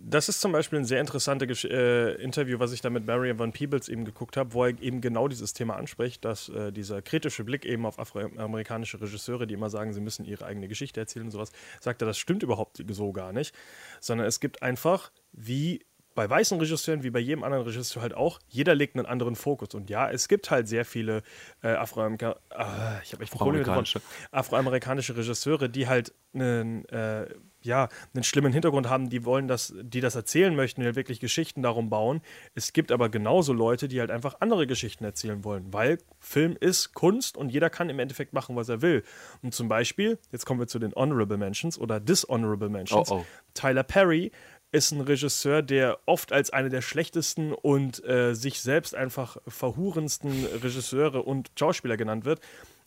Das 0.00 0.28
ist 0.28 0.40
zum 0.40 0.52
Beispiel 0.52 0.78
ein 0.78 0.84
sehr 0.84 1.00
interessantes 1.00 1.64
äh, 1.64 2.12
Interview, 2.22 2.60
was 2.60 2.72
ich 2.72 2.80
da 2.80 2.88
mit 2.88 3.06
Marion 3.06 3.38
Van 3.38 3.52
Peebles 3.52 3.88
eben 3.88 4.04
geguckt 4.04 4.36
habe, 4.36 4.52
wo 4.52 4.64
er 4.64 4.80
eben 4.80 5.00
genau 5.00 5.26
dieses 5.26 5.54
Thema 5.54 5.76
anspricht, 5.76 6.24
dass 6.24 6.48
äh, 6.50 6.72
dieser 6.72 7.02
kritische 7.02 7.42
Blick 7.42 7.64
eben 7.64 7.84
auf 7.84 7.98
afroamerikanische 7.98 9.00
Regisseure, 9.00 9.46
die 9.46 9.54
immer 9.54 9.70
sagen, 9.70 9.92
sie 9.92 10.00
müssen 10.00 10.24
ihre 10.24 10.46
eigene 10.46 10.68
Geschichte 10.68 11.00
erzählen 11.00 11.26
und 11.26 11.32
sowas, 11.32 11.50
sagt 11.80 12.00
er, 12.00 12.06
das 12.06 12.16
stimmt 12.16 12.44
überhaupt 12.44 12.82
so 12.88 13.12
gar 13.12 13.32
nicht, 13.32 13.54
sondern 14.00 14.26
es 14.28 14.38
gibt 14.38 14.62
einfach, 14.62 15.10
wie 15.32 15.84
bei 16.18 16.28
weißen 16.28 16.58
Regisseuren, 16.58 17.04
wie 17.04 17.10
bei 17.10 17.20
jedem 17.20 17.44
anderen 17.44 17.62
Regisseur 17.62 18.02
halt 18.02 18.12
auch, 18.12 18.40
jeder 18.48 18.74
legt 18.74 18.96
einen 18.96 19.06
anderen 19.06 19.36
Fokus. 19.36 19.72
Und 19.76 19.88
ja, 19.88 20.10
es 20.10 20.26
gibt 20.26 20.50
halt 20.50 20.66
sehr 20.66 20.84
viele 20.84 21.22
äh, 21.62 21.68
Afroamerika 21.68 22.40
ah, 22.50 22.98
ich 23.04 23.12
echt. 23.12 23.32
Afroamerikanische. 23.32 24.00
afroamerikanische 24.32 25.16
Regisseure, 25.16 25.68
die 25.68 25.86
halt 25.86 26.12
einen, 26.34 26.84
äh, 26.86 27.28
ja, 27.62 27.88
einen 28.14 28.24
schlimmen 28.24 28.52
Hintergrund 28.52 28.88
haben, 28.88 29.10
die 29.10 29.24
wollen, 29.24 29.46
dass 29.46 29.72
die 29.80 30.00
das 30.00 30.16
erzählen 30.16 30.56
möchten, 30.56 30.80
die 30.80 30.86
halt 30.86 30.96
wirklich 30.96 31.20
Geschichten 31.20 31.62
darum 31.62 31.88
bauen. 31.88 32.20
Es 32.56 32.72
gibt 32.72 32.90
aber 32.90 33.10
genauso 33.10 33.52
Leute, 33.52 33.86
die 33.86 34.00
halt 34.00 34.10
einfach 34.10 34.40
andere 34.40 34.66
Geschichten 34.66 35.04
erzählen 35.04 35.44
wollen, 35.44 35.72
weil 35.72 35.98
Film 36.18 36.56
ist 36.58 36.94
Kunst 36.94 37.36
und 37.36 37.50
jeder 37.50 37.70
kann 37.70 37.90
im 37.90 38.00
Endeffekt 38.00 38.32
machen, 38.32 38.56
was 38.56 38.68
er 38.68 38.82
will. 38.82 39.04
Und 39.42 39.54
zum 39.54 39.68
Beispiel, 39.68 40.18
jetzt 40.32 40.46
kommen 40.46 40.58
wir 40.58 40.66
zu 40.66 40.80
den 40.80 40.92
Honorable 40.96 41.38
Mentions 41.38 41.78
oder 41.78 42.00
Dishonorable 42.00 42.70
Mentions. 42.70 43.08
Oh, 43.08 43.18
oh. 43.18 43.26
Tyler 43.54 43.84
Perry 43.84 44.32
ist 44.70 44.92
ein 44.92 45.00
Regisseur, 45.00 45.62
der 45.62 45.98
oft 46.06 46.32
als 46.32 46.50
einer 46.50 46.68
der 46.68 46.82
schlechtesten 46.82 47.52
und 47.52 48.04
äh, 48.04 48.34
sich 48.34 48.60
selbst 48.60 48.94
einfach 48.94 49.38
verhurendsten 49.46 50.44
Regisseure 50.62 51.22
und 51.22 51.50
Schauspieler 51.58 51.96
genannt 51.96 52.24
wird. 52.24 52.40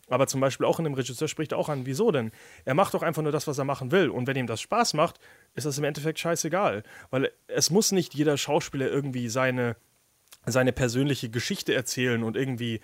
Aber 0.08 0.26
zum 0.26 0.40
Beispiel 0.40 0.66
auch 0.66 0.78
in 0.78 0.84
dem 0.84 0.94
Regisseur 0.94 1.28
spricht 1.28 1.52
er 1.52 1.58
auch 1.58 1.68
an, 1.68 1.86
wieso 1.86 2.10
denn? 2.10 2.32
Er 2.64 2.74
macht 2.74 2.94
doch 2.94 3.02
einfach 3.02 3.22
nur 3.22 3.32
das, 3.32 3.46
was 3.46 3.58
er 3.58 3.64
machen 3.64 3.92
will. 3.92 4.10
Und 4.10 4.26
wenn 4.26 4.36
ihm 4.36 4.46
das 4.46 4.60
Spaß 4.60 4.94
macht, 4.94 5.18
ist 5.54 5.64
das 5.64 5.78
im 5.78 5.84
Endeffekt 5.84 6.18
scheißegal. 6.18 6.82
Weil 7.10 7.32
es 7.46 7.70
muss 7.70 7.92
nicht 7.92 8.14
jeder 8.14 8.36
Schauspieler 8.36 8.88
irgendwie 8.88 9.28
seine, 9.28 9.76
seine 10.44 10.72
persönliche 10.72 11.30
Geschichte 11.30 11.74
erzählen 11.74 12.22
und 12.24 12.36
irgendwie 12.36 12.80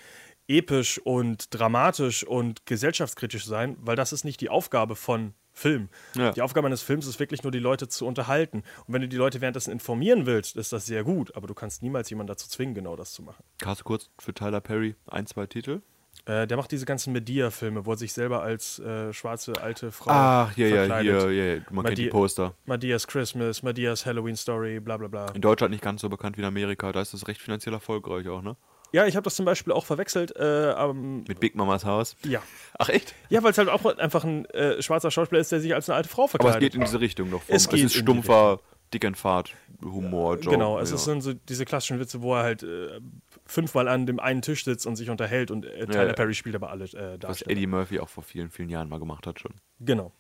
episch 0.49 0.99
und 0.99 1.55
dramatisch 1.55 2.25
und 2.25 2.65
gesellschaftskritisch 2.67 3.45
sein, 3.45 3.77
weil 3.81 3.97
das 3.97 4.13
ist 4.13 4.25
nicht 4.25 4.41
die 4.41 4.49
Aufgabe 4.49 4.97
von 4.97 5.35
Film. 5.59 5.89
Ja. 6.15 6.33
Die 6.33 6.41
Aufgabe 6.43 6.67
eines 6.69 6.83
Films 6.83 7.07
ist 7.07 7.19
wirklich 7.21 7.43
nur, 7.43 7.53
die 7.53 7.59
Leute 7.59 7.89
zu 7.89 8.07
unterhalten. 8.07 8.63
Und 8.87 8.95
wenn 8.95 9.03
du 9.03 9.09
die 9.09 9.17
Leute 9.17 9.41
währenddessen 9.41 9.73
informieren 9.73 10.25
willst, 10.25 10.57
ist 10.57 10.73
das 10.73 10.87
sehr 10.87 11.05
gut, 11.05 11.35
aber 11.37 11.47
du 11.47 11.55
kannst 11.55 11.83
niemals 11.83 12.09
jemanden 12.11 12.29
dazu 12.29 12.49
zwingen, 12.49 12.75
genau 12.75 12.97
das 12.97 13.13
zu 13.13 13.23
machen. 13.23 13.43
Hast 13.65 13.81
du 13.81 13.85
kurz 13.85 14.09
für 14.19 14.33
Tyler 14.33 14.61
Perry 14.61 14.95
ein, 15.07 15.27
zwei 15.27 15.47
Titel? 15.47 15.83
Äh, 16.27 16.47
der 16.47 16.57
macht 16.57 16.73
diese 16.73 16.85
ganzen 16.85 17.13
Medea-Filme, 17.13 17.87
wo 17.87 17.93
er 17.93 17.97
sich 17.97 18.13
selber 18.13 18.43
als 18.43 18.79
äh, 18.81 19.13
schwarze 19.13 19.53
alte 19.63 19.93
Frau 19.93 20.11
Ach, 20.11 20.57
ja, 20.57 20.67
ja, 20.67 20.99
hier, 21.01 21.31
ja, 21.33 21.55
ja, 21.55 21.61
man 21.71 21.85
kennt 21.85 21.99
die 21.99 22.07
Madi- 22.07 22.11
Poster. 22.11 22.55
Medias 22.67 23.07
Christmas, 23.07 23.63
Medias 23.63 24.05
Halloween 24.05 24.37
Story, 24.37 24.81
bla 24.81 24.97
bla 24.97 25.09
bla. 25.09 25.27
In 25.33 25.41
Deutschland 25.41 25.71
nicht 25.71 25.83
ganz 25.83 26.01
so 26.01 26.09
bekannt 26.09 26.37
wie 26.37 26.41
in 26.43 26.47
Amerika, 26.47 26.93
da 26.93 27.01
ist 27.01 27.15
das 27.15 27.29
recht 27.29 27.41
finanziell 27.41 27.73
erfolgreich 27.75 28.29
auch, 28.29 28.43
ne? 28.43 28.57
Ja, 28.93 29.07
ich 29.07 29.17
habe 29.17 29.25
das 29.25 29.37
zum 29.37 29.45
Beispiel 29.45 29.73
auch 29.73 29.85
verwechselt. 29.85 30.35
Äh, 30.37 30.73
ähm, 30.73 31.25
Mit 31.29 31.41
Big 31.41 31.55
Mamas 31.55 31.85
Haus. 31.85 32.17
ja. 32.25 32.43
Ach 32.79 32.89
echt? 32.89 33.15
Ja, 33.29 33.43
weil 33.43 33.51
es 33.51 33.59
halt 33.59 33.69
auch 33.69 33.85
einfach 33.99 34.25
ein 34.25 34.45
äh, 34.47 34.81
schwarzer 34.83 35.11
Schauspieler 35.11 35.41
ist, 35.41 35.53
der 35.53 35.61
sich 35.61 35.75
als 35.75 35.89
eine 35.89 35.97
alte 35.97 36.09
Frau 36.09 36.23
Aber 36.23 36.31
verkleidet. 36.31 36.57
es 36.57 36.61
geht 36.61 36.75
in 36.75 36.81
diese 36.83 37.01
Richtung 37.01 37.31
noch. 37.31 37.43
Es 37.49 37.63
es 37.63 37.69
geht 37.69 37.85
ist 37.85 37.95
stumpfer 37.95 38.61
Dick 38.93 39.05
and 39.05 39.17
Fart 39.17 39.55
Humor, 39.83 40.37
Joke. 40.37 40.51
Genau, 40.51 40.79
es 40.79 40.91
ja. 40.91 40.97
ist 40.97 41.05
sind 41.05 41.21
so 41.21 41.35
diese 41.35 41.65
klassischen 41.65 42.01
Witze, 42.01 42.23
wo 42.23 42.35
er 42.35 42.43
halt 42.43 42.63
äh, 42.63 43.01
fünfmal 43.47 43.89
an 43.89 44.07
dem 44.07 44.19
einen 44.19 44.43
Tisch 44.43 44.65
sitzt 44.65 44.87
und 44.87 44.97
sich 44.97 45.11
unterhält 45.11 45.51
und 45.51 45.65
äh, 45.65 45.87
Tyler 45.87 46.09
ja. 46.09 46.13
Perry 46.15 46.35
spielt 46.35 46.55
aber 46.57 46.71
alle 46.71 46.85
äh, 46.85 47.19
Was. 47.21 47.43
Eddie 47.43 47.67
Murphy 47.67 48.01
auch 48.01 48.09
vor 48.09 48.23
vielen, 48.23 48.51
vielen 48.51 48.71
Jahren 48.71 48.89
mal 48.89 48.99
gemacht 48.99 49.27
hat 49.27 49.41
schon. 49.41 49.55
Genau. 49.81 50.13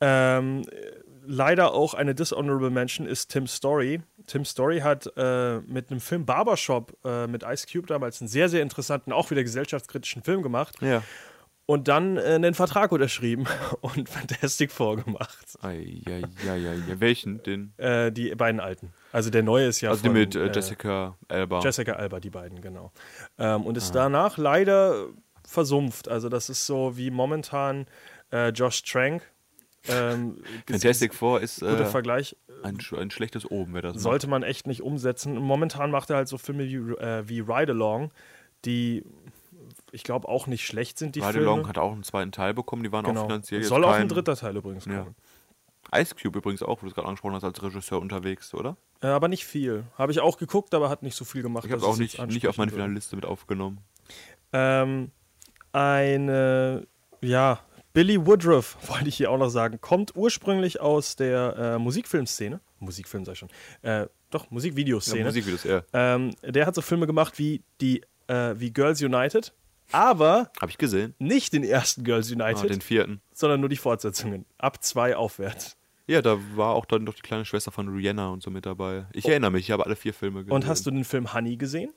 Ähm, 0.00 0.62
äh, 0.70 0.92
leider 1.26 1.72
auch 1.72 1.94
eine 1.94 2.14
Dishonorable 2.14 2.70
Mention 2.70 3.06
ist 3.06 3.30
Tim 3.30 3.46
Story. 3.46 4.00
Tim 4.26 4.44
Story 4.44 4.80
hat 4.80 5.10
äh, 5.16 5.60
mit 5.60 5.90
einem 5.90 6.00
Film 6.00 6.24
Barbershop 6.26 6.96
äh, 7.04 7.26
mit 7.26 7.42
Ice 7.42 7.66
Cube 7.70 7.86
damals 7.86 8.20
einen 8.20 8.28
sehr, 8.28 8.48
sehr 8.48 8.62
interessanten, 8.62 9.12
auch 9.12 9.30
wieder 9.30 9.42
gesellschaftskritischen 9.42 10.22
Film 10.22 10.42
gemacht 10.42 10.76
Ja. 10.80 11.02
und 11.66 11.88
dann 11.88 12.16
äh, 12.16 12.22
einen 12.22 12.54
Vertrag 12.54 12.90
unterschrieben 12.92 13.46
und 13.80 14.08
Fantastic 14.08 14.72
Four 14.72 14.96
gemacht. 14.96 15.58
Ja, 15.62 15.70
ja, 15.72 16.56
ja, 16.56 16.72
ja. 16.74 17.00
Welchen? 17.00 17.42
Den? 17.42 17.72
Äh, 17.78 18.10
die 18.12 18.34
beiden 18.34 18.60
alten. 18.60 18.92
Also 19.12 19.30
der 19.30 19.42
neue 19.42 19.66
ist 19.66 19.80
ja 19.80 19.90
also 19.90 20.04
von, 20.04 20.12
mit 20.12 20.34
äh, 20.34 20.46
äh, 20.46 20.52
Jessica 20.52 21.16
Alba. 21.28 21.60
Jessica 21.60 21.92
Alba, 21.92 22.20
die 22.20 22.30
beiden, 22.30 22.60
genau. 22.60 22.92
Ähm, 23.38 23.62
und 23.66 23.76
Ah. 23.76 23.78
ist 23.78 23.94
danach 23.94 24.38
leider 24.38 25.06
versumpft. 25.46 26.08
Also 26.08 26.28
das 26.28 26.48
ist 26.48 26.64
so 26.66 26.96
wie 26.96 27.10
momentan 27.10 27.86
Josh 28.52 28.82
Trank. 28.82 29.22
Ähm, 29.88 30.38
Fantastic 30.68 31.14
Four 31.14 31.40
ist 31.40 31.60
Guter 31.60 31.80
äh, 31.80 31.86
Vergleich. 31.86 32.36
ein, 32.62 32.78
ein 32.96 33.10
schlechtes 33.10 33.50
Oben, 33.50 33.74
wer 33.74 33.82
das 33.82 34.00
Sollte 34.02 34.26
man 34.26 34.42
echt 34.42 34.66
nicht 34.66 34.82
umsetzen. 34.82 35.36
Momentan 35.36 35.90
macht 35.90 36.10
er 36.10 36.16
halt 36.16 36.28
so 36.28 36.38
Filme 36.38 36.64
wie, 36.64 36.76
äh, 36.76 37.28
wie 37.28 37.40
Ride 37.40 37.72
Along, 37.72 38.10
die 38.64 39.04
ich 39.92 40.02
glaube 40.02 40.28
auch 40.28 40.46
nicht 40.46 40.66
schlecht 40.66 40.98
sind, 40.98 41.14
die 41.14 41.20
macht. 41.20 41.30
Ride 41.30 41.38
Filme. 41.40 41.52
Along 41.52 41.68
hat 41.68 41.78
auch 41.78 41.92
einen 41.92 42.02
zweiten 42.02 42.32
Teil 42.32 42.54
bekommen, 42.54 42.82
die 42.82 42.92
waren 42.92 43.04
auch 43.06 43.10
genau. 43.10 43.26
finanziell 43.26 43.60
jetzt 43.60 43.68
Soll 43.68 43.84
auch 43.84 43.92
kein, 43.92 44.02
ein 44.02 44.08
dritter 44.08 44.36
Teil 44.36 44.56
übrigens 44.56 44.86
Ja. 44.86 45.02
kommen. 45.02 45.14
Ice 45.94 46.14
Cube 46.14 46.38
übrigens 46.38 46.62
auch, 46.62 46.78
wo 46.78 46.86
du 46.86 46.88
es 46.88 46.94
gerade 46.94 47.06
angesprochen 47.06 47.34
hast, 47.34 47.44
als 47.44 47.62
Regisseur 47.62 48.00
unterwegs, 48.00 48.54
oder? 48.54 48.76
Äh, 49.02 49.08
aber 49.08 49.28
nicht 49.28 49.44
viel. 49.44 49.84
Habe 49.96 50.12
ich 50.12 50.20
auch 50.20 50.38
geguckt, 50.38 50.74
aber 50.74 50.88
hat 50.88 51.02
nicht 51.02 51.14
so 51.14 51.24
viel 51.24 51.42
gemacht. 51.42 51.66
Ich 51.66 51.70
habe 51.70 51.82
es 51.82 51.86
auch 51.86 51.96
nicht, 51.98 52.24
nicht 52.26 52.48
auf 52.48 52.56
meine. 52.56 52.72
Finalliste 52.72 53.14
mit 53.16 53.26
aufgenommen. 53.26 53.78
Ähm, 54.52 55.10
eine, 55.72 56.86
ja, 57.20 57.60
Billy 57.94 58.26
Woodruff, 58.26 58.76
wollte 58.88 59.08
ich 59.08 59.16
hier 59.16 59.30
auch 59.30 59.38
noch 59.38 59.48
sagen, 59.48 59.80
kommt 59.80 60.14
ursprünglich 60.16 60.80
aus 60.80 61.16
der 61.16 61.56
äh, 61.56 61.78
Musikfilmszene. 61.78 62.60
Musikfilm 62.80 63.24
sei 63.24 63.34
schon. 63.34 63.48
Äh, 63.82 64.06
doch, 64.30 64.50
Musikvideoszene. 64.50 65.20
Ja, 65.20 65.24
Musikvideos, 65.26 65.64
ja. 65.64 65.82
ähm, 65.92 66.34
der 66.42 66.66
hat 66.66 66.74
so 66.74 66.82
Filme 66.82 67.06
gemacht 67.06 67.38
wie, 67.38 67.62
die, 67.80 68.02
äh, 68.26 68.54
wie 68.58 68.72
Girls 68.72 69.00
United, 69.00 69.54
aber 69.92 70.50
Habe 70.60 70.70
ich 70.70 70.78
gesehen. 70.78 71.14
nicht 71.18 71.52
den 71.52 71.62
ersten 71.62 72.02
Girls 72.04 72.30
Ah, 72.30 72.34
United, 72.34 72.68
den 72.70 72.80
vierten. 72.80 73.20
sondern 73.32 73.60
nur 73.60 73.68
die 73.68 73.76
Fortsetzungen. 73.76 74.44
Ab 74.58 74.82
zwei 74.82 75.14
aufwärts. 75.16 75.76
Ja, 76.06 76.20
da 76.20 76.38
war 76.54 76.74
auch 76.74 76.84
dann 76.84 77.06
doch 77.06 77.14
die 77.14 77.22
kleine 77.22 77.44
Schwester 77.46 77.70
von 77.70 77.88
Rihanna 77.88 78.28
und 78.28 78.42
so 78.42 78.50
mit 78.50 78.66
dabei. 78.66 79.06
Ich 79.12 79.26
erinnere 79.26 79.50
mich, 79.52 79.62
ich 79.62 79.70
habe 79.70 79.86
alle 79.86 79.96
vier 79.96 80.12
Filme 80.12 80.40
gesehen. 80.40 80.52
Und 80.52 80.66
hast 80.66 80.84
du 80.84 80.90
den 80.90 81.04
Film 81.04 81.32
Honey 81.32 81.56
gesehen? 81.56 81.94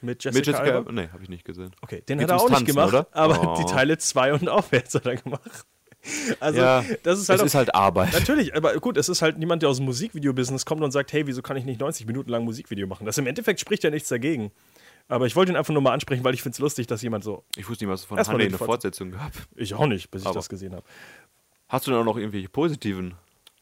Mit 0.00 0.22
Jessica, 0.24 0.38
mit 0.38 0.46
Jessica 0.46 0.64
Alba? 0.76 0.92
Nee, 0.92 1.08
habe 1.12 1.22
ich 1.22 1.28
nicht 1.28 1.44
gesehen. 1.44 1.70
Okay, 1.80 2.02
den 2.08 2.18
Geht's 2.18 2.30
hat 2.32 2.38
er 2.38 2.42
auch 2.42 2.44
ums 2.50 2.60
nicht 2.60 2.74
Tanzen, 2.76 2.90
gemacht, 2.92 3.08
oder? 3.12 3.16
aber 3.22 3.52
Oh. 3.54 3.56
die 3.60 3.64
Teile 3.70 3.98
2 3.98 4.34
und 4.34 4.48
aufwärts 4.48 4.94
hat 4.94 5.06
er 5.06 5.16
gemacht. 5.16 5.42
Also, 6.38 6.60
ja, 6.60 6.84
das 7.02 7.18
ist 7.18 7.28
halt 7.28 7.38
es 7.38 7.42
auch, 7.42 7.46
ist 7.46 7.54
halt 7.56 7.74
Arbeit. 7.74 8.12
Natürlich, 8.12 8.54
aber 8.54 8.72
gut, 8.78 8.96
es 8.96 9.08
ist 9.08 9.20
halt 9.20 9.36
niemand, 9.36 9.62
der 9.62 9.68
aus 9.68 9.78
dem 9.78 9.86
Musikvideo-Business 9.86 10.64
kommt 10.64 10.80
und 10.82 10.92
sagt, 10.92 11.12
hey, 11.12 11.26
wieso 11.26 11.42
kann 11.42 11.56
ich 11.56 11.64
nicht 11.64 11.80
90 11.80 12.06
Minuten 12.06 12.30
lang 12.30 12.44
Musikvideo 12.44 12.86
machen? 12.86 13.04
Das 13.04 13.18
im 13.18 13.26
Endeffekt 13.26 13.58
spricht 13.58 13.82
ja 13.82 13.90
nichts 13.90 14.08
dagegen. 14.08 14.52
Aber 15.08 15.26
ich 15.26 15.34
wollte 15.34 15.50
ihn 15.52 15.56
einfach 15.56 15.72
nur 15.74 15.82
mal 15.82 15.92
ansprechen, 15.92 16.22
weil 16.22 16.34
ich 16.34 16.42
finde 16.42 16.54
es 16.54 16.60
lustig, 16.60 16.86
dass 16.86 17.02
jemand 17.02 17.24
so, 17.24 17.42
Ich 17.56 17.68
wusste 17.68 17.84
nicht, 17.84 17.92
was 17.92 18.00
es 18.02 18.06
von 18.06 18.16
die 18.16 18.22
eine 18.46 18.56
Fortse- 18.56 18.64
Fortsetzung 18.64 19.10
gab. 19.10 19.32
ich 19.56 19.74
auch 19.74 19.86
nicht, 19.86 20.10
bis 20.12 20.22
ich 20.22 20.28
Aber- 20.28 20.36
das 20.36 20.48
gesehen 20.48 20.72
habe. 20.72 20.84
Hast 21.68 21.86
du 21.86 21.90
denn 21.90 22.00
auch 22.00 22.04
noch 22.04 22.16
irgendwelche 22.16 22.48
positiven? 22.48 23.14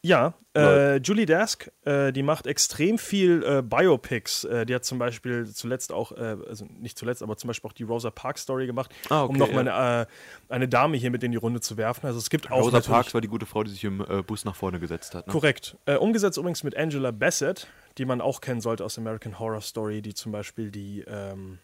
Ja, 0.07 0.35
äh. 0.57 0.97
Julie 0.99 1.27
Dask, 1.27 1.71
äh, 1.85 2.13
die 2.13 2.23
macht 2.23 2.47
extrem 2.47 2.97
viel 2.97 3.43
äh, 3.43 3.63
Biopics. 3.63 4.45
Äh, 4.45 4.65
die 4.65 4.75
hat 4.75 4.85
zum 4.85 4.99
Beispiel 4.99 5.47
zuletzt 5.47 5.91
auch, 5.91 6.13
äh, 6.13 6.37
also 6.49 6.65
nicht 6.79 6.97
zuletzt, 6.97 7.25
aber 7.25 7.37
zum 7.37 7.49
Beispiel 7.49 7.69
auch 7.69 7.73
die 7.75 7.83
Rosa 7.83 8.11
Parks 8.11 8.43
Story 8.43 8.67
gemacht, 8.67 8.95
Ah, 9.09 9.25
okay, 9.25 9.33
um 9.33 9.39
nochmal 9.39 9.69
eine, 9.69 10.03
äh, 10.03 10.55
eine 10.55 10.69
Dame 10.69 10.97
hier 10.97 11.11
mit 11.11 11.25
in 11.25 11.33
die 11.33 11.39
Runde 11.39 11.61
zu 11.61 11.77
werfen. 11.77 12.07
Also 12.07 12.19
es 12.21 12.31
gibt 12.31 12.53
auch 12.53 12.63
Rosa 12.63 12.81
Parks 12.81 13.15
war 13.15 13.21
die 13.21 13.29
gute 13.29 13.47
Frau, 13.47 13.65
die 13.65 13.71
sich 13.71 13.83
im 13.83 14.05
Bus 14.27 14.45
nach 14.45 14.55
vorne 14.55 14.79
gesetzt 14.79 15.15
hat. 15.17 15.27
Ne? 15.27 15.33
Korrekt. 15.33 15.77
Umgesetzt 15.99 16.39
übrigens 16.39 16.63
mit 16.63 16.77
Angela 16.77 17.11
Bassett, 17.11 17.67
die 17.99 18.05
man 18.05 18.21
auch 18.21 18.41
kennen 18.41 18.61
sollte 18.61 18.85
aus 18.85 18.99
American 18.99 19.41
Horror 19.41 19.61
Story, 19.61 20.03
die 20.03 20.15
zum 20.15 20.31
Beispiel 20.31 20.71
die, 20.71 21.05
ähm, 21.09 21.59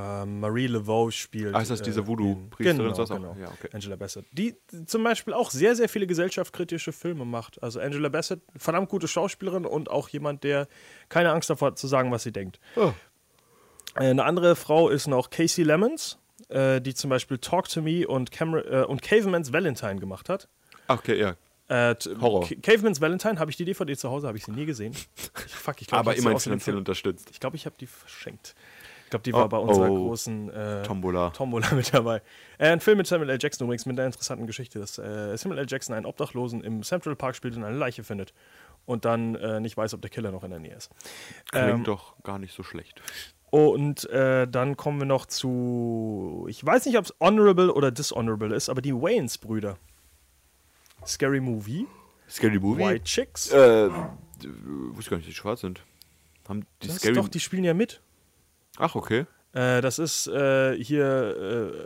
Ähm, 0.00 0.38
Marie 0.40 0.66
Laveau 0.68 1.10
spielt. 1.10 1.54
Ah, 1.56 1.60
ist 1.60 1.70
das 1.72 1.82
diese 1.82 2.06
Voodoo-Priesterin 2.06 2.76
Genau, 2.92 3.02
auch? 3.02 3.08
genau. 3.08 3.36
Ja, 3.40 3.48
okay. 3.48 3.68
Angela 3.72 3.96
Bassett. 3.96 4.26
Die 4.30 4.54
zum 4.86 5.02
Beispiel 5.02 5.32
auch 5.34 5.50
sehr, 5.50 5.74
sehr 5.74 5.88
viele 5.88 6.06
gesellschaftskritische 6.06 6.92
Filme 6.92 7.24
macht. 7.24 7.60
Also 7.62 7.80
Angela 7.80 8.08
Bassett, 8.08 8.40
verdammt 8.56 8.90
gute 8.90 9.08
Schauspielerin 9.08 9.64
und 9.64 9.90
auch 9.90 10.08
jemand, 10.10 10.44
der 10.44 10.68
keine 11.08 11.32
Angst 11.32 11.50
davor 11.50 11.68
hat 11.68 11.78
zu 11.78 11.88
sagen, 11.88 12.12
was 12.12 12.22
sie 12.22 12.30
denkt. 12.32 12.60
Oh. 12.76 12.92
Äh, 13.96 14.10
Eine 14.10 14.24
andere 14.24 14.54
Frau 14.54 14.88
ist 14.88 15.08
noch 15.08 15.30
Casey 15.30 15.64
Lemons, 15.64 16.18
äh, 16.48 16.80
die 16.80 16.94
zum 16.94 17.10
Beispiel 17.10 17.38
Talk 17.38 17.68
to 17.68 17.82
Me 17.82 18.06
und, 18.06 18.30
Camera, 18.30 18.82
äh, 18.82 18.84
und 18.84 19.02
Caveman's 19.02 19.52
Valentine 19.52 19.96
gemacht 19.96 20.28
hat. 20.28 20.48
Ach, 20.86 20.98
okay, 20.98 21.18
ja. 21.18 21.34
Äh, 21.70 21.96
Horror. 22.20 22.46
Ca- 22.46 22.54
Caveman's 22.62 23.00
Valentine 23.00 23.38
habe 23.40 23.50
ich 23.50 23.56
die 23.56 23.64
DVD 23.64 23.96
zu 23.96 24.08
Hause, 24.10 24.26
habe 24.28 24.38
ich 24.38 24.44
sie 24.44 24.52
nie 24.52 24.64
gesehen. 24.64 24.92
Ich, 24.94 25.54
fuck, 25.54 25.80
ich 25.82 25.88
glaub, 25.88 26.00
Aber 26.00 26.12
ich 26.12 26.18
immerhin 26.20 26.38
finanziell 26.38 26.76
unterstützt. 26.76 27.28
Ich 27.30 27.40
glaube, 27.40 27.56
ich 27.56 27.66
habe 27.66 27.74
die 27.80 27.86
verschenkt. 27.86 28.54
Ich 29.08 29.10
glaube, 29.10 29.22
die 29.22 29.32
war 29.32 29.46
Oh, 29.46 29.48
bei 29.48 29.56
unserer 29.56 29.90
oh. 29.90 30.04
großen 30.08 30.50
äh, 30.50 30.82
Tombola. 30.82 31.30
Tombola 31.30 31.66
mit 31.74 31.94
dabei. 31.94 32.20
Äh, 32.58 32.68
ein 32.72 32.80
Film 32.80 32.98
mit 32.98 33.06
Samuel 33.06 33.30
L. 33.30 33.38
Jackson 33.40 33.64
übrigens 33.66 33.86
mit 33.86 33.98
einer 33.98 34.04
interessanten 34.04 34.46
Geschichte, 34.46 34.78
dass 34.78 34.98
äh, 34.98 35.34
Samuel 35.38 35.60
L. 35.60 35.66
Jackson 35.66 35.94
einen 35.94 36.04
Obdachlosen 36.04 36.62
im 36.62 36.82
Central 36.82 37.16
Park 37.16 37.34
spielt 37.34 37.56
und 37.56 37.64
eine 37.64 37.74
Leiche 37.78 38.04
findet 38.04 38.34
und 38.84 39.06
dann 39.06 39.34
äh, 39.36 39.60
nicht 39.60 39.78
weiß, 39.78 39.94
ob 39.94 40.02
der 40.02 40.10
Killer 40.10 40.30
noch 40.30 40.44
in 40.44 40.50
der 40.50 40.58
Nähe 40.58 40.74
ist. 40.74 40.90
Klingt 41.50 41.68
Ähm, 41.70 41.84
doch 41.84 42.22
gar 42.22 42.38
nicht 42.38 42.54
so 42.54 42.62
schlecht. 42.62 43.00
Und 43.48 44.10
äh, 44.10 44.46
dann 44.46 44.76
kommen 44.76 44.98
wir 44.98 45.06
noch 45.06 45.24
zu, 45.24 46.44
ich 46.50 46.62
weiß 46.62 46.84
nicht, 46.84 46.98
ob 46.98 47.06
es 47.06 47.14
honorable 47.18 47.72
oder 47.72 47.90
dishonorable 47.90 48.54
ist, 48.54 48.68
aber 48.68 48.82
die 48.82 48.92
Wayans-Brüder. 48.92 49.78
Scary 51.06 51.40
Movie, 51.40 51.86
Scary 52.28 52.60
Movie? 52.60 52.82
White 52.84 53.04
Chicks. 53.04 53.50
Äh, 53.52 53.88
wusste 53.88 55.10
gar 55.10 55.16
nicht, 55.16 55.26
dass 55.28 55.34
die 55.34 55.40
schwarz 55.40 55.62
sind. 55.62 55.80
Haben 56.46 56.66
die 56.82 56.88
das 56.88 56.96
Scary 56.96 57.14
doch, 57.14 57.28
die 57.28 57.40
spielen 57.40 57.64
ja 57.64 57.72
mit. 57.72 58.02
Ach, 58.78 58.94
okay. 58.94 59.26
Äh, 59.54 59.80
das 59.80 59.98
ist 59.98 60.26
äh, 60.26 60.76
hier 60.82 61.04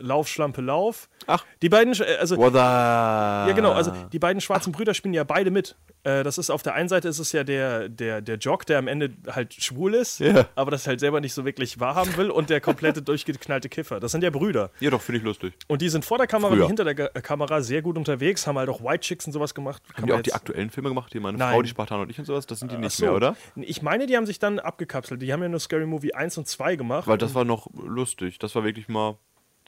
äh, 0.00 0.02
Lauf, 0.02 0.28
Schlampe, 0.28 0.60
Lauf. 0.62 1.08
Ach. 1.26 1.44
Die 1.62 1.68
beiden, 1.68 1.94
äh, 1.94 2.16
also 2.18 2.34
the... 2.34 2.56
Ja, 2.56 3.52
genau. 3.54 3.72
Also 3.72 3.92
die 4.12 4.18
beiden 4.18 4.40
schwarzen 4.40 4.72
Brüder 4.72 4.94
spielen 4.94 5.14
ja 5.14 5.24
beide 5.24 5.50
mit. 5.50 5.76
Äh, 6.04 6.24
das 6.24 6.38
ist 6.38 6.50
auf 6.50 6.62
der 6.64 6.74
einen 6.74 6.88
Seite 6.88 7.06
ist 7.08 7.20
es 7.20 7.30
ja 7.30 7.44
der, 7.44 7.88
der, 7.88 8.20
der 8.20 8.36
Jock, 8.38 8.66
der 8.66 8.78
am 8.78 8.88
Ende 8.88 9.10
halt 9.30 9.54
schwul 9.54 9.94
ist, 9.94 10.18
Ja. 10.18 10.46
aber 10.56 10.72
das 10.72 10.86
halt 10.88 10.98
selber 10.98 11.20
nicht 11.20 11.32
so 11.34 11.44
wirklich 11.44 11.78
wahrhaben 11.78 12.16
will 12.16 12.30
und 12.30 12.50
der 12.50 12.60
komplette 12.60 13.00
durchgeknallte 13.02 13.68
Kiffer. 13.68 14.00
Das 14.00 14.10
sind 14.10 14.24
ja 14.24 14.30
Brüder. 14.30 14.70
Ja, 14.80 14.90
doch, 14.90 15.00
finde 15.00 15.18
ich 15.20 15.24
lustig. 15.24 15.54
Und 15.68 15.80
die 15.82 15.88
sind 15.88 16.04
vor 16.04 16.18
der 16.18 16.26
Kamera 16.26 16.50
Früher. 16.52 16.64
wie 16.64 16.66
hinter 16.66 16.82
der 16.84 16.96
Ga- 16.96 17.08
Kamera 17.20 17.62
sehr 17.62 17.82
gut 17.82 17.96
unterwegs, 17.96 18.46
haben 18.48 18.58
halt 18.58 18.68
auch 18.68 18.82
White 18.82 19.00
Chicks 19.00 19.26
und 19.26 19.32
sowas 19.32 19.54
gemacht. 19.54 19.82
Kann 19.94 19.98
Haben 19.98 20.06
die 20.06 20.10
man 20.10 20.18
auch 20.18 20.22
die 20.24 20.32
aktuellen 20.34 20.70
Filme 20.70 20.88
gemacht, 20.88 21.14
die 21.14 21.20
meine 21.20 21.38
Nein. 21.38 21.52
Frau, 21.54 21.62
die 21.62 21.68
Spartaner 21.68 22.02
und 22.02 22.10
ich 22.10 22.18
und 22.18 22.24
sowas? 22.24 22.46
Das 22.46 22.58
sind 22.58 22.72
die 22.72 22.76
Ach 22.76 22.80
nicht 22.80 22.96
so. 22.96 23.04
mehr, 23.04 23.14
oder? 23.14 23.36
Ich 23.54 23.82
meine, 23.82 24.06
die 24.06 24.16
haben 24.16 24.26
sich 24.26 24.40
dann 24.40 24.58
abgekapselt. 24.58 25.22
Die 25.22 25.32
haben 25.32 25.42
ja 25.42 25.48
nur 25.48 25.60
Scary 25.60 25.86
Movie 25.86 26.14
1 26.14 26.36
und 26.38 26.48
2 26.48 26.74
gemacht. 26.74 27.06
Weil 27.06 27.18
das 27.18 27.32
war 27.36 27.44
noch 27.52 27.68
lustig. 27.74 28.38
Das 28.38 28.54
war 28.54 28.64
wirklich 28.64 28.88
mal 28.88 29.16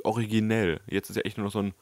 originell. 0.02 0.80
Jetzt 0.86 1.10
ist 1.10 1.16
ja 1.16 1.22
echt 1.22 1.36
nur 1.36 1.44
noch 1.44 1.52
so 1.52 1.60
ein, 1.60 1.74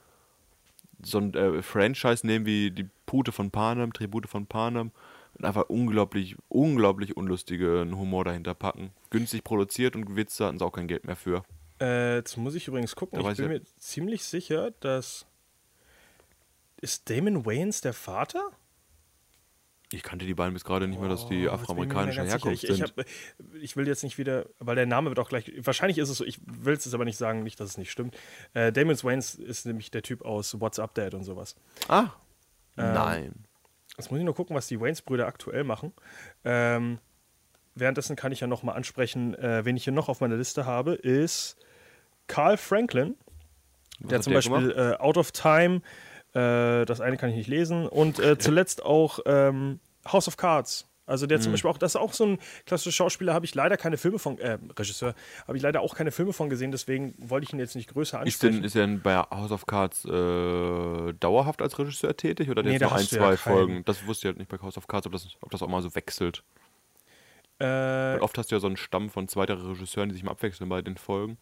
so 1.03 1.19
ein 1.19 1.35
äh, 1.35 1.63
Franchise 1.63 2.27
nehmen 2.27 2.45
wie 2.47 2.71
die 2.71 2.89
Pute 3.07 3.33
von 3.33 3.51
Panem, 3.51 3.93
Tribute 3.93 4.29
von 4.29 4.47
Panem 4.47 4.91
und 5.35 5.45
einfach 5.45 5.65
unglaublich, 5.69 6.37
unglaublich 6.49 7.17
unlustigen 7.17 7.97
Humor 7.97 8.25
dahinter 8.25 8.55
packen. 8.55 8.91
Günstig 9.11 9.45
produziert 9.45 9.97
und 9.97 10.15
Witze 10.17 10.45
hatten 10.47 10.59
sie 10.59 10.65
auch 10.65 10.73
kein 10.73 10.89
Geld 10.89 11.05
mehr 11.05 11.17
für. 11.17 11.43
Äh, 11.81 12.17
jetzt 12.17 12.37
muss 12.37 12.55
ich 12.55 12.69
übrigens 12.69 12.95
gucken. 12.95 13.21
Da 13.23 13.31
Ich 13.31 13.37
bin 13.39 13.51
ich- 13.51 13.61
mir 13.61 13.67
ziemlich 13.79 14.25
sicher, 14.25 14.71
dass. 14.81 15.27
Ist 16.81 17.09
Damon 17.11 17.47
Wayans 17.47 17.81
der 17.81 17.93
Vater? 17.93 18.51
Ich 19.93 20.03
kannte 20.03 20.27
die 20.27 20.35
beiden 20.35 20.55
bis 20.55 20.65
gerade 20.65 20.89
nicht 20.89 21.01
mehr, 21.01 21.09
dass 21.09 21.27
die 21.29 21.49
Oh, 21.49 21.55
ich 22.09 22.17
ganz 22.17 22.31
Herkunft 22.31 22.61
sind. 22.61 22.71
Ich, 22.71 22.83
ich, 22.83 22.83
hab, 22.83 23.07
ich 23.61 23.77
will 23.77 23.87
jetzt 23.87 24.03
nicht 24.03 24.19
wieder, 24.19 24.47
weil 24.59 24.77
der 24.77 24.87
Name 24.87 25.11
wird 25.11 25.19
auch 25.19 25.29
gleich. 25.29 25.53
Wahrscheinlich 25.59 25.99
ist 25.99 26.09
es 26.09 26.19
so, 26.19 26.25
ich 26.25 26.41
will 26.47 26.75
es 26.75 26.85
jetzt 26.85 26.95
aber 26.95 27.05
nicht 27.05 27.17
sagen, 27.19 27.43
nicht, 27.43 27.59
dass 27.61 27.71
es 27.71 27.79
nicht 27.79 27.91
stimmt. 27.91 28.17
Äh, 28.55 28.73
Damon 28.73 28.97
Wayans 29.03 29.35
ist 29.35 29.67
nämlich 29.67 29.91
der 29.91 30.03
Typ 30.03 30.25
aus 30.25 30.61
What's 30.61 30.79
Up 30.79 30.95
Dad 30.95 31.15
und 31.15 31.25
sowas. 31.25 31.57
ah, 31.89 32.11
Ähm, 32.77 32.93
nein. 32.95 33.45
Jetzt 33.99 34.11
muss 34.11 34.19
ich 34.19 34.25
nur 34.25 34.35
gucken, 34.35 34.57
was 34.57 34.67
die 34.69 34.81
Wayans-Brüder 34.81 35.27
aktuell 35.27 35.65
machen. 35.65 35.93
Ähm, 36.45 36.99
währenddessen 37.75 38.17
kann 38.17 38.33
ich 38.33 38.41
ja 38.41 38.47
noch 38.47 38.63
mal 38.63 38.73
ansprechen, 38.73 39.35
äh, 39.35 39.65
wen 39.65 39.77
ich 39.77 39.85
hier 39.85 39.93
noch 39.93 40.09
auf 40.09 40.21
meiner 40.21 40.37
Liste 40.37 40.65
habe, 40.65 40.95
ist 40.95 41.57
Carl 42.27 42.57
Franklin. 42.57 43.17
Der 44.01 44.17
hat 44.19 44.25
zum 44.25 44.33
der 44.33 44.39
Beispiel 44.39 44.71
äh, 44.73 44.95
Out 45.01 45.19
of 45.19 45.33
Time, 45.33 45.83
äh, 46.35 46.85
das 46.85 47.01
eine 47.01 47.17
kann 47.17 47.31
ich 47.31 47.37
nicht 47.37 47.49
lesen, 47.49 47.87
und 47.89 48.19
äh, 48.19 48.39
zuletzt 48.39 48.85
auch 48.85 49.21
ähm, 49.27 49.81
House 50.11 50.29
of 50.29 50.37
Cards. 50.37 50.89
Also 51.05 51.27
der 51.27 51.41
zum 51.41 51.51
Mhm. 51.51 51.55
Beispiel 51.55 51.71
auch, 51.71 51.79
das 51.79 51.95
ist 51.97 52.01
auch 52.01 52.13
so 52.13 52.25
ein 52.25 52.39
klassischer 52.65 52.93
Schauspieler, 52.93 53.35
habe 53.35 53.45
ich 53.45 53.55
leider 53.57 53.77
keine 53.77 53.99
Filme 53.99 54.21
von, 54.21 54.39
äh, 54.39 54.57
Regisseur, 54.79 55.15
habe 55.49 55.57
ich 55.57 55.63
leider 55.63 55.81
auch 55.81 55.97
keine 55.97 56.13
Filme 56.13 56.33
von 56.33 56.49
gesehen, 56.49 56.71
deswegen 56.71 57.15
wollte 57.19 57.45
ich 57.45 57.53
ihn 57.53 57.59
jetzt 57.59 57.75
nicht 57.75 57.93
größer 57.93 58.23
Ist, 58.25 58.43
denn, 58.45 58.51
ansprechen. 58.51 58.65
ist 58.65 58.77
er 58.77 58.87
denn 58.87 59.01
bei 59.03 59.17
House 59.17 59.51
of 59.51 59.67
Cards 59.67 60.05
äh, 60.05 61.13
dauerhaft 61.15 61.61
als 61.61 61.77
Regisseur 61.79 62.17
tätig 62.17 62.49
oder 62.51 62.61
hat 62.61 62.67
er 62.67 62.69
Nee, 62.69 62.73
jetzt 62.75 62.83
da 62.83 62.87
noch 62.87 62.93
ein, 62.95 63.01
ja 63.01 63.07
zwei 63.09 63.19
keinen. 63.19 63.37
Folgen? 63.37 63.85
Das 63.85 64.07
wusste 64.07 64.29
ich 64.29 64.31
halt 64.31 64.39
nicht 64.39 64.49
bei 64.49 64.59
House 64.65 64.79
of 64.79 64.87
Cards, 64.87 65.07
ob 65.07 65.13
das, 65.13 65.27
ob 65.41 65.51
das 65.51 65.61
auch 65.63 65.69
mal 65.69 65.83
so 65.83 65.93
wechselt. 65.97 66.45
äh, 67.59 68.19
oft 68.21 68.39
hast 68.39 68.51
du 68.51 68.55
ja 68.55 68.61
so 68.61 68.69
einen 68.69 68.77
Stamm 68.77 69.11
von 69.11 69.27
zwei, 69.29 69.45
drei 69.45 69.55
Regisseuren, 69.55 70.09
die 70.09 70.15
sich 70.15 70.25
mal 70.25 70.31
abwechseln 70.31 70.69
bei 70.71 70.83
den 70.83 70.97
Folgen. 70.97 71.37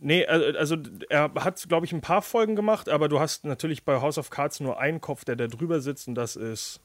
Nee, 0.00 0.22
äh, 0.22 0.56
also 0.56 0.76
er 1.08 1.32
hat, 1.34 1.68
glaube 1.68 1.86
ich, 1.86 1.92
ein 1.92 2.00
paar 2.00 2.22
Folgen 2.22 2.56
gemacht, 2.56 2.88
aber 2.88 3.08
du 3.08 3.20
hast 3.20 3.44
natürlich 3.44 3.84
bei 3.84 4.00
House 4.00 4.18
of 4.18 4.30
Cards 4.30 4.60
nur 4.60 4.78
einen 4.78 5.00
Kopf, 5.00 5.24
der 5.24 5.36
da 5.36 5.46
drüber 5.46 5.80
sitzt 5.80 6.08
und 6.08 6.14
das 6.14 6.36
ist 6.36 6.80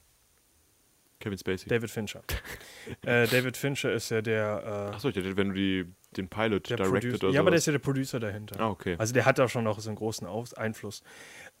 Kevin 1.20 1.38
Spacey. 1.38 1.68
David 1.68 1.90
Fincher. 1.90 2.22
äh, 3.02 3.26
David 3.26 3.56
Fincher 3.56 3.92
ist 3.92 4.10
ja 4.10 4.20
der, 4.20 4.90
äh, 4.92 4.94
Achso, 4.94 5.08
ich 5.08 5.14
dachte, 5.14 5.36
wenn 5.36 5.48
du 5.50 5.54
die, 5.54 5.86
den 6.16 6.28
Pilot 6.28 6.68
directed 6.68 6.90
Producer. 6.90 7.26
oder 7.26 7.34
Ja, 7.34 7.40
aber 7.40 7.50
der 7.50 7.58
ist 7.58 7.66
ja 7.66 7.72
der 7.72 7.78
Producer 7.78 8.20
dahinter. 8.20 8.60
Ah, 8.60 8.68
okay. 8.68 8.96
Also 8.98 9.14
der 9.14 9.24
hat 9.24 9.38
da 9.38 9.48
schon 9.48 9.64
noch 9.64 9.78
so 9.80 9.88
einen 9.88 9.96
großen 9.96 10.26
Auf 10.26 10.56
Einfluss. 10.58 11.02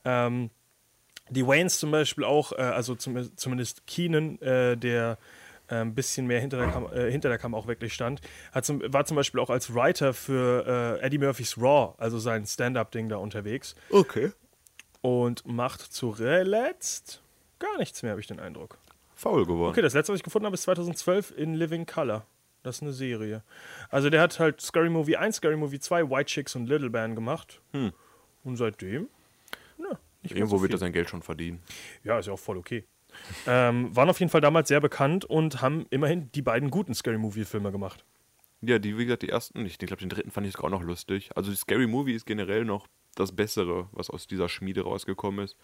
Ähm, 0.04 0.50
die 1.30 1.46
Waynes 1.46 1.78
zum 1.78 1.90
Beispiel 1.90 2.24
auch, 2.24 2.52
äh, 2.52 2.56
also 2.56 2.94
zum, 2.94 3.36
zumindest 3.36 3.86
Keenan, 3.86 4.38
äh, 4.40 4.76
der 4.76 5.18
ein 5.68 5.94
bisschen 5.94 6.26
mehr 6.26 6.40
hinter 6.40 6.58
der, 6.58 6.68
Kam 6.68 6.92
äh, 6.92 7.10
hinter 7.10 7.28
der 7.28 7.38
Kamera 7.38 7.60
auch 7.60 7.66
wirklich 7.66 7.94
stand, 7.94 8.20
hat 8.52 8.64
zum, 8.64 8.82
war 8.92 9.04
zum 9.04 9.16
Beispiel 9.16 9.40
auch 9.40 9.50
als 9.50 9.74
Writer 9.74 10.12
für 10.14 10.98
äh, 11.00 11.04
Eddie 11.06 11.18
Murphys 11.18 11.56
Raw, 11.58 11.94
also 11.98 12.18
sein 12.18 12.46
Stand-Up-Ding 12.46 13.08
da 13.08 13.16
unterwegs. 13.16 13.74
Okay. 13.90 14.32
und 15.00 15.46
macht 15.46 15.80
zuletzt 15.80 17.22
gar 17.58 17.78
nichts 17.78 18.02
mehr, 18.02 18.12
habe 18.12 18.20
ich 18.20 18.26
den 18.26 18.40
Eindruck. 18.40 18.78
Faul 19.14 19.46
geworden. 19.46 19.70
Okay, 19.70 19.82
das 19.82 19.94
letzte, 19.94 20.12
was 20.12 20.18
ich 20.18 20.24
gefunden 20.24 20.46
habe, 20.46 20.54
ist 20.54 20.62
2012 20.62 21.32
in 21.36 21.54
Living 21.54 21.86
Color. 21.86 22.26
Das 22.62 22.76
ist 22.76 22.82
eine 22.82 22.92
Serie. 22.92 23.42
Also 23.90 24.10
der 24.10 24.20
hat 24.20 24.38
halt 24.40 24.60
Scary 24.60 24.88
Movie 24.90 25.16
1, 25.16 25.36
Scary 25.36 25.56
Movie 25.56 25.78
2, 25.78 26.10
White 26.10 26.26
Chicks 26.26 26.56
und 26.56 26.66
Little 26.66 26.90
Band 26.90 27.14
gemacht. 27.14 27.60
Hm. 27.72 27.92
Und 28.42 28.56
seitdem, 28.56 29.08
na, 29.78 29.98
Irgendwo 30.22 30.56
so 30.56 30.62
wird 30.62 30.72
er 30.72 30.78
sein 30.78 30.92
Geld 30.92 31.08
schon 31.10 31.22
verdienen. 31.22 31.62
Ja, 32.02 32.18
ist 32.18 32.26
ja 32.26 32.32
auch 32.32 32.38
voll 32.38 32.56
okay. 32.56 32.84
Ähm, 33.46 33.94
waren 33.94 34.08
auf 34.08 34.20
jeden 34.20 34.30
Fall 34.30 34.40
damals 34.40 34.68
sehr 34.68 34.80
bekannt 34.80 35.24
und 35.24 35.60
haben 35.62 35.86
immerhin 35.90 36.30
die 36.32 36.42
beiden 36.42 36.70
guten 36.70 36.94
Scary 36.94 37.18
Movie-Filme 37.18 37.72
gemacht. 37.72 38.04
Ja, 38.62 38.78
die, 38.78 38.96
wie 38.96 39.04
gesagt, 39.04 39.22
die 39.22 39.28
ersten, 39.28 39.64
ich 39.66 39.76
glaube, 39.78 39.96
den 39.96 40.08
dritten 40.08 40.30
fand 40.30 40.46
ich 40.46 40.52
sogar 40.54 40.66
auch 40.68 40.78
noch 40.78 40.82
lustig. 40.82 41.30
Also, 41.36 41.50
die 41.50 41.56
Scary 41.56 41.86
Movie 41.86 42.14
ist 42.14 42.24
generell 42.26 42.64
noch 42.64 42.86
das 43.14 43.32
Bessere, 43.32 43.88
was 43.92 44.08
aus 44.10 44.26
dieser 44.26 44.48
Schmiede 44.48 44.82
rausgekommen 44.82 45.44
ist. 45.44 45.56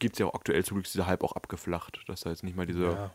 Gibt 0.00 0.14
es 0.14 0.18
ja 0.18 0.26
auch 0.26 0.34
aktuell 0.34 0.64
zum 0.64 0.74
Glück 0.76 0.86
ist 0.86 0.94
dieser 0.94 1.06
Hype 1.06 1.22
auch 1.22 1.32
abgeflacht, 1.32 2.00
dass 2.08 2.22
da 2.22 2.30
jetzt 2.30 2.42
nicht 2.42 2.56
mal 2.56 2.66
diese, 2.66 2.84
Ja. 2.86 3.12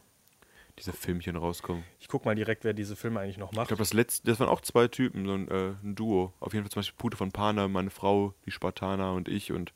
diese 0.80 0.94
Filmchen 0.94 1.36
rauskommen. 1.36 1.84
Ich 2.00 2.08
guck 2.08 2.24
mal 2.24 2.34
direkt, 2.34 2.64
wer 2.64 2.72
diese 2.74 2.96
Filme 2.96 3.20
eigentlich 3.20 3.38
noch 3.38 3.52
Ich 3.52 3.58
macht. 3.58 3.68
glaube, 3.68 3.82
das 3.82 3.92
letzte, 3.94 4.26
das 4.26 4.40
waren 4.40 4.48
auch 4.48 4.62
zwei 4.62 4.88
Typen, 4.88 5.26
so 5.26 5.34
ein, 5.34 5.48
äh, 5.50 5.74
ein 5.84 5.96
Duo. 5.96 6.34
Auf 6.40 6.54
jeden 6.54 6.64
Fall 6.64 6.72
zum 6.72 6.80
Beispiel 6.80 6.96
Pute 6.98 7.18
von 7.18 7.32
Panem, 7.34 7.74
meine 7.74 7.90
Frau, 7.90 8.34
die 8.46 8.52
Spartaner 8.52 9.12
und 9.14 9.28
ich 9.28 9.52
und 9.52 9.74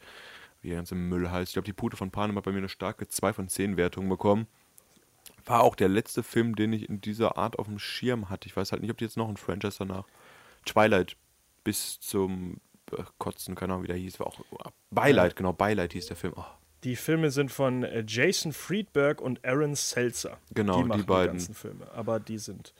wie 0.61 0.69
der 0.69 0.77
ganze 0.77 0.95
Müll 0.95 1.29
heißt. 1.29 1.49
Ich 1.49 1.53
glaube, 1.53 1.65
die 1.65 1.73
Pute 1.73 1.97
von 1.97 2.11
Panem 2.11 2.37
hat 2.37 2.43
bei 2.43 2.51
mir 2.51 2.59
eine 2.59 2.69
starke 2.69 3.07
2 3.07 3.33
von 3.33 3.47
10 3.49 3.77
Wertung 3.77 4.07
bekommen. 4.09 4.47
War 5.45 5.61
auch 5.61 5.75
der 5.75 5.89
letzte 5.89 6.23
Film, 6.23 6.55
den 6.55 6.73
ich 6.73 6.87
in 6.87 7.01
dieser 7.01 7.37
Art 7.37 7.57
auf 7.59 7.67
dem 7.67 7.79
Schirm 7.79 8.29
hatte. 8.29 8.47
Ich 8.47 8.55
weiß 8.55 8.71
halt 8.71 8.81
nicht, 8.81 8.91
ob 8.91 8.97
die 8.97 9.05
jetzt 9.05 9.17
noch 9.17 9.29
ein 9.29 9.37
Franchise 9.37 9.77
danach. 9.79 10.05
Twilight 10.65 11.15
bis 11.63 11.99
zum 11.99 12.59
äh, 12.91 13.03
Kotzen, 13.17 13.55
keine 13.55 13.73
Ahnung, 13.73 13.83
wie 13.83 13.87
der 13.87 13.97
hieß. 13.97 14.19
War 14.19 14.27
auch 14.27 14.39
Beileid, 14.91 15.35
genau, 15.35 15.53
Beileid 15.53 15.93
hieß 15.93 16.07
der 16.07 16.15
Film. 16.17 16.33
Oh, 16.35 16.45
Die 16.83 16.95
Filme 16.95 17.31
sind 17.31 17.51
von 17.51 17.83
äh, 17.83 18.03
Jason 18.07 18.53
Friedberg 18.53 19.21
und 19.21 19.43
Aaron 19.45 19.75
Seltzer. 19.75 20.37
Genau, 20.53 20.77
die 20.77 20.83
die 20.83 20.87
machen 20.89 21.05
beiden. 21.05 21.37
Die 21.37 21.45
ganzen 21.45 21.55
Filme. 21.55 21.91
Aber 21.91 22.19
die 22.19 22.37
sind 22.37 22.73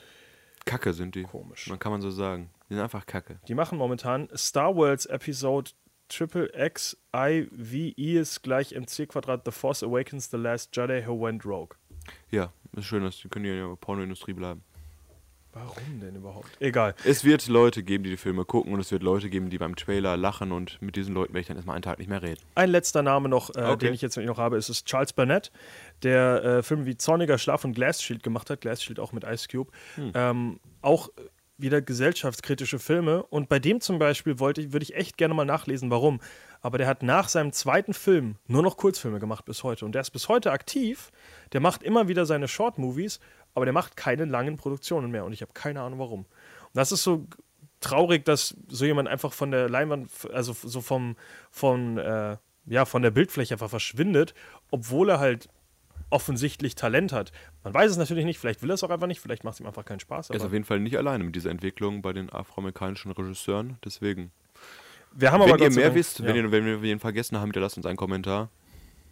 Kacke 0.66 0.94
sind 0.94 1.16
die. 1.16 1.24
Komisch. 1.24 1.68
Man 1.68 1.80
kann 1.80 1.92
man 1.92 2.02
so 2.02 2.12
sagen. 2.12 2.50
Die 2.70 2.76
sind 2.76 2.84
einfach 2.84 3.06
Kacke. 3.06 3.40
Die 3.48 3.56
machen 3.56 3.78
momentan 3.78 4.30
Star 4.36 4.76
Wars 4.76 5.08
Episode 5.08 5.72
Triple 6.12 6.52
X 6.54 6.98
I 7.16 7.48
V 7.52 7.76
I 7.98 8.18
ist 8.18 8.44
gleich 8.44 8.74
mc 8.74 9.08
Quadrat 9.08 9.44
The 9.46 9.52
Force 9.52 9.82
Awakens 9.82 10.30
The 10.30 10.38
Last 10.38 10.76
Jedi 10.76 11.06
Who 11.08 11.22
Went 11.22 11.46
Rogue. 11.46 11.78
Ja, 12.30 12.52
ist 12.76 12.86
schön, 12.86 13.04
dass 13.04 13.18
die 13.18 13.30
können 13.30 13.46
ja 13.46 13.54
in 13.54 13.70
der 13.70 13.76
Pornoindustrie 13.78 14.34
bleiben. 14.34 14.64
Warum 15.54 16.00
denn 16.00 16.16
überhaupt? 16.16 16.48
Egal. 16.62 16.96
Es 17.04 17.26
wird 17.26 17.48
Leute 17.50 17.84
geben, 17.84 18.06
die 18.06 18.10
die 18.10 18.18
Filme 18.18 18.46
gucken 18.46 18.74
und 18.74 18.80
es 18.80 18.90
wird 18.92 19.04
Leute 19.04 19.30
geben, 19.30 19.50
die 19.50 19.58
beim 19.58 19.76
Trailer 19.76 20.16
lachen 20.16 20.54
und 20.54 20.82
mit 20.82 20.96
diesen 20.96 21.14
Leuten 21.14 21.34
werde 21.34 21.42
ich 21.42 21.48
dann 21.48 21.58
erstmal 21.58 21.76
einen 21.76 21.84
Tag 21.84 22.00
nicht 22.00 22.08
mehr 22.08 22.22
reden. 22.22 22.40
Ein 22.56 22.70
letzter 22.70 23.04
Name 23.04 23.28
noch, 23.28 23.50
äh, 23.56 23.64
Okay. 23.64 23.88
den 23.88 23.94
ich 23.94 24.02
jetzt 24.02 24.16
noch 24.18 24.38
habe, 24.38 24.58
ist, 24.58 24.70
ist 24.70 24.88
Charles 24.88 25.12
Burnett, 25.12 25.52
der 26.04 26.44
äh, 26.44 26.64
Filme 26.64 26.86
wie 26.86 26.96
Zorniger 26.96 27.38
Schlaf 27.38 27.66
und 27.66 27.74
Glass 27.74 28.02
Shield 28.02 28.24
gemacht 28.24 28.50
hat. 28.50 28.62
Glass 28.62 28.82
Shield 28.82 29.00
auch 29.00 29.12
mit 29.12 29.26
Ice 29.26 29.48
Cube. 29.50 29.72
Hm. 29.96 30.12
Ähm, 30.14 30.60
auch 30.82 31.10
wieder 31.62 31.82
gesellschaftskritische 31.82 32.80
Filme. 32.80 33.24
Und 33.24 33.50
bei 33.50 33.60
dem 33.60 33.82
zum 33.82 34.00
Beispiel 34.00 34.40
wollte 34.40 34.62
ich, 34.62 34.74
würde 34.74 34.84
ich 34.84 34.96
echt 34.96 35.18
gerne 35.18 35.34
mal 35.34 35.46
nachlesen, 35.46 35.90
warum. 35.90 36.20
Aber 36.62 36.78
der 36.78 36.88
hat 36.88 37.04
nach 37.04 37.30
seinem 37.30 37.52
zweiten 37.52 37.94
Film 37.94 38.36
nur 38.48 38.62
noch 38.62 38.78
Kurzfilme 38.78 39.20
gemacht 39.20 39.46
bis 39.46 39.64
heute. 39.64 39.86
Und 39.86 39.94
der 39.94 40.02
ist 40.02 40.12
bis 40.12 40.30
heute 40.30 40.52
aktiv. 40.52 41.12
Der 41.54 41.62
macht 41.62 41.84
immer 41.84 42.08
wieder 42.08 42.26
seine 42.26 42.48
Short-Movies, 42.48 43.20
aber 43.54 43.66
der 43.66 43.74
macht 43.74 43.98
keine 43.98 44.26
langen 44.26 44.58
Produktionen 44.58 45.12
mehr. 45.12 45.26
Und 45.26 45.34
ich 45.34 45.42
habe 45.42 45.52
keine 45.54 45.82
Ahnung 45.82 46.00
warum. 46.00 46.20
Und 46.22 46.76
das 46.76 46.92
ist 46.92 47.04
so 47.04 47.28
traurig, 47.80 48.26
dass 48.26 48.56
so 48.68 48.86
jemand 48.86 49.10
einfach 49.10 49.34
von 49.34 49.52
der 49.52 49.70
Leinwand, 49.70 50.12
also 50.32 50.54
so 50.54 50.82
vom, 50.82 51.16
von, 51.50 51.98
äh, 51.98 52.38
ja, 52.68 52.86
von 52.86 53.02
der 53.02 53.12
Bildfläche 53.12 53.56
einfach 53.56 53.70
verschwindet, 53.70 54.34
obwohl 54.70 55.10
er 55.10 55.20
halt 55.20 55.50
offensichtlich 56.12 56.76
Talent 56.76 57.12
hat. 57.14 57.32
Man 57.64 57.74
weiß 57.74 57.90
es 57.92 57.98
natürlich 57.98 58.26
nicht, 58.26 58.38
vielleicht 58.40 58.62
will 58.62 58.70
er 58.70 58.76
es 58.76 58.84
auch 58.84 58.90
einfach 58.92 59.08
nicht, 59.08 59.20
vielleicht 59.22 59.44
macht 59.44 59.56
es 59.56 59.60
ihm 59.60 59.66
einfach 59.68 59.86
keinen 59.86 60.00
Spaß. 60.00 60.30
Er 60.30 60.36
ist 60.36 60.46
auf 60.46 60.54
jeden 60.54 60.66
Fall 60.66 60.80
nicht 60.80 60.98
alleine 60.98 61.24
mit 61.24 61.36
dieser 61.36 61.50
Entwicklung 61.50 62.02
bei 62.02 62.14
den 62.14 62.32
afroamerikanischen 62.32 63.12
Regisseuren, 63.12 63.78
deswegen. 63.84 64.32
wir 65.14 65.32
haben 65.32 65.42
Wenn 65.44 65.54
aber 65.54 65.64
ihr 65.64 65.72
mehr 65.72 65.96
wisst, 65.96 66.20
ja. 66.20 66.26
wenn, 66.26 66.36
ihr, 66.36 66.52
wenn 66.52 66.82
wir 66.82 66.92
ihn 66.92 67.00
vergessen 67.00 67.38
haben, 67.38 67.46
hinterlasst 67.46 67.78
uns 67.78 67.86
einen 67.86 67.98
Kommentar. 67.98 68.50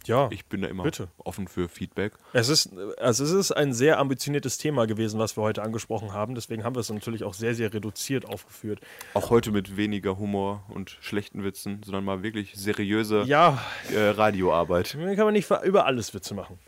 ja. 0.06 0.28
Ich 0.30 0.46
bin 0.46 0.62
da 0.62 0.68
immer 0.68 0.82
Bitte. 0.84 1.08
offen 1.18 1.46
für 1.48 1.68
Feedback. 1.68 2.12
Es 2.32 2.48
ist, 2.48 2.70
also 2.98 3.22
es 3.24 3.30
ist 3.32 3.52
ein 3.52 3.72
sehr 3.74 3.98
ambitioniertes 3.98 4.56
Thema 4.58 4.86
gewesen, 4.86 5.18
was 5.20 5.36
wir 5.36 5.42
heute 5.42 5.62
angesprochen 5.62 6.12
haben. 6.14 6.34
Deswegen 6.34 6.64
haben 6.64 6.74
wir 6.74 6.80
es 6.80 6.90
natürlich 6.90 7.22
auch 7.24 7.34
sehr, 7.34 7.54
sehr 7.54 7.72
reduziert 7.74 8.24
aufgeführt. 8.26 8.80
Auch 9.14 9.28
heute 9.30 9.50
mit 9.50 9.76
weniger 9.76 10.18
Humor 10.18 10.64
und 10.68 10.96
schlechten 11.00 11.44
Witzen, 11.44 11.82
sondern 11.84 12.04
mal 12.04 12.22
wirklich 12.22 12.52
seriöse 12.56 13.22
Ja, 13.24 13.62
äh, 13.94 13.98
Radioarbeit. 14.08 14.92
kann 14.92 15.16
man 15.18 15.32
nicht 15.34 15.50
über 15.64 15.84
alles 15.86 16.14
Witze 16.14 16.34
machen. 16.34 16.58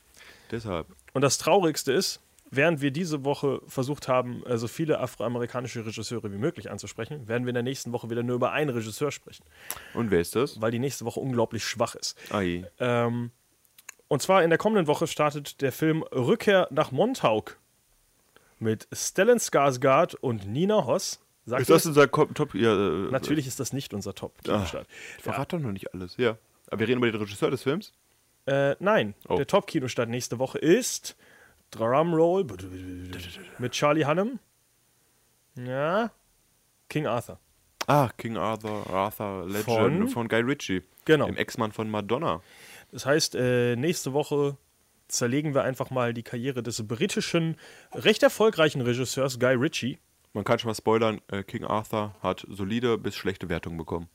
Deshalb. 0.53 0.86
Und 1.14 1.22
das 1.22 1.38
Traurigste 1.38 1.92
ist, 1.92 2.20
während 2.50 2.80
wir 2.82 2.90
diese 2.90 3.24
Woche 3.24 3.61
versucht 3.66 4.07
haben, 4.07 4.42
so 4.57 4.68
viele 4.68 5.00
afroamerikanische 5.00 5.84
Regisseure 5.84 6.30
wie 6.30 6.36
möglich 6.36 6.70
anzusprechen, 6.70 7.26
werden 7.26 7.44
wir 7.44 7.50
in 7.50 7.55
der 7.55 7.62
nächsten 7.62 7.92
Woche 7.92 8.11
wieder 8.11 8.22
nur 8.22 8.36
über 8.36 8.53
einen 8.53 8.70
Regisseur 8.70 9.11
sprechen, 9.11 9.44
Und 9.94 10.11
wer 10.11 10.20
ist 10.20 10.36
das? 10.36 10.61
weil 10.61 10.70
die 10.70 10.78
nächste 10.78 11.05
Woche 11.07 11.18
unglaublich 11.20 11.64
schwach 11.64 11.94
ist. 11.94 12.16
Ai. 12.30 12.70
Ähm, 12.78 13.30
und 14.09 14.20
zwar 14.20 14.44
in 14.44 14.50
der 14.50 14.59
kommenden 14.59 14.86
Woche 14.86 15.07
startet 15.07 15.62
der 15.62 15.72
Film 15.72 16.03
Rückkehr 16.03 16.68
nach 16.70 16.92
Montauk 16.92 17.57
mit 18.59 18.86
Stellan 18.92 19.38
Skarsgård 19.38 20.14
und 20.16 20.46
Nina 20.46 20.84
Hoss. 20.84 21.18
Sagt 21.46 21.62
Ist 21.62 21.70
das 21.70 21.86
unser 21.86 22.09
Top? 22.11 22.55
Ja, 22.55 22.74
äh, 22.74 23.11
Natürlich 23.11 23.46
ist 23.46 23.59
das 23.59 23.72
nicht 23.72 23.94
unser 23.94 24.14
Top-Kinostart. 24.14 24.86
Verrat 25.18 25.53
doch 25.53 25.59
noch 25.59 25.72
nicht 25.72 25.92
alles. 25.94 26.16
Ja. 26.18 26.36
Aber 26.68 26.80
wir 26.80 26.88
reden 26.88 26.98
über 26.98 27.11
den 27.11 27.20
Regisseur 27.20 27.50
des 27.50 27.62
Films. 27.62 27.92
Äh, 28.47 28.74
nein, 28.80 29.14
Oh. 29.28 29.36
der 29.36 29.47
Top-Kinostart 29.47 30.09
nächste 30.09 30.38
Woche 30.38 30.59
ist 30.59 31.16
Drumroll 31.70 32.45
mit 33.59 33.72
Charlie 33.72 34.05
Hunnam. 34.05 34.38
Ja, 35.57 36.11
King 36.88 37.07
Arthur. 37.07 37.38
Ah, 37.86 38.09
King 38.16 38.36
Arthur, 38.36 38.88
Arthur 38.90 39.45
Legend 39.49 39.64
Von? 39.64 40.09
von, 40.09 40.28
Guy 40.28 40.40
Ritchie. 40.40 40.82
Genau. 41.05 41.26
Dem 41.26 41.36
Ex-Mann 41.36 41.72
von 41.72 41.90
Madonna. 41.90 42.40
Das 42.93 43.07
heißt, 43.07 43.34
äh, 43.34 43.74
nächste 43.76 44.12
Woche 44.12 44.57
zerlegen 45.09 45.55
wir 45.55 45.62
einfach 45.64 45.90
mal 45.90 46.14
die 46.14 46.22
Karriere 46.22 46.62
des 46.62 46.86
britischen, 46.86 47.57
recht 47.93 48.22
erfolgreichen 48.22 48.80
Regisseurs 48.82 49.38
Guy 49.38 49.55
Ritchie. 49.55 49.99
Man 50.32 50.45
kann 50.45 50.59
schon 50.59 50.68
mal 50.68 50.74
spoilern, 50.74 51.20
äh, 51.28 51.43
King 51.43 51.64
Arthur 51.64 52.14
hat 52.22 52.47
solide 52.49 52.97
bis 52.99 53.14
schlechte 53.16 53.49
Wertungen 53.49 53.76
bekommen. 53.78 54.09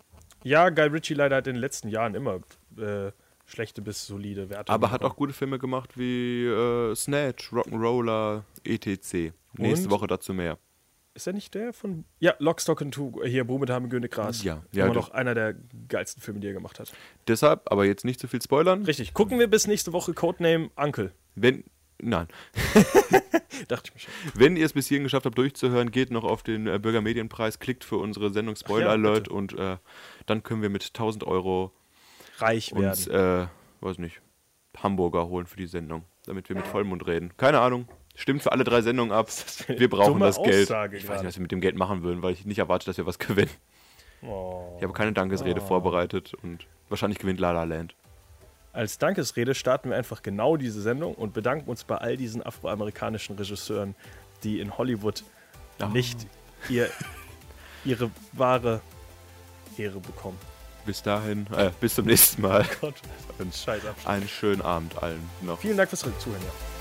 Ja, 0.44 0.70
Guy 0.70 0.88
Ritchie 0.88 1.14
leider 1.14 1.36
hat 1.38 1.48
in 1.48 1.56
den 1.56 1.62
letzten 1.62 1.90
Jahren 1.90 2.16
immer 2.16 2.40
äh, 2.78 3.12
schlechte 3.48 3.82
bis 3.82 4.06
solide 4.06 4.50
Werte. 4.50 4.72
Aber 4.72 4.92
hat 4.92 5.04
auch 5.04 5.16
gute 5.16 5.34
Filme 5.34 5.58
gemacht 5.58 5.98
wie 5.98 6.46
äh, 6.46 6.94
Snatch, 6.96 7.52
Rock'n'Roller, 7.52 8.44
etc. 8.64 9.34
Nächste 9.58 9.88
Und? 9.88 9.92
Woche 9.92 10.08
dazu 10.08 10.34
mehr. 10.34 10.60
Ist 11.16 11.26
er 11.26 11.34
nicht 11.34 11.56
der 11.56 11.74
von. 11.74 12.06
Ja, 12.20 12.36
Lockstock 12.38 12.80
and 12.84 12.94
Two, 12.94 13.24
hier, 13.26 13.44
Brummedam, 13.44 13.90
Göne 13.90 14.08
Gras. 14.08 14.44
Ja, 14.44 14.62
ja, 14.72 14.86
Immer 14.86 14.94
doch. 14.94 15.08
noch 15.08 15.16
einer 15.16 15.34
der 15.34 15.56
geilsten 15.88 16.22
Filme, 16.22 16.42
die 16.42 16.48
er 16.48 16.54
gemacht 16.54 16.80
hat. 16.80 16.92
Deshalb, 17.28 17.72
aber 17.72 17.86
jetzt 17.86 18.06
nicht 18.06 18.20
zu 18.20 18.28
viel 18.28 18.40
spoilern. 18.40 18.84
Richtig. 18.84 19.16
Gucken 19.16 19.40
wir 19.40 19.48
bis 19.48 19.66
nächste 19.66 19.94
Woche 19.94 20.14
Codename 20.14 20.70
Uncle. 20.76 21.12
Wenn, 21.34 21.64
nein. 22.00 22.28
Dachte 23.68 23.90
ich 23.90 23.94
mir 23.96 24.00
schon. 24.00 24.14
Wenn 24.36 24.58
ihr 24.58 24.66
es 24.68 24.74
bis 24.74 24.88
hierhin 24.88 25.06
geschafft 25.06 25.26
habt, 25.26 25.40
durchzuhören, 25.40 25.90
geht 25.90 26.12
noch 26.12 26.24
auf 26.24 26.44
den 26.44 26.68
äh, 26.68 26.78
Bürgermedienpreis, 26.78 27.58
klickt 27.58 27.84
für 27.84 27.98
unsere 27.98 28.32
Sendung 28.32 28.56
Spoiler 28.56 28.86
ja, 28.86 28.92
Alert 28.92 29.24
bitte. 29.24 29.34
und 29.34 29.58
äh, 29.58 29.78
dann 30.28 30.44
können 30.44 30.62
wir 30.62 30.70
mit 30.70 30.86
1000 30.86 31.24
Euro 31.24 31.72
Reich 32.38 32.74
werden. 32.74 32.90
uns, 32.90 33.08
äh, 33.08 33.48
weiß 33.82 33.98
nicht, 34.00 34.22
Hamburger 34.78 35.28
holen 35.28 35.46
für 35.48 35.58
die 35.58 35.68
Sendung, 35.68 36.04
damit 36.26 36.50
wir 36.50 36.56
mit 36.56 36.68
Vollmund 36.68 37.06
reden. 37.08 37.34
Keine 37.38 37.60
Ahnung. 37.60 37.88
Stimmt 38.16 38.42
für 38.44 38.52
alle 38.52 38.64
drei 38.64 38.82
Sendungen 38.82 39.12
ab. 39.12 39.28
Wir 39.68 39.90
brauchen 39.90 40.20
das 40.20 40.42
Geld. 40.42 40.64
Aussage 40.70 40.98
ich 40.98 41.04
weiß 41.04 41.08
gerade. 41.08 41.20
nicht, 41.22 41.28
was 41.30 41.36
wir 41.38 41.42
mit 41.44 41.52
dem 41.52 41.62
Geld 41.62 41.76
machen 41.76 42.02
würden, 42.04 42.22
weil 42.24 42.34
ich 42.34 42.46
nicht 42.46 42.60
erwarte, 42.60 42.86
dass 42.86 42.98
wir 42.98 43.06
was 43.06 43.20
gewinnen. 43.20 43.52
Oh. 44.24 44.74
Ich 44.78 44.84
habe 44.84 44.94
keine 44.94 45.14
Dankesrede 45.14 45.62
vorbereitet 45.62 46.34
und 46.42 46.66
wahrscheinlich 46.90 47.20
gewinnt 47.20 47.40
La 47.40 47.52
La 47.52 47.64
Land. 47.64 47.96
Als 48.74 48.98
Dankesrede 48.98 49.54
starten 49.56 49.90
wir 49.90 49.98
einfach 49.98 50.22
genau 50.24 50.58
diese 50.58 50.82
Sendung 50.82 51.14
und 51.16 51.34
bedanken 51.34 51.70
uns 51.70 51.84
bei 51.84 51.96
all 51.98 52.18
diesen 52.18 52.44
afroamerikanischen 52.46 53.36
Regisseuren, 53.36 53.96
die 54.44 54.60
in 54.60 54.78
Hollywood 54.78 55.24
Ah. 55.80 55.88
nicht 55.90 56.26
ihr, 56.70 56.90
ihre 57.86 58.10
wahre 58.34 58.82
Ehre 59.78 60.00
bekommen. 60.00 60.38
Bis 60.88 61.04
dahin, 61.04 61.46
äh, 61.54 61.70
bis 61.82 61.96
zum 61.96 62.06
nächsten 62.06 62.42
Mal. 62.42 62.66
Gott, 62.80 62.96
scheiß 63.52 63.86
Abschluss. 63.86 64.06
Einen 64.06 64.30
schönen 64.30 64.62
Abend 64.62 64.98
allen 65.04 65.30
noch. 65.42 65.60
Vielen 65.60 65.76
Dank 65.76 65.90
fürs 65.90 66.00
Zuhören. 66.00 66.42
Ja. 66.42 66.77